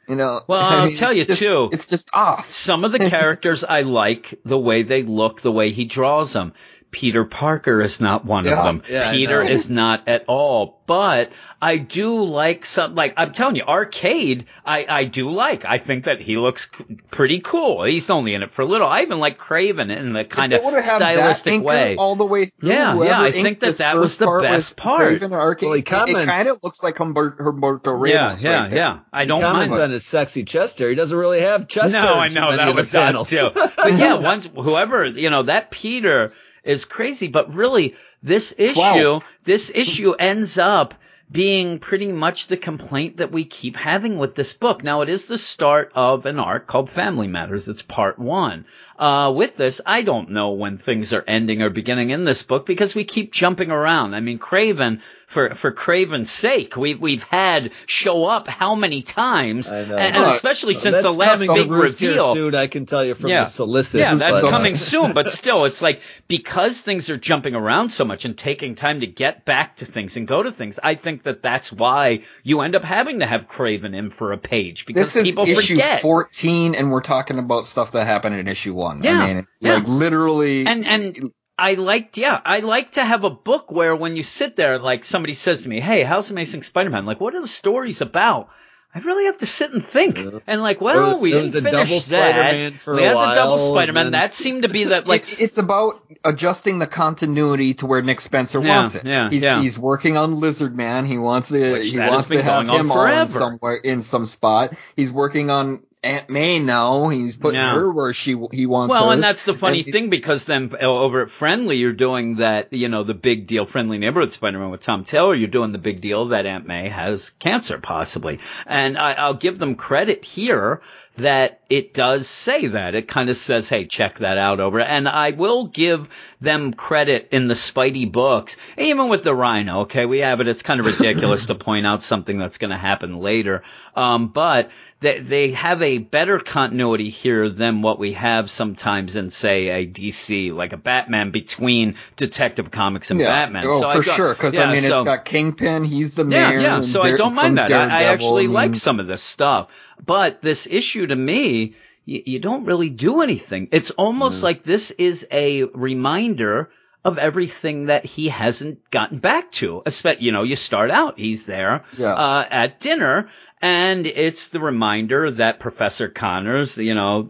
You 0.08 0.16
know 0.16 0.40
Well, 0.46 0.60
I 0.62 0.74
I'll 0.76 0.86
mean, 0.86 0.96
tell 0.96 1.12
you 1.12 1.24
just- 1.24 1.38
too. 1.40 1.68
it's 1.72 1.86
just 1.86 2.10
off 2.12 2.52
Some 2.54 2.84
of 2.84 2.92
the 2.92 2.98
characters 3.10 3.64
I 3.64 3.82
like 3.82 4.38
the 4.44 4.58
way 4.58 4.82
they 4.82 5.02
look, 5.02 5.40
the 5.42 5.52
way 5.52 5.70
he 5.72 5.84
draws 5.84 6.32
them. 6.32 6.52
Peter 6.94 7.24
Parker 7.24 7.80
is 7.82 8.00
not 8.00 8.24
one 8.24 8.46
of 8.46 8.56
them. 8.64 8.82
Yeah, 8.88 9.10
Peter 9.10 9.42
is 9.42 9.68
not 9.68 10.06
at 10.08 10.24
all. 10.28 10.80
But 10.86 11.32
I 11.62 11.78
do 11.78 12.22
like 12.24 12.66
some, 12.66 12.94
like, 12.94 13.14
I'm 13.16 13.32
telling 13.32 13.56
you, 13.56 13.62
Arcade, 13.64 14.44
I, 14.66 14.84
I 14.86 15.04
do 15.04 15.30
like. 15.30 15.64
I 15.64 15.78
think 15.78 16.04
that 16.04 16.20
he 16.20 16.36
looks 16.36 16.68
c- 16.76 16.98
pretty 17.10 17.40
cool. 17.40 17.84
He's 17.84 18.10
only 18.10 18.34
in 18.34 18.42
it 18.42 18.52
for 18.52 18.60
a 18.62 18.66
little. 18.66 18.86
I 18.86 19.00
even 19.00 19.18
like 19.18 19.38
Kraven 19.38 19.90
in 19.96 20.12
the 20.12 20.24
kind 20.26 20.52
of 20.52 20.60
they 20.60 20.64
would've 20.64 20.84
had 20.84 21.00
that 21.00 21.14
stylistic 21.16 21.62
way. 21.62 21.96
all 21.96 22.16
the 22.16 22.24
way 22.26 22.44
through. 22.60 22.68
Yeah, 22.68 23.02
yeah, 23.02 23.20
I 23.20 23.32
think 23.32 23.60
that 23.60 23.78
that 23.78 23.96
was 23.96 24.18
the 24.18 24.26
part 24.26 24.42
best 24.42 24.76
part. 24.76 25.14
Kraven 25.18 25.22
and 25.22 25.32
Arcade, 25.34 25.66
Well, 25.66 25.72
he 25.74 25.80
it- 25.80 25.86
comments- 25.86 26.20
it, 26.20 26.26
kind 26.26 26.48
of 26.48 26.58
looks 26.62 26.82
like 26.82 26.98
Humber, 26.98 27.34
Humberto 27.40 28.06
Yeah, 28.08 28.24
Ramos. 28.24 28.42
yeah, 28.44 28.62
right 28.62 28.72
yeah. 28.72 28.98
I 29.10 29.22
He 29.22 29.28
don't 29.28 29.40
mind. 29.40 29.54
comments 29.70 29.78
on 29.78 29.90
his 29.90 30.04
sexy 30.04 30.44
chest 30.44 30.78
hair. 30.78 30.90
He 30.90 30.94
doesn't 30.96 31.16
really 31.16 31.40
have 31.40 31.66
chest 31.66 31.94
hair. 31.94 32.02
No, 32.04 32.14
I 32.16 32.28
know 32.28 32.54
that 32.54 32.74
was 32.74 32.94
odd 32.94 33.06
panels. 33.06 33.30
too. 33.30 33.48
But 33.54 33.96
yeah, 33.98 34.14
once 34.14 34.46
whoever 34.54 35.06
you 35.06 35.30
know 35.30 35.42
that 35.44 35.70
Peter 35.70 36.32
is 36.64 36.84
crazy. 36.84 37.28
But 37.28 37.54
really, 37.54 37.94
this 38.22 38.54
issue, 38.56 38.74
Twelve. 38.74 39.24
this 39.44 39.70
issue 39.74 40.12
ends 40.12 40.58
up 40.58 40.94
being 41.30 41.78
pretty 41.78 42.12
much 42.12 42.46
the 42.46 42.56
complaint 42.56 43.16
that 43.16 43.32
we 43.32 43.44
keep 43.44 43.76
having 43.76 44.18
with 44.18 44.34
this 44.34 44.52
book. 44.52 44.84
Now, 44.84 45.00
it 45.00 45.08
is 45.08 45.26
the 45.26 45.38
start 45.38 45.90
of 45.94 46.26
an 46.26 46.38
arc 46.38 46.66
called 46.66 46.90
Family 46.90 47.26
Matters. 47.26 47.66
It's 47.66 47.82
part 47.82 48.18
one. 48.18 48.66
Uh, 48.98 49.32
with 49.34 49.56
this, 49.56 49.80
I 49.84 50.02
don't 50.02 50.30
know 50.30 50.50
when 50.52 50.78
things 50.78 51.12
are 51.12 51.24
ending 51.26 51.62
or 51.62 51.70
beginning 51.70 52.10
in 52.10 52.24
this 52.24 52.44
book 52.44 52.66
because 52.66 52.94
we 52.94 53.04
keep 53.04 53.32
jumping 53.32 53.70
around. 53.70 54.14
I 54.14 54.20
mean, 54.20 54.38
Kraven, 54.38 55.00
for, 55.26 55.54
for 55.54 55.72
Kraven's 55.72 56.30
sake, 56.30 56.76
we've, 56.76 57.00
we've 57.00 57.22
had 57.22 57.72
show 57.86 58.24
up 58.26 58.48
how 58.48 58.74
many 58.74 59.02
times? 59.02 59.70
I 59.70 59.84
know. 59.84 59.96
And, 59.96 60.16
and 60.16 60.24
Look, 60.24 60.34
especially 60.34 60.74
since 60.74 61.02
the 61.02 61.10
last 61.10 61.40
big 61.40 61.70
roost 61.70 62.00
reveal. 62.00 62.34
Soon, 62.34 62.54
I 62.54 62.66
can 62.66 62.86
tell 62.86 63.04
you 63.04 63.14
from 63.14 63.30
Yeah. 63.30 63.44
the 63.44 63.50
solicits. 63.50 64.00
Yeah, 64.00 64.14
that's 64.14 64.42
but, 64.42 64.48
uh, 64.48 64.50
coming 64.50 64.76
soon, 64.90 65.12
but 65.12 65.30
still, 65.30 65.64
it's 65.64 65.82
like 65.82 66.00
because 66.28 66.80
things 66.80 67.10
are 67.10 67.16
jumping 67.16 67.54
around 67.54 67.88
so 67.90 68.04
much 68.04 68.24
and 68.24 68.36
taking 68.36 68.74
time 68.74 69.00
to 69.00 69.06
get 69.06 69.44
back 69.44 69.76
to 69.76 69.84
things 69.84 70.16
and 70.16 70.26
go 70.28 70.42
to 70.42 70.52
things. 70.52 70.78
I 70.82 70.94
think 70.94 71.24
that 71.24 71.42
that's 71.42 71.72
why 71.72 72.22
you 72.42 72.60
end 72.60 72.76
up 72.76 72.82
having 72.84 73.20
to 73.20 73.26
have 73.26 73.48
Kraven 73.48 73.96
in 73.96 74.10
for 74.10 74.32
a 74.32 74.38
page 74.38 74.86
because 74.86 75.12
This 75.12 75.16
is 75.16 75.28
people 75.28 75.46
issue 75.46 75.74
forget. 75.74 76.02
14, 76.02 76.74
and 76.74 76.90
we're 76.90 77.00
talking 77.00 77.38
about 77.38 77.66
stuff 77.66 77.92
that 77.92 78.06
happened 78.06 78.36
in 78.36 78.48
issue 78.48 78.74
one. 78.74 79.02
Yeah, 79.02 79.18
I 79.20 79.34
mean, 79.34 79.46
yeah. 79.60 79.74
like 79.74 79.88
literally. 79.88 80.66
and 80.66 80.86
and 80.86 81.32
I 81.58 81.74
liked, 81.74 82.16
yeah, 82.18 82.40
I 82.44 82.60
like 82.60 82.92
to 82.92 83.04
have 83.04 83.22
a 83.24 83.30
book 83.30 83.70
where 83.70 83.94
when 83.94 84.16
you 84.16 84.22
sit 84.22 84.56
there, 84.56 84.78
like 84.78 85.04
somebody 85.04 85.34
says 85.34 85.62
to 85.62 85.68
me, 85.68 85.80
"Hey, 85.80 86.02
how's 86.02 86.30
Amazing 86.30 86.64
Spider-Man?" 86.64 87.06
Like, 87.06 87.20
what 87.20 87.34
are 87.34 87.40
the 87.40 87.46
stories 87.48 88.00
about? 88.00 88.48
I 88.96 89.00
really 89.00 89.24
have 89.26 89.38
to 89.38 89.46
sit 89.46 89.72
and 89.72 89.84
think, 89.84 90.18
Yeah. 90.18 90.38
and 90.46 90.62
like, 90.62 90.80
well, 90.80 91.14
was- 91.14 91.16
we 91.16 91.30
there 91.32 91.42
didn't 91.42 91.54
was 91.54 91.54
a 91.56 91.62
finish 91.62 91.88
double 91.88 92.00
that. 92.16 92.30
Spider-Man 92.30 92.76
for 92.78 92.94
we 92.94 93.02
a 93.04 93.08
had 93.08 93.16
the 93.16 93.34
double 93.34 93.58
Spider-Man. 93.58 94.04
then- 94.06 94.12
That 94.12 94.34
seemed 94.34 94.62
to 94.62 94.68
be 94.68 94.84
the 94.84 95.02
like. 95.06 95.32
It- 95.32 95.40
it's 95.42 95.58
about 95.58 96.00
adjusting 96.24 96.78
the 96.78 96.86
continuity 96.86 97.74
to 97.74 97.86
where 97.86 98.02
Nick 98.02 98.20
Spencer 98.20 98.60
Yeah, 98.62 98.76
wants 98.76 98.94
it. 98.94 99.04
yeah, 99.04 99.30
he's, 99.30 99.42
yeah. 99.42 99.60
he's 99.60 99.78
working 99.78 100.16
on 100.16 100.38
Lizard 100.40 100.76
Man. 100.76 101.06
He 101.06 101.18
wants 101.18 101.48
to 101.48 101.72
Which 101.72 101.90
he 101.90 101.98
wants 101.98 102.26
to 102.28 102.42
have 102.42 102.66
going 102.66 102.70
on 102.70 102.76
him 102.86 102.90
in 103.22 103.28
somewhere 103.28 103.74
in 103.76 104.02
some 104.02 104.26
spot. 104.26 104.74
He's 104.96 105.10
working 105.12 105.50
on 105.50 105.82
Aunt 106.04 106.30
May 106.30 106.58
know. 106.58 107.08
He's 107.08 107.36
putting 107.36 107.60
Yeah. 107.60 107.74
her 107.74 107.90
where 107.90 108.12
she 108.12 108.36
he 108.52 108.66
wants 108.66 108.90
Well, 108.90 109.08
her. 109.08 109.14
and 109.14 109.22
that's 109.22 109.44
the 109.44 109.54
funny 109.54 109.80
And- 109.82 109.92
thing 109.92 110.10
because 110.10 110.44
then 110.46 110.70
uh, 110.74 110.84
over 110.86 111.22
at 111.22 111.30
Friendly, 111.30 111.76
you're 111.78 111.92
doing 111.92 112.36
that, 112.36 112.72
you 112.72 112.88
know, 112.88 113.02
the 113.04 113.14
big 113.14 113.46
deal, 113.46 113.66
Friendly 113.66 113.98
Neighborhood 113.98 114.32
Spider-Man 114.32 114.70
with 114.70 114.82
Tom 114.82 115.04
Taylor, 115.04 115.34
you're 115.34 115.48
doing 115.48 115.72
the 115.72 115.78
big 115.78 116.00
deal 116.00 116.28
that 116.28 116.46
Aunt 116.46 116.66
May 116.66 116.88
has 116.88 117.30
cancer 117.40 117.78
possibly. 117.78 118.38
And 118.66 118.96
I, 118.98 119.12
I'll 119.14 119.34
give 119.34 119.58
them 119.58 119.74
credit 119.74 120.24
here 120.24 120.82
that 121.16 121.60
it 121.70 121.94
does 121.94 122.26
say 122.26 122.66
that. 122.66 122.96
It 122.96 123.06
kind 123.06 123.30
of 123.30 123.36
says, 123.36 123.68
hey, 123.68 123.86
check 123.86 124.18
that 124.18 124.36
out 124.36 124.58
over. 124.58 124.80
And 124.80 125.08
I 125.08 125.30
will 125.30 125.68
give 125.68 126.08
them 126.40 126.74
credit 126.74 127.28
in 127.30 127.46
the 127.46 127.54
Spidey 127.54 128.10
books, 128.10 128.56
even 128.76 129.08
with 129.08 129.22
the 129.22 129.32
Rhino. 129.32 129.82
Okay, 129.82 130.06
we 130.06 130.18
have 130.18 130.40
it. 130.40 130.48
It's 130.48 130.62
kind 130.62 130.80
of 130.80 130.86
ridiculous 130.86 131.46
to 131.46 131.54
point 131.68 131.86
out 131.86 132.02
something 132.02 132.36
that's 132.36 132.58
going 132.58 132.72
to 132.72 132.76
happen 132.76 133.20
later. 133.20 133.62
Um, 133.94 134.26
but 134.26 134.70
they, 135.04 135.20
they 135.20 135.50
have 135.52 135.82
a 135.82 135.98
better 135.98 136.38
continuity 136.38 137.10
here 137.10 137.48
than 137.50 137.82
what 137.82 137.98
we 137.98 138.14
have 138.14 138.50
sometimes 138.50 139.14
in, 139.16 139.30
say, 139.30 139.68
a 139.68 139.86
DC, 139.86 140.52
like 140.54 140.72
a 140.72 140.76
Batman 140.76 141.30
between 141.30 141.96
Detective 142.16 142.70
Comics 142.70 143.10
and 143.10 143.20
yeah. 143.20 143.26
Batman. 143.26 143.64
Oh, 143.66 143.80
so 143.80 143.92
for 143.92 143.98
I 143.98 144.02
got- 144.02 144.16
sure. 144.16 144.34
Because 144.34 144.54
yeah, 144.54 144.68
I 144.68 144.72
mean, 144.72 144.82
so- 144.82 144.98
it's 145.00 145.04
got 145.04 145.24
Kingpin. 145.24 145.84
He's 145.84 146.14
the 146.14 146.22
yeah, 146.26 146.50
mayor. 146.50 146.60
yeah. 146.60 146.76
and 146.76 146.86
So 146.86 147.02
I 147.02 147.16
don't 147.16 147.34
mind 147.34 147.58
that. 147.58 147.70
I, 147.70 147.84
I 147.84 147.88
Daredevil, 147.88 148.12
actually 148.14 148.46
mean, 148.46 148.54
like 148.54 148.74
some 148.76 148.98
of 148.98 149.06
this 149.06 149.22
stuff. 149.22 149.68
But 150.04 150.42
this 150.42 150.66
issue 150.70 151.06
to 151.06 151.14
me, 151.16 151.74
you, 152.04 152.22
you 152.26 152.38
don't 152.40 152.64
really 152.64 152.90
do 152.90 153.20
anything. 153.20 153.68
It's 153.72 153.90
almost 153.92 154.42
like 154.42 154.64
this 154.64 154.90
is 154.90 155.26
a 155.30 155.64
reminder 155.64 156.70
of 157.04 157.18
everything 157.18 157.86
that 157.86 158.06
he 158.06 158.28
hasn't 158.28 158.90
gotten 158.90 159.18
back 159.18 159.50
to. 159.52 159.82
You 160.18 160.32
know, 160.32 160.42
you 160.42 160.56
start 160.56 160.90
out, 160.90 161.18
he's 161.18 161.44
there 161.44 161.84
Yeah. 161.98 162.14
uh, 162.14 162.46
at 162.50 162.80
dinner. 162.80 163.28
And 163.66 164.06
it's 164.06 164.48
the 164.48 164.60
reminder 164.60 165.30
that 165.30 165.58
Professor 165.58 166.10
Connors, 166.10 166.76
you 166.76 166.94
know, 166.94 167.26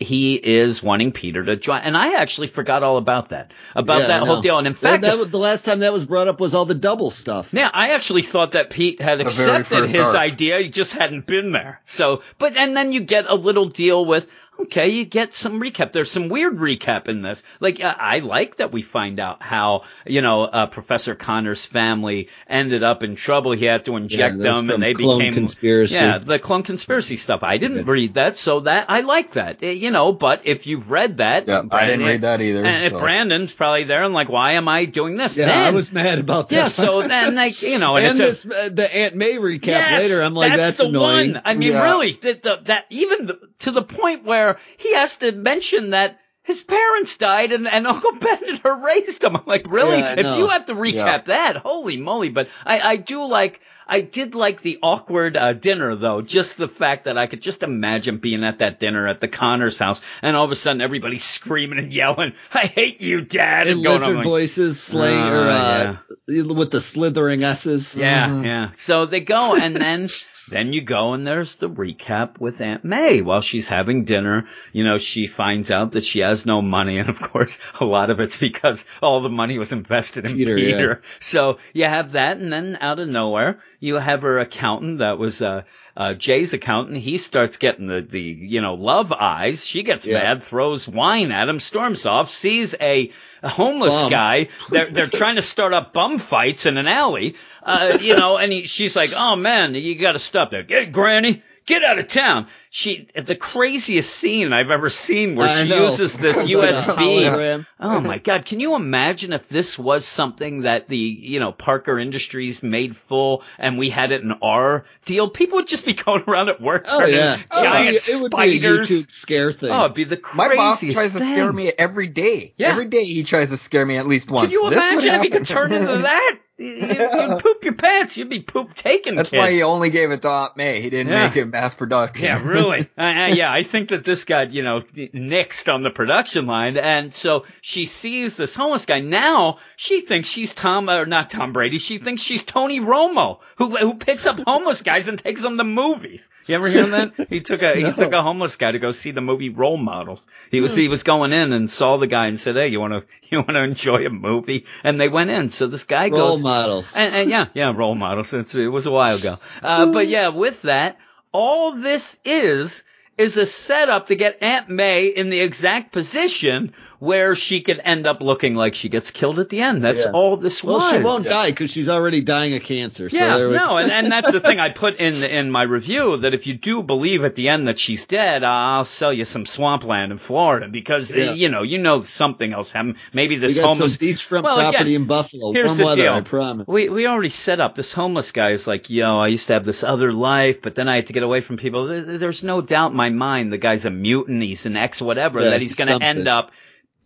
he 0.00 0.34
is 0.36 0.82
wanting 0.82 1.12
Peter 1.12 1.44
to 1.44 1.56
join. 1.56 1.82
And 1.82 1.94
I 1.94 2.14
actually 2.14 2.46
forgot 2.48 2.82
all 2.82 2.96
about 2.96 3.28
that, 3.28 3.52
about 3.76 4.00
Yeah, 4.00 4.06
that 4.06 4.22
I 4.22 4.26
whole 4.26 4.40
deal. 4.40 4.56
And 4.56 4.66
in 4.66 4.74
fact, 4.74 5.02
that 5.02 5.18
was, 5.18 5.28
the 5.28 5.36
last 5.36 5.66
time 5.66 5.80
that 5.80 5.92
was 5.92 6.06
brought 6.06 6.26
up 6.26 6.40
was 6.40 6.54
all 6.54 6.64
the 6.64 6.74
double 6.74 7.10
stuff. 7.10 7.52
yeah, 7.52 7.68
I 7.70 7.90
actually 7.90 8.22
thought 8.22 8.52
that 8.52 8.70
Pete 8.70 9.02
had 9.02 9.18
The 9.20 9.26
accepted 9.26 9.90
his 9.90 9.98
arc. 10.06 10.16
idea. 10.16 10.58
He 10.60 10.70
just 10.70 10.94
hadn't 10.94 11.26
been 11.26 11.52
there. 11.52 11.82
So, 11.84 12.22
but, 12.38 12.56
and 12.56 12.74
then 12.74 12.94
you 12.94 13.00
get 13.00 13.26
a 13.28 13.34
little 13.34 13.68
deal 13.68 14.06
with, 14.06 14.26
okay, 14.60 14.88
you 14.88 15.04
get 15.04 15.34
some 15.34 15.60
recap. 15.60 15.92
There's 15.92 16.10
some 16.10 16.28
weird 16.28 16.56
recap 16.58 17.08
in 17.08 17.22
this. 17.22 17.42
Like, 17.60 17.80
uh, 17.82 17.94
I 17.96 18.18
like 18.20 18.56
that 18.56 18.72
we 18.72 18.82
find 18.82 19.20
out 19.20 19.42
how, 19.42 19.82
you 20.06 20.20
know, 20.22 20.42
uh, 20.44 20.66
Professor 20.66 21.14
Connor's 21.14 21.64
family 21.64 22.28
ended 22.48 22.82
up 22.82 23.02
in 23.02 23.16
trouble. 23.16 23.52
He 23.52 23.64
had 23.64 23.84
to 23.86 23.96
inject 23.96 24.38
that's 24.38 24.56
them 24.56 24.70
and 24.70 24.82
they 24.82 24.94
Clone 24.94 25.18
became, 25.18 25.34
Conspiracy. 25.34 25.94
yeah, 25.94 26.18
the 26.18 26.38
clone 26.38 26.62
conspiracy 26.62 27.16
stuff. 27.16 27.42
I 27.42 27.58
didn't 27.58 27.86
read 27.86 28.14
that, 28.14 28.36
so 28.36 28.60
that, 28.60 28.86
I 28.88 29.00
like 29.00 29.32
that. 29.32 29.58
Eh, 29.62 29.72
You 29.72 29.90
know, 29.90 30.12
but 30.12 30.42
if 30.44 30.66
you've 30.66 30.90
read 30.90 31.18
that, 31.18 31.46
Yeah, 31.46 31.62
I 31.70 31.86
didn't 31.86 32.04
read 32.06 32.22
that 32.22 32.40
either. 32.40 32.64
And 32.64 32.84
if 32.84 32.92
so. 32.92 32.98
Brandon's 32.98 33.52
probably 33.52 33.84
there 33.84 34.02
and 34.04 34.14
like, 34.14 34.28
why 34.28 34.52
am 34.52 34.68
I 34.68 34.84
doing 34.86 35.16
this? 35.16 35.36
Yeah, 35.38 35.46
then, 35.46 35.58
I 35.58 35.70
was 35.70 35.92
mad 35.92 36.18
about 36.18 36.48
that. 36.48 36.56
yeah, 36.56 36.68
so 36.68 37.02
then 37.06 37.34
like, 37.34 37.60
you 37.62 37.78
know, 37.78 37.96
and, 37.96 38.06
and 38.06 38.20
it's 38.20 38.44
a, 38.44 38.48
this 38.48 38.56
uh, 38.56 38.68
the 38.72 38.96
Aunt 38.96 39.14
May 39.16 39.36
recap 39.36 39.66
Yes, 39.66 40.02
later. 40.02 40.22
I'm 40.22 40.34
like, 40.34 40.56
that's, 40.56 40.76
the 40.76 40.86
annoying. 40.86 41.32
one. 41.34 41.42
I 41.44 41.54
mean, 41.54 41.72
Yeah. 41.72 41.82
really, 41.82 42.12
the, 42.20 42.32
the, 42.42 42.56
that 42.66 42.86
even 42.90 43.26
the, 43.26 43.38
to 43.60 43.70
the 43.72 43.82
point 43.82 44.24
where 44.24 44.47
he 44.78 44.94
has 44.94 45.16
to 45.16 45.32
mention 45.32 45.90
that 45.90 46.18
his 46.42 46.62
parents 46.62 47.16
died 47.18 47.52
and, 47.52 47.68
and 47.68 47.86
Uncle 47.94 48.12
Ben 48.12 48.38
and 48.48 48.58
her 48.58 48.74
raised 48.82 49.22
him. 49.22 49.36
I'm 49.36 49.42
like, 49.46 49.66
really? 49.70 49.98
Yeah, 49.98 50.14
if 50.16 50.38
you 50.38 50.48
have 50.48 50.64
to 50.66 50.74
recap 50.74 50.94
Yeah. 50.94 51.18
that, 51.18 51.56
holy 51.58 51.96
moly! 51.98 52.30
But 52.30 52.48
I, 52.64 52.80
I 52.80 52.96
do 52.96 53.24
like. 53.26 53.60
I 53.90 54.02
did 54.02 54.34
like 54.34 54.60
the 54.60 54.78
awkward 54.82 55.34
uh, 55.34 55.54
dinner 55.54 55.96
though, 55.96 56.20
just 56.20 56.58
the 56.58 56.68
fact 56.68 57.06
that 57.06 57.16
I 57.16 57.26
could 57.26 57.40
just 57.40 57.62
imagine 57.62 58.18
being 58.18 58.44
at 58.44 58.58
that 58.58 58.78
dinner 58.78 59.08
at 59.08 59.18
the 59.22 59.28
Connors 59.28 59.78
house, 59.78 60.02
and 60.20 60.36
all 60.36 60.44
of 60.44 60.50
a 60.52 60.56
sudden 60.56 60.82
everybody's 60.82 61.24
screaming 61.38 61.78
and 61.78 61.90
yelling, 61.92 62.32
"I 62.52 62.66
hate 62.66 63.00
you, 63.00 63.22
Dad!" 63.22 63.66
In 63.66 63.74
and 63.76 63.84
going, 63.84 64.00
lizard 64.00 64.16
like, 64.16 64.24
voices, 64.26 64.78
slaying 64.82 65.18
Uh, 65.18 65.96
or 66.28 66.34
uh, 66.38 66.54
with 66.54 66.70
the 66.70 66.82
slithering 66.82 67.44
S's. 67.44 67.96
Yeah, 67.96 68.28
Mhm. 68.28 68.44
yeah. 68.44 68.70
So 68.72 69.06
they 69.06 69.20
go, 69.20 69.56
and 69.56 69.74
then 69.74 70.08
then 70.50 70.72
you 70.72 70.82
go, 70.82 71.12
and 71.12 71.26
there's 71.26 71.56
the 71.56 71.68
recap 71.68 72.38
with 72.38 72.60
Aunt 72.60 72.84
May 72.84 73.20
while 73.22 73.40
she's 73.40 73.68
having 73.68 74.04
dinner. 74.04 74.48
You 74.72 74.84
know, 74.84 74.98
she 74.98 75.26
finds 75.26 75.70
out 75.70 75.92
that 75.92 76.04
she 76.04 76.20
has 76.20 76.46
no 76.46 76.62
money, 76.62 76.98
and 76.98 77.08
of 77.08 77.20
course, 77.20 77.58
a 77.80 77.84
lot 77.84 78.10
of 78.10 78.20
it's 78.20 78.38
because 78.38 78.84
all 79.02 79.22
the 79.22 79.28
money 79.28 79.58
was 79.58 79.72
invested 79.72 80.24
in 80.26 80.36
Peter, 80.36 80.56
Peter. 80.56 81.02
yeah. 81.02 81.10
So 81.20 81.58
you 81.72 81.84
have 81.84 82.12
that, 82.12 82.38
and 82.38 82.52
then 82.52 82.78
out 82.80 82.98
of 82.98 83.08
nowhere, 83.08 83.60
you 83.80 83.96
have 83.96 84.22
her 84.22 84.38
accountant 84.38 84.98
that 84.98 85.18
was 85.18 85.42
uh, 85.42 85.62
uh, 85.98 86.14
Jay's 86.14 86.52
accountant. 86.52 86.96
He 86.98 87.18
starts 87.18 87.56
getting 87.58 87.88
the 87.88 88.00
the 88.08 88.20
you 88.20 88.62
know 88.62 88.74
love 88.74 89.12
eyes. 89.12 89.66
She 89.66 89.82
gets 89.82 90.06
Yeah. 90.06 90.14
mad, 90.14 90.44
throws 90.44 90.86
wine 90.88 91.32
at 91.32 91.48
him, 91.48 91.58
storms 91.60 92.06
off, 92.06 92.30
sees 92.30 92.74
a, 92.80 93.10
a 93.42 93.48
homeless 93.48 94.02
Bum. 94.02 94.10
guy. 94.10 94.48
They're 94.70 94.86
they're 94.90 95.06
trying 95.06 95.36
to 95.36 95.42
start 95.42 95.72
up 95.72 95.92
bum 95.92 96.18
fights 96.18 96.64
in 96.66 96.76
an 96.76 96.86
alley. 96.86 97.34
Uh, 97.64 97.98
you 98.00 98.14
know, 98.16 98.38
and 98.38 98.50
he, 98.52 98.62
she's 98.62 98.94
like, 98.96 99.10
"Oh 99.14 99.34
man, 99.36 99.74
you 99.74 99.98
got 99.98 100.12
to 100.12 100.18
stop 100.20 100.52
that. 100.52 100.68
Get 100.68 100.92
Granny, 100.92 101.42
get 101.68 101.84
out 101.84 101.98
of 101.98 102.08
town." 102.08 102.48
She 102.70 103.08
the 103.14 103.34
craziest 103.34 104.14
scene 104.14 104.52
I've 104.52 104.70
ever 104.70 104.90
seen 104.90 105.36
where 105.36 105.48
I 105.48 105.62
she 105.62 105.70
know. 105.70 105.84
uses 105.84 106.18
this 106.18 106.36
It's 106.36 106.52
like 106.54 106.68
a 106.98 107.00
USB. 107.00 107.66
Oh 107.80 108.00
my 108.00 108.18
God! 108.18 108.44
Can 108.44 108.60
you 108.60 108.74
imagine 108.74 109.32
if 109.32 109.48
this 109.48 109.78
was 109.78 110.04
something 110.06 110.62
that 110.62 110.86
the 110.86 110.98
you 110.98 111.40
know 111.40 111.50
Parker 111.50 111.98
Industries 111.98 112.62
made 112.62 112.94
full, 112.94 113.42
and 113.58 113.78
we 113.78 113.88
had 113.88 114.12
it 114.12 114.20
in 114.20 114.32
our 114.42 114.84
deal? 115.06 115.30
People 115.30 115.56
would 115.56 115.66
just 115.66 115.86
be 115.86 115.94
going 116.04 116.24
around 116.28 116.50
at 116.50 116.60
work, 116.60 116.84
Oh 116.88 117.06
yeah, 117.06 117.38
giant 117.54 117.98
oh, 118.06 118.12
it 118.16 118.20
would 118.20 118.30
be, 118.32 118.36
spiders. 118.36 118.78
Would 118.78 118.88
be 118.88 118.94
a 118.94 118.98
YouTube 119.02 119.10
scare 119.12 119.52
thing. 119.52 119.70
oh, 119.70 119.84
it'd 119.86 119.94
be 119.94 120.04
the 120.04 120.18
craziest 120.18 120.36
My 120.36 120.48
craziest 120.48 120.96
boss 120.96 121.10
tries 121.10 121.12
to 121.14 121.20
scare 121.32 121.52
me 121.52 121.72
every 121.78 122.08
day. 122.08 122.52
Yeah. 122.58 122.68
Every 122.68 122.84
day 122.86 123.04
he 123.04 123.22
tries 123.24 123.48
to 123.48 123.56
scare 123.56 123.86
me 123.86 123.96
at 123.96 124.06
least 124.06 124.30
once. 124.30 124.44
Can 124.44 124.52
you 124.52 124.68
This 124.68 124.76
would 124.76 124.76
imagine 124.76 124.98
if 124.98 125.02
he 125.04 125.08
happen. 125.10 125.30
could 125.30 125.46
turn 125.46 125.72
into 125.72 125.98
that? 126.02 126.38
You, 126.58 126.74
you'd 126.74 127.38
poop 127.40 127.62
your 127.64 127.74
pants. 127.74 128.16
You'd 128.16 128.28
be 128.28 128.40
poop 128.40 128.74
taken. 128.74 129.14
That's 129.14 129.30
kid. 129.30 129.38
why 129.38 129.52
he 129.52 129.62
only 129.62 129.90
gave 129.90 130.10
it 130.10 130.22
to 130.22 130.28
Aunt 130.28 130.56
May. 130.56 130.80
He 130.80 130.90
didn't 130.90 131.12
Yeah. 131.12 131.28
make 131.28 131.36
it 131.36 131.44
mass 131.46 131.74
production. 131.76 132.24
Yeah, 132.24 132.42
really. 132.44 132.88
uh, 132.98 133.02
uh, 133.02 133.26
yeah, 133.28 133.52
I 133.52 133.62
think 133.62 133.90
that 133.90 134.04
this 134.04 134.24
got, 134.24 134.52
you 134.52 134.62
know, 134.64 134.80
nixed 134.96 135.72
on 135.72 135.82
the 135.82 135.90
production 135.90 136.46
line. 136.46 136.76
And 136.76 137.14
so 137.14 137.44
she 137.60 137.86
sees 137.86 138.36
this 138.36 138.56
homeless 138.56 138.86
guy. 138.86 139.00
Now 139.00 139.58
she 139.76 140.00
thinks 140.00 140.28
she's 140.28 140.52
Tom, 140.52 140.90
or 140.90 141.06
not 141.06 141.30
Tom 141.30 141.52
Brady. 141.52 141.78
She 141.78 141.98
thinks 141.98 142.22
she's 142.22 142.42
Tony 142.42 142.80
Romo, 142.80 143.38
who, 143.56 143.76
who 143.76 143.94
picks 143.94 144.26
up 144.26 144.38
homeless 144.40 144.82
guys 144.82 145.08
and 145.08 145.18
takes 145.18 145.42
them 145.42 145.58
to 145.58 145.64
movies. 145.64 146.28
You 146.46 146.56
ever 146.56 146.68
hear 146.68 146.86
that? 146.86 147.12
He 147.28 147.40
took 147.40 147.62
a, 147.62 147.74
he 147.76 147.92
took 147.92 148.12
a 148.12 148.22
homeless 148.22 148.56
guy 148.56 148.72
to 148.72 148.78
go 148.78 148.90
see 148.92 149.10
the 149.12 149.20
movie 149.20 149.50
Role 149.50 149.76
Models. 149.76 150.20
He 150.50 150.60
was, 150.60 150.74
he 150.74 150.88
was 150.88 151.02
going 151.02 151.32
in 151.32 151.52
and 151.52 151.68
saw 151.68 151.98
the 151.98 152.06
guy 152.06 152.26
and 152.26 152.40
said, 152.40 152.56
Hey, 152.56 152.68
you 152.68 152.80
want 152.80 152.94
to, 152.94 153.04
you 153.30 153.38
want 153.38 153.50
to 153.50 153.62
enjoy 153.62 154.06
a 154.06 154.10
movie? 154.10 154.64
And 154.82 155.00
they 155.00 155.08
went 155.08 155.30
in. 155.30 155.50
So 155.50 155.66
this 155.66 155.84
guy 155.84 156.08
Role 156.08 156.36
goes, 156.38 156.42
models. 156.48 156.92
and, 156.94 157.14
and 157.14 157.30
yeah, 157.30 157.46
yeah, 157.54 157.72
role 157.74 157.94
models. 157.94 158.32
It's, 158.34 158.54
it 158.54 158.68
was 158.68 158.86
a 158.86 158.90
while 158.90 159.16
ago. 159.16 159.36
Uh, 159.62 159.86
but 159.86 160.08
yeah, 160.08 160.28
with 160.28 160.62
that, 160.62 160.98
all 161.32 161.72
this 161.72 162.18
is, 162.24 162.84
is 163.16 163.36
a 163.36 163.46
setup 163.46 164.08
to 164.08 164.16
get 164.16 164.42
Aunt 164.42 164.68
May 164.68 165.06
in 165.06 165.28
the 165.28 165.40
exact 165.40 165.92
position 165.92 166.72
where 167.00 167.34
she 167.36 167.60
could 167.60 167.80
end 167.84 168.06
up 168.06 168.20
looking 168.20 168.54
like 168.56 168.74
she 168.74 168.88
gets 168.88 169.10
killed 169.12 169.38
at 169.38 169.48
the 169.48 169.60
end. 169.60 169.84
That's 169.84 170.04
Yeah. 170.04 170.10
all 170.12 170.36
this 170.36 170.64
well, 170.64 170.78
was. 170.78 170.90
she 170.90 170.98
won't 170.98 171.24
die 171.26 171.50
because 171.50 171.70
she's 171.70 171.88
already 171.88 172.20
dying 172.22 172.54
of 172.54 172.62
cancer. 172.64 173.08
So 173.08 173.16
Yeah, 173.16 173.36
there 173.38 173.48
we- 173.50 173.54
no, 173.56 173.76
and, 173.76 173.92
and 173.92 174.06
that's 174.12 174.32
the 174.32 174.40
thing 174.40 174.58
I 174.58 174.70
put 174.70 175.00
in 175.00 175.22
in 175.22 175.50
my 175.52 175.62
review 175.62 176.16
that 176.18 176.34
if 176.34 176.46
you 176.48 176.54
do 176.54 176.82
believe 176.82 177.22
at 177.24 177.36
the 177.36 177.48
end 177.50 177.68
that 177.68 177.78
she's 177.78 178.06
dead, 178.06 178.42
I'll 178.42 178.84
sell 178.84 179.12
you 179.12 179.24
some 179.24 179.46
swampland 179.46 180.10
in 180.10 180.18
Florida 180.18 180.66
because 180.68 181.14
Yeah. 181.14 181.32
you 181.32 181.48
know 181.48 181.62
you 181.62 181.78
know 181.78 182.02
something 182.02 182.52
else 182.52 182.72
happened. 182.72 182.96
Maybe 183.12 183.36
we 183.36 183.40
this 183.42 183.54
got 183.56 183.66
homeless 183.68 183.94
some 183.94 184.00
beachfront 184.06 184.42
Well, 184.42 184.58
again, 184.58 184.72
property 184.72 184.94
in 184.96 185.04
Buffalo. 185.06 185.52
here's 185.52 185.68
Warm 185.68 185.78
the 185.78 185.84
weather, 185.84 186.02
deal. 186.02 186.12
I 186.14 186.20
promise. 186.22 186.66
We 186.66 186.88
we 186.88 187.06
already 187.06 187.28
set 187.28 187.60
up 187.60 187.76
this 187.76 187.92
homeless 187.92 188.32
guy 188.32 188.50
is 188.50 188.66
like, 188.66 188.90
yo, 188.90 189.18
I 189.20 189.28
used 189.28 189.46
to 189.46 189.52
have 189.52 189.64
this 189.64 189.84
other 189.84 190.12
life, 190.12 190.60
but 190.62 190.74
then 190.74 190.88
I 190.88 190.96
had 190.96 191.06
to 191.06 191.12
get 191.12 191.22
away 191.22 191.42
from 191.42 191.58
people. 191.58 191.86
There's 192.18 192.42
no 192.42 192.60
doubt 192.60 192.90
in 192.90 192.96
my 192.96 193.10
mind 193.10 193.52
the 193.52 193.58
guy's 193.58 193.84
a 193.84 193.90
mutant, 193.90 194.42
he's 194.42 194.66
an 194.66 194.76
ex 194.76 195.00
whatever, 195.00 195.40
Yeah, 195.40 195.50
that 195.50 195.60
he's 195.60 195.76
going 195.76 195.96
to 195.96 196.04
end 196.04 196.26
up 196.26 196.50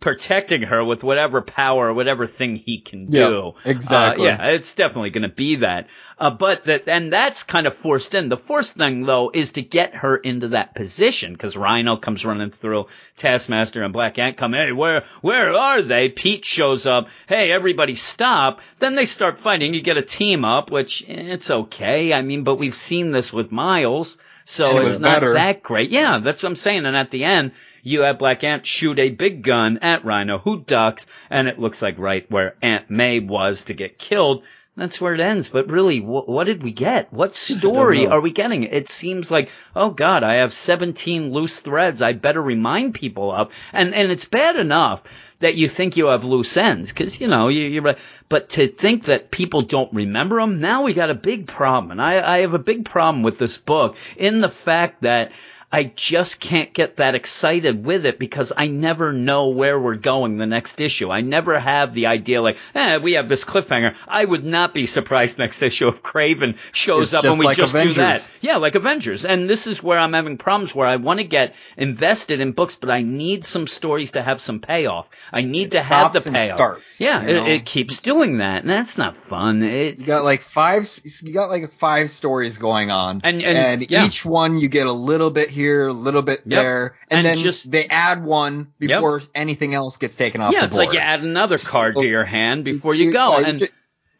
protecting 0.03 0.63
her 0.63 0.83
with 0.83 1.01
whatever 1.01 1.41
power, 1.41 1.93
whatever 1.93 2.27
thing 2.27 2.57
he 2.57 2.81
can 2.81 3.07
Yeah, 3.09 3.29
do. 3.29 3.53
exactly. 3.63 4.27
Uh, 4.27 4.35
yeah, 4.35 4.47
it's 4.49 4.73
definitely 4.73 5.11
going 5.11 5.23
to 5.23 5.29
be 5.33 5.55
that. 5.57 5.87
Uh, 6.19 6.29
but 6.29 6.65
that, 6.65 6.89
and 6.89 7.11
that's 7.11 7.43
kind 7.43 7.67
of 7.67 7.73
forced 7.73 8.13
in. 8.13 8.27
The 8.27 8.35
forced 8.35 8.73
thing 8.73 9.05
though 9.05 9.31
is 9.33 9.53
to 9.53 9.61
get 9.61 9.95
her 9.95 10.17
into 10.17 10.49
that 10.49 10.75
position 10.75 11.31
because 11.31 11.55
Rhino 11.55 11.95
comes 11.95 12.25
running 12.25 12.51
through, 12.51 12.87
Taskmaster 13.15 13.81
and 13.81 13.93
Black 13.93 14.19
Ant 14.19 14.35
come, 14.35 14.51
hey, 14.51 14.73
where, 14.73 15.05
where 15.21 15.55
are 15.55 15.81
they? 15.81 16.09
Pete 16.09 16.43
shows 16.43 16.85
up, 16.85 17.07
hey, 17.29 17.49
everybody 17.53 17.95
stop. 17.95 18.59
Then 18.79 18.95
they 18.95 19.05
start 19.05 19.39
fighting. 19.39 19.73
You 19.73 19.81
get 19.81 19.95
a 19.95 20.01
team 20.01 20.43
up, 20.43 20.69
which 20.69 21.01
eh, 21.07 21.13
it's 21.33 21.49
okay. 21.49 22.11
I 22.11 22.23
mean, 22.23 22.43
but 22.43 22.55
we've 22.55 22.75
seen 22.75 23.11
this 23.11 23.31
with 23.31 23.53
Miles. 23.53 24.17
So 24.43 24.79
it 24.79 24.85
it's 24.85 24.99
not 24.99 25.13
better. 25.21 25.35
that 25.35 25.63
great. 25.63 25.91
Yeah, 25.91 26.19
that's 26.21 26.43
what 26.43 26.49
I'm 26.49 26.55
saying. 26.57 26.85
And 26.85 26.97
at 26.97 27.09
the 27.09 27.23
end, 27.23 27.53
you 27.83 28.01
have 28.01 28.17
Black 28.17 28.43
Ant 28.43 28.65
shoot 28.65 28.97
a 28.97 29.09
big 29.09 29.43
gun 29.43 29.77
at 29.81 30.05
Rhino 30.05 30.39
who 30.39 30.61
ducks 30.61 31.05
and 31.29 31.47
it 31.47 31.59
looks 31.59 31.81
like 31.81 31.99
right 31.99 32.29
where 32.31 32.55
Aunt 32.61 32.89
May 32.89 33.19
was 33.19 33.63
to 33.65 33.73
get 33.73 33.99
killed. 33.99 34.43
that's 34.75 34.99
where 34.99 35.13
it 35.13 35.19
ends. 35.19 35.49
But 35.49 35.69
really, 35.69 35.99
wh- 35.99 36.27
what 36.27 36.45
did 36.45 36.63
we 36.63 36.71
get? 36.71 37.11
What 37.13 37.35
story 37.35 38.07
are 38.07 38.21
we 38.21 38.31
getting? 38.31 38.63
It 38.63 38.89
seems 38.89 39.29
like, 39.29 39.49
oh 39.75 39.89
God, 39.91 40.23
I 40.23 40.35
have 40.35 40.53
17 40.53 41.31
loose 41.31 41.59
threads. 41.59 42.01
I 42.01 42.13
better 42.13 42.41
remind 42.41 42.95
people 42.95 43.31
of. 43.31 43.49
And, 43.73 43.93
and 43.93 44.11
it's 44.11 44.25
bad 44.25 44.55
enough 44.55 45.03
that 45.41 45.55
you 45.55 45.67
think 45.67 45.97
you 45.97 46.05
have 46.07 46.23
loose 46.23 46.55
ends 46.55 46.93
because, 46.93 47.19
you 47.19 47.27
know, 47.27 47.49
you, 47.49 47.65
you're, 47.65 47.95
but 48.29 48.49
to 48.49 48.67
think 48.69 49.05
that 49.05 49.29
people 49.29 49.61
don't 49.61 49.93
remember 49.93 50.39
them, 50.39 50.61
now 50.61 50.83
we 50.83 50.93
got 50.93 51.09
a 51.09 51.15
big 51.15 51.47
problem. 51.47 51.91
And 51.91 52.01
I, 52.01 52.35
I 52.35 52.39
have 52.39 52.53
a 52.53 52.59
big 52.59 52.85
problem 52.85 53.23
with 53.23 53.37
this 53.37 53.57
book 53.57 53.97
in 54.15 54.39
the 54.39 54.49
fact 54.49 55.01
that 55.01 55.33
I 55.73 55.85
just 55.95 56.39
can't 56.39 56.71
get 56.71 56.97
that 56.97 57.15
excited 57.15 57.83
with 57.83 58.05
it 58.05 58.19
because 58.19 58.53
I 58.55 58.67
never 58.67 59.11
know 59.11 59.47
where 59.49 59.79
we're 59.79 59.95
going 59.95 60.37
the 60.37 60.45
next 60.45 60.79
issue. 60.79 61.09
I 61.09 61.21
never 61.21 61.59
have 61.59 61.95
the 61.95 62.05
idea 62.05 62.43
like, 62.43 62.57
eh, 62.75 62.97
we 62.97 63.13
have 63.13 63.27
this 63.27 63.43
cliffhanger. 63.43 63.95
I 64.07 64.23
would 64.23 64.45
not 64.45 64.75
be 64.75 64.85
surprised 64.85 65.39
next 65.39 65.63
issue 65.63 65.87
if 65.87 66.03
Kraven 66.03 66.57
shows 66.73 67.13
It's 67.13 67.13
up 67.15 67.23
and 67.25 67.39
we 67.39 67.45
like 67.47 67.57
just 67.57 67.73
do 67.73 67.93
that. 67.93 68.29
Yeah, 68.39 68.57
like 68.57 68.75
Avengers. 68.75 69.25
And 69.25 69.49
this 69.49 69.65
is 69.65 69.81
where 69.81 69.97
I'm 69.97 70.13
having 70.13 70.37
problems 70.37 70.75
where 70.75 70.85
I 70.87 70.97
want 70.97 71.19
to 71.21 71.23
get 71.23 71.55
invested 71.75 72.39
in 72.39 72.51
books, 72.51 72.75
but 72.75 72.91
I 72.91 73.01
need 73.01 73.43
some 73.43 73.65
stories 73.65 74.11
to 74.11 74.21
have 74.21 74.41
some 74.41 74.59
payoff. 74.59 75.07
I 75.31 75.41
need 75.41 75.71
to 75.71 75.81
have 75.81 76.13
the 76.13 76.21
and 76.23 76.35
payoff. 76.35 76.55
starts, 76.55 77.01
yeah, 77.01 77.23
you 77.23 77.29
it, 77.29 77.33
know? 77.33 77.45
it 77.47 77.65
keeps 77.65 77.99
doing 78.01 78.37
that, 78.37 78.61
and 78.61 78.69
that's 78.69 78.99
not 78.99 79.17
fun. 79.17 79.63
It's 79.63 80.01
You 80.07 80.13
got 80.13 80.23
like 80.23 80.41
five. 80.41 80.87
You 81.23 81.33
got 81.33 81.49
like 81.49 81.73
five 81.73 82.11
stories 82.11 82.59
going 82.59 82.91
on, 82.91 83.21
And- 83.23 83.41
and- 83.41 83.89
yeah. 83.89 84.05
each 84.05 84.23
one 84.23 84.59
you 84.59 84.69
get 84.69 84.85
a 84.85 84.91
little 84.91 85.31
bit 85.31 85.49
here, 85.49 85.62
a 85.69 85.91
little 85.93 86.21
bit 86.21 86.41
Yep. 86.45 86.61
there, 86.61 86.95
and, 87.09 87.19
And 87.19 87.25
then 87.25 87.43
just- 87.43 87.69
they 87.69 87.85
add 87.85 88.23
one 88.23 88.67
before 88.79 89.21
anything 89.33 89.73
else 89.73 89.97
gets 89.97 90.15
taken 90.15 90.41
off. 90.41 90.53
yeah, 90.53 90.65
it's 90.65 90.75
like 90.77 90.93
you 90.93 90.99
add 90.99 91.21
another 91.21 91.57
card 91.57 91.95
to 91.95 92.05
your 92.05 92.25
hand 92.25 92.63
before 92.63 92.93
you 92.95 93.11
go, 93.11 93.39
yeah, 93.39 93.47
and 93.47 93.59
ju- 93.59 93.67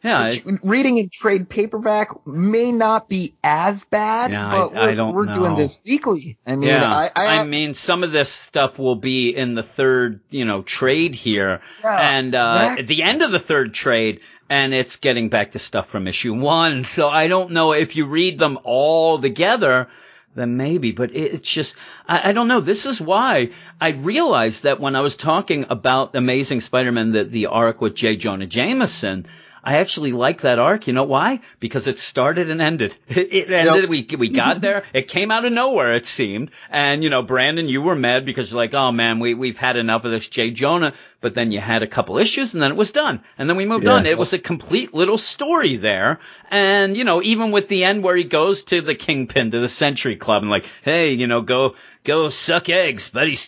yeah, 0.02 0.34
reading 0.62 0.98
in 0.98 1.08
trade 1.10 1.48
paperback 1.48 2.08
may 2.26 2.72
not 2.72 3.08
be 3.08 3.34
as 3.42 3.84
bad, 3.84 4.30
Yeah, 4.30 4.50
but 4.50 4.76
I 4.76 4.86
we're, 4.88 4.94
don't 4.94 5.14
we're 5.14 5.32
doing 5.32 5.54
this 5.56 5.80
weekly. 5.86 6.36
I 6.46 6.56
mean, 6.56 6.68
yeah, 6.68 7.08
I, 7.16 7.38
I, 7.38 7.46
mean, 7.46 7.72
some 7.72 8.04
of 8.04 8.12
this 8.12 8.30
stuff 8.30 8.78
will 8.78 8.96
be 8.96 9.30
in 9.30 9.54
the 9.54 9.62
third, 9.62 10.20
you 10.28 10.44
know, 10.44 10.60
trade 10.62 11.14
here, 11.14 11.62
and 11.82 12.34
uh, 12.34 12.38
exactly. 12.38 12.82
at 12.82 12.86
the 12.88 13.02
end 13.02 13.22
of 13.22 13.32
the 13.32 13.38
third 13.38 13.72
trade, 13.72 14.20
and 14.50 14.74
it's 14.74 14.96
getting 14.96 15.30
back 15.30 15.52
to 15.52 15.58
stuff 15.58 15.88
from 15.88 16.06
issue 16.06 16.34
one. 16.34 16.84
So 16.84 17.08
I 17.08 17.28
don't 17.28 17.52
know 17.52 17.72
if 17.72 17.96
you 17.96 18.04
read 18.04 18.38
them 18.38 18.58
all 18.62 19.18
together. 19.18 19.88
Then 20.34 20.56
maybe, 20.56 20.92
but 20.92 21.14
it, 21.14 21.34
it's 21.34 21.50
just, 21.50 21.76
I, 22.08 22.30
I 22.30 22.32
don't 22.32 22.48
know. 22.48 22.60
This 22.60 22.86
is 22.86 23.00
why 23.00 23.50
I 23.80 23.90
realized 23.90 24.64
that 24.64 24.80
when 24.80 24.96
I 24.96 25.00
was 25.00 25.16
talking 25.16 25.66
about 25.70 26.16
Amazing 26.16 26.60
Spider-Man, 26.60 27.12
the, 27.12 27.24
the 27.24 27.46
arc 27.46 27.80
with 27.80 27.94
J. 27.94 28.16
Jonah 28.16 28.46
Jameson, 28.46 29.26
I 29.66 29.78
actually 29.78 30.12
like 30.12 30.42
that 30.42 30.58
arc. 30.58 30.86
You 30.86 30.92
know 30.92 31.04
why? 31.04 31.40
Because 31.58 31.86
it 31.86 31.98
started 31.98 32.50
and 32.50 32.60
ended. 32.60 32.94
It, 33.08 33.32
it 33.32 33.50
ended. 33.50 33.88
We 33.88 34.06
we 34.18 34.28
got 34.28 34.60
there. 34.60 34.84
It 34.92 35.08
came 35.08 35.30
out 35.30 35.46
of 35.46 35.52
nowhere. 35.52 35.94
It 35.94 36.04
seemed. 36.06 36.50
And 36.70 37.02
you 37.02 37.08
know, 37.08 37.22
Brandon, 37.22 37.66
you 37.66 37.80
were 37.80 37.96
mad 37.96 38.26
because 38.26 38.50
you're 38.50 38.58
like, 38.60 38.74
oh 38.74 38.92
man, 38.92 39.20
we 39.20 39.32
we've 39.32 39.56
had 39.56 39.76
enough 39.76 40.04
of 40.04 40.10
this 40.10 40.28
Jay 40.28 40.50
Jonah. 40.50 40.92
But 41.22 41.32
then 41.32 41.50
you 41.52 41.58
had 41.60 41.82
a 41.82 41.86
couple 41.86 42.18
issues, 42.18 42.52
and 42.52 42.62
then 42.62 42.70
it 42.72 42.76
was 42.76 42.92
done. 42.92 43.22
And 43.38 43.48
then 43.48 43.56
we 43.56 43.64
moved 43.64 43.84
Yeah. 43.84 43.92
on. 43.94 44.04
It 44.04 44.18
was 44.18 44.34
a 44.34 44.38
complete 44.38 44.92
little 44.92 45.16
story 45.16 45.78
there. 45.78 46.20
And 46.50 46.94
you 46.98 47.04
know, 47.04 47.22
even 47.22 47.50
with 47.50 47.68
the 47.68 47.84
end 47.84 48.02
where 48.04 48.14
he 48.16 48.24
goes 48.24 48.64
to 48.64 48.82
the 48.82 48.94
Kingpin 48.94 49.52
to 49.52 49.60
the 49.60 49.68
Century 49.70 50.16
Club 50.16 50.42
and 50.42 50.50
like, 50.50 50.66
hey, 50.82 51.14
you 51.14 51.26
know, 51.26 51.40
go 51.40 51.76
go 52.04 52.28
suck 52.28 52.68
eggs, 52.68 53.08
buddy. 53.08 53.38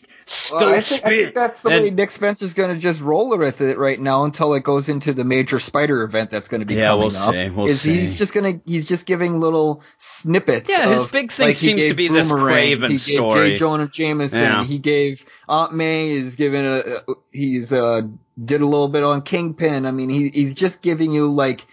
Well, 0.51 0.75
I, 0.75 0.81
think, 0.81 1.05
I 1.05 1.09
think 1.09 1.35
that's 1.35 1.63
the 1.63 1.69
And- 1.71 1.85
way 1.85 1.91
Nick 1.91 2.11
Spencer's 2.11 2.53
going 2.53 2.75
to 2.75 2.81
just 2.81 3.01
roll 3.01 3.37
with 3.39 3.61
it 3.61 3.79
right 3.79 3.99
now 4.01 4.25
until 4.25 4.55
it 4.55 4.65
goes 4.65 4.89
into 4.89 5.13
the 5.13 5.23
major 5.23 5.61
spider 5.61 6.03
event 6.03 6.31
that's 6.31 6.49
going 6.49 6.63
to 6.63 6.67
be 6.67 6.75
Yeah, 6.75 6.89
coming 6.89 7.07
we'll 7.09 7.17
up. 7.17 7.33
see, 7.35 7.49
we'll 7.51 7.67
is 7.67 7.83
he's 7.83 8.19
just 8.19 8.33
going 8.33 8.59
to 8.61 8.71
he's 8.71 8.87
just 8.87 9.07
giving 9.07 9.39
little 9.39 9.83
snippets. 9.99 10.69
Yeah, 10.69 10.89
his 10.89 11.07
big 11.07 11.31
thing 11.31 11.49
like 11.49 11.57
seems 11.57 11.87
to 11.87 11.95
be 11.95 12.09
this 12.09 12.29
Boomerang, 12.31 12.79
Kraven 12.79 12.91
he 12.91 12.99
story. 12.99 13.51
Gave 13.51 13.53
J. 13.53 13.59
Jonah 13.59 13.89
Jameson. 13.89 14.43
Yeah. 14.43 14.65
He 14.65 14.79
gave 14.79 15.25
Aunt 15.49 15.75
May 15.75 16.11
is 16.11 16.35
giving 16.35 16.65
a 16.67 16.83
he's 17.31 17.73
uh 17.73 18.03
did 18.45 18.63
a 18.63 18.67
little 18.67 18.89
bit 18.89 19.05
on 19.05 19.23
Kingpin. 19.23 19.87
I 19.87 19.93
mean, 19.93 20.09
he 20.09 20.29
he's 20.31 20.55
just 20.55 20.83
giving 20.83 21.13
you 21.13 21.31
like 21.33 21.65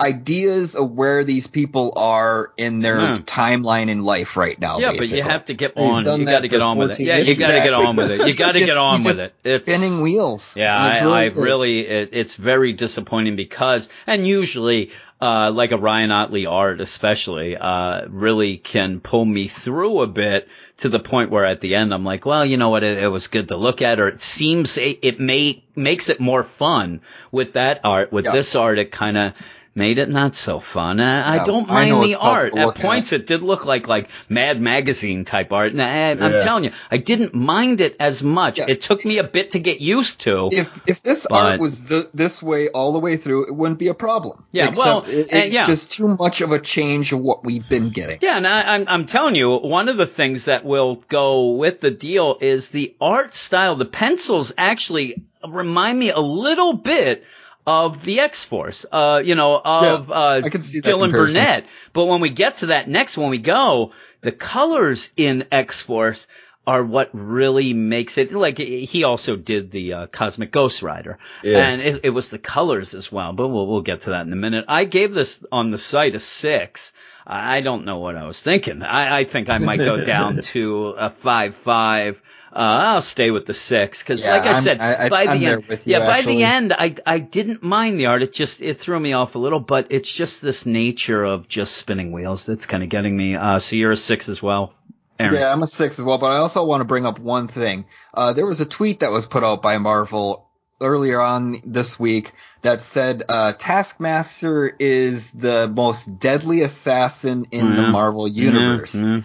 ideas 0.00 0.76
of 0.76 0.92
where 0.92 1.24
these 1.24 1.46
people 1.48 1.92
are 1.96 2.52
in 2.56 2.80
their 2.80 3.00
Yeah. 3.00 3.18
timeline 3.26 3.88
in 3.88 4.04
life 4.04 4.36
right 4.36 4.58
now. 4.58 4.78
Yeah, 4.78 4.92
but 4.96 5.10
you 5.10 5.22
have 5.22 5.46
to 5.46 5.54
get 5.54 5.76
on. 5.76 6.04
You 6.20 6.24
got 6.26 6.40
to 6.40 6.48
get 6.48 6.60
on 6.60 6.78
with 6.78 6.92
it. 6.92 7.00
Yeah, 7.00 7.16
you 7.16 7.22
issues. 7.22 7.38
got 7.38 7.48
to 7.48 7.60
get 7.62 7.74
on 7.74 7.96
with 7.96 8.10
it. 8.12 8.26
You 8.28 8.34
got 8.34 8.52
to 8.52 8.60
get 8.60 8.76
on 8.76 9.02
with 9.04 9.18
it. 9.18 9.32
It's 9.44 9.68
spinning 9.68 10.00
wheels. 10.02 10.54
Yeah, 10.56 10.84
And 10.84 10.92
it's 10.96 11.02
I, 11.02 11.40
I 11.40 11.42
really, 11.42 11.80
it, 11.80 12.10
it's 12.12 12.36
very 12.36 12.72
disappointing 12.74 13.34
because, 13.36 13.88
and 14.06 14.26
usually, 14.26 14.92
uh, 15.20 15.50
like 15.50 15.72
a 15.72 15.76
Ryan 15.76 16.12
Ottley 16.12 16.46
art 16.46 16.80
especially, 16.80 17.56
uh, 17.56 18.02
really 18.08 18.56
can 18.56 19.00
pull 19.00 19.24
me 19.24 19.48
through 19.48 20.02
a 20.02 20.06
bit 20.06 20.46
to 20.76 20.88
the 20.88 21.00
point 21.00 21.30
where 21.32 21.44
at 21.44 21.60
the 21.60 21.74
end 21.74 21.92
I'm 21.92 22.04
like, 22.04 22.24
well, 22.24 22.44
you 22.46 22.56
know 22.56 22.68
what, 22.70 22.84
it, 22.84 22.98
it 23.02 23.08
was 23.08 23.26
good 23.26 23.48
to 23.48 23.56
look 23.56 23.82
at, 23.82 23.98
or 23.98 24.06
it 24.06 24.20
seems 24.20 24.78
it, 24.78 25.00
it 25.02 25.18
may, 25.18 25.64
makes 25.74 26.08
it 26.08 26.20
more 26.20 26.44
fun 26.44 27.00
with 27.32 27.54
that 27.54 27.80
art. 27.82 28.12
With 28.12 28.26
Yeah. 28.26 28.32
this 28.32 28.54
art, 28.54 28.78
it 28.78 28.92
kind 28.92 29.18
of, 29.18 29.32
Made 29.78 29.98
it 29.98 30.08
not 30.08 30.34
so 30.34 30.58
fun. 30.58 30.98
Uh, 30.98 31.22
I 31.24 31.36
Yeah, 31.36 31.44
don't 31.44 31.68
mind 31.68 31.90
know 31.90 32.04
the 32.04 32.16
art. 32.16 32.56
At 32.56 32.66
look 32.66 32.78
at. 32.80 32.84
points, 32.84 33.12
it 33.12 33.28
did 33.28 33.44
look 33.44 33.64
like 33.64 33.86
like 33.86 34.08
Mad 34.28 34.60
Magazine 34.60 35.24
type 35.24 35.52
art. 35.52 35.70
And 35.70 35.80
I, 35.80 36.10
I'm 36.10 36.32
Yeah. 36.32 36.40
telling 36.40 36.64
you, 36.64 36.72
I 36.90 36.96
didn't 36.96 37.32
mind 37.32 37.80
it 37.80 37.94
as 38.00 38.20
much. 38.24 38.58
Yeah. 38.58 38.64
It 38.68 38.80
took 38.80 39.04
me 39.04 39.18
a 39.18 39.24
bit 39.24 39.52
to 39.52 39.60
get 39.60 39.80
used 39.80 40.18
to. 40.22 40.48
if 40.50 40.68
if 40.86 41.02
this 41.04 41.26
But- 41.30 41.36
art 41.44 41.60
was 41.60 41.80
th- 41.82 42.06
this 42.12 42.42
way 42.42 42.68
all 42.70 42.92
the 42.92 42.98
way 42.98 43.16
through, 43.16 43.46
it 43.46 43.54
wouldn't 43.54 43.78
be 43.78 43.86
a 43.86 43.94
problem. 43.94 44.42
Yeah, 44.50 44.66
Except 44.68 44.84
well, 44.84 45.04
it- 45.06 45.28
it's 45.30 45.52
yeah. 45.54 45.66
just 45.66 45.92
too 45.92 46.08
much 46.08 46.40
of 46.40 46.50
a 46.50 46.58
change 46.58 47.12
of 47.12 47.20
what 47.20 47.44
we've 47.44 47.68
been 47.68 47.90
getting. 47.90 48.18
Yeah, 48.20 48.36
and 48.36 48.46
I, 48.48 48.74
I'm 48.74 48.84
I'm 48.88 49.06
telling 49.06 49.36
you, 49.36 49.48
one 49.58 49.88
of 49.88 49.96
the 49.96 50.06
things 50.06 50.46
that 50.46 50.64
will 50.64 50.96
go 51.08 51.50
with 51.50 51.80
the 51.80 51.92
deal 51.92 52.36
is 52.40 52.70
the 52.70 52.96
art 53.00 53.32
style. 53.36 53.76
The 53.76 53.84
pencils 53.84 54.52
actually 54.58 55.22
remind 55.48 55.96
me 55.96 56.10
a 56.10 56.18
little 56.20 56.72
bit 56.72 57.22
of 57.68 58.02
the 58.02 58.20
X 58.20 58.44
Force. 58.44 58.86
Uh, 58.90 59.20
you 59.22 59.34
know, 59.34 59.60
of 59.62 60.10
uh, 60.10 60.40
see 60.58 60.80
that 60.80 60.88
Dylan. 60.90 61.10
Burnett. 61.10 61.66
But 61.92 62.06
when 62.06 62.20
we 62.22 62.30
get 62.30 62.56
to 62.56 62.66
that 62.66 62.88
next, 62.88 63.18
when 63.18 63.28
we 63.28 63.36
go, 63.38 63.92
the 64.22 64.32
colors 64.32 65.10
in 65.16 65.44
X 65.52 65.82
Force 65.82 66.26
are 66.66 66.82
what 66.82 67.10
really 67.12 67.72
makes 67.74 68.18
it 68.18 68.32
like 68.32 68.58
he 68.58 69.04
also 69.04 69.36
did 69.36 69.70
the 69.70 69.92
uh, 69.92 70.06
Cosmic 70.06 70.50
Ghost 70.52 70.82
Rider, 70.82 71.18
Yeah. 71.42 71.66
and 71.68 71.80
it, 71.82 72.00
it 72.04 72.10
was 72.10 72.28
the 72.30 72.38
colors 72.38 72.94
as 72.94 73.12
well. 73.12 73.32
But 73.34 73.48
we'll 73.48 73.66
we'll 73.66 73.82
get 73.82 74.02
to 74.02 74.10
that 74.10 74.26
in 74.26 74.32
a 74.32 74.36
minute. 74.36 74.64
I 74.68 74.84
gave 74.84 75.12
this 75.12 75.44
on 75.52 75.70
the 75.70 75.78
site 75.78 76.14
a 76.14 76.20
six. 76.20 76.92
I 77.26 77.60
don't 77.60 77.84
know 77.84 77.98
what 77.98 78.16
I 78.16 78.26
was 78.26 78.42
thinking. 78.42 78.82
I, 78.82 79.18
I 79.20 79.24
think 79.24 79.50
I 79.50 79.58
might 79.58 79.78
go 79.78 80.02
down 80.02 80.40
to 80.54 80.94
a 80.98 81.10
five 81.10 81.54
five. 81.56 82.22
Uh, 82.58 82.94
I'll 82.94 83.02
stay 83.02 83.30
with 83.30 83.46
the 83.46 83.54
six 83.54 84.02
because, 84.02 84.24
Yeah, 84.24 84.32
like 84.32 84.42
I 84.46 84.52
I'm- 84.54 84.62
said, 84.62 84.80
I- 84.80 85.08
by 85.08 85.26
I'm 85.26 85.38
the 85.38 85.46
end, 85.46 85.64
you, 85.70 85.78
yeah, 85.84 86.00
by 86.00 86.18
actually. 86.18 86.36
the 86.38 86.42
end, 86.42 86.72
I 86.72 86.96
I 87.06 87.20
didn't 87.20 87.62
mind 87.62 88.00
the 88.00 88.06
art. 88.06 88.22
It 88.22 88.32
just 88.32 88.60
it 88.62 88.80
threw 88.80 88.98
me 88.98 89.12
off 89.12 89.36
a 89.36 89.38
little, 89.38 89.60
but 89.60 89.86
it's 89.90 90.10
just 90.12 90.42
this 90.42 90.66
nature 90.66 91.22
of 91.22 91.48
just 91.48 91.76
spinning 91.76 92.10
wheels 92.10 92.46
that's 92.46 92.66
kind 92.66 92.82
of 92.82 92.88
getting 92.88 93.16
me. 93.16 93.36
Uh, 93.36 93.60
so 93.60 93.76
you're 93.76 93.92
a 93.92 93.96
six 93.96 94.28
as 94.28 94.42
well, 94.42 94.74
Aaron. 95.20 95.34
Yeah, 95.34 95.52
I'm 95.52 95.62
a 95.62 95.68
six 95.68 96.00
as 96.00 96.04
well, 96.04 96.18
but 96.18 96.32
I 96.32 96.38
also 96.38 96.64
want 96.64 96.80
to 96.80 96.84
bring 96.84 97.06
up 97.06 97.20
one 97.20 97.46
thing. 97.46 97.84
Uh, 98.12 98.32
there 98.32 98.44
was 98.46 98.60
a 98.60 98.66
tweet 98.66 99.00
that 99.00 99.12
was 99.12 99.24
put 99.24 99.44
out 99.44 99.62
by 99.62 99.78
Marvel 99.78 100.44
earlier 100.80 101.20
on 101.20 101.58
this 101.64 101.98
week 101.98 102.32
that 102.62 102.82
said 102.82 103.22
uh, 103.28 103.52
Taskmaster 103.52 104.68
is 104.78 105.32
the 105.32 105.68
most 105.68 106.18
deadly 106.18 106.62
assassin 106.62 107.46
in 107.52 107.74
the 107.76 107.82
Marvel 107.82 108.26
universe. 108.28 108.94
Yeah, 108.96 109.02
yeah. 109.16 109.20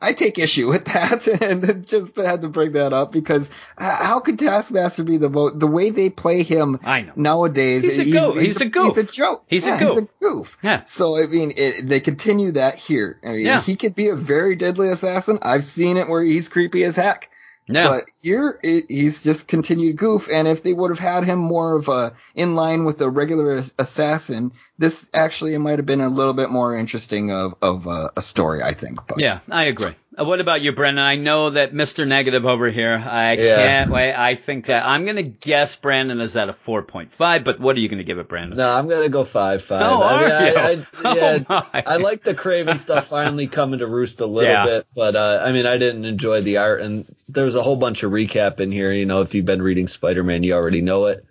I 0.00 0.12
take 0.12 0.38
issue 0.38 0.68
with 0.68 0.84
that, 0.92 1.26
and 1.26 1.86
just 1.86 2.16
had 2.16 2.42
to 2.42 2.48
bring 2.48 2.72
that 2.72 2.92
up 2.92 3.12
because 3.12 3.50
how 3.78 4.20
could 4.20 4.38
Taskmaster 4.38 5.04
be 5.04 5.16
the 5.16 5.30
most 5.30 5.58
the 5.58 5.66
way 5.66 5.90
they 5.90 6.10
play 6.10 6.42
him 6.42 6.78
I 6.84 7.02
know. 7.02 7.12
nowadays? 7.16 7.82
He's 7.82 7.98
a 7.98 8.04
goof. 8.04 8.40
He's 8.40 8.60
a 8.60 8.66
goof. 8.66 8.94
He's 8.96 9.08
a 9.08 9.12
joke. 9.12 9.44
He's 9.48 9.66
a 9.66 9.70
Yeah, 9.70 9.78
goof. 9.78 9.88
He's 9.88 9.98
a 9.98 10.08
goof. 10.20 10.58
Yeah. 10.62 10.84
So 10.84 11.16
I 11.22 11.26
mean, 11.26 11.52
it, 11.56 11.88
they 11.88 12.00
continue 12.00 12.52
that 12.52 12.74
here. 12.76 13.18
I 13.24 13.28
mean, 13.32 13.46
Yeah. 13.46 13.62
he 13.62 13.76
could 13.76 13.94
be 13.94 14.08
a 14.08 14.16
very 14.16 14.54
deadly 14.54 14.88
assassin. 14.88 15.38
I've 15.42 15.64
seen 15.64 15.96
it 15.96 16.08
where 16.08 16.22
he's 16.22 16.48
creepy 16.48 16.84
as 16.84 16.96
heck. 16.96 17.30
Yeah. 17.68 17.88
But 17.88 18.04
here, 18.22 18.58
it, 18.62 18.86
he's 18.88 19.22
just 19.22 19.48
continued 19.48 19.96
goof. 19.96 20.28
And 20.30 20.46
if 20.46 20.62
they 20.62 20.72
would 20.72 20.90
have 20.90 20.98
had 20.98 21.24
him 21.24 21.38
more 21.38 21.74
of 21.74 21.88
a 21.88 22.14
in 22.34 22.54
line 22.54 22.84
with 22.84 23.00
a 23.00 23.10
regular 23.10 23.52
as- 23.52 23.74
assassin, 23.78 24.52
this 24.78 25.08
actually 25.12 25.56
might 25.58 25.78
have 25.78 25.86
been 25.86 26.00
a 26.00 26.08
little 26.08 26.34
bit 26.34 26.50
more 26.50 26.76
interesting 26.76 27.32
of 27.32 27.54
of 27.60 27.88
uh, 27.88 28.08
a 28.16 28.22
story, 28.22 28.62
I 28.62 28.72
think. 28.72 29.06
But 29.06 29.18
Yeah, 29.18 29.40
I 29.50 29.64
agree. 29.64 29.94
Uh, 30.18 30.24
what 30.24 30.40
about 30.40 30.62
you, 30.62 30.72
Brendan? 30.72 31.04
I 31.04 31.16
know 31.16 31.50
that 31.50 31.74
Mr. 31.74 32.06
Negative 32.06 32.46
over 32.46 32.70
here. 32.70 32.94
I 33.04 33.34
Yeah. 33.34 33.56
can't 33.56 33.90
wait. 33.90 34.14
I 34.14 34.34
think 34.34 34.66
that 34.66 34.86
I'm 34.86 35.04
going 35.04 35.16
to 35.16 35.22
guess 35.22 35.76
Brandon 35.76 36.20
is 36.20 36.36
at 36.36 36.48
a 36.48 36.54
4.5, 36.54 37.44
but 37.44 37.60
what 37.60 37.76
are 37.76 37.80
you 37.80 37.88
going 37.88 37.98
to 37.98 38.04
give 38.04 38.18
it, 38.18 38.26
Brandon? 38.28 38.56
No, 38.56 38.68
I'm 38.70 38.88
gonna 38.88 39.08
go 39.10 39.24
five 39.24 39.62
five. 39.62 39.82
Oh, 39.82 40.02
I 40.02 40.16
mean, 40.22 40.30
are 40.30 40.34
I, 40.34 40.48
you? 40.48 40.56
I, 40.56 40.86
Oh, 41.04 41.14
yeah, 41.14 41.38
my. 41.48 41.84
I 41.86 41.96
like 41.98 42.22
the 42.22 42.34
Kraven 42.34 42.78
stuff 42.80 43.08
finally 43.08 43.46
coming 43.46 43.80
to 43.80 43.86
roost 43.86 44.20
a 44.20 44.26
little 44.26 44.52
Yeah. 44.52 44.64
bit, 44.64 44.86
but 44.94 45.16
uh, 45.16 45.42
I 45.44 45.52
mean, 45.52 45.66
I 45.66 45.76
didn't 45.76 46.04
enjoy 46.06 46.40
the 46.40 46.56
art, 46.58 46.80
and 46.80 47.04
there's 47.28 47.54
a 47.54 47.62
whole 47.62 47.76
bunch 47.76 48.02
of 48.02 48.12
recap 48.12 48.60
in 48.60 48.72
here. 48.72 48.92
You 48.92 49.04
know, 49.06 49.20
if 49.20 49.34
you've 49.34 49.44
been 49.44 49.62
reading 49.62 49.86
Spider-Man, 49.88 50.42
you 50.44 50.54
already 50.54 50.80
know 50.80 51.06
it. 51.06 51.24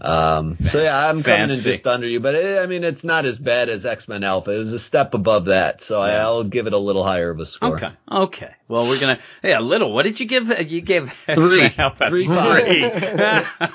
Um, 0.00 0.56
so 0.64 0.82
yeah, 0.82 1.08
I'm 1.08 1.22
coming 1.22 1.50
in 1.50 1.56
just 1.56 1.86
under 1.86 2.06
you, 2.06 2.18
but 2.18 2.34
it, 2.34 2.58
I 2.58 2.66
mean, 2.66 2.82
it's 2.82 3.04
not 3.04 3.26
as 3.26 3.38
bad 3.38 3.68
as 3.68 3.84
X 3.84 4.08
Men 4.08 4.24
Alpha. 4.24 4.54
It 4.54 4.58
was 4.58 4.72
a 4.72 4.78
step 4.78 5.14
above 5.14 5.46
that, 5.46 5.82
so 5.82 6.02
Yeah. 6.04 6.22
I'll 6.22 6.44
give 6.44 6.66
it 6.66 6.72
a 6.72 6.78
little 6.78 7.04
higher 7.04 7.30
of 7.30 7.38
a 7.40 7.46
score. 7.46 7.76
Okay. 7.76 7.90
Okay. 8.10 8.54
Well, 8.72 8.88
we're 8.88 8.98
gonna. 8.98 9.18
Yeah, 9.42 9.60
little. 9.60 9.92
What 9.92 10.04
did 10.04 10.18
you 10.18 10.24
give? 10.24 10.48
You 10.70 10.80
gave 10.80 11.12
Three. 11.26 11.68
Three, 11.68 12.26
three. 12.26 12.26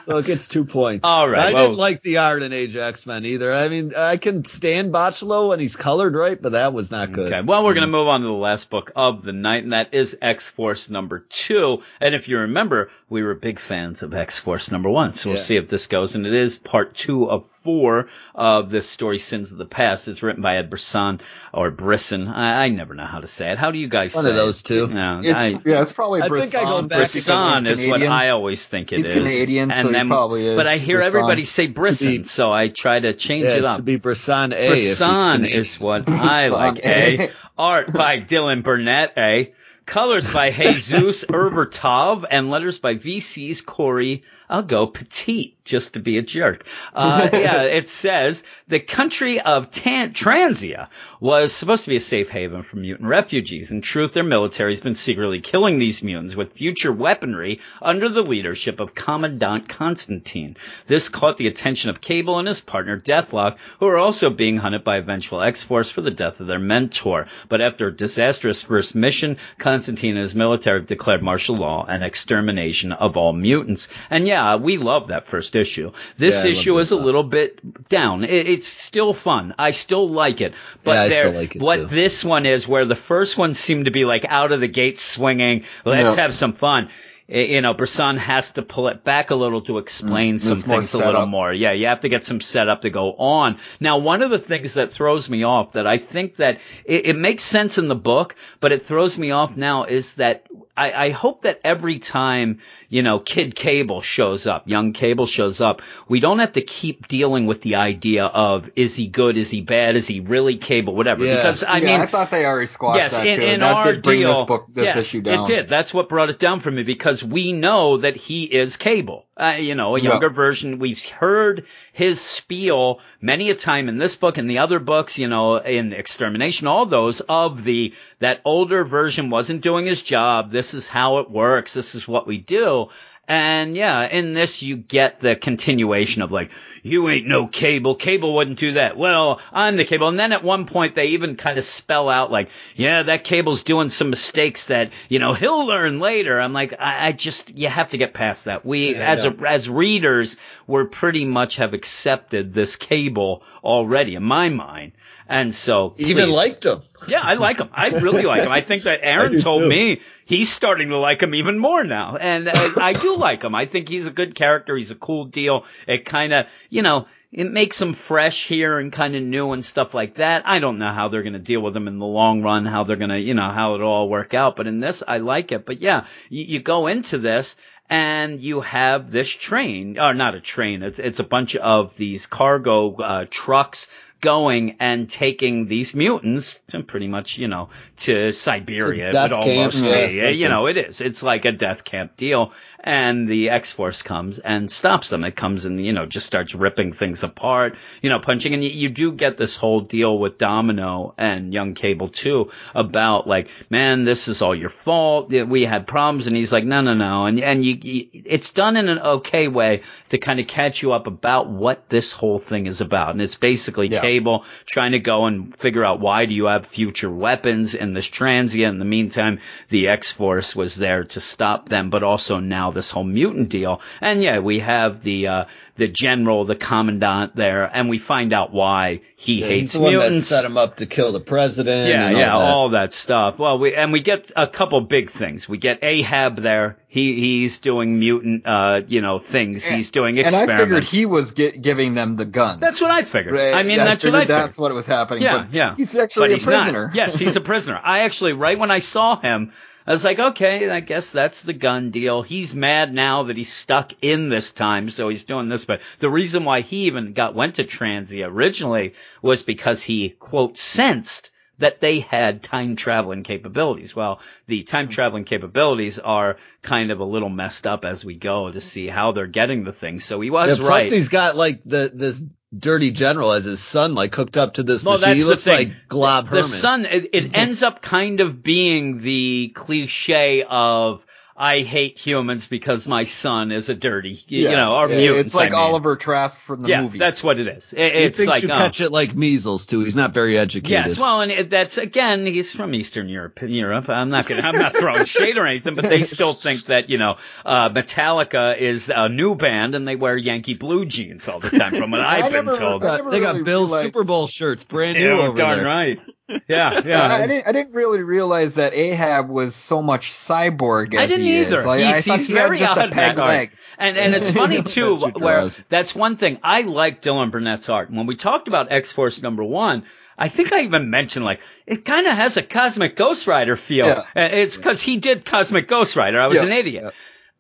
So 0.07 0.17
it 0.17 0.25
gets 0.25 0.47
two 0.47 0.65
points. 0.65 1.01
All 1.03 1.29
right, 1.29 1.49
I 1.49 1.53
well- 1.53 1.67
didn't 1.67 1.77
like 1.77 2.01
the 2.01 2.17
art 2.17 2.41
in 2.41 2.51
Age 2.51 2.75
X 2.75 3.05
Men 3.05 3.23
either. 3.23 3.53
I 3.53 3.69
mean, 3.69 3.93
I 3.95 4.17
can 4.17 4.43
stand 4.43 4.91
Bachalo 4.91 5.49
when 5.49 5.59
he's 5.59 5.75
colored 5.75 6.15
right, 6.15 6.41
but 6.41 6.53
that 6.53 6.73
was 6.73 6.89
not 6.89 7.11
good. 7.11 7.31
Okay. 7.31 7.45
Well, 7.45 7.63
we're 7.63 7.75
going 7.75 7.83
to 7.83 7.87
mm. 7.89 7.91
move 7.91 8.07
on 8.07 8.21
to 8.21 8.25
the 8.27 8.33
last 8.33 8.71
book 8.71 8.91
of 8.95 9.21
the 9.21 9.33
night, 9.33 9.63
and 9.63 9.73
that 9.73 9.93
is 9.93 10.17
X 10.19 10.49
Force 10.49 10.89
number 10.89 11.19
two. 11.19 11.83
And 12.01 12.15
if 12.15 12.27
you 12.27 12.39
remember, 12.39 12.89
we 13.07 13.21
were 13.21 13.35
big 13.35 13.59
fans 13.59 14.01
of 14.01 14.15
X 14.15 14.39
Force 14.39 14.71
number 14.71 14.89
one. 14.89 15.13
So 15.13 15.29
we'll 15.29 15.37
Yeah. 15.37 15.43
see 15.43 15.57
if 15.57 15.69
this 15.69 15.85
goes. 15.85 16.15
And 16.15 16.25
it 16.25 16.33
is 16.33 16.57
part 16.57 16.95
two 16.95 17.29
of 17.29 17.45
four 17.63 18.07
of 18.33 18.69
this 18.71 18.89
story, 18.89 19.19
Sins 19.19 19.51
of 19.51 19.57
the 19.57 19.65
Past. 19.65 20.07
It's 20.07 20.23
written 20.23 20.41
by 20.41 20.57
Ed 20.57 20.69
Brisson 20.69 21.21
or 21.53 21.69
Brisson. 21.69 22.27
I, 22.27 22.65
I 22.65 22.69
never 22.69 22.93
know 22.93 23.05
how 23.05 23.19
to 23.19 23.27
say 23.27 23.51
it. 23.51 23.57
How 23.57 23.71
do 23.71 23.77
you 23.77 23.89
guys 23.89 24.13
say 24.13 24.19
it? 24.19 24.23
One 24.23 24.31
of 24.31 24.35
those 24.35 24.61
it? 24.61 24.65
two. 24.65 24.86
No, 24.93 25.19
It's, 25.23 25.39
I, 25.39 25.47
yeah, 25.65 25.81
it's 25.81 25.91
probably 25.91 26.21
I 26.21 26.29
think 26.29 26.55
I 26.55 26.63
go 26.63 26.81
Brisson 26.81 26.87
back 26.87 26.97
Brisson 26.97 27.67
is 27.67 27.85
what 27.87 28.01
I 28.03 28.29
always 28.29 28.67
think 28.67 28.91
it 28.93 28.99
is. 28.99 29.07
He's 29.07 29.15
Canadian, 29.15 29.71
and 29.71 29.81
so 29.81 29.87
he 29.87 29.93
then, 29.93 30.07
probably 30.07 30.45
is 30.47 30.55
But 30.57 30.67
I 30.67 30.77
hear 30.77 30.97
Brisson. 30.97 31.15
everybody 31.17 31.45
say 31.45 31.67
Brisson, 31.67 32.07
be- 32.17 32.23
so 32.23 32.51
I 32.51 32.67
try 32.69 32.99
to 32.99 33.13
change 33.13 33.45
Yeah, 33.45 33.51
it 33.51 33.57
it 33.59 33.65
up. 33.65 33.75
should 33.77 33.85
be 33.85 33.97
Brisson 33.97 34.53
A. 34.53 34.67
Brisson 34.69 35.45
is 35.45 35.79
what 35.79 36.09
I 36.09 36.47
like. 36.49 36.79
Eh? 36.83 37.29
Art 37.57 37.91
by 37.93 38.19
Dylan 38.19 38.63
Burnett. 38.63 39.13
Eh? 39.17 39.45
Colors 39.85 40.31
by 40.31 40.51
Jesus 40.51 41.23
Aburtov 41.25 42.25
and 42.29 42.49
letters 42.49 42.79
by 42.79 42.95
VC's 42.95 43.61
Cory. 43.61 44.23
I'll 44.49 44.63
go 44.63 44.87
petite 44.87 45.57
just 45.65 45.95
to 45.95 45.99
be 45.99 46.17
a 46.17 46.21
jerk. 46.21 46.65
Uh, 46.97 47.29
yeah, 47.31 47.63
it 47.63 47.87
says 47.87 48.43
the 48.67 48.79
country 48.79 49.39
of 49.39 49.69
Tan- 49.69 50.13
Transia 50.13 50.87
was 51.19 51.53
supposed 51.53 51.83
to 51.83 51.91
be 51.91 51.97
a 51.97 52.01
safe 52.01 52.29
haven 52.29 52.63
for 52.63 52.77
mutant 52.77 53.07
refugees. 53.07 53.71
In 53.71 53.81
truth, 53.81 54.13
their 54.13 54.23
military 54.23 54.71
has 54.71 54.81
been 54.81 54.95
secretly 54.95 55.41
killing 55.41 55.77
these 55.77 56.01
mutants 56.01 56.35
with 56.35 56.53
future 56.53 56.91
weaponry 56.91 57.59
under 57.81 58.09
the 58.09 58.23
leadership 58.23 58.79
of 58.79 58.95
Commandant 58.95 59.69
Constantine. 59.69 60.57
This 60.87 61.09
caught 61.09 61.37
the 61.37 61.47
attention 61.47 61.91
of 61.91 62.01
Cable 62.01 62.39
and 62.39 62.47
his 62.47 62.61
partner 62.61 62.99
Deathlok, 62.99 63.57
who 63.79 63.87
are 63.87 63.97
also 63.97 64.29
being 64.31 64.57
hunted 64.57 64.83
by 64.83 64.99
vengeful 65.01 65.41
X-Force 65.41 65.91
for 65.91 66.01
the 66.01 66.11
death 66.11 66.39
of 66.39 66.47
their 66.47 66.59
mentor. 66.59 67.27
But 67.47 67.61
after 67.61 67.87
a 67.87 67.95
disastrous 67.95 68.61
first 68.61 68.95
mission, 68.95 69.37
Constantine 69.59 70.11
and 70.11 70.21
his 70.21 70.35
military 70.35 70.79
have 70.79 70.87
declared 70.87 71.21
martial 71.21 71.55
law 71.55 71.85
and 71.87 72.03
extermination 72.03 72.91
of 72.91 73.17
all 73.17 73.33
mutants. 73.33 73.87
And 74.09 74.27
yeah, 74.27 74.36
we 74.57 74.77
love 74.77 75.07
that 75.07 75.27
first 75.27 75.55
issue. 75.55 75.91
This 76.17 76.43
Yeah, 76.43 76.51
issue 76.51 76.79
is 76.79 76.91
a 76.91 76.95
little 76.95 77.23
bit 77.23 77.89
down. 77.89 78.23
It, 78.23 78.47
it's 78.47 78.67
still 78.67 79.13
fun. 79.13 79.53
I 79.59 79.71
still 79.71 80.07
like 80.07 80.41
it. 80.41 80.53
But 80.83 81.11
Yeah, 81.11 81.27
like 81.29 81.55
it, 81.55 81.61
what 81.61 81.75
too. 81.77 81.85
this 81.87 82.23
one 82.23 82.45
is, 82.45 82.67
where 82.67 82.85
the 82.85 82.95
first 82.95 83.37
one 83.37 83.53
seemed 83.53 83.85
to 83.85 83.91
be 83.91 84.05
like 84.05 84.25
out 84.27 84.51
of 84.51 84.59
the 84.59 84.67
gate 84.67 84.99
swinging, 84.99 85.65
let's 85.85 86.15
Yeah. 86.15 86.21
have 86.23 86.33
some 86.35 86.53
fun. 86.53 86.89
You 87.29 87.59
know, 87.61 87.73
Brisson 87.73 88.15
has 88.15 88.53
to 88.53 88.61
pull 88.61 88.87
it 88.87 89.03
back 89.03 89.31
a 89.31 89.35
little 89.35 89.59
to 89.63 89.79
explain 89.79 90.39
some 90.39 90.59
Mm, 90.59 90.67
more 90.67 90.77
things 90.77 90.93
a 90.93 90.99
little 90.99 91.25
more. 91.25 91.51
Yeah, 91.53 91.73
you 91.73 91.87
have 91.87 91.99
to 92.01 92.09
get 92.09 92.23
some 92.25 92.39
setup 92.39 92.83
to 92.83 92.89
go 92.89 93.11
on. 93.17 93.57
Now, 93.81 93.97
one 93.97 94.21
of 94.21 94.29
the 94.29 94.39
things 94.39 94.75
that 94.75 94.93
throws 94.93 95.29
me 95.29 95.43
off 95.43 95.73
that 95.73 95.85
I 95.85 95.97
think 95.97 96.37
that 96.37 96.59
it, 96.85 97.07
it 97.07 97.15
makes 97.17 97.43
sense 97.43 97.77
in 97.77 97.89
the 97.89 97.95
book, 97.95 98.35
but 98.61 98.71
it 98.71 98.81
throws 98.81 99.19
me 99.19 99.31
off 99.31 99.57
now 99.57 99.83
is 99.83 100.15
that 100.15 100.47
I, 100.77 101.05
I 101.07 101.09
hope 101.09 101.41
that 101.41 101.59
every 101.63 101.99
time, 101.99 102.59
you 102.87 103.01
know, 103.01 103.19
Kid 103.19 103.55
Cable 103.55 103.99
shows 104.01 104.45
up, 104.45 104.67
young 104.67 104.93
Cable 104.93 105.25
shows 105.25 105.59
up, 105.59 105.81
we 106.07 106.19
don't 106.19 106.39
have 106.39 106.53
to 106.53 106.61
keep 106.61 107.07
dealing 107.07 107.47
with 107.47 107.61
the 107.61 107.75
idea 107.75 108.25
of 108.25 108.69
is 108.75 108.95
he 108.95 109.07
good, 109.07 109.37
is 109.37 109.49
he 109.49 109.61
bad, 109.61 109.95
is 109.95 110.07
he 110.07 110.19
really 110.19 110.57
Cable, 110.57 110.95
whatever. 110.95 111.25
Yeah. 111.25 111.37
Because 111.37 111.63
I 111.63 111.79
yeah, 111.79 111.85
mean, 111.85 112.01
I 112.01 112.05
thought 112.05 112.29
they 112.31 112.45
already 112.45 112.67
squashed 112.67 112.97
yes, 112.97 113.17
that 113.17 113.25
in, 113.27 113.39
too. 113.39 113.45
in 113.45 113.59
that 113.61 113.75
our 113.75 113.93
did 113.93 114.03
bring 114.03 114.19
deal, 114.19 114.33
this 114.33 114.45
book, 114.45 114.67
this 114.71 114.85
yes, 114.85 114.97
issue 114.97 115.21
down. 115.21 115.43
it 115.43 115.47
did. 115.47 115.69
That's 115.69 115.93
what 115.93 116.09
brought 116.09 116.29
it 116.29 116.39
down 116.39 116.59
for 116.59 116.69
me 116.71 116.83
because 116.83 117.23
we 117.23 117.51
know 117.53 117.97
that 117.97 118.15
he 118.15 118.43
is 118.43 118.77
Cable. 118.77 119.25
Uh, 119.35 119.57
you 119.59 119.75
know, 119.75 119.95
a 119.95 119.99
Yeah. 120.01 120.09
younger 120.11 120.29
version. 120.31 120.79
We've 120.79 121.03
heard 121.09 121.65
his 121.93 122.19
spiel 122.21 122.99
many 123.21 123.51
a 123.51 123.55
time 123.55 123.87
in 123.87 123.97
this 123.99 124.15
book 124.15 124.37
and 124.39 124.49
the 124.49 124.59
other 124.59 124.79
books. 124.79 125.17
You 125.19 125.27
know, 125.27 125.57
in 125.57 125.93
Extermination, 125.93 126.65
all 126.67 126.85
those 126.87 127.19
of 127.21 127.63
the 127.63 127.93
that 128.19 128.41
older 128.45 128.83
version 128.83 129.29
wasn't 129.29 129.61
doing 129.61 129.85
his 129.85 130.01
job. 130.01 130.51
This 130.51 130.73
is 130.73 130.87
how 130.87 131.19
it 131.19 131.29
works. 131.29 131.73
This 131.73 131.95
is 131.95 132.07
what 132.07 132.27
we 132.27 132.37
do. 132.37 132.87
And 133.29 133.75
yeah, 133.75 134.07
in 134.07 134.33
this 134.33 134.61
you 134.61 134.77
get 134.77 135.19
the 135.19 135.35
continuation 135.35 136.21
of 136.21 136.31
like, 136.31 136.49
you 136.81 137.09
ain't 137.09 137.27
no 137.27 137.47
cable. 137.47 137.95
Cable 137.95 138.33
wouldn't 138.33 138.59
do 138.59 138.73
that. 138.73 138.97
Well, 138.97 139.41
I'm 139.51 139.75
the 139.75 139.83
cable. 139.83 140.07
And 140.07 140.17
then 140.17 140.31
at 140.31 140.43
one 140.43 140.65
point 140.65 140.95
they 140.95 141.07
even 141.07 141.35
kind 141.35 141.57
of 141.57 141.65
spell 141.65 142.07
out 142.07 142.31
like, 142.31 142.49
yeah, 142.75 143.03
that 143.03 143.25
cable's 143.25 143.63
doing 143.63 143.89
some 143.89 144.09
mistakes 144.09 144.67
that, 144.67 144.91
you 145.09 145.19
know, 145.19 145.33
he'll 145.33 145.65
learn 145.65 145.99
later. 145.99 146.39
I'm 146.39 146.53
like, 146.53 146.73
I, 146.79 147.07
I 147.07 147.11
just, 147.11 147.49
you 147.49 147.67
have 147.67 147.89
to 147.89 147.97
get 147.97 148.13
past 148.13 148.45
that. 148.45 148.65
We, 148.65 148.93
Yeah, 148.93 149.11
as 149.11 149.25
yeah. 149.25 149.31
a, 149.37 149.47
as 149.49 149.69
readers, 149.69 150.37
we're 150.65 150.85
pretty 150.85 151.25
much 151.25 151.57
have 151.57 151.73
accepted 151.73 152.53
this 152.53 152.77
cable 152.77 153.43
already 153.61 154.15
in 154.15 154.23
my 154.23 154.47
mind. 154.47 154.93
And 155.29 155.53
so 155.53 155.93
Even 155.97 156.25
please. 156.25 156.35
liked 156.35 156.65
him. 156.65 156.81
Yeah, 157.07 157.21
I 157.21 157.35
like 157.35 157.57
him. 157.59 157.69
I 157.73 157.89
really 157.89 158.23
like 158.23 158.43
him. 158.43 158.51
I 158.51 158.61
think 158.61 158.83
that 158.83 158.99
Aaron 159.03 159.39
told 159.39 159.63
too. 159.63 159.69
me 159.69 160.01
he's 160.25 160.51
starting 160.51 160.89
to 160.89 160.97
like 160.97 161.21
him 161.21 161.35
even 161.35 161.59
more 161.59 161.83
now. 161.83 162.15
And 162.17 162.47
uh, 162.47 162.69
I 162.77 162.93
do 162.93 163.15
like 163.17 163.43
him. 163.43 163.53
I 163.53 163.65
think 163.65 163.89
he's 163.89 164.07
a 164.07 164.11
good 164.11 164.35
character. 164.35 164.75
He's 164.77 164.91
a 164.91 164.95
cool 164.95 165.25
deal. 165.25 165.65
It 165.87 166.05
kind 166.05 166.33
of, 166.33 166.45
you 166.69 166.81
know, 166.81 167.07
it 167.31 167.51
makes 167.51 167.81
him 167.81 167.93
fresh 167.93 168.47
here 168.47 168.79
and 168.79 168.91
kind 168.91 169.15
of 169.15 169.21
new 169.21 169.51
and 169.51 169.63
stuff 169.63 169.93
like 169.93 170.15
that. 170.15 170.47
I 170.47 170.59
don't 170.59 170.79
know 170.79 170.93
how 170.93 171.09
they're 171.09 171.23
going 171.23 171.33
to 171.33 171.39
deal 171.39 171.61
with 171.61 171.75
him 171.75 171.87
in 171.89 171.99
the 171.99 172.05
long 172.05 172.41
run, 172.41 172.65
how 172.65 172.85
they're 172.85 172.95
going 172.95 173.09
to, 173.09 173.19
you 173.19 173.33
know, 173.33 173.51
how 173.51 173.75
it'll 173.75 173.89
all 173.89 174.09
work 174.09 174.33
out. 174.33 174.55
But 174.55 174.67
in 174.67 174.79
this, 174.79 175.03
I 175.05 175.17
like 175.17 175.51
it. 175.51 175.65
But 175.65 175.81
yeah, 175.81 176.05
you, 176.29 176.45
you 176.45 176.59
go 176.61 176.87
into 176.87 177.17
this 177.17 177.57
and 177.89 178.39
you 178.39 178.61
have 178.61 179.11
this 179.11 179.29
train, 179.29 179.99
or 179.99 180.13
not 180.13 180.35
a 180.35 180.41
train, 180.41 180.83
it's, 180.83 180.99
it's 180.99 181.19
a 181.19 181.23
bunch 181.23 181.55
of 181.55 181.95
these 181.95 182.25
cargo, 182.25 182.95
uh, 182.95 183.25
trucks 183.29 183.87
going 184.21 184.77
and 184.79 185.09
taking 185.09 185.67
these 185.67 185.95
mutants 185.95 186.59
to 186.69 186.83
pretty 186.83 187.07
much, 187.07 187.37
you 187.37 187.47
know, 187.47 187.69
to 187.97 188.31
Siberia. 188.31 189.09
It 189.09 189.13
would 189.13 189.31
camp, 189.31 189.43
almost 189.43 189.83
yeah, 189.83 190.29
be. 190.29 190.37
You 190.37 190.49
know, 190.49 190.67
it 190.67 190.77
is. 190.77 191.01
It's 191.01 191.23
like 191.23 191.45
a 191.45 191.51
death 191.51 191.83
camp 191.83 192.15
deal. 192.15 192.53
And 192.87 193.27
the 193.27 193.49
X-Force 193.49 194.01
comes 194.01 194.39
and 194.39 194.71
stops 194.71 195.09
them. 195.09 195.25
It 195.25 195.35
comes 195.35 195.65
and, 195.65 195.85
you 195.85 195.91
know, 195.91 196.05
just 196.05 196.25
starts 196.25 196.55
ripping 196.55 196.93
things 196.93 197.21
apart, 197.21 197.75
you 198.01 198.09
know, 198.09 198.19
punching. 198.19 198.53
And 198.53 198.63
you, 198.63 198.69
you 198.69 198.87
do 198.87 199.11
get 199.11 199.35
this 199.35 199.57
whole 199.57 199.81
deal 199.81 200.17
with 200.17 200.37
Domino 200.37 201.13
and 201.17 201.53
Young 201.53 201.73
Cable 201.73 202.07
too 202.07 202.51
about 202.73 203.27
like, 203.27 203.49
man, 203.69 204.05
this 204.05 204.29
is 204.29 204.41
all 204.41 204.55
your 204.55 204.69
fault. 204.69 205.29
We 205.31 205.63
had 205.63 205.85
problems. 205.85 206.27
And 206.27 206.37
he's 206.37 206.53
like, 206.53 206.63
no, 206.63 206.79
no, 206.79 206.93
no. 206.93 207.25
And, 207.25 207.41
and 207.41 207.65
you, 207.65 207.77
you 207.81 208.07
it's 208.13 208.53
done 208.53 208.77
in 208.77 208.87
an 208.87 208.99
okay 208.99 209.49
way 209.49 209.81
to 210.09 210.17
kind 210.17 210.39
of 210.39 210.47
catch 210.47 210.81
you 210.81 210.93
up 210.93 211.07
about 211.07 211.49
what 211.49 211.89
this 211.89 212.13
whole 212.13 212.39
thing 212.39 212.67
is 212.67 212.79
about. 212.79 213.11
And 213.11 213.21
it's 213.21 213.35
basically 213.35 213.89
Yeah. 213.89 213.99
Cable 213.99 214.45
trying 214.65 214.93
to 214.93 214.99
go 214.99 215.25
and 215.25 215.53
figure 215.57 215.83
out 215.83 215.99
why 215.99 216.25
do 216.25 216.33
you 216.33 216.45
have 216.45 216.65
future 216.65 217.11
weapons 217.11 217.75
in 217.75 217.93
this 217.93 218.05
transient. 218.05 218.75
In 218.75 218.79
the 218.79 218.85
meantime, 218.85 219.39
the 219.67 219.89
X-Force 219.89 220.55
was 220.55 220.77
there 220.77 221.03
to 221.03 221.19
stop 221.19 221.67
them, 221.67 221.89
but 221.89 222.03
also 222.03 222.39
now 222.39 222.71
this 222.77 222.89
whole 222.89 223.03
mutant 223.03 223.49
deal. 223.49 223.81
And 223.99 224.23
yeah, 224.23 224.39
we 224.39 224.59
have 224.59 225.03
the, 225.03 225.27
uh, 225.27 225.45
the 225.75 225.87
general, 225.87 226.45
the 226.45 226.55
commandant 226.55 227.35
there, 227.35 227.63
and 227.65 227.89
we 227.89 227.97
find 227.97 228.33
out 228.33 228.53
why 228.53 229.01
he 229.15 229.41
Yeah, 229.41 229.47
hates 229.47 229.61
he's 229.61 229.73
the 229.73 229.79
one 229.81 229.93
that 229.93 229.99
mutants. 229.99 230.27
set 230.27 230.45
him 230.45 230.57
up 230.57 230.77
to 230.77 230.85
kill 230.85 231.11
the 231.11 231.19
president. 231.19 231.89
Yeah, 231.89 232.07
and 232.07 232.15
all 232.15 232.21
yeah, 232.21 232.27
that. 232.29 232.35
all 232.55 232.69
that 232.71 232.93
stuff. 232.93 233.37
Well, 233.37 233.59
we 233.59 233.75
and 233.75 233.91
we 233.91 233.99
get 233.99 234.31
a 234.35 234.47
couple 234.47 234.79
big 234.81 235.09
things. 235.11 235.47
We 235.49 235.57
get 235.59 235.83
Ahab 235.83 236.41
there. 236.41 236.77
He 236.87 237.13
he's 237.41 237.59
doing 237.59 237.99
mutant, 237.99 238.47
uh, 238.47 238.81
you 238.87 239.01
know, 239.01 239.19
things. 239.19 239.65
He's 239.65 239.91
doing 239.91 240.17
experiments. 240.17 240.49
And 240.49 240.51
I 240.51 240.63
figured 240.63 240.83
he 240.85 241.05
was 241.05 241.33
gi- 241.33 241.57
giving 241.59 241.93
them 241.93 242.15
the 242.15 242.25
guns. 242.25 242.59
that's 242.61 242.81
what 242.81 242.89
I 242.89 243.03
figured. 243.03 243.35
Right, 243.35 243.53
I 243.53 243.61
mean, 243.63 243.79
I 243.79 243.83
that's 243.85 244.03
what 244.03 244.15
I 244.15 244.21
figured 244.21 244.27
figured. 244.35 244.49
That's 244.49 244.57
what 244.57 244.73
was 244.73 244.85
happening. 244.87 245.21
Yeah, 245.23 245.37
but 245.43 245.53
yeah. 245.53 245.75
He's 245.75 245.93
actually 245.95 246.29
but 246.29 246.31
a 246.31 246.33
he's 246.35 246.45
prisoner. 246.45 246.91
Yes, 246.93 247.19
he's 247.19 247.35
a 247.35 247.41
prisoner. 247.41 247.79
I 247.83 247.99
actually, 247.99 248.33
right 248.33 248.57
when 248.57 248.71
I 248.71 248.79
saw 248.79 249.19
him, 249.19 249.51
I 249.87 249.91
was 249.91 250.03
like, 250.03 250.19
okay, 250.19 250.69
I 250.69 250.81
guess 250.81 251.11
that's 251.11 251.43
the 251.43 251.53
gun 251.53 251.91
deal. 251.91 252.21
He's 252.21 252.53
mad 252.53 252.93
now 252.93 253.23
that 253.23 253.37
he's 253.37 253.53
stuck 253.53 253.93
in 254.01 254.27
this 254.27 254.51
time, 254.51 254.89
so 254.89 255.07
he's 255.07 255.23
doing 255.23 255.47
this. 255.47 255.63
But 255.63 255.79
the 255.99 256.09
reason 256.09 256.43
why 256.43 256.59
he 256.59 256.87
even 256.87 257.13
got 257.13 257.35
went 257.35 257.55
to 257.55 257.63
Transia 257.63 258.27
originally 258.27 258.95
was 259.21 259.43
because 259.43 259.81
he 259.81 260.09
quote 260.09 260.57
sensed 260.57 261.31
that 261.59 261.79
they 261.79 262.01
had 262.01 262.43
time 262.43 262.75
traveling 262.75 263.23
capabilities. 263.23 263.95
Well, 263.95 264.19
the 264.45 264.63
time 264.63 264.87
hmm. 264.87 264.91
traveling 264.91 265.23
capabilities 265.23 265.99
are 265.99 266.37
kind 266.61 266.91
of 266.91 266.99
a 266.99 267.05
little 267.05 267.29
messed 267.29 267.65
up 267.65 267.85
as 267.85 268.03
we 268.03 268.15
go 268.15 268.51
to 268.51 268.59
see 268.59 268.87
how 268.87 269.13
they're 269.13 269.25
getting 269.25 269.63
the 269.63 269.71
thing. 269.71 270.01
So 270.01 270.19
he 270.19 270.27
Yeah, 270.27 270.33
was 270.33 270.59
plus 270.59 270.69
right. 270.69 270.91
he's 270.91 271.09
got 271.09 271.37
like 271.37 271.63
the 271.63 271.91
this 271.93 272.21
dirty 272.57 272.91
general 272.91 273.31
as 273.33 273.45
his 273.45 273.61
son, 273.61 273.95
like 273.95 274.13
hooked 274.15 274.37
up 274.37 274.55
to 274.55 274.63
this 274.63 274.83
Well, 274.83 274.97
machine. 274.97 275.15
He 275.15 275.21
the 275.23 275.27
looks 275.29 275.47
like 275.47 275.71
Glob 275.87 276.25
the 276.25 276.29
Herman. 276.29 276.43
son 276.43 276.85
it, 276.85 277.09
it 277.13 277.31
ends 277.35 277.63
up 277.63 277.81
kind 277.81 278.19
of 278.19 278.43
being 278.43 279.01
the 279.01 279.51
cliche 279.55 280.43
of 280.43 281.05
I 281.39 281.59
hate 281.59 281.99
humans 281.99 282.47
because 282.47 282.87
my 282.87 283.03
son 283.03 283.51
is 283.51 283.69
a 283.69 283.75
dirty, 283.75 284.23
you 284.27 284.45
Yeah, 284.49 284.55
know, 284.55 284.75
or 284.75 284.89
yeah, 284.89 284.97
mutants. 284.97 285.27
It's 285.27 285.35
like 285.35 285.53
I 285.53 285.57
mean. 285.57 285.67
Bolivar 285.67 285.95
Trask 285.95 286.41
from 286.41 286.63
the 286.63 286.69
yeah, 286.69 286.81
movie. 286.81 286.97
that's 286.97 287.23
what 287.23 287.39
it 287.39 287.47
is. 287.47 287.71
It- 287.77 287.93
He 287.93 287.99
it's 287.99 288.25
like 288.25 288.41
you 288.41 288.49
uh, 288.49 288.57
catch 288.57 288.81
it 288.81 288.91
like 288.91 289.15
measles 289.15 289.67
too. 289.67 289.81
He's 289.81 289.95
not 289.95 290.15
very 290.15 290.35
educated. 290.35 290.71
Yes, 290.71 290.97
well, 290.97 291.21
and 291.21 291.31
it- 291.31 291.49
that's 291.51 291.77
again, 291.77 292.25
he's 292.25 292.51
from 292.51 292.73
Eastern 292.73 293.07
Europe. 293.07 293.37
Europe. 293.43 293.87
I'm 293.87 294.09
not 294.09 294.25
gonna, 294.25 294.41
I'm 294.41 294.57
not 294.57 294.75
throwing 294.75 295.05
shade 295.17 295.37
or 295.37 295.45
anything, 295.45 295.75
but 295.75 295.87
they 295.87 296.01
still 296.03 296.33
think 296.33 296.65
that 296.65 296.89
you 296.89 296.97
know, 296.97 297.17
uh, 297.45 297.69
Metallica 297.69 298.57
is 298.57 298.89
a 298.93 299.07
new 299.07 299.35
band 299.35 299.75
and 299.75 299.87
they 299.87 299.95
wear 299.95 300.17
Yankee 300.17 300.55
blue 300.55 300.85
jeans 300.87 301.27
all 301.27 301.39
the 301.39 301.51
time. 301.51 301.75
From 301.75 301.91
what 301.91 302.01
I 302.01 302.21
I've 302.23 302.31
been 302.31 302.45
never- 302.45 302.57
told. 302.57 302.83
I 302.83 302.97
Uh, 302.97 303.09
they 303.11 303.19
got 303.19 303.33
really 303.33 303.43
Bill's 303.43 303.69
realized- 303.69 303.85
Super 303.85 304.03
Bowl 304.03 304.25
shirts, 304.27 304.63
brand 304.63 304.97
Yeah, 304.97 305.09
new 305.09 305.19
over 305.21 305.37
darn 305.37 305.57
there. 305.59 305.67
right. 305.67 305.99
Yeah, 306.47 306.81
yeah. 306.85 307.01
I, 307.07 307.23
I 307.23 307.27
didn't. 307.27 307.47
I 307.47 307.51
didn't 307.51 307.73
really 307.73 308.03
realize 308.03 308.55
that 308.55 308.73
Ahab 308.73 309.29
was 309.29 309.55
so 309.55 309.81
much 309.81 310.11
cyborg. 310.11 310.93
As 310.93 310.99
I 311.01 311.05
didn't 311.07 311.25
he 311.25 311.41
either. 311.41 311.59
Is. 311.59 311.65
Like, 311.65 311.79
he's 311.83 312.05
thought 312.05 312.17
he's 312.19 312.27
he 312.27 312.33
had 312.33 312.41
very 312.43 312.57
just 312.59 312.71
odd 312.71 312.77
a 312.79 312.83
in 312.85 312.91
peg 312.91 313.17
leg. 313.17 313.51
And 313.77 313.97
and 313.97 314.15
it's 314.15 314.31
funny 314.41 314.63
too, 314.63 314.97
where 314.97 315.49
that's 315.69 315.95
one 315.95 316.17
thing 316.17 316.39
I 316.43 316.61
like 316.61 317.01
Dylan 317.01 317.31
Burnett's 317.31 317.69
art. 317.69 317.89
When 317.91 318.07
we 318.07 318.15
talked 318.15 318.47
about 318.47 318.71
X 318.71 318.91
Force 318.91 319.21
number 319.21 319.43
one, 319.43 319.85
I 320.17 320.29
think 320.29 320.51
I 320.51 320.61
even 320.61 320.89
mentioned 320.89 321.23
like 321.25 321.39
it 321.65 321.85
kind 321.85 322.07
of 322.07 322.13
has 322.15 322.37
a 322.37 322.43
Cosmic 322.43 322.95
Ghost 322.95 323.27
Rider 323.27 323.55
feel. 323.55 323.87
Yeah. 323.87 324.03
It's 324.15 324.57
because 324.57 324.81
he 324.81 324.97
did 324.97 325.25
Cosmic 325.25 325.67
Ghost 325.67 325.95
Rider. 325.95 326.19
I 326.19 326.27
was 326.27 326.39
Yeah. 326.39 326.45
an 326.45 326.51
idiot. 326.51 326.83
Yeah. 326.85 326.89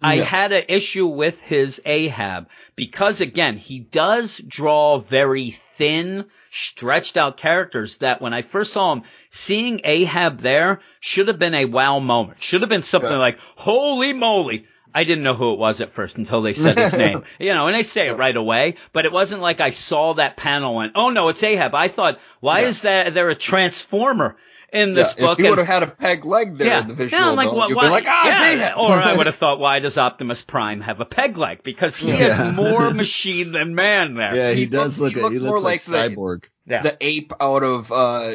I 0.01 0.13
Yeah. 0.15 0.23
had 0.23 0.51
an 0.51 0.63
issue 0.69 1.07
with 1.07 1.39
his 1.41 1.81
Ahab 1.85 2.47
because 2.75 3.19
again, 3.19 3.57
he 3.57 3.79
does 3.79 4.37
draw 4.37 4.99
very 4.99 5.57
thin, 5.77 6.25
stretched 6.49 7.17
out 7.17 7.37
characters 7.37 7.97
that 7.97 8.21
when 8.21 8.33
I 8.33 8.41
first 8.41 8.73
saw 8.73 8.93
him, 8.93 9.03
seeing 9.29 9.81
Ahab 9.83 10.39
there 10.41 10.81
should 10.99 11.27
have 11.27 11.39
been 11.39 11.53
a 11.55 11.65
wow 11.65 11.99
moment. 11.99 12.41
Should 12.41 12.61
have 12.61 12.69
been 12.69 12.83
something 12.83 13.11
Yeah. 13.11 13.17
like, 13.17 13.39
holy 13.55 14.13
moly. 14.13 14.65
I 14.95 15.03
didn't 15.03 15.23
know 15.23 15.35
who 15.35 15.53
it 15.53 15.59
was 15.59 15.79
at 15.81 15.91
first 15.91 16.17
until 16.17 16.41
they 16.41 16.53
said 16.53 16.77
his 16.77 16.93
name. 16.97 17.23
You 17.39 17.53
know, 17.53 17.67
and 17.67 17.75
they 17.75 17.83
say 17.83 18.07
it 18.07 18.17
right 18.17 18.35
away, 18.35 18.75
but 18.93 19.05
it 19.05 19.11
wasn't 19.11 19.41
like 19.41 19.59
I 19.59 19.69
saw 19.69 20.13
that 20.15 20.37
panel 20.37 20.79
and, 20.79 20.91
oh 20.95 21.09
no, 21.09 21.27
it's 21.27 21.43
Ahab. 21.43 21.75
I 21.75 21.87
thought, 21.87 22.19
why 22.39 22.61
Yeah. 22.61 22.67
is 22.67 22.81
that 22.83 23.13
there 23.13 23.29
a 23.29 23.35
transformer 23.35 24.37
in 24.73 24.93
this 24.93 25.15
yeah, 25.17 25.25
book? 25.25 25.39
If 25.39 25.43
he 25.45 25.49
would 25.49 25.57
have 25.59 25.67
had 25.67 25.83
a 25.83 25.87
peg 25.87 26.25
leg 26.25 26.57
there 26.57 26.67
yeah, 26.67 26.81
in 26.81 26.87
the 26.87 26.93
visual, 26.93 27.21
yeah, 27.21 27.29
like, 27.31 27.49
though, 27.49 27.55
what, 27.55 27.69
you'd 27.69 27.75
why, 27.75 27.83
be 27.85 27.89
like, 27.89 28.05
ah, 28.07 28.25
yeah. 28.27 28.67
it's 28.69 28.77
or 28.77 28.91
I 28.91 29.15
would 29.17 29.25
have 29.25 29.35
thought, 29.35 29.59
why 29.59 29.79
does 29.79 29.97
Optimus 29.97 30.41
Prime 30.43 30.81
have 30.81 30.99
a 31.01 31.05
peg 31.05 31.37
leg? 31.37 31.63
Because 31.63 31.95
he 31.95 32.11
is 32.11 32.37
Yeah. 32.37 32.51
more 32.51 32.91
machine 32.93 33.51
than 33.51 33.75
man 33.75 34.15
there. 34.15 34.35
Yeah, 34.35 34.51
he, 34.51 34.61
He 34.61 34.65
does 34.65 34.99
looks- 34.99 35.15
look. 35.15 35.23
he 35.23 35.25
at, 35.25 35.31
he 35.33 35.39
looks 35.39 35.41
looks 35.41 35.51
more 35.51 35.59
like, 35.61 35.87
like 35.87 36.09
the- 36.15 36.15
cyborg. 36.15 36.43
Yeah. 36.65 36.81
the 36.81 36.97
ape 36.99 37.31
out 37.39 37.63
of 37.63 37.91
uh, 37.93 38.33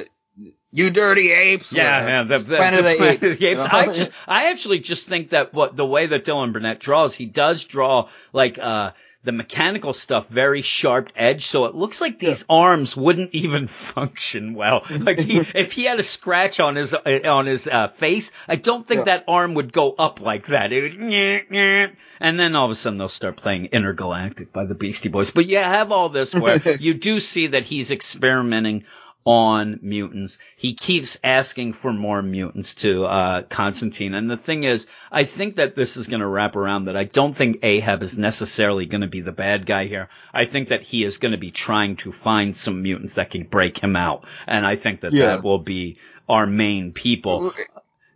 you 0.71 0.91
dirty 0.91 1.31
apes. 1.33 1.71
Yeah, 1.73 2.01
whatever. 2.03 2.09
man. 2.09 2.29
The, 2.29 2.39
the, 2.51 2.57
Planet 2.57 2.79
of 2.79 2.85
the 2.87 2.91
Apes, 3.11 3.25
of 3.27 3.39
the 3.39 3.47
Apes. 3.47 3.61
you? 3.65 3.69
I, 3.71 3.85
actually, 3.85 4.11
I 4.27 4.51
actually 4.51 4.79
just 4.79 5.07
think 5.07 5.31
that 5.31 5.53
what 5.53 5.77
the 5.77 5.85
way 5.85 6.07
that 6.07 6.25
Dylan 6.25 6.55
Burnett 6.55 6.81
draws, 6.81 7.15
he 7.15 7.27
does 7.27 7.65
draw 7.67 8.09
like 8.33 8.59
uh 8.59 8.93
the 9.25 9.33
mechanical 9.33 9.93
stuff 9.93 10.29
very 10.29 10.63
sharp 10.63 11.11
edge, 11.15 11.45
so 11.45 11.67
it 11.67 11.75
looks 11.75 12.01
like 12.01 12.19
these 12.19 12.45
arms 12.49 12.97
wouldn't 12.97 13.31
even 13.35 13.69
function 13.69 14.55
well. 14.55 14.83
Like 14.91 15.21
he, 15.21 15.39
if 15.55 15.73
he 15.73 15.85
had 15.85 16.01
a 16.01 16.03
scratch 16.03 16.59
on 16.61 16.75
his 16.77 16.93
uh, 16.93 17.21
on 17.25 17.47
his 17.47 17.69
uh, 17.69 17.89
face, 17.89 18.33
I 18.49 18.57
don't 18.57 18.87
think 18.87 19.01
Yeah. 19.07 19.17
that 19.17 19.25
arm 19.29 19.55
would 19.55 19.73
go 19.73 19.93
up 19.93 20.21
like 20.21 20.47
that. 20.47 20.73
It 20.73 20.83
would, 20.83 20.99
nyeh, 21.01 21.49
nyeh. 21.51 21.93
and 22.21 22.39
then 22.41 22.57
all 22.57 22.65
of 22.65 22.71
a 22.73 22.75
sudden 22.75 22.99
they'll 22.99 23.09
start 23.09 23.37
playing 23.37 23.67
Intergalactic 23.67 24.53
by 24.53 24.65
the 24.65 24.75
Beastie 24.75 25.09
Boys. 25.09 25.31
But 25.31 25.47
you 25.47 25.59
have 25.59 25.93
all 25.93 26.09
this 26.09 26.35
where 26.35 26.57
you 26.81 26.95
do 26.95 27.21
see 27.21 27.49
that 27.49 27.65
he's 27.65 27.91
experimenting 27.91 28.85
on 29.25 29.79
mutants. 29.83 30.39
He 30.57 30.75
keeps 30.75 31.17
asking 31.23 31.75
for 31.75 31.93
more 31.93 32.23
mutants 32.23 32.75
to 32.77 33.05
uh, 33.05 33.43
Constantine. 33.43 34.15
And 34.15 34.31
the 34.31 34.37
thing 34.37 34.65
is, 34.65 34.87
I 35.11 35.25
think 35.25 35.57
that 35.57 35.77
this 35.77 35.97
is 35.97 36.07
going 36.09 36.21
to 36.21 36.27
wrap 36.27 36.57
around 36.57 36.87
that 36.87 36.97
I 36.97 37.05
don't 37.05 37.37
think 37.37 37.59
Ahab 37.63 38.03
is 38.03 38.19
necessarily 38.19 38.87
going 38.87 39.03
to 39.03 39.07
be 39.07 39.21
the 39.21 39.33
bad 39.33 39.67
guy 39.67 39.87
here. 39.87 40.09
I 40.35 40.47
think 40.47 40.71
that 40.71 40.83
he 40.83 41.05
is 41.05 41.19
going 41.19 41.33
to 41.33 41.39
be 41.39 41.51
trying 41.51 41.97
to 41.99 42.13
find 42.13 42.57
some 42.57 42.83
mutants 42.83 43.15
that 43.15 43.31
can 43.31 43.45
break 43.45 43.79
him 43.79 43.97
out. 43.97 44.27
And 44.47 44.67
I 44.67 44.77
think 44.77 45.03
that 45.03 45.13
Yeah. 45.13 45.27
that 45.27 45.45
will 45.45 45.61
be 45.61 45.99
our 46.29 46.47
main 46.47 46.93
people. 46.93 47.53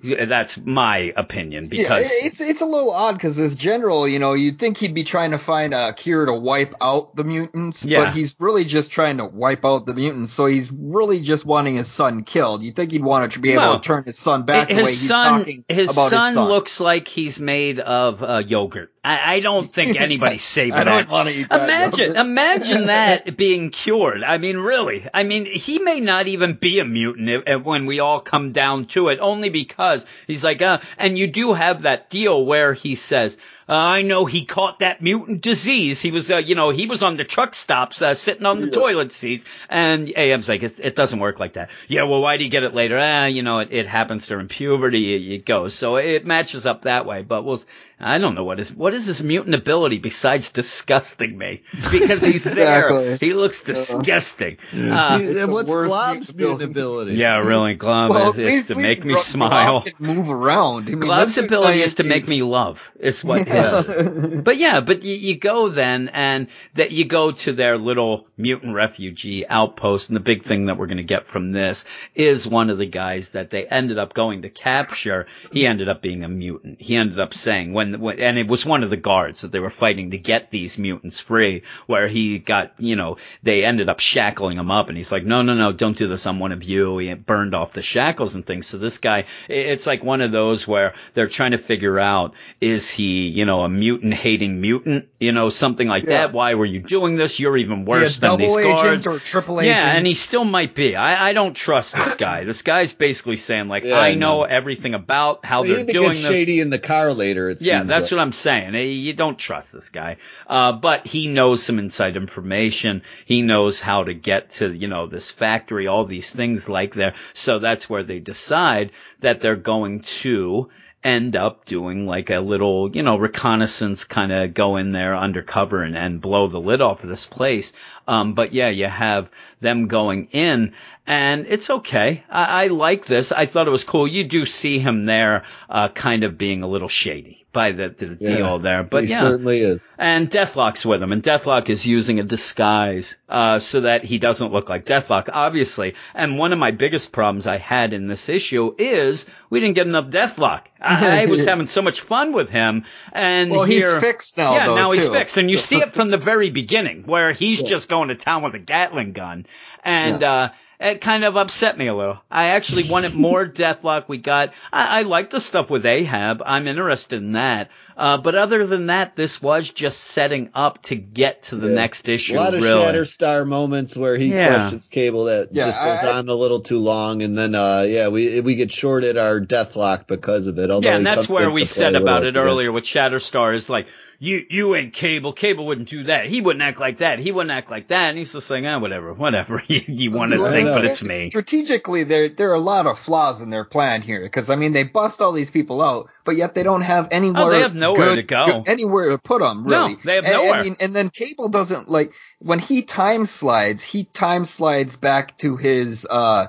Yeah, 0.03 0.26
That's 0.26 0.59
my 0.59 1.12
opinion 1.16 1.68
because 1.68 2.07
it- 2.11 2.26
it's 2.26 2.40
it's 2.40 2.61
a 2.61 2.66
little 2.66 2.90
odd 2.92 3.12
because 3.14 3.36
this 3.36 3.55
general, 3.55 4.07
you 4.07 4.18
know, 4.18 4.34
you'd 4.34 4.59
think 4.59 4.76
he'd 4.76 4.94
be 4.94 5.05
trying 5.05 5.30
to 5.30 5.38
find 5.38 5.72
a 5.72 5.92
cure 5.94 6.26
to 6.26 6.34
wipe 6.34 6.74
out 6.80 7.16
the 7.16 7.24
mutants, 7.24 7.84
Yeah. 7.84 8.05
but 8.05 8.14
he's 8.14 8.36
really 8.38 8.64
just 8.64 8.90
trying 8.90 9.16
to 9.16 9.24
wipe 9.24 9.64
out 9.64 9.86
the 9.86 9.94
mutants. 9.94 10.32
So 10.32 10.47
he's 10.47 10.70
really 10.70 11.20
just 11.20 11.47
wanting 11.47 11.76
his 11.76 11.88
son 11.88 12.24
killed. 12.24 12.62
You'd 12.62 12.76
think 12.76 12.92
he'd 12.92 13.03
want 13.03 13.32
to 13.32 13.38
be 13.38 13.53
able 13.53 13.62
Well, 13.62 13.80
to 13.80 13.86
turn 13.86 14.05
his 14.05 14.18
son 14.18 14.42
back 14.44 14.68
the 14.68 14.74
way 14.74 14.80
his 14.82 14.90
he's 14.90 15.09
son, 15.09 15.38
talking 15.40 15.64
his 15.68 15.90
about 15.90 16.11
son 16.11 16.26
his 16.26 16.34
son. 16.34 16.49
looks 16.49 16.78
like 16.80 17.09
he's 17.09 17.40
made 17.40 17.80
of 17.80 18.22
uh, 18.22 18.42
yogurt. 18.47 18.92
I, 19.07 19.34
I 19.36 19.40
don't 19.40 19.72
think 19.72 20.00
anybody's 20.00 20.42
saving 20.42 20.72
I 20.74 20.82
don't 20.84 21.09
want 21.09 21.28
to 21.28 21.34
eat 21.34 21.48
that. 21.48 21.62
Imagine, 21.68 22.09
yogurt. 22.09 22.16
imagine 22.26 22.86
that 22.88 23.36
being 23.36 23.70
cured. 23.70 24.24
I 24.24 24.38
mean, 24.38 24.57
really. 24.57 25.07
I 25.14 25.22
mean, 25.22 25.44
he 25.46 25.78
may 25.78 26.00
not 26.00 26.26
even 26.26 26.54
be 26.54 26.80
a 26.80 26.84
mutant 26.84 27.28
if, 27.28 27.42
if- 27.46 27.62
when 27.62 27.86
we 27.86 28.00
all 28.00 28.20
come 28.20 28.50
down 28.52 28.86
to 28.86 29.09
it, 29.09 29.18
only 29.20 29.48
because 29.48 30.04
he's 30.26 30.42
like, 30.42 30.61
uh, 30.61 30.80
and 30.98 31.16
you 31.16 31.28
do 31.28 31.52
have 31.52 31.82
that 31.82 32.11
deal 32.11 32.44
where 32.44 32.72
he 32.72 32.96
says, 32.96 33.38
uh, 33.69 33.73
I 33.73 34.03
know 34.03 34.25
he 34.27 34.45
caught 34.45 34.79
that 34.81 35.03
mutant 35.03 35.41
disease. 35.41 36.01
He 36.01 36.11
was, 36.11 36.31
uh, 36.31 36.37
you 36.39 36.55
know, 36.55 36.71
he 36.71 36.87
was 36.87 37.03
on 37.03 37.17
the 37.17 37.25
truck 37.25 37.55
stops, 37.55 38.01
uh, 38.03 38.14
sitting 38.14 38.47
on 38.47 38.61
the 38.61 38.67
Yeah. 38.69 38.73
toilet 38.75 39.12
seats. 39.12 39.45
And 39.69 40.09
AM's 40.17 40.49
like, 40.49 40.62
it, 40.62 40.79
it 40.79 40.97
doesn't 40.97 41.19
work 41.19 41.41
like 41.41 41.55
that. 41.55 41.71
Yeah, 41.89 42.05
well, 42.05 42.21
why 42.21 42.37
do 42.37 42.45
you 42.45 42.51
get 42.51 42.62
it 42.62 42.75
later? 42.75 42.99
Ah, 43.01 43.27
you 43.27 43.43
know, 43.43 43.59
it, 43.61 43.69
it 43.73 43.87
happens 43.89 44.27
during 44.27 44.49
puberty. 44.49 45.35
It, 45.35 45.45
goes. 45.47 45.75
So 45.75 45.97
it 45.97 46.25
matches 46.27 46.67
up 46.67 46.83
that 46.83 47.07
way. 47.07 47.23
But 47.23 47.45
we'll, 47.45 47.61
I 47.99 48.19
don't 48.19 48.35
know 48.35 48.45
what 48.45 48.61
is, 48.61 48.75
what 48.75 48.93
is 48.95 49.07
his 49.07 49.23
mutant 49.23 49.55
ability 49.55 49.99
besides 49.99 50.51
disgusting 50.53 51.37
me? 51.37 51.62
Because 51.91 52.23
he's 52.25 52.45
there. 52.61 53.17
He 53.17 53.33
looks 53.33 53.62
disgusting. 53.62 54.59
Uh, 54.73 55.19
He- 55.19 55.45
what's 55.47 55.69
worst 55.69 55.89
Glob's 55.91 56.35
mutant 56.35 56.37
mutant 56.39 56.62
ability. 56.71 57.11
ability? 57.12 57.12
yeah, 57.17 57.39
really, 57.39 57.75
Glob 57.85 58.11
Well, 58.11 58.31
is 58.33 58.39
at 58.39 58.45
least- 58.45 58.67
to 58.69 58.75
make 58.75 59.05
me 59.05 59.17
smile. 59.17 59.81
Rock 59.87 60.01
move 60.01 60.31
around. 60.31 60.89
I 60.89 60.91
mean, 60.93 61.01
Glob's 61.01 61.39
ability 61.39 61.83
is 61.83 61.95
to 61.95 62.05
make 62.05 62.29
me 62.29 62.43
love. 62.43 62.91
Is 63.01 63.25
what 63.25 63.47
But 64.46 64.59
yeah, 64.59 64.80
but 64.80 65.02
you, 65.02 65.14
you 65.14 65.38
go 65.38 65.68
then, 65.68 66.09
and 66.09 66.48
that 66.74 66.90
you 66.90 67.04
go 67.04 67.32
to 67.32 67.52
their 67.52 67.78
little 67.78 68.26
mutant 68.36 68.74
refugee 68.74 69.46
outpost, 69.48 70.09
and 70.09 70.16
the 70.16 70.20
big 70.20 70.44
thing 70.44 70.66
that 70.66 70.78
we're 70.78 70.86
going 70.86 70.96
to 70.98 71.02
get 71.02 71.26
from 71.26 71.52
this 71.52 71.84
is 72.14 72.46
one 72.46 72.70
of 72.70 72.78
the 72.78 72.86
guys 72.86 73.30
that 73.30 73.50
they 73.50 73.66
ended 73.66 73.98
up 73.98 74.14
going 74.14 74.42
to 74.42 74.50
capture. 74.50 75.26
He 75.52 75.66
ended 75.66 75.88
up 75.88 76.02
being 76.02 76.22
a 76.22 76.28
mutant. 76.28 76.80
He 76.80 76.96
ended 76.96 77.18
up 77.18 77.34
saying 77.34 77.72
when, 77.72 78.00
when 78.00 78.20
and 78.20 78.38
it 78.38 78.46
was 78.46 78.66
one 78.66 78.82
of 78.82 78.90
the 78.90 78.96
guards 78.96 79.40
that 79.40 79.52
they 79.52 79.59
were 79.59 79.70
fighting 79.70 80.11
to 80.11 80.18
get 80.18 80.50
these 80.50 80.78
mutants 80.78 81.18
free, 81.18 81.62
where 81.86 82.09
he 82.09 82.38
got, 82.38 82.74
you 82.78 82.96
know, 82.96 83.16
they 83.42 83.64
ended 83.64 83.88
up 83.88 84.00
shackling 84.00 84.59
him 84.59 84.70
up, 84.70 84.88
and 84.88 84.96
he's 84.96 85.12
like, 85.12 85.24
no, 85.24 85.42
no, 85.42 85.54
no, 85.54 85.72
don't 85.72 85.96
do 85.96 86.09
this. 86.09 86.26
I'm 86.26 86.38
one 86.38 86.52
of 86.52 86.62
you. 86.62 86.98
He 86.98 87.14
burned 87.14 87.54
off 87.54 87.72
the 87.72 87.82
shackles 87.82 88.34
and 88.34 88.46
things. 88.46 88.66
So 88.66 88.78
this 88.78 88.98
guy, 88.98 89.24
it's 89.48 89.86
like 89.86 90.04
one 90.04 90.20
of 90.20 90.32
those 90.32 90.66
where 90.68 90.94
they're 91.14 91.28
trying 91.28 91.52
to 91.52 91.59
figure 91.59 91.98
out, 91.98 92.34
is 92.61 92.90
he, 92.90 93.28
you 93.28 93.45
know, 93.47 93.61
a 93.62 93.68
mutant 93.68 94.12
hating 94.14 94.61
mutant, 94.61 95.07
you 95.18 95.32
know, 95.32 95.49
something 95.49 95.88
like 95.88 96.05
Yeah. 96.05 96.11
that. 96.26 96.32
Why 96.32 96.55
were 96.55 96.64
you 96.66 96.80
doing 96.80 97.16
this? 97.16 97.40
You're 97.40 97.57
even 97.57 97.80
Is 97.80 97.84
he 97.86 97.90
worse 97.90 98.18
than 98.18 98.36
these 98.38 98.51
double 98.51 98.59
agent 98.61 98.76
guards. 98.82 99.07
or 99.07 99.18
triple 99.18 99.61
agent. 99.61 99.76
Yeah, 99.76 99.92
and 99.92 100.07
he 100.07 100.14
still 100.14 100.44
might 100.44 100.74
be. 100.74 100.94
I, 100.97 101.30
I 101.30 101.32
don't 101.32 101.55
trust 101.55 101.94
this 101.97 102.14
guy. 102.26 102.44
This 102.44 102.62
guy's 102.62 102.92
basically 102.92 103.36
saying 103.36 103.68
like, 103.68 103.84
Yeah, 103.84 103.99
I 103.99 104.09
I 104.09 104.14
know 104.14 104.38
know. 104.40 104.42
everything 104.44 104.94
about 104.94 105.44
how 105.44 105.62
he 105.62 105.70
they're 105.70 105.80
even 105.80 105.92
doing 105.94 106.09
gets 106.11 106.22
this. 106.22 106.30
shady 106.30 106.61
in 106.61 106.70
the 106.70 106.78
car 106.78 107.12
later. 107.14 107.49
It 107.51 107.62
Yeah, 107.62 107.78
seems 107.80 107.88
that's 107.88 108.11
like. 108.12 108.18
what 108.18 108.22
I'm 108.22 108.32
saying. 108.32 108.74
Eh, 108.74 108.80
You 108.82 109.12
don't 109.14 109.38
trust 109.38 109.72
this 109.72 109.88
guy. 109.88 110.16
Uh, 110.47 110.72
but 110.72 111.07
he 111.07 111.26
knows 111.28 111.62
some 111.62 111.78
inside 111.78 112.16
information. 112.16 113.03
He 113.24 113.42
knows 113.42 113.80
how 113.80 114.05
to 114.05 114.14
get 114.14 114.51
to, 114.51 114.72
you 114.72 114.88
know, 114.88 115.07
this 115.07 115.30
factory, 115.30 115.86
all 115.86 116.05
these 116.07 116.32
things 116.32 116.68
like 116.68 116.94
there. 116.94 117.14
So 117.34 117.59
that's 117.59 117.88
where 117.88 118.03
they 118.03 118.18
decide 118.18 118.90
that 119.20 119.40
they're 119.40 119.57
going 119.57 120.01
to 120.01 120.68
end 121.07 121.36
up 121.36 121.64
doing 121.64 122.04
like 122.04 122.30
a 122.30 122.40
little, 122.40 122.90
you 122.94 123.04
know, 123.04 123.16
reconnaissance 123.16 124.02
kind 124.02 124.32
of 124.32 124.52
go 124.52 124.76
in 124.76 124.90
there 124.90 125.16
undercover 125.16 125.84
and, 125.84 125.96
and 125.96 126.20
blow 126.20 126.48
the 126.48 126.61
lid 126.61 126.80
off 126.80 127.04
of 127.04 127.09
this 127.09 127.26
place. 127.26 127.72
Um, 128.09 128.34
but 128.34 128.52
yeah, 128.52 128.70
you 128.70 128.86
have 128.86 129.30
them 129.61 129.86
going 129.86 130.26
in 130.32 130.74
and 131.07 131.46
it's 131.48 131.70
okay. 131.70 132.24
I, 132.28 132.64
I 132.64 132.66
like 132.66 133.07
this. 133.07 133.30
I 133.30 133.46
thought 133.46 133.68
it 133.68 133.70
was 133.70 133.84
cool. 133.84 134.09
You 134.09 134.24
do 134.24 134.44
see 134.44 134.80
him 134.80 135.07
there, 135.07 135.44
uh, 135.70 135.90
kind 135.90 136.24
of 136.24 136.36
being 136.36 136.64
a 136.64 136.68
little 136.68 136.88
shady 136.88 137.45
by 137.57 137.72
the, 137.72 137.88
the 137.88 138.16
Yeah. 138.20 138.36
deal 138.36 138.59
there. 138.59 138.82
But 138.84 139.04
he 139.04 139.11
yeah. 139.11 139.20
certainly 139.20 139.61
is. 139.62 139.88
And 139.98 140.30
Deathlok's 140.30 140.84
with 140.84 141.02
him, 141.02 141.11
and 141.11 141.22
Deathlok 141.22 141.70
is 141.70 141.86
using 141.86 142.20
a 142.20 142.22
disguise 142.22 143.16
uh, 143.28 143.59
so 143.59 143.80
that 143.80 144.04
he 144.04 144.18
doesn't 144.18 144.52
look 144.52 144.68
like 144.68 144.84
Deathlok, 144.84 145.30
obviously. 145.32 145.94
And 146.14 146.38
one 146.38 146.52
of 146.52 146.59
my 146.59 146.70
biggest 146.70 147.11
problems 147.12 147.46
I 147.46 147.57
had 147.59 147.92
in 147.94 148.07
this 148.09 148.28
issue 148.28 148.74
is 148.78 149.24
we 149.50 149.59
didn't 149.61 149.74
get 149.74 149.86
enough 149.86 150.11
Deathlok. 150.11 150.62
I, 150.80 151.22
I 151.22 151.26
was 151.26 151.44
having 151.52 151.66
so 151.66 151.80
much 151.82 152.02
fun 152.02 152.32
with 152.32 152.50
him, 152.50 152.84
and 153.12 153.50
Well, 153.50 153.64
he's 153.64 153.90
fixed 153.98 154.36
now, 154.36 154.52
Yeah, 154.54 154.66
though, 154.66 154.76
now 154.76 154.90
he's 154.90 155.09
fixed, 155.09 155.38
and 155.38 155.50
you 155.50 155.57
see 155.57 155.78
it 155.78 155.94
from 155.94 156.11
the 156.11 156.18
very 156.18 156.50
beginning 156.50 157.04
where 157.07 157.32
he's 157.32 157.61
Yeah. 157.62 157.68
just 157.68 157.88
going 157.88 158.09
to 158.09 158.14
town 158.14 158.42
with 158.42 158.54
a 158.54 158.59
Gatling 158.59 159.12
gun, 159.14 159.46
and 159.82 160.22
uh, 160.22 160.50
it 160.81 161.01
kind 161.01 161.24
of 161.24 161.37
upset 161.37 161.77
me 161.79 161.87
a 161.87 161.95
little. 161.95 162.18
I 162.31 162.49
actually 162.49 162.85
wanted 162.91 163.14
more 163.14 163.47
Deathlok. 163.47 164.09
We 164.09 164.18
got, 164.18 164.53
I, 164.72 165.01
I 165.01 165.03
like 165.03 165.31
the 165.31 165.41
stuff 165.41 165.70
with 165.70 165.87
Ahab. 165.87 166.43
I'm 166.45 166.66
interested 166.68 167.22
in 167.22 167.33
that. 167.33 167.70
Uh, 167.97 168.18
but 168.18 168.35
other 168.35 168.66
than 168.66 168.87
that, 168.89 169.16
this 169.16 169.41
was 169.41 169.70
just 169.70 169.99
setting 170.01 170.51
up 170.55 170.83
to 170.83 170.95
get 170.97 171.45
to 171.45 171.57
the 171.57 171.68
Yeah. 171.68 171.74
next 171.77 172.09
issue. 172.11 172.35
A 172.35 172.37
lot 172.37 172.53
of 172.55 172.62
really. 172.62 172.83
Shatterstar 172.85 173.47
moments 173.47 173.97
where 173.97 174.18
he 174.18 174.27
Yeah. 174.35 174.49
questions 174.49 174.89
Cable 174.89 175.24
that 175.24 175.49
Yeah, 175.51 175.66
just 175.66 175.81
goes 175.81 175.99
I- 176.05 176.09
I- 176.11 176.18
on 176.18 176.29
a 176.29 176.35
little 176.35 176.61
too 176.61 176.79
long, 176.79 177.22
and 177.22 177.39
then 177.39 177.55
uh, 177.55 177.87
yeah, 177.89 178.09
we 178.09 178.41
we 178.43 178.55
get 178.55 178.70
shorted 178.70 179.16
our 179.16 179.41
Deathlok 179.41 180.07
because 180.07 180.47
of 180.47 180.59
it. 180.59 180.70
Although 180.70 180.87
Yeah, 180.89 180.97
and 180.97 181.07
that's 181.07 181.27
where 181.29 181.51
we 181.51 181.64
said 181.64 181.95
about 181.95 182.22
little 182.22 182.29
it 182.29 182.33
bit. 182.35 182.41
earlier 182.41 182.70
with 182.70 182.85
Shatterstar 182.85 183.55
is 183.55 183.70
like, 183.70 183.87
you, 184.19 184.45
you 184.49 184.75
and 184.75 184.93
Cable, 184.93 185.33
Cable 185.33 185.67
wouldn't 185.67 185.89
do 185.89 186.05
that. 186.05 186.27
He 186.27 186.41
wouldn't 186.41 186.62
act 186.62 186.79
like 186.81 186.99
that. 186.99 187.19
He 187.19 187.33
wouldn't 187.33 187.51
act 187.53 187.71
like 187.71 187.89
that. 187.89 188.11
And 188.11 188.19
he's 188.19 188.33
just 188.33 188.47
saying, 188.47 188.67
ah, 188.67 188.79
whatever, 188.79 189.12
whatever 189.12 189.62
you, 189.69 189.81
you 189.87 190.11
want 190.11 190.33
to 190.33 190.51
think, 190.51 190.69
but 190.69 190.85
it's 190.85 191.03
me. 191.03 191.31
Strategically, 191.31 192.05
there 192.05 192.29
there 192.29 192.51
are 192.51 192.55
a 192.55 192.59
lot 192.61 192.87
of 192.87 192.99
flaws 192.99 193.43
in 193.43 193.51
their 193.51 193.64
plan 193.64 194.03
here 194.03 194.23
because 194.23 194.49
I 194.51 194.57
mean 194.57 194.73
they 194.73 194.85
bust 194.85 195.21
all 195.21 195.33
these 195.33 195.51
people 195.51 195.83
out, 195.83 196.09
but 196.25 196.37
yet 196.37 196.55
they 196.55 196.62
don't 196.62 196.83
have 196.83 197.09
anywhere. 197.11 197.43
Oh, 197.43 197.51
they 197.51 197.61
have 197.61 197.75
nowhere 197.75 198.07
good- 198.11 198.17
to 198.17 198.23
go. 198.23 198.45
good- 198.47 198.69
anywhere 198.69 199.11
to 199.11 199.19
put 199.19 199.41
them. 199.41 199.64
No, 199.64 199.87
Really, 199.89 199.97
they 200.05 200.14
have 200.17 200.25
And- 200.25 200.33
nowhere. 200.35 200.55
I 200.55 200.62
mean, 200.62 200.77
and 200.81 200.95
then 200.97 201.11
Cable 201.11 201.49
doesn't 201.49 201.89
like 201.89 202.12
when 202.39 202.59
he 202.59 202.83
time 202.83 203.27
slides. 203.27 203.83
He 203.83 204.05
time 204.05 204.45
slides 204.45 204.97
back 204.97 205.37
to 205.39 205.57
his 205.57 206.07
uh. 206.09 206.47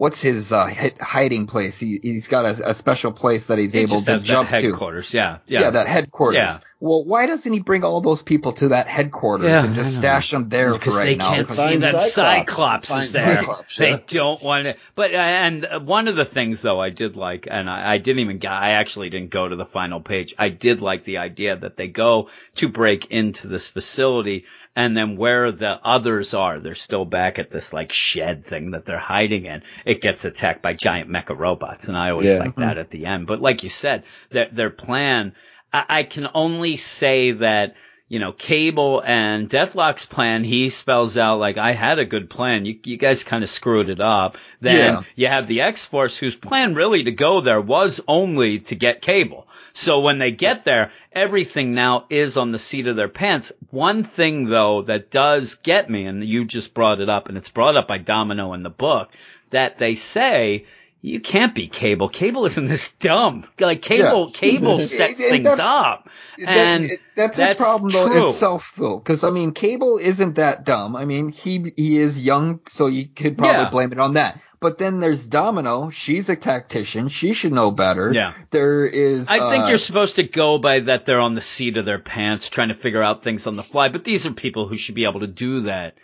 What's 0.00 0.22
his 0.22 0.50
uh, 0.50 0.72
hiding 0.98 1.46
place? 1.46 1.78
He, 1.78 2.00
he's 2.02 2.26
got 2.26 2.46
a, 2.46 2.70
a 2.70 2.72
special 2.74 3.12
place 3.12 3.48
that 3.48 3.58
he's 3.58 3.74
He 3.74 3.80
able 3.80 3.96
just 3.96 4.06
to 4.06 4.12
has 4.12 4.22
that 4.22 4.26
jump 4.26 4.48
to. 4.48 4.56
headquarters. 4.56 5.12
Yeah, 5.12 5.40
yeah. 5.46 5.60
Yeah. 5.60 5.70
that 5.72 5.88
headquarters. 5.88 6.38
Yeah. 6.38 6.58
Well, 6.82 7.04
why 7.04 7.26
doesn't 7.26 7.52
he 7.52 7.60
bring 7.60 7.84
all 7.84 8.00
those 8.00 8.22
people 8.22 8.54
to 8.54 8.68
that 8.68 8.86
headquarters 8.86 9.48
Yeah, 9.50 9.66
and 9.66 9.74
just 9.74 9.94
stash 9.98 10.30
them 10.30 10.48
there 10.48 10.72
because 10.72 10.94
for 10.94 11.00
right 11.00 11.04
they 11.04 11.16
now? 11.16 11.34
can't 11.34 11.46
'Cause 11.46 11.56
see 11.58 11.62
Find 11.62 11.82
that 11.82 11.98
Cyclops. 12.00 12.88
Cyclops, 12.88 13.04
is 13.08 13.12
there. 13.12 13.36
Cyclops, 13.36 13.76
They 13.76 14.02
don't 14.06 14.42
want 14.42 14.66
it. 14.68 14.78
But 14.94 15.10
and 15.10 15.66
uh, 15.66 15.80
one 15.80 16.08
of 16.08 16.16
the 16.16 16.24
things 16.24 16.62
though 16.62 16.80
I 16.80 16.88
did 16.88 17.16
like, 17.16 17.46
and 17.50 17.68
I, 17.68 17.92
I 17.92 17.98
didn't 17.98 18.20
even 18.20 18.38
get, 18.38 18.52
I 18.52 18.70
actually 18.70 19.10
didn't 19.10 19.28
go 19.28 19.46
to 19.46 19.54
the 19.56 19.66
final 19.66 20.00
page. 20.00 20.34
I 20.38 20.48
did 20.48 20.80
like 20.80 21.04
the 21.04 21.18
idea 21.18 21.56
that 21.58 21.76
they 21.76 21.88
go 21.88 22.30
to 22.56 22.68
break 22.70 23.08
into 23.10 23.48
this 23.48 23.68
facility. 23.68 24.46
And 24.80 24.96
then 24.96 25.16
where 25.16 25.52
the 25.52 25.78
others 25.84 26.32
are, 26.34 26.58
they're 26.58 26.74
still 26.74 27.04
back 27.04 27.38
at 27.38 27.50
this 27.50 27.72
like 27.72 27.92
shed 27.92 28.46
thing 28.46 28.70
that 28.70 28.86
they're 28.86 28.98
hiding 28.98 29.44
in. 29.44 29.62
It 29.84 30.00
gets 30.00 30.24
attacked 30.24 30.62
by 30.62 30.72
giant 30.74 31.10
mecha 31.10 31.36
robots. 31.38 31.88
And 31.88 31.96
I 31.96 32.10
always 32.10 32.30
Yeah. 32.30 32.38
like 32.38 32.56
that 32.56 32.78
at 32.78 32.90
the 32.90 33.06
end. 33.06 33.26
But 33.26 33.40
like 33.40 33.62
you 33.62 33.68
said, 33.68 34.04
their, 34.30 34.48
their 34.50 34.70
plan, 34.70 35.34
I, 35.72 35.84
I 35.88 36.02
can 36.04 36.28
only 36.34 36.76
say 36.76 37.32
that 37.32 37.74
you 38.08 38.18
know, 38.18 38.32
Cable 38.32 39.00
and 39.06 39.48
Deathlok's 39.48 40.04
plan, 40.04 40.42
he 40.42 40.68
spells 40.70 41.16
out 41.16 41.38
like, 41.38 41.58
I 41.58 41.72
had 41.74 42.00
a 42.00 42.04
good 42.04 42.28
plan. 42.28 42.66
You, 42.66 42.76
you 42.84 42.96
guys 42.96 43.22
kind 43.22 43.44
of 43.44 43.50
screwed 43.50 43.88
it 43.88 44.00
up. 44.00 44.36
Then 44.60 44.94
Yeah. 44.94 45.02
you 45.14 45.26
have 45.28 45.46
the 45.46 45.60
X-Force 45.60 46.16
whose 46.16 46.34
plan 46.34 46.74
really 46.74 47.04
to 47.04 47.12
go 47.12 47.40
there 47.40 47.60
was 47.60 48.00
only 48.08 48.58
to 48.60 48.74
get 48.74 49.00
Cable. 49.00 49.46
So 49.72 50.00
when 50.00 50.18
they 50.18 50.30
get 50.32 50.64
there, 50.64 50.92
everything 51.12 51.74
now 51.74 52.06
is 52.10 52.36
on 52.36 52.52
the 52.52 52.58
seat 52.58 52.86
of 52.86 52.96
their 52.96 53.08
pants. 53.08 53.52
One 53.70 54.04
thing 54.04 54.46
though 54.48 54.82
that 54.82 55.10
does 55.10 55.54
get 55.54 55.88
me, 55.90 56.06
and 56.06 56.24
you 56.24 56.44
just 56.44 56.74
brought 56.74 57.00
it 57.00 57.08
up, 57.08 57.28
and 57.28 57.36
it's 57.38 57.48
brought 57.50 57.76
up 57.76 57.88
by 57.88 57.98
Domino 57.98 58.52
in 58.54 58.62
the 58.62 58.70
book, 58.70 59.10
that 59.50 59.78
they 59.78 59.94
say, 59.94 60.66
you 61.02 61.18
can't 61.20 61.54
be 61.54 61.66
Cable. 61.66 62.10
Cable 62.10 62.44
isn't 62.44 62.66
this 62.66 62.92
dumb. 62.92 63.46
Like 63.58 63.80
Cable, 63.80 64.26
Yeah. 64.26 64.32
Cable 64.38 64.80
sets 64.80 65.14
things 65.14 65.46
up. 65.58 66.08
That- 66.38 66.48
And 66.48 66.86
that's, 67.16 67.36
that's 67.38 67.60
a 67.60 67.64
problem 67.64 67.90
true. 67.90 68.04
though 68.14 68.28
itself 68.30 68.72
though, 68.76 68.98
because 68.98 69.24
I 69.24 69.30
mean, 69.30 69.52
Cable 69.52 69.98
isn't 69.98 70.34
that 70.34 70.64
dumb. 70.64 70.96
I 70.96 71.04
mean, 71.06 71.30
he 71.30 71.72
he 71.76 71.98
is 71.98 72.20
young, 72.20 72.60
so 72.68 72.86
you 72.86 73.06
could 73.06 73.38
probably 73.38 73.62
Yeah. 73.62 73.70
blame 73.70 73.92
it 73.92 73.98
on 73.98 74.14
that. 74.14 74.40
But 74.60 74.76
then 74.76 75.00
there's 75.00 75.26
Domino. 75.26 75.88
She's 75.88 76.28
a 76.28 76.36
tactician. 76.36 77.08
She 77.08 77.32
should 77.32 77.52
know 77.52 77.70
better. 77.70 78.12
Yeah. 78.12 78.34
There 78.50 78.84
is. 78.84 79.26
I 79.28 79.48
think 79.48 79.64
uh, 79.64 79.68
you're 79.68 79.78
supposed 79.78 80.16
to 80.16 80.22
go 80.22 80.58
by 80.58 80.80
that 80.80 81.06
they're 81.06 81.18
on 81.20 81.34
the 81.34 81.40
seat 81.40 81.78
of 81.78 81.86
their 81.86 81.98
pants 81.98 82.50
trying 82.50 82.68
to 82.68 82.74
figure 82.74 83.02
out 83.02 83.24
things 83.24 83.46
on 83.46 83.56
the 83.56 83.62
fly, 83.62 83.88
but 83.88 84.04
these 84.04 84.26
are 84.26 84.32
people 84.32 84.68
who 84.68 84.76
should 84.76 84.94
be 84.94 85.04
able 85.04 85.20
to 85.20 85.26
do 85.26 85.62
that. 85.62 85.94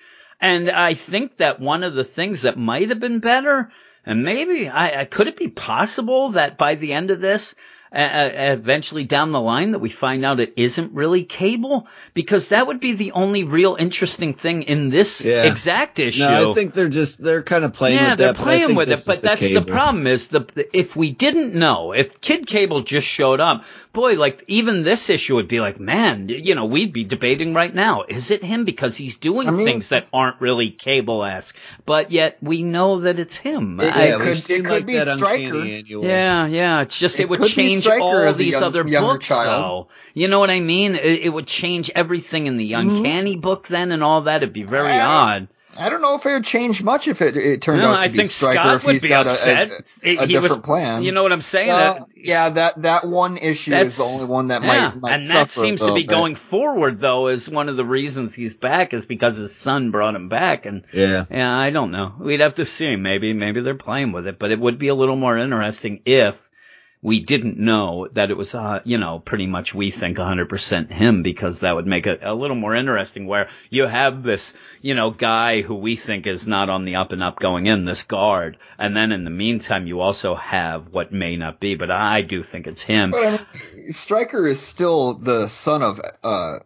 And 0.40 0.70
I 0.70 0.94
think 0.94 1.36
that 1.36 1.60
one 1.60 1.84
of 1.84 1.94
the 1.94 2.04
things 2.04 2.42
that 2.42 2.58
might 2.58 2.88
have 2.88 3.00
been 3.00 3.20
better, 3.20 3.70
and 4.06 4.22
maybe 4.22 4.68
I, 4.68 5.02
I 5.02 5.04
could 5.04 5.28
it 5.28 5.36
be 5.36 5.48
possible 5.48 6.30
that 6.30 6.56
by 6.56 6.76
the 6.76 6.94
end 6.94 7.10
of 7.10 7.20
this, 7.20 7.54
uh, 7.92 8.30
eventually 8.32 9.04
down 9.04 9.32
the 9.32 9.40
line 9.40 9.72
that 9.72 9.78
we 9.78 9.88
find 9.88 10.24
out 10.24 10.40
it 10.40 10.54
isn't 10.56 10.92
really 10.92 11.24
cable 11.24 11.86
because 12.14 12.48
that 12.50 12.66
would 12.66 12.80
be 12.80 12.92
the 12.94 13.12
only 13.12 13.44
real 13.44 13.76
interesting 13.76 14.34
thing 14.34 14.62
in 14.64 14.90
this 14.90 15.24
Yeah. 15.24 15.44
exact 15.44 15.98
issue. 15.98 16.20
No, 16.22 16.50
I 16.50 16.54
think 16.54 16.74
they're 16.74 16.88
just 16.88 17.22
they're 17.22 17.42
kind 17.42 17.64
of 17.64 17.72
playing 17.72 17.96
yeah, 17.96 18.10
with 18.10 18.18
they're 18.18 18.32
that. 18.32 18.42
playing 18.42 18.74
with 18.74 18.90
it, 18.90 19.02
but 19.06 19.16
is 19.16 19.22
that's 19.22 19.48
the 19.48 19.62
problem 19.62 20.06
is 20.06 20.28
the 20.28 20.46
if 20.72 20.96
we 20.96 21.10
didn't 21.12 21.54
know, 21.54 21.92
if 21.92 22.20
Kid 22.20 22.46
Cable 22.46 22.80
just 22.82 23.06
showed 23.06 23.40
up, 23.40 23.64
boy, 23.96 24.14
like 24.14 24.44
even 24.46 24.82
this 24.84 25.08
issue 25.10 25.34
would 25.36 25.48
be 25.48 25.58
like, 25.60 25.80
man, 25.80 26.28
you 26.28 26.54
know, 26.54 26.66
we'd 26.66 26.92
be 26.92 27.02
debating 27.04 27.54
right 27.54 27.74
now, 27.74 28.04
is 28.06 28.30
it 28.30 28.44
him 28.44 28.64
because 28.64 28.96
he's 28.96 29.16
doing 29.16 29.48
I 29.48 29.50
mean- 29.50 29.66
things 29.66 29.88
that 29.88 30.06
aren't 30.12 30.40
really 30.40 30.70
Cable-esque, 30.70 31.56
but 31.86 32.12
yet 32.12 32.36
we 32.42 32.62
know 32.62 33.00
that 33.00 33.18
it's 33.18 33.36
him. 33.36 33.80
It- 33.80 33.96
I- 33.96 34.02
it 34.02 34.08
Yeah, 34.10 34.18
could- 34.18 34.26
we've 34.48 34.64
could 34.64 34.70
like 34.70 34.86
be 34.86 34.96
uncanny 34.96 35.84
yeah, 35.88 36.46
yeah. 36.46 36.82
It's 36.82 36.98
just 36.98 37.18
it, 37.18 37.24
It 37.24 37.28
would 37.30 37.44
change 37.44 37.88
all 37.88 38.32
these 38.34 38.52
young- 38.52 38.62
other 38.62 38.84
books, 38.84 39.28
child. 39.28 39.64
though. 39.64 39.88
You 40.14 40.28
know 40.28 40.38
what 40.40 40.50
I 40.50 40.60
mean? 40.60 40.94
It, 40.94 41.20
it 41.26 41.28
would 41.30 41.46
change 41.46 41.90
everything 41.94 42.46
in 42.46 42.58
the 42.58 42.74
uncanny 42.74 43.32
mm-hmm. 43.32 43.40
book 43.40 43.66
then, 43.66 43.92
and 43.92 44.04
all 44.04 44.20
that. 44.22 44.42
It'd 44.42 44.52
be 44.52 44.62
very 44.62 44.92
I- 44.92 45.06
odd. 45.06 45.48
I 45.78 45.88
don't 45.88 46.02
know 46.02 46.14
if 46.14 46.24
it 46.26 46.32
would 46.32 46.44
change 46.44 46.82
much 46.82 47.08
if 47.08 47.20
it, 47.22 47.36
it 47.36 47.62
turned 47.62 47.82
No, 47.82 47.88
out 47.88 47.92
to 47.94 47.98
I 48.00 48.08
be 48.08 48.16
think 48.18 48.30
Stryker 48.30 48.60
Scott 48.60 48.76
if 48.76 48.84
would 48.86 48.92
he's 48.94 49.02
be 49.02 49.08
got 49.08 49.26
a- 49.26 49.30
upset. 49.30 49.70
a, 49.70 50.06
He- 50.08 50.16
a 50.16 50.26
he 50.26 50.36
was- 50.38 50.42
different 50.50 50.64
plan. 50.64 51.02
You 51.02 51.12
know 51.12 51.22
what 51.22 51.32
I'm 51.32 51.42
saying? 51.42 51.68
Well, 51.68 51.92
Uh, 52.02 52.04
yeah, 52.16 52.48
that 52.50 52.82
that 52.82 53.06
one 53.06 53.36
issue 53.36 53.74
is 53.74 53.96
the 53.98 54.04
only 54.04 54.24
one 54.26 54.48
that 54.48 54.62
yeah, 54.62 54.68
might, 54.90 55.00
might 55.00 55.12
and 55.12 55.22
that 55.30 55.50
suffer 55.50 55.60
a 55.60 55.68
seems 55.68 55.80
to 55.80 55.94
be 55.94 56.02
bit. 56.02 56.08
going 56.08 56.34
forward 56.34 57.00
though. 57.00 57.28
Is 57.28 57.48
one 57.48 57.68
of 57.68 57.76
the 57.76 57.84
reasons 57.84 58.34
he's 58.34 58.54
back 58.54 58.94
is 58.94 59.06
because 59.06 59.36
his 59.36 59.54
son 59.54 59.90
brought 59.90 60.14
him 60.14 60.28
back, 60.28 60.66
and 60.66 60.84
Yeah. 60.92 61.24
yeah, 61.30 61.56
I 61.56 61.70
don't 61.70 61.90
know. 61.90 62.12
We'd 62.18 62.40
have 62.40 62.54
to 62.56 62.66
see. 62.66 62.96
Maybe 62.96 63.32
maybe 63.32 63.60
they're 63.60 63.74
playing 63.74 64.12
with 64.12 64.26
it, 64.26 64.38
but 64.38 64.50
it 64.50 64.58
would 64.58 64.78
be 64.78 64.88
a 64.88 64.94
little 64.94 65.16
more 65.16 65.36
interesting 65.38 66.00
if 66.06 66.36
we 67.02 67.20
didn't 67.20 67.58
know 67.58 68.08
that 68.14 68.30
it 68.30 68.36
was, 68.36 68.54
uh, 68.54 68.80
you 68.84 68.98
know, 68.98 69.20
pretty 69.20 69.46
much 69.46 69.74
we 69.74 69.90
think 69.90 70.16
100% 70.16 70.90
him 70.90 71.22
because 71.22 71.60
that 71.60 71.74
would 71.74 71.86
make 71.86 72.06
it 72.06 72.20
a 72.22 72.34
little 72.34 72.56
more 72.56 72.74
interesting 72.74 73.26
where 73.26 73.48
you 73.70 73.86
have 73.86 74.22
this, 74.22 74.54
you 74.80 74.94
know, 74.94 75.10
guy 75.10 75.62
who 75.62 75.74
we 75.74 75.96
think 75.96 76.26
is 76.26 76.48
not 76.48 76.68
on 76.68 76.84
the 76.84 76.96
up 76.96 77.12
and 77.12 77.22
up 77.22 77.38
going 77.38 77.66
in, 77.66 77.84
this 77.84 78.02
guard. 78.02 78.56
And 78.78 78.96
then 78.96 79.12
in 79.12 79.24
the 79.24 79.30
meantime, 79.30 79.86
you 79.86 80.00
also 80.00 80.34
have 80.34 80.88
what 80.92 81.12
may 81.12 81.36
not 81.36 81.60
be, 81.60 81.74
but 81.74 81.90
I 81.90 82.22
do 82.22 82.42
think 82.42 82.66
it's 82.66 82.82
him. 82.82 83.14
I 83.14 83.40
Stryker 83.88 84.46
is 84.46 84.60
still 84.60 85.14
the 85.14 85.48
son 85.48 85.82
of 85.82 86.00
uh, 86.24 86.58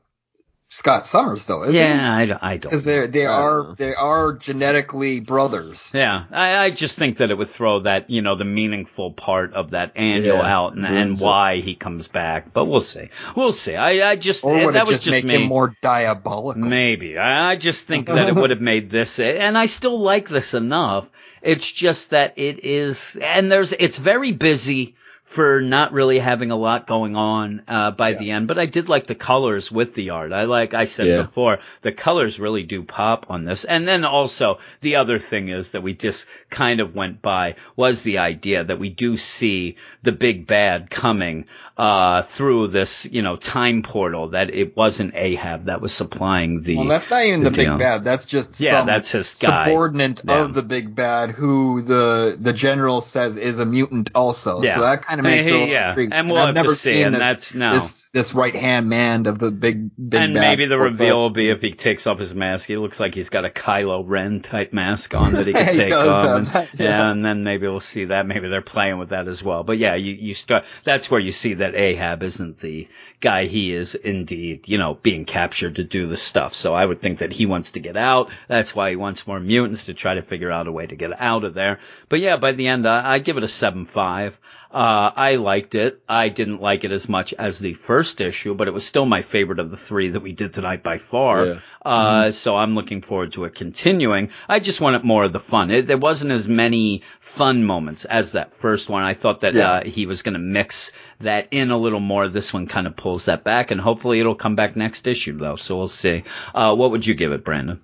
Scott 0.73 1.05
Summers, 1.05 1.47
though, 1.47 1.63
isn't 1.65 1.75
he? 1.75 1.81
Yeah, 1.81 2.17
I, 2.17 2.27
don't- 2.27 2.43
I 2.43 2.57
don't. 2.57 2.71
Because 2.71 2.85
they 2.85 3.07
they 3.09 3.27
are 3.27 3.61
uh-uh. 3.63 3.75
they 3.75 3.93
are 3.93 4.35
genetically 4.35 5.19
brothers. 5.19 5.91
Yeah, 5.93 6.27
I, 6.31 6.57
I 6.67 6.71
just 6.71 6.97
think 6.97 7.17
that 7.17 7.33
it 7.33 7.35
would 7.35 7.49
throw 7.49 7.81
that, 7.81 8.09
you 8.09 8.23
know, 8.23 8.37
the 8.37 8.45
meaningful 8.45 9.13
part 9.13 9.53
of 9.55 9.71
that 9.71 9.93
annual 9.97 10.37
Yeah, 10.37 10.43
out 10.57 10.75
and, 10.75 10.87
and 10.87 11.19
why 11.21 11.61
he 11.61 11.75
comes 11.75 12.07
back. 12.07 12.53
But 12.53 12.67
we'll 12.67 12.83
see. 12.83 13.11
We'll 13.37 13.51
see. 13.51 13.75
I, 13.75 14.11
I 14.11 14.17
just, 14.17 14.45
Or 14.45 14.67
would 14.67 14.77
that 14.77 14.87
it 14.87 14.87
was 14.87 15.03
just, 15.03 15.05
just 15.07 15.13
make 15.17 15.25
me. 15.25 15.43
him 15.43 15.49
more 15.49 15.75
diabolical? 15.83 16.63
Maybe. 16.63 17.19
I 17.19 17.51
I 17.51 17.57
just 17.57 17.89
think 17.89 18.07
that 18.07 18.29
it 18.29 18.37
would 18.37 18.51
have 18.51 18.61
made 18.61 18.91
this, 18.91 19.19
and 19.19 19.59
I 19.59 19.67
still 19.67 19.99
like 20.01 20.29
this 20.29 20.55
enough. 20.55 21.09
It's 21.43 21.69
just 21.71 22.11
that 22.11 22.35
it 22.39 22.65
is, 22.65 23.17
and 23.21 23.51
there's, 23.51 23.73
it's 23.73 23.99
very 23.99 24.31
busy 24.31 24.95
for 25.31 25.61
not 25.61 25.93
really 25.93 26.19
having 26.19 26.51
a 26.51 26.57
lot 26.57 26.89
going 26.89 27.15
on, 27.15 27.63
uh, 27.69 27.93
by 27.93 28.09
Yeah. 28.11 28.19
the 28.19 28.31
end, 28.33 28.49
but 28.49 28.59
I 28.59 28.67
did 28.67 28.89
like 28.89 29.07
the 29.07 29.15
colors 29.15 29.71
with 29.71 29.95
the 29.95 30.11
art. 30.11 30.33
I 30.33 30.43
like, 30.43 30.75
I 30.75 30.87
said 30.87 31.07
Yeah. 31.07 31.23
before, 31.23 31.61
the 31.83 31.93
colors 31.93 32.41
really 32.41 32.65
do 32.65 32.83
pop 32.83 33.27
on 33.31 33.45
this. 33.45 33.63
And 33.65 33.87
then 33.87 34.05
also, 34.05 34.59
the 34.81 34.97
other 34.97 35.21
thing 35.21 35.49
is 35.49 35.71
that 35.71 35.85
we 35.85 35.95
just 35.95 36.27
kind 36.51 36.81
of 36.81 36.97
went 36.97 37.23
by 37.23 37.55
was 37.77 38.03
the 38.03 38.19
idea 38.19 38.65
that 38.65 38.81
we 38.81 38.89
do 38.89 39.17
see 39.17 39.77
the 40.03 40.11
big 40.11 40.49
bad 40.49 40.91
coming, 40.91 41.45
uh, 41.81 42.23
through 42.23 42.69
this, 42.69 43.07
you 43.11 43.23
know, 43.23 43.37
time 43.37 43.83
portal, 43.83 44.29
that 44.31 44.51
it 44.53 44.77
wasn't 44.77 45.15
Ahab 45.15 45.65
that 45.67 45.81
was 45.81 45.93
supplying 45.95 46.61
the, 46.63 46.77
Well, 46.77 46.87
that's 46.89 47.09
not 47.09 47.25
even 47.25 47.43
the 47.43 47.49
the 47.51 47.57
big 47.57 47.67
deal. 47.69 47.79
bad. 47.79 48.05
That's 48.05 48.27
just 48.27 48.61
Yeah, 48.61 48.73
some 48.81 48.87
that's 48.87 49.11
his 49.13 49.35
guy. 49.35 49.65
subordinate 49.65 50.21
Yeah. 50.27 50.41
of 50.43 50.53
the 50.55 50.63
big 50.63 50.95
bad, 50.95 51.31
who 51.31 51.81
the 51.83 52.37
the 52.39 52.53
general 52.53 53.01
says 53.01 53.39
is 53.39 53.59
a 53.61 53.65
mutant 53.67 54.11
also. 54.15 54.63
Yeah. 54.63 54.75
So 54.75 54.81
that 54.83 55.03
kind 55.03 55.21
of 55.21 55.25
makes 55.25 55.47
Hey, 55.47 55.51
it 55.51 55.55
a 55.55 55.59
little 55.59 55.69
yeah. 55.73 55.89
intriguing. 55.89 56.13
And 56.13 56.29
we'll 56.29 56.37
I've 56.39 56.47
have 56.49 56.55
to 56.57 56.63
never 56.63 56.75
see, 56.75 56.93
seen 56.95 57.07
and 57.07 57.15
this, 57.15 57.21
that's- 57.21 57.55
no. 57.55 57.73
this 57.75 58.01
this 58.13 58.35
right 58.35 58.57
hand 58.57 58.89
man 58.89 59.27
of 59.27 59.39
the 59.39 59.53
big 59.53 59.89
big 59.97 60.21
and 60.21 60.35
bad. 60.35 60.41
maybe 60.41 60.67
the 60.67 60.77
reveal 60.77 61.11
up? 61.11 61.17
will 61.17 61.31
be 61.31 61.49
if 61.49 61.61
he 61.63 61.73
takes 61.73 62.09
off 62.09 62.19
his 62.19 62.35
mask. 62.35 62.67
He 62.67 62.77
looks 62.77 62.99
like 62.99 63.15
he's 63.15 63.31
got 63.31 63.45
a 63.45 63.49
Kylo 63.51 64.03
Ren 64.05 64.41
type 64.41 64.73
mask 64.73 65.15
on 65.15 65.33
that 65.33 65.47
he 65.47 65.53
can 65.61 65.67
He 65.69 65.77
take 65.79 65.93
off. 65.93 66.27
and, 66.27 66.47
that, 66.49 66.69
yeah. 66.75 66.85
yeah. 66.89 67.11
and 67.11 67.25
then 67.25 67.45
maybe 67.45 67.69
we'll 67.69 67.79
see 67.81 68.07
that. 68.07 68.27
Maybe 68.27 68.49
they're 68.49 68.63
playing 68.63 68.99
with 68.99 69.11
that 69.11 69.29
as 69.29 69.43
well. 69.45 69.63
But 69.63 69.79
yeah, 69.79 69.95
you, 69.95 70.13
you 70.13 70.35
start. 70.35 70.65
That's 70.83 71.09
where 71.09 71.21
you 71.21 71.31
see 71.31 71.55
that 71.55 71.70
that 71.71 71.81
Ahab 71.81 72.23
isn't 72.23 72.59
the 72.59 72.89
guy 73.21 73.47
he 73.47 73.73
is 73.73 73.95
indeed, 73.95 74.63
you 74.67 74.79
know, 74.79 74.95
being 74.95 75.25
captured 75.25 75.77
to 75.77 75.85
do 75.85 76.09
the 76.09 76.17
stuff. 76.17 76.55
So 76.55 76.75
I 76.75 76.85
would 76.85 77.01
think 77.01 77.21
that 77.21 77.33
he 77.33 77.47
wants 77.47 77.73
to 77.73 77.81
get 77.81 77.97
out. 77.97 78.31
That's 78.49 78.75
why 78.75 78.91
he 78.91 78.97
wants 78.97 79.27
more 79.27 79.41
mutants 79.41 79.87
to 79.87 79.95
try 79.95 80.15
to 80.15 80.23
figure 80.23 80.51
out 80.51 80.67
a 80.67 80.73
way 80.73 80.87
to 80.87 80.97
get 80.97 81.21
out 81.21 81.45
of 81.45 81.55
there. 81.55 81.81
But 82.09 82.21
yeah, 82.21 82.37
by 82.37 82.53
the 82.53 82.67
end, 82.69 82.89
I, 82.89 83.15
I 83.15 83.19
give 83.19 83.37
it 83.37 83.45
a 83.45 83.47
7-5. 83.47 84.33
Uh, 84.73 85.11
I 85.17 85.35
liked 85.35 85.75
it. 85.75 86.01
I 86.09 86.29
didn't 86.29 86.61
like 86.61 86.85
it 86.85 86.93
as 86.93 87.09
much 87.09 87.35
as 87.35 87.59
the 87.59 87.75
first 87.75 88.21
issue, 88.21 88.55
but 88.55 88.69
it 88.69 88.71
was 88.75 88.87
still 88.87 89.05
my 89.05 89.23
favorite 89.23 89.59
of 89.59 89.71
the 89.71 89.77
three 89.77 90.11
that 90.11 90.21
we 90.21 90.33
did 90.33 90.53
tonight 90.53 90.85
by 90.85 90.99
far. 90.99 91.45
Yeah. 91.45 91.61
Uh, 91.85 92.23
mm-hmm. 92.23 92.31
so 92.31 92.57
I'm 92.57 92.77
looking 92.77 93.03
forward 93.03 93.33
to 93.33 93.47
it 93.47 93.57
continuing. 93.57 94.31
I 94.49 94.61
just 94.61 94.81
wanted 94.81 95.03
more 95.03 95.25
of 95.25 95.33
the 95.33 95.41
fun. 95.41 95.73
It, 95.73 95.89
there 95.89 95.99
wasn't 95.99 96.31
as 96.31 96.47
many 96.47 97.03
fun 97.19 97.65
moments 97.65 98.05
as 98.05 98.33
that 98.33 98.55
first 98.55 98.89
one. 98.89 99.03
I 99.03 99.15
thought 99.15 99.41
that, 99.41 99.55
yeah. 99.55 99.71
uh, 99.73 99.85
he 99.85 100.07
was 100.07 100.23
going 100.23 100.35
to 100.35 100.39
mix 100.39 100.93
that 101.21 101.49
in 101.51 101.73
a 101.73 101.79
little 101.79 102.01
more. 102.01 102.29
This 102.29 102.53
one 102.53 102.69
kind 102.69 102.87
of 102.87 102.97
pulls 102.97 103.25
that 103.25 103.43
back 103.43 103.73
and 103.73 103.81
hopefully 103.81 104.21
it'll 104.21 104.37
come 104.37 104.55
back 104.55 104.77
next 104.77 105.09
issue 105.09 105.37
though. 105.37 105.57
So 105.57 105.77
we'll 105.77 105.89
see. 105.89 106.23
Uh, 106.55 106.77
what 106.77 106.93
would 106.93 107.05
you 107.05 107.15
give 107.15 107.33
it, 107.33 107.45
Brandon? 107.45 107.81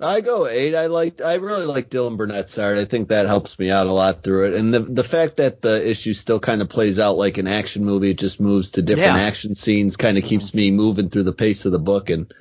I 0.00 0.20
go 0.20 0.46
eight. 0.46 0.74
I 0.74 0.86
like. 0.86 1.20
I 1.20 1.34
really 1.34 1.64
like 1.64 1.90
Dylan 1.90 2.16
Burnett's 2.16 2.58
art. 2.58 2.78
I 2.78 2.84
think 2.84 3.08
that 3.08 3.26
helps 3.26 3.58
me 3.58 3.70
out 3.70 3.86
a 3.86 3.92
lot 3.92 4.22
through 4.22 4.48
it. 4.48 4.54
And 4.54 4.74
the 4.74 4.80
the 4.80 5.04
fact 5.04 5.36
that 5.36 5.62
the 5.62 5.88
issue 5.88 6.12
still 6.12 6.40
kind 6.40 6.60
of 6.60 6.68
plays 6.68 6.98
out 6.98 7.16
like 7.16 7.38
an 7.38 7.46
action 7.46 7.84
movie, 7.84 8.10
it 8.10 8.18
just 8.18 8.40
moves 8.40 8.72
to 8.72 8.82
different 8.82 9.16
yeah. 9.16 9.22
action 9.22 9.54
scenes, 9.54 9.96
kind 9.96 10.18
of 10.18 10.24
keeps 10.24 10.54
me 10.54 10.70
moving 10.70 11.08
through 11.08 11.24
the 11.24 11.32
pace 11.32 11.64
of 11.66 11.72
the 11.72 11.78
book. 11.78 12.10
And 12.10 12.32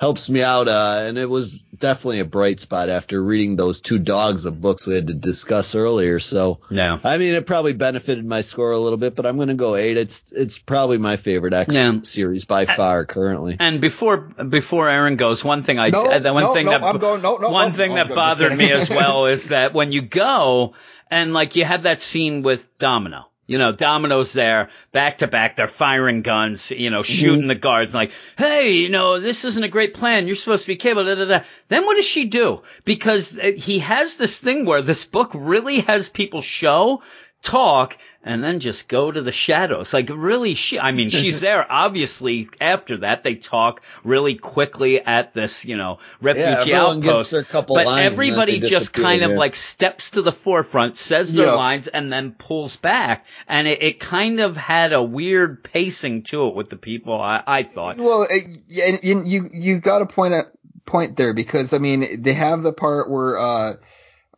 helps 0.00 0.30
me 0.30 0.42
out. 0.42 0.66
Uh, 0.66 1.02
and 1.02 1.18
it 1.18 1.28
was 1.28 1.52
definitely 1.52 2.20
a 2.20 2.24
bright 2.24 2.58
spot 2.58 2.88
after 2.88 3.22
reading 3.22 3.54
those 3.54 3.82
two 3.82 3.98
dogs 3.98 4.46
of 4.46 4.60
books 4.60 4.86
we 4.86 4.94
had 4.94 5.08
to 5.08 5.14
discuss 5.14 5.74
earlier. 5.74 6.18
So, 6.18 6.60
yeah, 6.70 6.98
I 7.04 7.18
mean, 7.18 7.34
it 7.34 7.46
probably 7.46 7.74
benefited 7.74 8.24
my 8.24 8.40
score 8.40 8.72
a 8.72 8.78
little 8.78 8.96
bit, 8.96 9.14
but 9.14 9.26
I'm 9.26 9.36
going 9.36 9.48
to 9.48 9.54
go 9.54 9.76
eight. 9.76 9.98
It's, 9.98 10.24
it's 10.32 10.58
probably 10.58 10.96
my 10.96 11.18
favorite 11.18 11.52
X 11.52 11.74
yeah. 11.74 12.00
series 12.02 12.46
by 12.46 12.64
far 12.64 13.04
currently. 13.04 13.58
And 13.60 13.80
before, 13.80 14.16
before 14.16 14.88
Aaron 14.88 15.16
goes, 15.16 15.44
one 15.44 15.62
thing 15.62 15.78
I, 15.78 15.90
no, 15.90 16.06
uh, 16.06 16.32
one 16.32 16.44
no, 16.44 16.54
thing 16.54 16.66
that, 16.66 16.80
going, 16.98 17.20
no, 17.20 17.36
no, 17.36 17.50
one 17.50 17.72
thing 17.72 17.94
that 17.94 18.08
bothered 18.08 18.56
me 18.56 18.72
as 18.72 18.88
well 18.88 19.26
is 19.26 19.50
that 19.50 19.74
when 19.74 19.92
you 19.92 20.00
go 20.00 20.74
and 21.10 21.34
like 21.34 21.56
you 21.56 21.66
have 21.66 21.82
that 21.82 22.00
scene 22.00 22.42
with 22.42 22.66
Domino 22.78 23.29
you 23.50 23.58
know, 23.58 23.72
Domino's 23.72 24.32
there, 24.32 24.70
back 24.92 25.18
to 25.18 25.26
back, 25.26 25.56
they're 25.56 25.66
firing 25.66 26.22
guns, 26.22 26.70
you 26.70 26.88
know, 26.88 27.02
shooting 27.02 27.40
mm-hmm. 27.40 27.48
the 27.48 27.56
guards, 27.56 27.92
like, 27.92 28.12
hey, 28.38 28.74
you 28.74 28.90
know, 28.90 29.18
this 29.18 29.44
isn't 29.44 29.64
a 29.64 29.68
great 29.68 29.92
plan. 29.92 30.28
You're 30.28 30.36
supposed 30.36 30.62
to 30.62 30.68
be 30.68 30.76
cable, 30.76 31.04
da, 31.04 31.16
da, 31.16 31.24
da. 31.24 31.44
Then 31.66 31.84
what 31.84 31.96
does 31.96 32.04
she 32.04 32.26
do? 32.26 32.62
Because 32.84 33.36
uh, 33.36 33.50
he 33.56 33.80
has 33.80 34.16
this 34.16 34.38
thing 34.38 34.66
where 34.66 34.82
this 34.82 35.04
book 35.04 35.32
really 35.34 35.80
has 35.80 36.08
people 36.08 36.42
show, 36.42 37.02
talk, 37.42 37.96
and 38.22 38.44
then 38.44 38.60
just 38.60 38.86
go 38.86 39.10
to 39.10 39.22
the 39.22 39.32
shadows. 39.32 39.94
Like 39.94 40.10
really, 40.12 40.54
she, 40.54 40.78
I 40.78 40.92
mean, 40.92 41.08
she's 41.08 41.40
there. 41.46 41.70
Obviously, 41.70 42.50
after 42.60 42.98
that, 42.98 43.22
they 43.22 43.34
talk 43.36 43.80
really 44.04 44.34
quickly 44.34 45.00
at 45.00 45.32
this, 45.32 45.64
you 45.64 45.76
know, 45.76 45.98
refugee 46.20 46.70
yeah, 46.70 46.86
outpost. 46.86 47.32
but 47.52 47.86
everybody 47.86 48.60
just 48.60 48.92
kind 48.92 49.22
of 49.22 49.32
like 49.32 49.56
steps 49.56 50.12
to 50.12 50.22
the 50.22 50.32
forefront, 50.32 50.96
says 50.96 51.34
their 51.34 51.54
lines, 51.54 51.88
and 51.88 52.12
then 52.12 52.32
pulls 52.32 52.76
back. 52.76 53.26
And 53.48 53.66
it, 53.66 53.82
it, 53.82 54.00
kind 54.00 54.40
of 54.40 54.56
had 54.56 54.92
a 54.92 55.02
weird 55.02 55.62
pacing 55.62 56.24
to 56.24 56.48
it 56.48 56.54
with 56.54 56.68
the 56.68 56.76
people. 56.76 57.20
I, 57.20 57.42
I 57.46 57.62
thought. 57.62 57.96
Well, 57.98 58.26
you 58.68 59.24
you 59.24 59.50
you 59.52 59.78
got 59.78 60.02
a 60.02 60.06
point 60.06 60.34
at 60.34 60.46
point 60.84 61.16
there 61.16 61.32
because 61.32 61.72
I 61.72 61.78
mean 61.78 62.22
they 62.22 62.34
have 62.34 62.62
the 62.62 62.72
part 62.72 63.10
where. 63.10 63.38
uh 63.38 63.76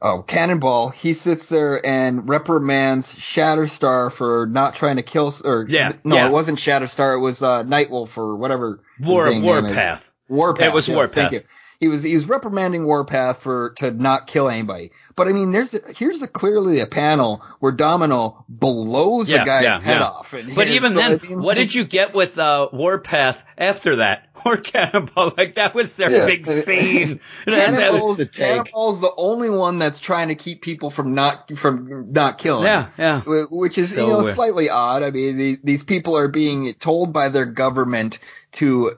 oh, 0.03 0.22
Cannonball, 0.22 0.90
he 0.90 1.14
sits 1.14 1.48
there 1.48 1.84
and 1.86 2.28
reprimands 2.28 3.14
Shatterstar 3.14 4.12
for 4.12 4.46
not 4.46 4.74
trying 4.74 4.96
to 4.96 5.03
kill, 5.03 5.32
or 5.44 5.66
yeah, 5.68 5.92
no, 6.05 6.16
yeah. 6.16 6.26
it 6.26 6.32
wasn't 6.32 6.59
Shatterstar, 6.59 7.14
it 7.14 7.20
was 7.20 7.42
uh, 7.42 7.62
Nightwolf 7.64 8.16
or 8.18 8.36
whatever. 8.36 8.80
War 9.00 9.32
Warpath. 9.40 10.03
Warpath. 10.28 10.66
It 10.66 10.72
was 10.72 10.88
yes, 10.88 10.96
Warpath. 10.96 11.14
Thank 11.14 11.32
you. 11.32 11.42
He 11.83 11.89
was 11.89 12.05
he 12.05 12.14
was 12.14 12.28
reprimanding 12.28 12.85
Warpath 12.85 13.43
for 13.43 13.70
to 13.78 13.91
not 13.91 14.28
kill 14.28 14.49
anybody. 14.49 14.93
But 15.16 15.26
I 15.26 15.33
mean, 15.33 15.51
there's 15.51 15.74
a, 15.74 15.80
here's 15.93 16.22
a 16.22 16.28
clearly 16.28 16.78
a 16.78 16.87
panel 16.87 17.43
where 17.59 17.72
Domino 17.72 18.45
blows 18.49 19.28
yeah, 19.28 19.39
the 19.39 19.45
guy's 19.45 19.64
yeah, 19.64 19.80
head 19.80 19.99
yeah. 19.99 20.07
off. 20.07 20.33
but 20.55 20.68
even 20.68 20.93
so, 20.93 20.99
then, 21.01 21.20
I 21.20 21.26
mean, 21.26 21.43
what 21.43 21.55
did 21.55 21.74
you 21.74 21.83
get 21.83 22.14
with 22.14 22.39
uh, 22.39 22.68
Warpath 22.72 23.43
after 23.59 23.97
that? 23.97 24.28
Or 24.45 24.57
Cannonball, 24.57 25.35
like 25.37 25.55
that 25.55 25.72
was 25.72 25.95
their 25.95 26.26
big 26.26 26.45
scene. 26.47 27.20
Cannonball's, 27.49 28.18
the 28.18 28.26
Cannonball's 28.26 29.01
the 29.01 29.12
only 29.16 29.49
one 29.49 29.78
that's 29.78 30.01
trying 30.01 30.28
to 30.28 30.35
keep 30.35 30.62
people 30.62 30.91
from 30.91 31.14
not 31.14 31.57
from 31.57 32.11
not 32.11 32.39
killing. 32.39 32.64
Yeah, 32.64 32.89
yeah. 32.99 33.22
Which 33.24 33.78
is 33.78 33.95
so, 33.95 34.05
you 34.05 34.12
know 34.12 34.35
slightly 34.35 34.68
odd. 34.68 35.05
I 35.05 35.12
mean, 35.12 35.39
the, 35.39 35.59
these 35.62 35.85
people 35.85 36.16
are 36.16 36.26
being 36.26 36.74
told 36.74 37.12
by 37.12 37.28
their 37.28 37.47
government 37.47 38.18
to 38.53 38.97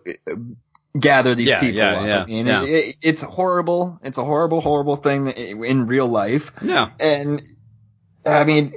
gather 0.99 1.35
these 1.35 1.49
yeah, 1.49 1.61
people 1.61 1.79
yeah, 1.79 1.93
up. 1.93 2.07
Yeah, 2.07 2.23
I 2.23 2.27
mean, 2.27 2.49
it, 2.49 2.69
it, 2.69 2.97
it's 3.03 3.23
horrible. 3.23 3.99
It's 4.03 4.19
a 4.19 4.25
horrible, 4.25 4.61
horrible 4.61 4.97
thing 4.97 5.29
in 5.29 5.87
real 5.87 6.07
life. 6.07 6.53
Yeah. 6.63 6.91
And 7.01 7.43
I 8.25 8.45
mean, 8.45 8.73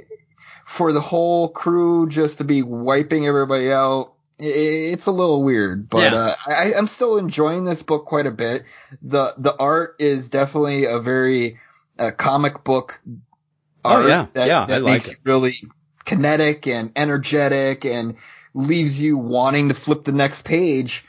for 0.66 0.92
the 0.92 1.00
whole 1.00 1.48
crew 1.48 2.08
just 2.08 2.38
to 2.38 2.44
be 2.44 2.62
wiping 2.62 3.26
everybody 3.26 3.72
out, 3.72 4.14
it's 4.40 5.06
a 5.06 5.10
little 5.10 5.42
weird, 5.42 5.88
but 5.88 6.14
uh, 6.14 6.36
I, 6.46 6.72
I'm 6.74 6.86
still 6.86 7.18
enjoying 7.18 7.64
this 7.64 7.82
book 7.82 8.06
quite 8.06 8.26
a 8.26 8.30
bit. 8.30 8.64
the 9.02 9.34
The 9.36 9.56
art 9.56 9.96
is 9.98 10.28
definitely 10.28 10.84
a 10.84 11.00
very 11.00 11.58
uh, 11.98 12.12
comic 12.12 12.62
book 12.62 13.00
art. 13.84 14.04
Oh 14.04 14.08
yeah, 14.08 14.26
that, 14.34 14.46
yeah, 14.46 14.66
that 14.68 14.82
like 14.82 14.92
makes 14.92 15.10
it 15.10 15.18
really 15.24 15.56
kinetic 16.04 16.68
and 16.68 16.92
energetic 16.94 17.84
and 17.84 18.16
leaves 18.54 19.02
you 19.02 19.18
wanting 19.18 19.68
to 19.68 19.74
flip 19.74 20.04
the 20.04 20.12
next 20.12 20.42
page. 20.42 21.04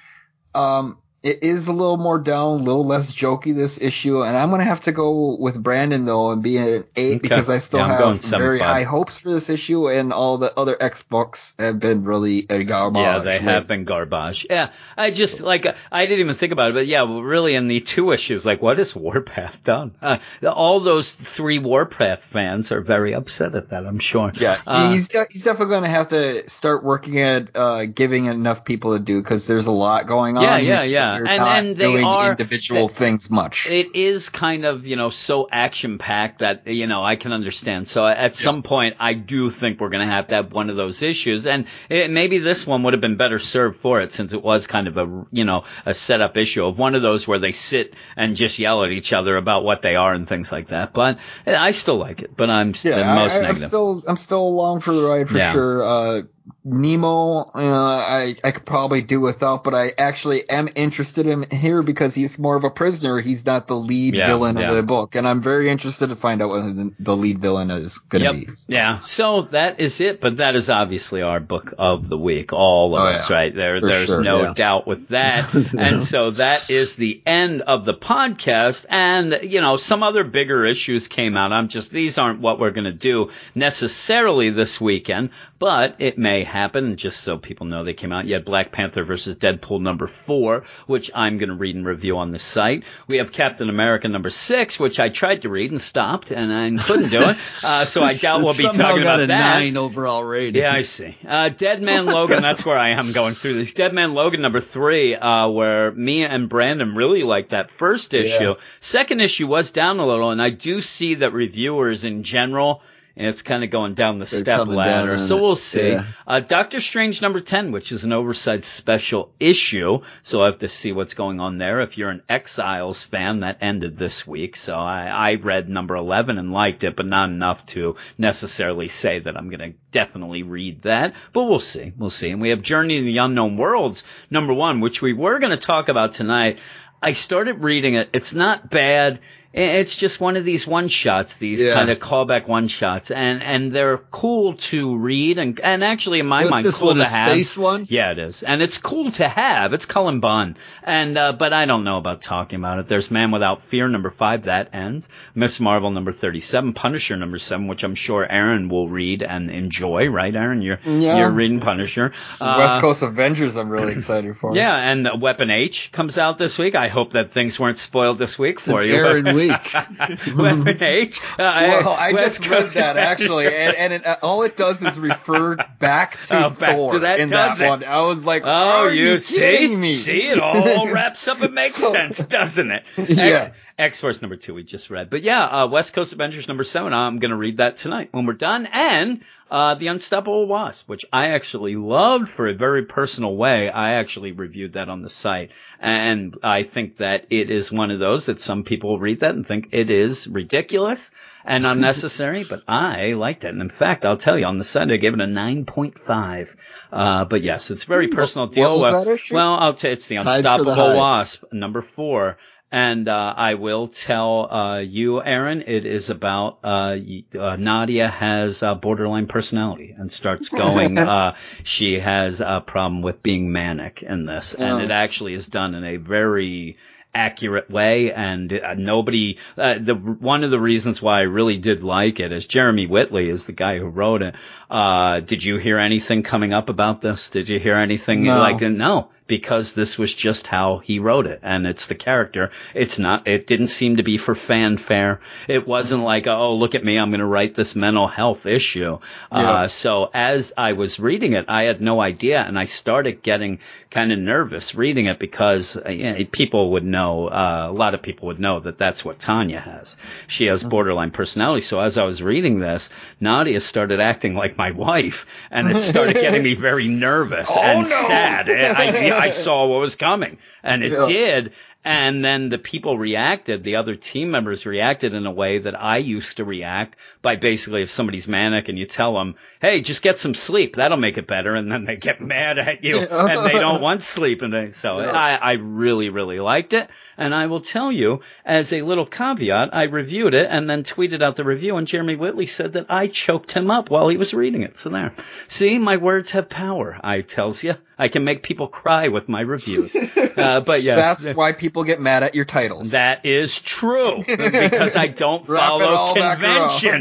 Um, 0.54 0.98
it 1.22 1.44
is 1.44 1.68
a 1.68 1.74
little 1.74 1.98
more 1.98 2.18
down, 2.20 2.62
a 2.62 2.64
little 2.64 2.86
less 2.86 3.14
jokey 3.14 3.54
this 3.56 3.82
issue, 3.82 4.24
and 4.24 4.38
I'm 4.38 4.50
gonna 4.50 4.64
have 4.64 4.82
to 4.82 4.92
go 4.92 5.36
with 5.38 5.62
Brandon 5.62 6.06
though 6.06 6.32
and 6.32 6.42
be 6.42 6.58
an 6.58 6.86
eight 6.96 7.18
Okay. 7.18 7.20
because 7.20 7.50
I 7.50 7.60
still 7.60 7.80
Yeah, 7.80 7.88
have 8.14 8.22
very 8.24 8.60
high 8.60 8.84
hopes 8.84 9.18
for 9.18 9.30
this 9.32 9.50
issue, 9.50 9.90
and 9.90 10.14
all 10.14 10.38
the 10.38 10.58
other 10.58 10.78
X 10.80 11.04
books 11.04 11.54
have 11.60 11.80
been 11.80 12.04
really 12.06 12.44
garbage. 12.44 13.02
Yeah, 13.02 13.20
they 13.20 13.40
have 13.40 13.68
been 13.68 13.84
garbage. 13.84 14.48
Yeah, 14.50 14.70
I 14.96 15.12
just 15.12 15.42
like 15.42 15.66
I 15.92 16.06
didn't 16.06 16.22
even 16.22 16.36
think 16.36 16.54
about 16.54 16.72
it, 16.72 16.74
but 16.76 16.88
yeah, 16.88 17.06
really 17.22 17.56
in 17.56 17.68
the 17.68 17.82
two 17.82 18.12
issues, 18.12 18.46
like 18.46 18.62
what 18.62 18.78
has 18.78 18.96
Warpath 18.96 19.64
done? 19.64 19.96
Uh, 20.02 20.18
all 20.48 20.80
those 20.80 21.14
three 21.14 21.60
Warpath 21.60 22.24
fans 22.24 22.72
are 22.72 22.82
very 22.82 23.14
upset 23.14 23.56
at 23.56 23.70
that. 23.72 23.86
I'm 23.86 24.00
sure. 24.00 24.32
Yeah, 24.36 24.62
Uh, 24.66 24.92
he's 24.92 25.10
he's 25.32 25.44
definitely 25.44 25.72
going 25.72 25.84
to 25.84 25.90
have 25.90 26.10
to 26.10 26.50
start 26.50 26.84
working 26.84 27.20
at 27.20 27.56
uh, 27.56 27.86
giving 27.86 28.26
enough 28.26 28.64
people 28.64 28.98
to 28.98 29.04
do 29.04 29.22
because 29.22 29.48
there's 29.48 29.68
a 29.68 29.72
lot 29.72 30.08
going 30.08 30.38
on. 30.38 30.44
Yeah, 30.44 30.58
here, 30.60 30.84
yeah, 30.84 31.09
yeah. 31.14 31.20
but 31.20 31.32
you're 31.32 31.48
And- 31.48 31.68
and 31.68 31.76
they 31.78 31.86
doing 31.86 32.04
are- 32.06 32.32
individual 32.32 32.88
things 32.88 33.30
much. 33.30 33.68
It 33.70 33.96
is 33.96 34.30
kind 34.30 34.66
of, 34.66 34.86
you 34.86 34.96
know, 34.96 35.10
so 35.10 35.48
action 35.52 35.98
packed 35.98 36.40
that, 36.40 36.68
you 36.68 36.88
know, 36.88 37.04
I 37.04 37.16
can 37.16 37.32
understand. 37.34 37.88
So 37.88 38.06
at 38.06 38.36
some 38.36 38.64
point, 38.64 38.96
I 39.00 39.14
do 39.14 39.50
think 39.50 39.80
we're 39.80 39.90
going 39.90 40.08
to 40.08 40.14
have 40.14 40.28
to 40.28 40.36
have 40.36 40.52
one 40.52 40.70
of 40.70 40.76
those 40.76 41.02
issues. 41.04 41.46
And 41.46 41.66
it, 41.90 42.12
maybe 42.12 42.40
this 42.40 42.66
one 42.68 42.84
would 42.84 42.94
have 42.94 43.02
been 43.02 43.18
better 43.18 43.40
served 43.40 43.80
for 43.80 44.02
it 44.02 44.14
since 44.14 44.34
it 44.34 44.42
was 44.44 44.68
kind 44.68 44.88
of 44.88 44.98
a, 44.98 45.26
you 45.32 45.46
know, 45.46 45.64
a 45.86 45.94
setup 45.94 46.38
issue 46.38 46.66
of 46.66 46.78
one 46.78 46.96
of 46.96 47.02
those 47.02 47.28
where 47.28 47.40
they 47.40 47.52
sit 47.52 47.94
and 48.16 48.36
just 48.36 48.60
yell 48.60 48.84
at 48.84 48.92
each 48.92 49.14
other 49.14 49.38
about 49.38 49.64
what 49.64 49.82
they 49.82 49.96
are 49.96 50.14
and 50.14 50.28
things 50.28 50.52
like 50.52 50.70
that. 50.70 50.94
But 50.94 51.18
I 51.48 51.72
still 51.72 51.98
like 51.98 52.22
it, 52.22 52.36
but 52.36 52.50
I'm 52.50 52.74
yeah, 52.84 53.16
most 53.16 53.42
I, 53.42 53.48
I'm 53.48 53.56
still 53.56 54.04
I'm 54.08 54.18
still 54.18 54.42
along 54.42 54.82
for 54.82 54.94
the 54.94 55.04
ride 55.04 55.30
for 55.30 55.38
Yeah. 55.38 55.52
sure. 55.54 55.84
Uh, 55.84 56.22
Nemo, 56.64 57.40
uh, 57.40 57.48
I 57.56 58.36
I 58.44 58.52
could 58.52 58.66
probably 58.66 59.02
do 59.02 59.20
without, 59.22 59.64
but 59.64 59.74
I 59.74 59.94
actually 59.98 60.50
am 60.50 60.70
interested 60.76 61.26
in 61.26 61.50
here 61.50 61.82
because 61.82 62.14
he's 62.16 62.38
more 62.38 62.56
of 62.56 62.64
a 62.64 62.70
prisoner. 62.70 63.20
He's 63.20 63.46
not 63.46 63.68
the 63.68 63.76
lead 63.76 64.14
Yeah, 64.16 64.28
villain 64.28 64.58
yeah. 64.58 64.70
of 64.70 64.76
the 64.76 64.84
book, 64.84 65.16
and 65.16 65.28
I'm 65.28 65.42
very 65.42 65.70
interested 65.70 66.10
to 66.10 66.16
find 66.16 66.42
out 66.42 66.50
what 66.50 66.62
the, 66.62 66.94
the 67.00 67.16
lead 67.18 67.40
villain 67.40 67.72
is 67.72 67.98
going 67.98 68.24
to 68.24 68.38
Yep. 68.38 68.48
be. 68.48 68.54
Yeah. 68.68 69.00
So 69.00 69.44
that 69.52 69.80
is 69.80 70.00
it, 70.02 70.22
but 70.22 70.38
that 70.38 70.56
is 70.56 70.70
obviously 70.70 71.22
our 71.22 71.40
book 71.40 71.74
of 71.78 72.08
the 72.08 72.18
week. 72.18 72.54
All 72.54 72.96
of 72.96 73.02
Oh, 73.02 73.06
us, 73.06 73.30
yeah. 73.30 73.36
right? 73.36 73.56
There, 73.56 73.80
For 73.80 73.90
there's 73.90 74.06
sure, 74.08 74.22
no 74.24 74.42
yeah. 74.42 74.54
doubt 74.54 74.88
with 74.88 75.08
that. 75.10 75.54
and 75.78 76.04
so 76.04 76.32
that 76.32 76.70
is 76.70 76.96
the 76.96 77.22
end 77.26 77.62
of 77.62 77.86
the 77.86 77.94
podcast. 77.94 78.86
And, 78.90 79.40
you 79.44 79.62
know, 79.62 79.78
some 79.78 80.04
other 80.04 80.24
bigger 80.24 80.66
issues 80.66 81.08
came 81.08 81.38
out. 81.38 81.52
I'm 81.52 81.68
just, 81.70 81.92
these 81.92 82.18
aren't 82.18 82.42
what 82.42 82.60
we're 82.60 82.72
going 82.72 82.86
to 82.86 82.92
do 82.94 83.32
necessarily 83.56 84.50
this 84.50 84.80
weekend, 84.82 85.30
but 85.58 85.96
it 86.00 86.18
may 86.18 86.39
happen 86.44 86.98
just 86.98 87.22
so 87.22 87.38
people 87.38 87.66
know 87.66 87.84
they 87.84 87.94
came 87.94 88.12
out. 88.12 88.26
You 88.26 88.36
had 88.36 88.46
Black 88.46 88.72
Panther 88.72 89.04
versus 89.04 89.38
Deadpool 89.38 89.82
number 89.82 90.08
four, 90.08 90.66
which 90.88 91.12
I'm 91.14 91.38
going 91.38 91.50
to 91.50 91.56
read 91.56 91.76
and 91.76 91.86
review 91.86 92.18
on 92.18 92.32
the 92.32 92.40
site. 92.40 92.84
We 93.08 93.18
have 93.18 93.32
Captain 93.32 93.70
America 93.70 94.08
number 94.08 94.30
six, 94.30 94.80
which 94.80 95.00
I 95.00 95.10
tried 95.10 95.44
to 95.44 95.50
read 95.50 95.72
and 95.72 95.82
stopped 95.82 96.32
and 96.32 96.52
I 96.54 96.84
couldn't 96.84 97.10
do 97.10 97.22
it. 97.30 97.38
Uh, 97.64 97.86
so 97.86 98.04
I 98.04 98.14
doubt 98.14 98.42
we'll 98.44 98.54
be 98.54 98.64
talking 98.64 99.02
about 99.02 99.22
a 99.22 99.28
that. 99.28 99.60
nine 99.60 99.78
overall 99.78 100.24
rating. 100.24 100.62
Yeah, 100.62 100.74
I 100.74 100.84
see. 100.84 101.18
Uh, 101.28 101.50
Dead 101.50 101.82
Man 101.82 102.06
Logan, 102.08 102.42
that's 102.42 102.66
where 102.66 102.78
I 102.78 102.90
am 102.92 103.12
going 103.12 103.34
through 103.34 103.56
this. 103.56 103.74
Dead 103.74 103.94
Man 103.94 104.14
Logan 104.14 104.42
number 104.42 104.62
three, 104.62 105.16
uh, 105.16 105.48
where 105.50 105.92
me 105.92 106.24
and 106.24 106.50
Brandon 106.50 106.96
really 106.96 107.24
liked 107.24 107.52
that 107.52 107.72
first 107.72 108.14
issue. 108.14 108.50
Yeah. 108.50 108.54
Second 108.80 109.22
issue 109.22 109.48
was 109.48 109.72
down 109.72 110.00
a 110.00 110.06
little, 110.06 110.32
and 110.32 110.42
I 110.42 110.50
do 110.50 110.82
see 110.82 111.16
that 111.16 111.34
reviewers 111.34 112.06
in 112.06 112.24
general 112.24 112.82
and 113.20 113.28
it's 113.28 113.42
kind 113.42 113.66
of 113.66 113.70
going 113.70 113.96
down 113.96 114.18
the 114.18 114.26
They're 114.26 114.40
step 114.40 114.68
ladder. 114.68 115.20
So 115.20 115.36
we'll 115.36 115.58
see. 115.58 115.90
Yeah. 115.90 116.06
Uh, 116.26 116.40
Doctor 116.40 116.80
Strange 116.80 117.22
number 117.22 117.42
10, 117.42 117.74
which 117.74 117.92
is 117.92 118.06
an 118.06 118.14
oversized 118.14 118.64
special 118.64 119.34
issue. 119.42 120.00
So 120.24 120.42
I 120.42 120.46
have 120.46 120.60
to 120.60 120.70
see 120.70 120.94
what's 120.94 121.16
going 121.16 121.42
on 121.42 121.58
there. 121.58 121.82
If 121.82 121.98
you're 121.98 122.12
an 122.12 122.24
Exiles 122.30 123.04
fan, 123.04 123.42
that 123.42 123.58
ended 123.60 123.98
this 123.98 124.26
week. 124.26 124.56
So 124.56 124.74
I, 124.74 125.08
I 125.08 125.34
read 125.34 125.68
number 125.68 125.98
11 125.98 126.38
and 126.38 126.54
liked 126.54 126.86
it, 126.86 126.96
but 126.96 127.08
not 127.08 127.28
enough 127.28 127.66
to 127.68 127.98
necessarily 128.18 128.88
say 128.88 129.20
that 129.20 129.36
I'm 129.36 129.50
going 129.50 129.74
to 129.74 129.78
definitely 129.92 130.44
read 130.44 130.84
that. 130.84 131.14
But 131.34 131.44
we'll 131.44 131.60
see. 131.60 131.92
We'll 131.98 132.10
see. 132.10 132.30
And 132.30 132.40
we 132.42 132.52
have 132.52 132.62
Journey 132.62 133.00
to 133.00 133.04
the 133.04 133.18
Unknown 133.18 133.58
Worlds 133.58 134.06
number 134.30 134.54
one, 134.54 134.80
which 134.80 135.02
we 135.02 135.12
were 135.12 135.40
going 135.40 135.52
to 135.52 135.58
talk 135.58 135.90
about 135.90 136.14
tonight. 136.14 136.60
I 137.04 137.12
started 137.12 137.64
reading 137.66 137.96
it. 137.96 138.10
It's 138.14 138.34
not 138.34 138.70
bad. 138.70 139.20
It's 139.52 139.96
just 139.96 140.22
one 140.22 140.38
of 140.38 140.46
these 140.46 140.68
one 140.68 140.90
shots, 140.90 141.38
these 141.38 141.60
Yeah. 141.64 141.74
kind 141.74 141.90
of 141.90 141.98
callback 141.98 142.48
one 142.48 142.68
shots, 142.68 143.10
and 143.10 143.42
and 143.42 143.72
they're 143.74 143.98
cool 143.98 144.54
to 144.70 144.96
read, 144.96 145.40
and 145.40 145.60
and 145.60 145.84
actually 145.84 146.20
in 146.20 146.28
my 146.28 146.42
What's 146.42 146.52
mind, 146.52 146.66
this 146.68 146.78
cool 146.78 146.90
one, 146.90 146.98
to 146.98 147.02
a 147.02 147.06
have. 147.06 147.32
space 147.32 147.58
one? 147.58 147.88
Yeah, 147.90 148.12
it 148.12 148.20
is, 148.20 148.44
and 148.44 148.62
it's 148.62 148.78
cool 148.78 149.10
to 149.14 149.28
have. 149.28 149.74
It's 149.74 149.88
Cullen 149.88 150.20
Bunn, 150.20 150.56
and 150.84 151.18
uh, 151.18 151.34
but 151.34 151.52
I 151.52 151.66
don't 151.66 151.84
know 151.84 151.98
about 151.98 152.22
talking 152.22 152.60
about 152.60 152.78
it. 152.78 152.88
There's 152.88 153.10
Man 153.10 153.32
Without 153.32 153.64
Fear 153.64 153.88
number 153.88 154.12
five 154.12 154.44
that 154.44 154.70
ends. 154.74 155.10
Miss 155.34 155.60
Marvel 155.60 155.90
number 155.90 156.12
thirty-seven, 156.12 156.74
Punisher 156.74 157.18
number 157.18 157.40
seven, 157.40 157.68
which 157.68 157.84
I'm 157.84 157.96
sure 157.96 158.24
Aaron 158.32 158.70
will 158.70 158.88
read 158.88 159.24
and 159.24 159.50
enjoy. 159.50 160.10
Right, 160.10 160.36
Aaron? 160.36 160.62
You're 160.62 160.80
Yeah. 160.86 161.18
you're 161.18 161.32
reading 161.32 161.60
Punisher. 161.60 162.14
Uh, 162.40 162.56
West 162.60 162.82
Coast 162.82 163.02
Avengers, 163.02 163.56
I'm 163.56 163.70
really 163.70 163.94
excited 163.94 164.38
for. 164.38 164.56
yeah, 164.56 164.76
and 164.76 165.08
uh, 165.08 165.18
Weapon 165.20 165.50
H 165.50 165.92
comes 165.92 166.20
out 166.20 166.38
this 166.38 166.60
week. 166.60 166.76
I 166.76 166.88
hope 166.88 167.14
that 167.14 167.32
things 167.32 167.60
weren't 167.60 167.80
spoiled 167.80 168.20
this 168.20 168.38
week 168.38 168.60
for 168.60 168.84
you. 168.84 169.00
Aaron 169.40 170.18
week. 170.28 170.36
Weapon 170.38 170.84
H. 170.84 171.20
Uh, 171.22 171.36
Well, 171.38 171.90
I 171.90 172.14
West 172.14 172.42
just 172.42 172.50
read 172.50 172.62
Coast 172.64 172.74
that 172.76 172.98
actually, 172.98 173.48
and, 173.48 173.76
and 173.76 173.94
it, 173.94 174.06
uh, 174.06 174.18
all 174.22 174.44
it 174.44 174.58
does 174.58 174.84
is 174.84 174.98
refer 175.00 175.56
back 175.80 176.22
to 176.28 176.46
Oh, 176.46 176.50
back 176.50 176.76
Thor 176.76 176.94
to 176.94 177.00
that, 177.00 177.20
in 177.20 177.30
does 177.30 177.60
that 177.60 177.66
it? 177.66 177.70
one. 177.70 177.84
I 177.84 178.02
was 178.02 178.26
like, 178.26 178.44
Oh, 178.46 178.50
are 178.86 178.92
you, 178.94 179.12
you 179.12 179.20
see? 179.20 179.76
me? 179.76 179.94
See, 179.94 180.28
it 180.28 180.40
all 180.40 180.88
wraps 180.92 181.28
up 181.28 181.42
and 181.42 181.54
makes 181.54 181.76
So- 181.78 181.92
sense, 181.92 182.20
doesn't 182.20 182.72
it? 182.72 182.84
Yeah. 182.98 183.52
X 183.80 184.02
Force 184.02 184.22
number 184.22 184.36
two 184.36 184.54
we 184.54 184.64
just 184.64 184.90
read, 184.90 185.10
but 185.10 185.22
yeah, 185.24 185.44
uh, 185.46 185.68
West 185.68 185.94
Coast 185.94 186.12
Avengers 186.12 186.48
number 186.50 186.66
seven. 186.66 186.94
I'm 186.94 187.20
gonna 187.20 187.38
read 187.38 187.58
that 187.58 187.78
tonight 187.78 188.10
when 188.12 188.26
we're 188.26 188.34
done, 188.34 188.68
and 188.72 189.22
uh, 189.50 189.76
the 189.76 189.88
Unstoppable 189.88 190.48
Wasp, 190.48 190.88
which 190.90 191.06
I 191.14 191.28
actually 191.30 191.76
loved 191.78 192.28
for 192.30 192.48
a 192.50 192.54
very 192.54 192.84
personal 192.86 193.36
way. 193.38 193.70
I 193.70 193.94
actually 193.94 194.34
reviewed 194.34 194.74
that 194.74 194.90
on 194.90 195.02
the 195.02 195.10
site, 195.10 195.52
and 195.80 196.36
I 196.44 196.64
think 196.64 196.98
that 196.98 197.28
it 197.30 197.50
is 197.50 197.72
one 197.72 197.90
of 197.90 198.00
those 198.00 198.26
that 198.26 198.42
some 198.42 198.64
people 198.64 199.00
read 199.00 199.22
that 199.22 199.34
and 199.34 199.48
think 199.48 199.70
it 199.72 199.90
is 199.90 200.28
ridiculous 200.28 201.10
and 201.46 201.66
unnecessary, 201.74 202.44
but 202.44 202.62
I 202.68 203.14
liked 203.14 203.46
it. 203.46 203.50
And 203.54 203.62
in 203.62 203.70
fact, 203.70 204.04
I'll 204.04 204.18
tell 204.18 204.38
you 204.38 204.46
on 204.46 204.58
the 204.58 204.66
site 204.66 204.92
I 204.92 204.98
gave 204.98 205.14
it 205.14 205.22
a 205.22 205.26
nine 205.28 205.66
point 205.66 205.98
five. 206.06 206.54
Uh, 206.92 207.24
but 207.24 207.42
yes, 207.44 207.72
it's 207.72 207.86
a 207.86 207.88
very 207.88 208.10
personal 208.10 208.48
What 208.48 208.56
deal. 208.56 208.72
was 208.74 208.82
Well- 208.82 209.06
that 209.06 209.12
issue? 209.14 209.36
well, 209.36 209.54
I'll 209.56 209.74
tell 209.76 209.92
it's 209.92 210.08
the 210.08 210.18
Tied 210.18 210.26
for 210.26 210.32
the 210.32 210.36
Unstoppable 210.54 210.98
Wasp, 210.98 211.44
number 211.54 211.82
four. 211.82 212.38
And 212.72 213.08
uh, 213.08 213.34
I 213.36 213.56
will 213.56 213.88
tell 213.88 214.52
uh, 214.52 214.80
you, 214.80 215.24
Aaron, 215.24 215.64
it 215.66 215.88
is 215.88 216.12
about 216.12 216.60
uh, 216.64 216.98
uh, 217.38 217.56
Nadia 217.56 218.08
has 218.08 218.64
borderline 218.82 219.26
personality 219.26 219.96
and 219.98 220.12
starts 220.12 220.50
going. 220.64 220.98
uh, 221.00 221.36
she 221.64 222.00
has 222.00 222.42
a 222.42 222.62
problem 222.66 223.02
with 223.02 223.24
being 223.24 223.52
manic 223.52 224.04
in 224.04 224.24
this, 224.24 224.54
and 224.54 224.82
Oh. 224.82 224.84
it 224.84 224.92
actually 224.92 225.34
is 225.34 225.48
done 225.48 225.74
in 225.74 225.84
a 225.84 225.98
very 225.98 226.78
accurate 227.12 227.72
way 227.72 228.14
and 228.14 228.54
uh, 228.54 228.76
nobody 228.76 229.40
uh, 229.58 229.74
the 229.82 229.96
one 229.96 230.44
of 230.44 230.52
the 230.52 230.60
reasons 230.60 231.02
why 231.02 231.18
I 231.18 231.22
really 231.24 231.58
did 231.58 231.84
like 231.84 232.20
it 232.20 232.32
is 232.32 232.46
Jeremy 232.46 232.86
Whitley 232.86 233.30
is 233.30 233.48
the 233.48 233.52
guy 233.52 233.80
who 233.80 233.88
wrote 233.88 234.22
it 234.22 234.36
uh 234.70 235.20
did 235.20 235.44
you 235.44 235.58
hear 235.58 235.80
anything 235.80 236.22
coming 236.22 236.54
up 236.54 236.70
about 236.70 237.02
this 237.02 237.32
did 237.32 237.50
you 237.50 237.60
hear 237.60 237.76
anything 237.78 238.26
No. 238.26 238.38
like 238.38 238.62
no 238.62 239.10
because 239.30 239.76
this 239.76 239.98
was 239.98 240.14
just 240.14 240.48
how 240.48 240.80
he 240.80 241.00
wrote 241.00 241.28
it 241.28 241.40
and 241.44 241.66
it's 241.66 241.88
the 241.88 241.96
character. 241.96 242.52
It's 242.74 243.00
not 243.00 243.26
it 243.28 243.48
didn't 243.48 243.68
seem 243.68 243.96
to 243.96 244.04
be 244.04 244.18
for 244.18 244.36
fanfare. 244.36 245.22
It 245.48 245.66
wasn't 245.66 246.04
like 246.04 246.28
oh 246.28 246.56
look 246.56 246.76
at 246.76 246.84
me 246.84 246.98
I'm 246.98 247.12
going 247.12 247.20
to 247.22 247.26
write 247.26 247.56
this 247.56 247.76
mental 247.76 248.08
health 248.08 248.46
issue. 248.46 249.00
Yeah. 249.32 249.38
uh 249.38 249.68
so 249.70 250.10
as 250.14 250.52
I 250.58 250.74
was 250.74 251.00
reading 251.00 251.34
it 251.34 251.46
I 251.48 251.64
had 251.64 251.80
no 251.80 252.02
idea 252.02 252.42
and 252.42 252.60
I 252.60 252.66
started 252.66 253.24
getting 253.24 253.60
kind 253.92 254.12
of 254.12 254.20
nervous 254.20 254.76
reading 254.76 255.08
it 255.08 255.18
because 255.18 255.76
uh, 255.76 255.90
you 255.90 256.04
know, 256.12 256.26
people 256.32 256.72
would 256.74 256.84
know 256.86 257.28
uh, 257.28 257.68
a 257.70 257.74
lot 257.74 257.96
of 257.96 258.02
people 258.02 258.28
would 258.28 258.40
know 258.40 258.60
that 258.60 258.78
that's 258.78 259.04
what 259.04 259.20
Tanya 259.20 259.60
has. 259.60 259.96
She 260.28 260.46
has 260.46 260.64
borderline 260.64 261.12
personality. 261.12 261.62
So 261.62 261.80
as 261.80 261.98
I 261.98 262.04
was 262.04 262.22
reading 262.22 262.60
this 262.60 262.90
Nadia 263.20 263.60
started 263.60 264.00
acting 264.00 264.36
like 264.36 264.58
my 264.58 264.72
wife 264.72 265.26
and 265.50 265.68
it 265.70 265.80
started 265.80 266.14
getting 266.16 266.44
me 266.44 266.54
very 266.54 266.88
nervous 266.88 267.50
Oh, 267.56 267.62
and 267.62 267.82
no. 267.82 267.88
sad. 267.88 268.50
I, 268.50 269.26
I 269.26 269.30
saw 269.32 269.66
what 269.66 269.80
was 269.80 269.96
coming 269.96 270.38
and 270.64 270.84
it 270.84 270.92
Yeah. 270.92 271.08
did. 271.08 271.54
And 271.84 272.24
then 272.26 272.50
the 272.50 272.58
people 272.58 272.98
reacted, 272.98 273.64
the 273.64 273.78
other 273.78 273.96
team 273.96 274.32
members 274.32 274.66
reacted 274.66 275.14
in 275.14 275.26
a 275.26 275.32
way 275.32 275.60
that 275.60 275.82
I 275.82 275.98
used 275.98 276.38
to 276.38 276.44
react 276.44 276.98
by 277.22 277.36
basically 277.36 277.82
if 277.82 277.90
somebody's 277.90 278.28
manic 278.28 278.70
and 278.70 278.80
you 278.80 278.86
tell 278.86 279.14
them, 279.14 279.36
hey, 279.62 279.82
just 279.82 280.02
get 280.02 280.18
some 280.18 280.34
sleep, 280.34 280.78
that'll 280.78 280.98
make 280.98 281.18
it 281.18 281.28
better. 281.28 281.54
And 281.54 281.70
then 281.72 281.84
they 281.86 281.98
get 281.98 282.22
mad 282.36 282.58
at 282.58 282.84
you 282.84 282.98
and 283.00 283.46
they 283.46 283.60
don't 283.60 283.82
want 283.88 284.04
sleep. 284.04 284.42
And 284.42 284.54
they, 284.54 284.72
so 284.72 285.00
Yeah. 285.00 285.12
I, 285.12 285.36
I 285.36 285.52
really, 285.54 286.10
really 286.10 286.40
liked 286.40 286.74
it. 286.74 286.90
And 287.18 287.36
I 287.36 287.48
will 287.48 287.60
tell 287.60 287.92
you, 287.92 288.22
as 288.46 288.72
a 288.72 288.82
little 288.84 289.06
caveat, 289.06 289.76
I 289.76 289.84
reviewed 289.84 290.34
it 290.34 290.48
and 290.50 290.70
then 290.70 290.84
tweeted 290.84 291.22
out 291.22 291.36
the 291.36 291.44
review 291.44 291.76
and 291.76 291.86
Jeremy 291.86 292.16
Whitley 292.16 292.46
said 292.46 292.74
that 292.74 292.86
I 292.90 293.08
choked 293.08 293.52
him 293.52 293.70
up 293.70 293.90
while 293.90 294.08
he 294.08 294.16
was 294.16 294.34
reading 294.34 294.62
it. 294.64 294.78
So 294.78 294.90
there. 294.90 295.14
See, 295.50 295.78
my 295.78 295.98
words 295.98 296.32
have 296.32 296.48
power, 296.50 296.98
I 297.04 297.20
tells 297.22 297.62
you. 297.64 297.76
I 297.98 298.08
can 298.08 298.24
make 298.24 298.44
people 298.44 298.70
cry 298.70 299.10
with 299.10 299.28
my 299.28 299.42
reviews. 299.42 299.96
Uh, 300.40 300.62
but 300.62 300.84
yes. 300.84 301.22
That's 301.22 301.36
why 301.36 301.52
people 301.52 301.84
get 301.84 302.00
mad 302.00 302.24
at 302.24 302.34
your 302.34 302.46
titles. 302.46 302.92
That 302.92 303.26
is 303.26 303.60
true 303.60 304.24
because 304.26 304.96
I 304.96 305.08
don't 305.08 305.46
follow 305.46 305.86
all 305.94 306.14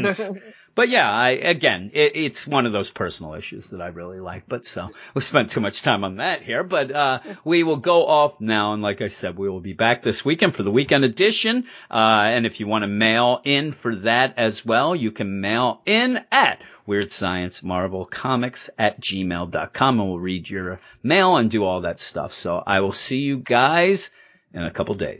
But 0.79 0.87
yeah, 0.87 1.11
I 1.11 1.31
again, 1.31 1.91
it, 1.93 2.15
it's 2.15 2.47
one 2.47 2.65
of 2.65 2.71
those 2.71 2.89
personal 2.89 3.33
issues 3.33 3.71
that 3.71 3.81
I 3.81 3.87
really 3.87 4.21
like. 4.21 4.43
But 4.47 4.65
so 4.65 4.89
we 5.13 5.19
spent 5.19 5.49
too 5.51 5.59
much 5.59 5.81
time 5.81 6.05
on 6.05 6.17
that 6.17 6.41
here. 6.41 6.63
But 6.63 6.89
uh, 6.91 7.19
we 7.43 7.63
will 7.63 7.75
go 7.75 8.07
off 8.07 8.39
now, 8.39 8.71
and 8.71 8.81
like 8.81 9.01
I 9.01 9.09
said, 9.09 9.37
we 9.37 9.49
will 9.49 9.59
be 9.59 9.73
back 9.73 10.03
this 10.03 10.23
weekend 10.23 10.55
for 10.55 10.63
the 10.63 10.71
weekend 10.71 11.03
edition. 11.03 11.65
Uh, 11.91 12.31
and 12.31 12.45
if 12.45 12.61
you 12.61 12.67
want 12.67 12.83
to 12.83 12.87
mail 12.87 13.41
in 13.43 13.73
for 13.73 13.93
that 13.97 14.35
as 14.37 14.65
well, 14.65 14.95
you 14.95 15.11
can 15.11 15.41
mail 15.41 15.81
in 15.85 16.21
at 16.31 16.61
Weird 16.85 17.11
Science 17.11 17.61
Marvel 17.61 18.05
Comics 18.05 18.69
at 18.79 19.01
gmail.com, 19.01 19.99
and 19.99 20.09
we'll 20.09 20.19
read 20.19 20.49
your 20.49 20.79
mail 21.03 21.35
and 21.35 21.51
do 21.51 21.65
all 21.65 21.81
that 21.81 21.99
stuff. 21.99 22.33
So 22.33 22.63
I 22.65 22.79
will 22.79 22.93
see 22.93 23.17
you 23.17 23.39
guys 23.39 24.11
in 24.53 24.63
a 24.63 24.71
couple 24.71 24.95
days. 24.95 25.17